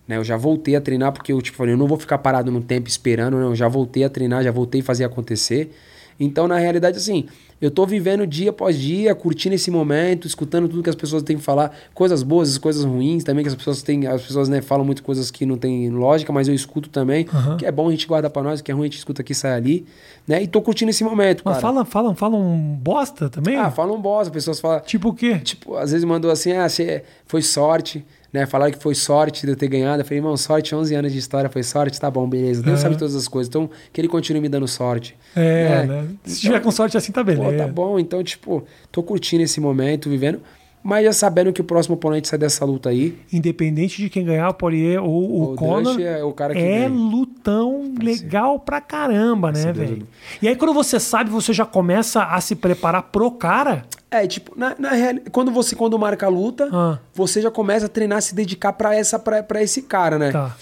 né? 0.05 0.17
Eu 0.17 0.23
já 0.25 0.35
voltei 0.35 0.75
a 0.75 0.81
treinar 0.81 1.13
porque 1.13 1.31
eu, 1.31 1.41
tipo, 1.41 1.55
falei, 1.57 1.73
eu 1.73 1.77
não 1.77 1.87
vou 1.87 1.97
ficar 1.97 2.17
parado 2.17 2.51
no 2.51 2.61
tempo 2.61 2.89
esperando, 2.89 3.37
não, 3.37 3.51
eu 3.51 3.55
já 3.55 3.69
voltei 3.69 4.03
a 4.03 4.09
treinar, 4.09 4.43
já 4.43 4.51
voltei 4.51 4.81
a 4.81 4.83
fazer 4.83 5.05
acontecer. 5.05 5.71
Então, 6.19 6.47
na 6.47 6.57
realidade, 6.57 6.97
assim, 6.97 7.25
eu 7.65 7.71
tô 7.71 7.85
vivendo 7.85 8.25
dia 8.27 8.51
após 8.51 8.77
dia, 8.79 9.13
curtindo 9.15 9.55
esse 9.55 9.71
momento, 9.71 10.27
escutando 10.27 10.67
tudo 10.67 10.83
que 10.83 10.89
as 10.89 10.95
pessoas 10.95 11.23
têm 11.23 11.37
que 11.37 11.43
falar, 11.43 11.71
coisas 11.93 12.21
boas, 12.23 12.57
coisas 12.57 12.83
ruins 12.83 13.23
também, 13.23 13.43
que 13.43 13.49
as 13.49 13.55
pessoas 13.55 13.81
têm, 13.81 14.05
as 14.07 14.21
pessoas, 14.21 14.47
né, 14.47 14.61
falam 14.61 14.85
muito 14.85 15.01
coisas 15.03 15.31
que 15.31 15.45
não 15.45 15.57
tem 15.57 15.89
lógica, 15.89 16.31
mas 16.31 16.47
eu 16.47 16.53
escuto 16.53 16.89
também, 16.89 17.25
Aham. 17.33 17.57
que 17.57 17.65
é 17.65 17.71
bom 17.71 17.87
a 17.87 17.91
gente 17.91 18.07
guardar 18.07 18.29
pra 18.31 18.43
nós, 18.43 18.61
que 18.61 18.71
é 18.71 18.73
ruim 18.73 18.83
a 18.83 18.85
gente 18.85 18.97
escuta 18.99 19.21
aqui 19.21 19.31
e 19.31 19.35
sai 19.35 19.53
ali, 19.53 19.85
né? 20.27 20.41
E 20.43 20.47
tô 20.47 20.61
curtindo 20.61 20.89
esse 20.89 21.03
momento, 21.03 21.41
Mas 21.45 21.55
cara. 21.55 21.61
falam, 21.61 21.85
falam, 21.85 22.15
falam 22.15 22.77
bosta 22.81 23.29
também? 23.29 23.55
Ah, 23.57 23.71
falam 23.71 23.99
bosta, 23.99 24.29
as 24.29 24.33
pessoas 24.33 24.59
falam, 24.59 24.79
Tipo 24.81 25.09
o 25.09 25.13
quê? 25.13 25.39
Tipo, 25.39 25.75
às 25.75 25.91
vezes 25.91 26.05
mandou 26.05 26.29
assim, 26.31 26.51
ah, 26.53 26.67
você 26.69 27.03
foi 27.25 27.41
sorte, 27.41 28.05
né? 28.35 28.45
Falaram 28.45 28.71
que 28.71 28.77
foi 28.81 28.93
sorte 28.93 29.45
de 29.45 29.51
eu 29.51 29.55
ter 29.55 29.67
ganhado. 29.67 30.01
Eu 30.01 30.05
falei, 30.05 30.19
irmão, 30.19 30.37
sorte, 30.37 30.75
11 30.75 30.93
anos 30.93 31.11
de 31.11 31.17
história, 31.17 31.49
foi 31.49 31.63
sorte, 31.63 31.99
tá 31.99 32.11
bom, 32.11 32.29
beleza. 32.29 32.61
Deus 32.61 32.79
É. 32.79 32.81
sabe 32.83 32.97
todas 32.97 33.15
as 33.15 33.27
coisas. 33.27 33.49
Então, 33.49 33.69
que 33.91 33.99
ele 34.01 34.07
continue 34.07 34.41
me 34.41 34.49
dando 34.49 34.67
sorte. 34.67 35.15
É, 35.35 35.81
É. 35.83 35.85
né? 35.85 36.05
Se 36.25 36.41
tiver 36.41 36.59
com 36.61 36.69
sorte 36.71 36.95
assim, 36.97 37.11
tá 37.11 37.21
Pô, 37.21 37.25
beleza. 37.31 37.57
tá 37.57 37.67
bom. 37.67 37.97
Então, 37.97 38.23
tipo, 38.23 38.63
tô 38.91 39.01
curtindo 39.01 39.41
esse 39.43 39.59
momento, 39.59 40.09
vivendo. 40.09 40.39
Mas 40.87 41.03
já 41.03 41.11
sabendo 41.13 41.51
que 41.51 41.59
o 41.59 41.63
próximo 41.63 41.95
oponente 41.95 42.27
sai 42.27 42.37
dessa 42.37 42.63
luta 42.63 42.89
aí. 42.89 43.17
Independente 43.33 43.97
de 43.99 44.07
quem 44.07 44.23
ganhar, 44.23 44.49
o 44.49 44.53
Poirier 44.53 45.03
ou 45.03 45.09
o, 45.31 45.53
O 45.53 45.55
Conor, 45.55 45.99
é 45.99 46.23
o 46.23 46.31
cara 46.31 46.53
que 46.53 46.59
é 46.59 46.81
ganha. 46.81 46.89
lutão 46.89 47.91
legal 47.99 48.59
pra 48.59 48.79
caramba, 48.79 49.51
né, 49.51 49.59
ser 49.63 49.73
velho? 49.73 50.07
E 50.39 50.47
aí, 50.47 50.55
quando 50.55 50.75
você 50.75 50.99
sabe, 50.99 51.31
você 51.31 51.51
já 51.53 51.65
começa 51.65 52.21
a 52.25 52.39
se 52.39 52.55
preparar 52.55 53.01
pro 53.01 53.31
cara. 53.31 53.83
É, 54.11 54.27
tipo, 54.27 54.53
na, 54.55 54.75
na 54.77 54.91
real, 54.91 55.15
quando 55.31 55.49
você 55.49 55.75
quando 55.75 55.97
marca 55.97 56.27
a 56.27 56.29
luta, 56.29 56.69
Ah. 56.71 56.99
você 57.15 57.41
já 57.41 57.49
começa 57.49 57.87
a 57.87 57.89
treinar, 57.89 58.21
se 58.21 58.35
dedicar 58.35 58.71
pra 58.73 58.95
essa 58.95 59.17
pra 59.17 59.63
esse 59.63 59.81
cara, 59.81 60.19
né? 60.19 60.31
Tá. 60.31 60.55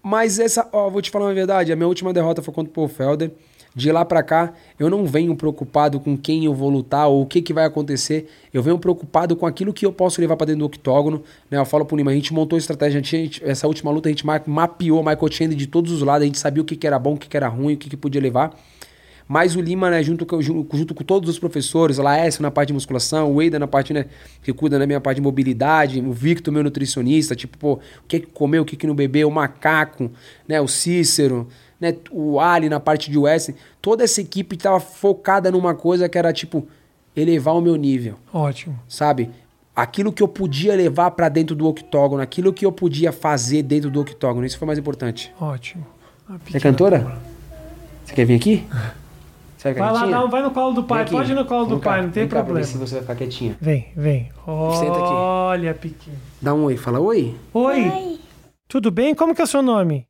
Mas 0.00 0.38
essa, 0.38 0.68
ó, 0.72 0.88
vou 0.88 1.02
te 1.02 1.10
falar 1.10 1.24
uma 1.26 1.34
verdade, 1.34 1.72
a 1.72 1.76
minha 1.76 1.88
última 1.88 2.12
derrota 2.12 2.40
foi 2.42 2.54
contra 2.54 2.70
o 2.70 2.72
Paul 2.74 2.86
Felder. 2.88 3.32
De 3.76 3.90
lá 3.90 4.04
pra 4.04 4.22
cá, 4.22 4.52
eu 4.78 4.88
não 4.88 5.04
venho 5.04 5.34
preocupado 5.34 5.98
com 5.98 6.16
quem 6.16 6.44
eu 6.44 6.54
vou 6.54 6.70
lutar 6.70 7.08
ou 7.08 7.22
o 7.22 7.26
que, 7.26 7.42
que 7.42 7.52
vai 7.52 7.64
acontecer. 7.64 8.30
Eu 8.52 8.62
venho 8.62 8.78
preocupado 8.78 9.34
com 9.34 9.46
aquilo 9.46 9.72
que 9.72 9.84
eu 9.84 9.92
posso 9.92 10.20
levar 10.20 10.36
pra 10.36 10.46
dentro 10.46 10.60
do 10.60 10.66
octógono. 10.66 11.24
Né? 11.50 11.58
Eu 11.58 11.64
falo 11.64 11.84
pro 11.84 11.96
Lima, 11.96 12.12
a 12.12 12.14
gente 12.14 12.32
montou 12.32 12.56
estratégia, 12.56 13.02
gente- 13.02 13.42
essa 13.44 13.66
última 13.66 13.90
luta 13.90 14.08
a 14.08 14.12
gente 14.12 14.24
ma- 14.24 14.40
mapeou 14.46 15.00
Michael 15.02 15.32
Chandler 15.32 15.58
de 15.58 15.66
todos 15.66 15.90
os 15.90 16.02
lados, 16.02 16.22
a 16.22 16.26
gente 16.26 16.38
sabia 16.38 16.62
o 16.62 16.64
que, 16.64 16.76
que 16.76 16.86
era 16.86 16.98
bom, 17.00 17.14
o 17.14 17.18
que, 17.18 17.28
que 17.28 17.36
era 17.36 17.48
ruim, 17.48 17.74
o 17.74 17.76
que, 17.76 17.90
que 17.90 17.96
podia 17.96 18.20
levar. 18.20 18.56
Mas 19.26 19.56
o 19.56 19.60
Lima, 19.60 19.90
né, 19.90 20.02
junto 20.02 20.26
com, 20.26 20.40
junto, 20.40 20.94
com 20.94 21.02
todos 21.02 21.30
os 21.30 21.38
professores, 21.38 21.96
Laércio 21.96 22.42
na 22.42 22.50
parte 22.50 22.68
de 22.68 22.74
musculação, 22.74 23.32
o 23.32 23.40
Eida 23.40 23.58
na 23.58 23.66
parte, 23.66 23.92
né, 23.92 24.04
que 24.42 24.52
cuida 24.52 24.78
da 24.78 24.86
minha 24.86 25.00
parte 25.00 25.16
de 25.16 25.22
mobilidade, 25.22 25.98
o 26.00 26.12
Victor, 26.12 26.52
meu 26.52 26.62
nutricionista, 26.62 27.34
tipo, 27.34 27.56
pô, 27.56 27.72
o 27.74 27.80
que 28.06 28.20
que 28.20 28.28
o 28.38 28.64
que 28.64 28.76
que 28.76 28.86
não 28.86 28.94
bebeu, 28.94 29.28
o 29.28 29.32
Macaco, 29.32 30.10
né, 30.46 30.60
o 30.60 30.68
Cícero, 30.68 31.48
né, 31.84 31.96
o 32.10 32.40
Ali 32.40 32.68
na 32.68 32.80
parte 32.80 33.10
de 33.10 33.18
Wrestling, 33.18 33.54
toda 33.80 34.02
essa 34.04 34.20
equipe 34.20 34.56
tava 34.56 34.80
focada 34.80 35.50
numa 35.50 35.74
coisa 35.74 36.08
que 36.08 36.18
era, 36.18 36.32
tipo, 36.32 36.66
elevar 37.16 37.54
o 37.54 37.60
meu 37.60 37.76
nível, 37.76 38.14
Ótimo. 38.32 38.78
sabe? 38.88 39.30
Aquilo 39.76 40.12
que 40.12 40.22
eu 40.22 40.28
podia 40.28 40.74
levar 40.74 41.10
pra 41.12 41.28
dentro 41.28 41.54
do 41.56 41.66
octógono, 41.66 42.22
aquilo 42.22 42.52
que 42.52 42.64
eu 42.64 42.70
podia 42.72 43.10
fazer 43.12 43.62
dentro 43.62 43.90
do 43.90 44.00
octógono, 44.00 44.46
isso 44.46 44.58
foi 44.58 44.66
mais 44.66 44.78
importante. 44.78 45.32
Ótimo. 45.40 45.84
A 46.28 46.34
É 46.34 46.38
pequena- 46.38 46.60
cantora? 46.60 47.18
Você 48.04 48.14
quer 48.14 48.24
vir 48.24 48.36
aqui? 48.36 48.64
Você 49.56 49.72
Vai 49.72 49.80
lá, 49.92 50.00
quietinha? 50.00 50.18
não, 50.20 50.28
vai 50.30 50.42
no 50.42 50.50
colo 50.50 50.74
do 50.74 50.84
pai. 50.84 51.06
Pode 51.08 51.32
ir 51.32 51.34
no 51.34 51.46
colo 51.46 51.64
do 51.64 51.70
Vem 51.76 51.78
cá, 51.80 51.90
pai, 51.90 52.02
não 52.02 52.10
tem 52.10 52.22
vem 52.24 52.28
cá 52.28 52.32
pra 52.36 52.40
ver 52.42 52.44
problema. 52.46 52.66
se 52.66 52.76
você 52.76 52.94
vai 52.96 53.00
ficar 53.02 53.14
quietinha. 53.16 53.56
Vem, 53.58 53.86
vem. 53.96 54.24
Senta 54.78 54.92
aqui. 54.92 55.12
Olha, 55.14 55.72
pequeno. 55.74 56.16
Dá 56.42 56.52
um 56.52 56.64
oi, 56.64 56.76
fala 56.76 57.00
oi. 57.00 57.34
Oi. 57.54 57.88
Oi, 57.88 58.20
Tudo 58.68 58.90
bem? 58.90 59.14
Como 59.14 59.34
que 59.34 59.40
é 59.40 59.44
o 59.44 59.46
seu 59.46 59.62
nome? 59.62 60.06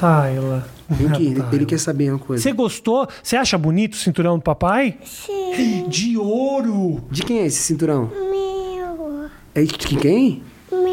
Tayla. 0.00 0.66
Vem 0.88 1.06
aqui, 1.08 1.26
ele, 1.26 1.44
ele 1.52 1.66
quer 1.66 1.78
saber 1.78 2.10
uma 2.10 2.18
coisa. 2.18 2.42
Você 2.42 2.52
gostou? 2.52 3.06
Você 3.22 3.36
acha 3.36 3.56
bonito 3.58 3.92
o 3.92 3.96
cinturão 3.96 4.38
do 4.38 4.42
papai? 4.42 4.98
Sim, 5.04 5.86
De 5.88 6.16
ouro! 6.16 7.04
De 7.10 7.22
quem 7.22 7.40
é 7.40 7.46
esse 7.46 7.58
cinturão? 7.62 8.10
meu, 8.30 9.28
É 9.54 9.62
de 9.62 9.74
quem? 9.76 10.42
meu. 10.72 10.90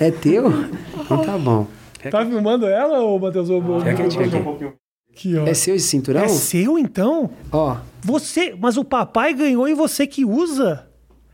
É 0.00 0.10
teu? 0.10 0.50
Então 0.98 1.22
tá 1.24 1.38
bom. 1.38 1.66
Tá 2.10 2.24
filmando 2.26 2.66
ela, 2.66 3.00
ô 3.02 3.18
Matheus? 3.18 3.48
Fica 3.48 3.94
quietinho 3.94 4.24
aqui. 4.24 4.72
Aqui, 5.12 5.36
ó. 5.38 5.46
É 5.46 5.54
seu 5.54 5.74
esse 5.76 5.86
cinturão? 5.86 6.22
É 6.24 6.28
seu, 6.28 6.78
então? 6.78 7.30
Ó, 7.52 7.76
Você, 8.02 8.54
mas 8.60 8.76
o 8.76 8.84
papai 8.84 9.32
ganhou 9.32 9.68
e 9.68 9.74
você 9.74 10.06
que 10.06 10.24
usa? 10.24 10.86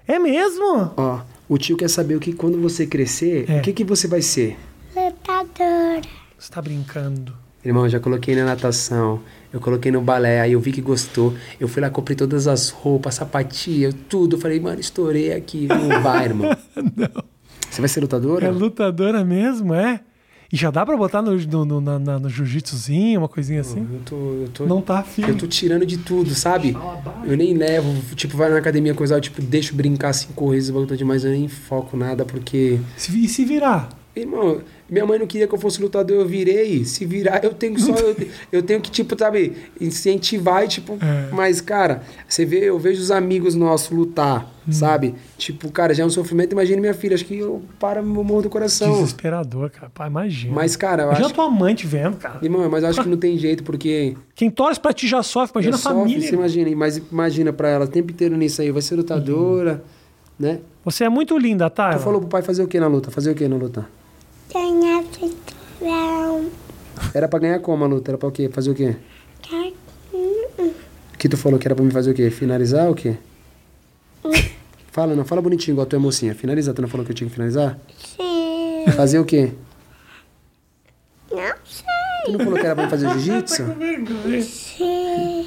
É 0.07 0.19
mesmo? 0.19 0.91
ó. 0.97 1.21
O 1.49 1.57
tio 1.59 1.77
quer 1.77 1.89
saber 1.89 2.15
o 2.15 2.21
que 2.21 2.33
quando 2.33 2.61
você 2.61 2.87
crescer, 2.87 3.49
É. 3.51 3.59
o 3.59 3.63
que, 3.63 3.73
que 3.73 3.83
você 3.85 4.07
vai 4.07 4.23
ser? 4.23 4.57
Lutadora. 4.95 6.20
Você 6.41 6.51
tá 6.51 6.63
brincando. 6.63 7.35
Irmão, 7.63 7.85
eu 7.85 7.91
já 7.91 8.01
coloquei 8.01 8.35
na 8.35 8.47
natação, 8.47 9.21
eu 9.53 9.61
coloquei 9.61 9.93
no 9.93 10.01
balé, 10.01 10.41
aí 10.41 10.53
eu 10.53 10.61
vi 10.61 10.73
que 10.73 10.81
gostou. 10.81 11.35
Eu 11.61 11.69
fui 11.69 11.83
lá, 11.83 11.91
comprei 11.91 12.17
todas 12.17 12.49
as 12.49 12.71
roupas, 12.71 13.17
sapatilha, 13.17 13.93
tudo. 14.09 14.39
Falei, 14.39 14.59
mano, 14.59 14.81
estourei 14.81 15.35
aqui. 15.35 15.67
Não 15.67 16.03
vai, 16.03 16.25
irmão. 16.33 16.57
Não. 16.97 17.23
Você 17.71 17.83
vai 17.83 17.89
ser 17.89 18.01
lutadora? 18.01 18.47
É 18.47 18.51
lutadora 18.51 19.23
mesmo, 19.23 19.75
é? 19.75 20.01
E 20.51 20.57
já 20.57 20.71
dá 20.71 20.85
pra 20.87 20.97
botar 20.97 21.21
no, 21.21 21.37
no, 21.37 21.81
no, 21.81 21.99
no 22.19 22.29
jiu-jitsuzinho, 22.31 23.21
uma 23.21 23.29
coisinha 23.29 23.61
assim? 23.61 23.87
Eu 23.93 24.01
tô, 24.05 24.17
eu 24.17 24.49
tô, 24.49 24.67
Não 24.67 24.81
tá 24.81 25.01
afim. 25.01 25.23
eu 25.29 25.37
tô 25.37 25.47
tirando 25.47 25.85
de 25.85 25.99
tudo, 25.99 26.35
sabe? 26.35 26.75
Eu 27.25 27.37
nem 27.37 27.55
levo, 27.55 28.17
tipo, 28.17 28.37
vai 28.37 28.49
na 28.49 28.57
academia 28.57 28.95
coisa, 28.95 29.15
eu, 29.15 29.21
tipo, 29.21 29.43
deixo 29.43 29.75
brincar 29.77 30.15
cinco 30.15 30.49
vezes, 30.51 30.71
volta 30.71 30.97
demais, 30.97 31.23
eu 31.23 31.31
nem 31.31 31.47
foco 31.47 31.97
nada, 31.99 32.25
porque. 32.25 32.81
E 32.97 33.29
se 33.29 33.45
virar? 33.45 33.91
Irmão, 34.17 34.61
minha 34.91 35.07
mãe 35.07 35.19
não 35.19 35.27
queria 35.27 35.47
que 35.47 35.55
eu 35.55 35.59
fosse 35.59 35.81
lutador, 35.81 36.17
eu 36.17 36.27
virei. 36.27 36.85
Se 36.85 37.05
virar, 37.07 37.43
eu 37.45 37.55
tenho 37.55 37.79
só. 37.79 37.93
eu, 37.95 38.17
eu 38.51 38.63
tenho 38.63 38.81
que, 38.81 38.91
tipo, 38.91 39.17
sabe, 39.19 39.57
incentivar 39.81 40.65
e, 40.65 40.69
tipo. 40.69 40.99
É. 41.01 41.29
Mas, 41.33 41.61
cara, 41.61 42.03
você 42.29 42.45
vê, 42.45 42.65
eu 42.69 42.79
vejo 42.79 43.01
os 43.01 43.11
amigos 43.11 43.55
nossos 43.55 43.91
lutar, 43.91 44.51
Hum. 44.69 44.73
sabe? 44.73 45.15
Tipo, 45.39 45.71
cara, 45.73 45.95
já 45.95 46.03
é 46.03 46.07
um 46.07 46.11
sofrimento. 46.11 46.53
Imagina 46.53 46.81
minha 46.81 46.93
filha, 46.95 47.15
acho 47.15 47.25
que 47.25 47.39
eu 47.39 47.63
para 47.79 48.03
meu 48.03 48.23
morro 48.23 48.43
do 48.43 48.51
coração. 48.51 48.93
Desesperador, 48.93 49.71
cara. 49.71 49.91
Pai, 49.95 50.09
imagina. 50.09 50.55
Mas, 50.55 50.77
cara, 50.77 51.05
eu 51.05 51.11
acho. 51.13 51.33
tua 51.33 51.49
mãe 51.49 51.75
te 51.75 51.87
vendo, 51.87 52.17
cara. 52.19 52.39
Irmão, 52.43 52.69
mas 52.69 52.83
eu 52.83 52.91
acho 52.91 53.03
que 53.03 53.09
não 53.09 53.17
tem 53.17 53.39
jeito, 53.39 53.65
porque. 53.65 54.17
Quem 54.35 54.51
torce 54.51 54.79
pra 54.79 54.93
ti 54.93 55.07
já 55.09 55.23
sofre, 55.23 55.53
imagina 55.57 55.77
a 55.77 55.79
família. 55.79 56.29
Você 56.29 56.35
imagina, 56.35 56.77
mas 56.77 56.97
imagina 56.99 57.53
pra 57.53 57.69
ela 57.69 57.85
o 57.85 57.89
tempo 57.89 58.11
inteiro 58.13 58.37
nisso 58.37 58.61
aí, 58.61 58.71
vai 58.71 58.83
ser 58.83 58.97
lutadora, 58.97 59.83
né? 60.39 60.59
Você 60.85 61.05
é 61.05 61.09
muito 61.09 61.37
linda, 61.39 61.69
tá? 61.69 61.95
Tu 61.95 62.01
falou 62.01 62.21
pro 62.21 62.29
pai 62.29 62.43
fazer 62.43 62.63
o 62.63 62.69
que 62.69 62.81
na 62.81 62.87
luta? 62.87 63.11
Fazer 63.11 63.31
o 63.31 63.35
que 63.35 63.47
na 63.49 63.57
luta? 63.57 63.87
Ganhar 64.53 65.05
cinturão. 65.05 66.51
Era 67.15 67.29
pra 67.29 67.39
ganhar 67.39 67.61
como 67.61 67.85
a 67.85 67.87
luta? 67.87 68.11
Era 68.11 68.19
pra 68.19 68.29
o 68.29 68.33
quê? 68.33 68.49
Fazer 68.53 68.71
o 68.71 68.75
quê? 68.75 68.97
Que 71.19 71.29
tu 71.29 71.37
falou 71.37 71.59
que 71.59 71.67
era 71.67 71.75
pra 71.75 71.85
me 71.85 71.91
fazer 71.91 72.11
o 72.11 72.15
quê? 72.15 72.31
Finalizar 72.31 72.91
o 72.91 72.95
quê? 72.95 73.17
Fala, 74.93 75.15
não, 75.15 75.25
fala 75.25 75.41
bonitinho, 75.41 75.75
igual 75.75 75.87
a 75.87 75.89
tua 75.89 75.99
mocinha. 76.01 76.35
Finalizar, 76.35 76.75
tu 76.75 76.83
não 76.83 76.89
falou 76.89 77.05
que 77.07 77.13
eu 77.13 77.17
tinha 77.17 77.29
que 77.29 77.35
finalizar? 77.35 77.79
Sim. 77.97 78.85
Fazer 78.97 79.19
o 79.19 79.25
quê? 79.25 79.53
Não 81.31 81.55
sei. 81.65 81.85
Tu 82.25 82.33
não 82.33 82.39
falou 82.41 82.59
que 82.59 82.67
era 82.67 82.75
pra 82.75 82.85
me 82.85 82.91
fazer 82.91 83.09
jiu-jitsu? 83.21 83.63
Sim. 84.43 85.47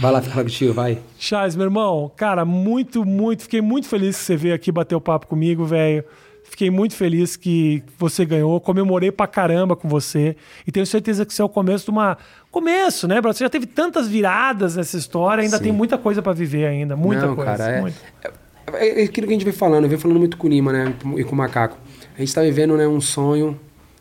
Vai 0.00 0.12
lá, 0.12 0.22
fala 0.22 0.42
com 0.42 0.48
o 0.48 0.52
tio, 0.52 0.72
vai. 0.72 1.00
Charles, 1.18 1.56
meu 1.56 1.64
irmão, 1.64 2.10
cara, 2.16 2.44
muito, 2.44 3.04
muito, 3.04 3.42
fiquei 3.42 3.60
muito 3.60 3.88
feliz 3.88 4.16
que 4.16 4.22
você 4.22 4.36
veio 4.36 4.54
aqui 4.54 4.70
bater 4.70 4.94
o 4.94 5.00
papo 5.00 5.26
comigo, 5.26 5.64
velho. 5.64 6.04
Fiquei 6.48 6.70
muito 6.70 6.94
feliz 6.94 7.36
que 7.36 7.82
você 7.98 8.24
ganhou, 8.24 8.60
comemorei 8.60 9.12
pra 9.12 9.26
caramba 9.26 9.76
com 9.76 9.88
você 9.88 10.34
e 10.66 10.72
tenho 10.72 10.86
certeza 10.86 11.24
que 11.24 11.32
isso 11.32 11.42
é 11.42 11.44
o 11.44 11.48
começo 11.48 11.84
de 11.84 11.90
uma 11.90 12.16
começo, 12.50 13.06
né? 13.06 13.20
Você 13.20 13.44
já 13.44 13.50
teve 13.50 13.66
tantas 13.66 14.08
viradas 14.08 14.76
nessa 14.76 14.96
história, 14.96 15.42
ainda 15.42 15.58
Sim. 15.58 15.64
tem 15.64 15.72
muita 15.72 15.98
coisa 15.98 16.22
pra 16.22 16.32
viver 16.32 16.66
ainda, 16.66 16.96
muita 16.96 17.26
não, 17.26 17.36
coisa. 17.36 17.56
cara, 17.56 17.70
é, 17.70 17.80
muita. 17.80 17.98
é, 18.72 19.02
é 19.02 19.04
aquilo 19.04 19.26
que 19.26 19.32
a 19.32 19.36
gente 19.36 19.44
vem 19.44 19.52
falando, 19.52 19.84
eu 19.84 19.88
venho 19.90 20.00
falando 20.00 20.18
muito 20.18 20.36
com 20.36 20.46
o 20.46 20.50
Lima, 20.50 20.72
né, 20.72 20.94
e 21.16 21.24
com 21.24 21.32
o 21.32 21.36
Macaco. 21.36 21.76
A 22.16 22.20
gente 22.20 22.34
tá 22.34 22.42
vivendo, 22.42 22.76
né, 22.76 22.88
um 22.88 23.00
sonho, 23.00 23.58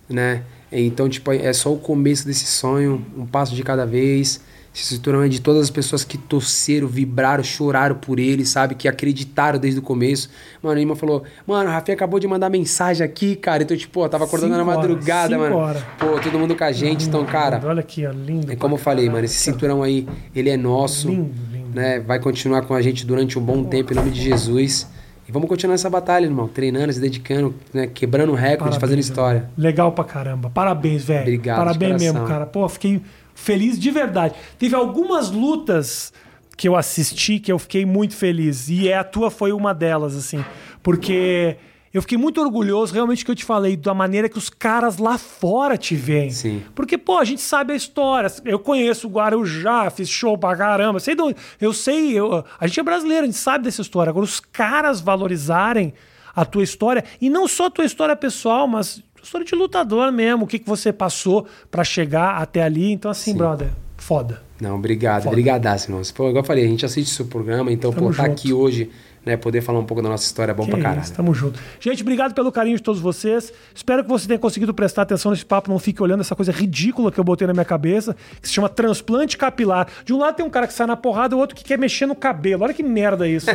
né, 0.09 0.43
então, 0.71 1.07
tipo, 1.07 1.31
é 1.31 1.51
só 1.53 1.71
o 1.73 1.77
começo 1.77 2.25
desse 2.25 2.45
sonho, 2.45 3.05
um 3.17 3.25
passo 3.25 3.53
de 3.55 3.63
cada 3.63 3.85
vez, 3.85 4.41
Esse 4.79 4.93
cinturão 4.93 5.23
é 5.23 5.27
de 5.27 5.41
todas 5.41 5.63
as 5.63 5.69
pessoas 5.71 6.03
que 6.03 6.19
torceram, 6.19 6.87
vibraram, 6.87 7.43
choraram 7.43 7.95
por 7.95 8.19
ele, 8.19 8.45
sabe? 8.45 8.75
Que 8.75 8.87
acreditaram 8.87 9.57
desde 9.57 9.79
o 9.79 9.81
começo. 9.81 10.29
Mano, 10.61 10.77
a 10.77 10.79
irmã 10.79 10.93
falou, 10.95 11.23
mano, 11.47 11.67
o 11.67 11.73
Rafinha 11.73 11.95
acabou 11.95 12.19
de 12.19 12.27
mandar 12.27 12.47
mensagem 12.51 13.03
aqui, 13.03 13.35
cara. 13.35 13.63
Então, 13.63 13.75
tipo, 13.75 13.93
pô, 13.93 14.07
tava 14.07 14.25
acordando 14.25 14.53
Cinco 14.53 14.63
na 14.63 14.75
madrugada, 14.75 15.35
mano. 15.35 15.55
horas. 15.55 15.81
Pô, 15.97 16.19
todo 16.19 16.37
mundo 16.37 16.55
com 16.55 16.63
a 16.63 16.71
gente. 16.71 17.07
Então, 17.07 17.25
cara, 17.25 17.59
Olha 17.65 17.79
aqui, 17.79 18.05
ó, 18.05 18.11
lindo. 18.11 18.51
é 18.51 18.55
como 18.55 18.75
eu 18.75 18.79
falei, 18.79 19.09
mano, 19.09 19.25
esse 19.25 19.39
cinturão 19.39 19.81
aí, 19.81 20.07
ele 20.35 20.51
é 20.51 20.55
nosso. 20.57 21.09
Lindo, 21.09 21.33
lindo. 21.51 21.69
Né? 21.73 21.99
Vai 21.99 22.19
continuar 22.19 22.61
com 22.61 22.75
a 22.75 22.81
gente 22.81 23.03
durante 23.03 23.39
um 23.39 23.41
bom 23.41 23.63
tempo, 23.63 23.93
em 23.93 23.95
nome 23.95 24.11
de 24.11 24.21
Jesus. 24.21 24.87
E 25.27 25.31
vamos 25.31 25.49
continuar 25.49 25.73
essa 25.73 25.89
batalha, 25.89 26.25
irmão. 26.25 26.47
Treinando, 26.47 26.93
se 26.93 27.01
dedicando, 27.01 27.55
né? 27.73 27.87
quebrando 27.87 28.31
recorde, 28.33 28.57
Parabéns, 28.59 28.79
fazendo 28.79 28.99
história. 28.99 29.49
Legal 29.57 29.91
pra 29.91 30.03
caramba. 30.03 30.51
Parabéns, 30.51 31.03
velho. 31.03 31.21
Obrigado, 31.21 31.57
Parabéns 31.57 32.01
mesmo, 32.01 32.25
cara. 32.25 32.45
Pô, 32.45 32.69
fiquei 32.69 33.01
feliz 33.37 33.79
de 33.79 33.91
verdade. 33.91 34.33
Teve 34.57 34.75
algumas 34.75 35.29
lutas 35.29 36.11
que 36.57 36.67
eu 36.67 36.75
assisti 36.75 37.39
que 37.39 37.51
eu 37.51 37.59
fiquei 37.59 37.85
muito 37.85 38.15
feliz. 38.15 38.67
E 38.67 38.89
é, 38.89 38.97
a 38.97 39.03
tua 39.03 39.29
foi 39.29 39.51
uma 39.51 39.73
delas, 39.73 40.15
assim. 40.15 40.43
Porque 40.81 41.55
eu 41.93 42.01
fiquei 42.01 42.17
muito 42.17 42.41
orgulhoso, 42.41 42.93
realmente, 42.93 43.23
que 43.23 43.29
eu 43.29 43.35
te 43.35 43.45
falei, 43.45 43.77
da 43.77 43.93
maneira 43.93 44.27
que 44.27 44.37
os 44.39 44.49
caras 44.49 44.97
lá 44.97 45.17
fora 45.19 45.77
te 45.77 45.95
veem. 45.95 46.31
Sim. 46.31 46.63
Porque, 46.73 46.97
pô, 46.97 47.19
a 47.19 47.23
gente 47.23 47.41
sabe 47.41 47.73
a 47.73 47.75
história. 47.75 48.27
Eu 48.43 48.57
conheço 48.57 49.07
o 49.07 49.11
Guarujá, 49.11 49.89
fiz 49.91 50.09
show 50.09 50.35
pra 50.35 50.55
caramba. 50.55 50.99
Sei 50.99 51.13
de 51.15 51.21
onde- 51.21 51.35
eu 51.61 51.71
sei, 51.73 52.13
eu- 52.17 52.43
a 52.59 52.65
gente 52.65 52.79
é 52.79 52.83
brasileiro, 52.83 53.23
a 53.23 53.27
gente 53.27 53.37
sabe 53.37 53.63
dessa 53.65 53.81
história. 53.83 54.09
Agora, 54.09 54.25
os 54.25 54.39
caras 54.39 54.99
valorizarem 54.99 55.93
a 56.35 56.45
tua 56.45 56.63
história, 56.63 57.03
e 57.19 57.29
não 57.31 57.47
só 57.47 57.65
a 57.65 57.69
tua 57.71 57.83
história 57.85 58.15
pessoal, 58.15 58.67
mas 58.67 59.01
história 59.27 59.45
de 59.45 59.53
lutador 59.55 60.11
mesmo, 60.11 60.45
o 60.45 60.47
que, 60.47 60.57
que 60.59 60.67
você 60.67 60.91
passou 60.91 61.45
pra 61.69 61.83
chegar 61.83 62.41
até 62.41 62.63
ali. 62.63 62.91
Então, 62.91 63.11
assim, 63.11 63.35
brother, 63.35 63.69
foda. 63.97 64.41
Não, 64.59 64.75
obrigado, 64.75 65.27
obrigadaço, 65.27 65.87
irmão. 65.91 66.01
Pô, 66.15 66.29
igual 66.29 66.43
eu 66.43 66.47
falei, 66.47 66.65
a 66.65 66.67
gente 66.67 66.83
assiste 66.85 67.11
o 67.11 67.15
seu 67.15 67.25
programa, 67.27 67.71
então, 67.71 67.91
Tamo 67.91 68.07
pô, 68.07 68.15
tá 68.15 68.23
junto. 68.23 68.31
aqui 68.31 68.51
hoje, 68.53 68.89
né, 69.23 69.37
poder 69.37 69.61
falar 69.61 69.77
um 69.77 69.85
pouco 69.85 70.01
da 70.01 70.09
nossa 70.09 70.23
história 70.25 70.51
é 70.51 70.55
bom 70.55 70.63
Que 70.63 70.71
pra 70.71 70.79
caralho. 70.81 71.01
isso, 71.01 71.13
tamo 71.13 71.31
junto. 71.31 71.59
Gente, 71.79 72.01
obrigado 72.01 72.33
pelo 72.33 72.51
carinho 72.51 72.75
de 72.75 72.81
todos 72.81 72.99
vocês. 72.99 73.53
Espero 73.75 74.03
que 74.03 74.09
você 74.09 74.25
tenha 74.27 74.39
conseguido 74.39 74.73
prestar 74.73 75.03
atenção 75.03 75.29
nesse 75.31 75.45
papo, 75.45 75.69
não 75.69 75.77
fique 75.77 76.01
olhando 76.01 76.21
essa 76.21 76.35
coisa 76.35 76.51
ridícula 76.51 77.11
que 77.11 77.19
eu 77.19 77.23
botei 77.23 77.45
na 77.45 77.53
minha 77.53 77.65
cabeça, 77.65 78.15
que 78.41 78.47
se 78.47 78.53
chama 78.55 78.67
transplante 78.67 79.37
capilar. 79.37 79.87
De 80.03 80.11
um 80.11 80.17
lado 80.17 80.35
tem 80.35 80.45
um 80.45 80.49
cara 80.49 80.65
que 80.65 80.73
sai 80.73 80.87
na 80.87 80.95
porrada, 80.95 81.35
o 81.35 81.39
outro 81.39 81.55
que 81.55 81.63
quer 81.63 81.77
mexer 81.77 82.07
no 82.07 82.15
cabelo. 82.15 82.63
Olha 82.63 82.73
que 82.73 82.81
merda 82.81 83.27
isso. 83.27 83.47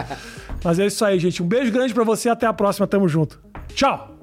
Mas 0.62 0.78
é 0.78 0.86
isso 0.86 1.04
aí, 1.04 1.18
gente. 1.18 1.42
Um 1.42 1.46
beijo 1.46 1.72
grande 1.72 1.92
pra 1.92 2.04
você, 2.04 2.28
até 2.28 2.46
a 2.46 2.52
próxima, 2.52 2.86
tamo 2.86 3.08
junto. 3.08 3.40
Tchau! 3.74 4.15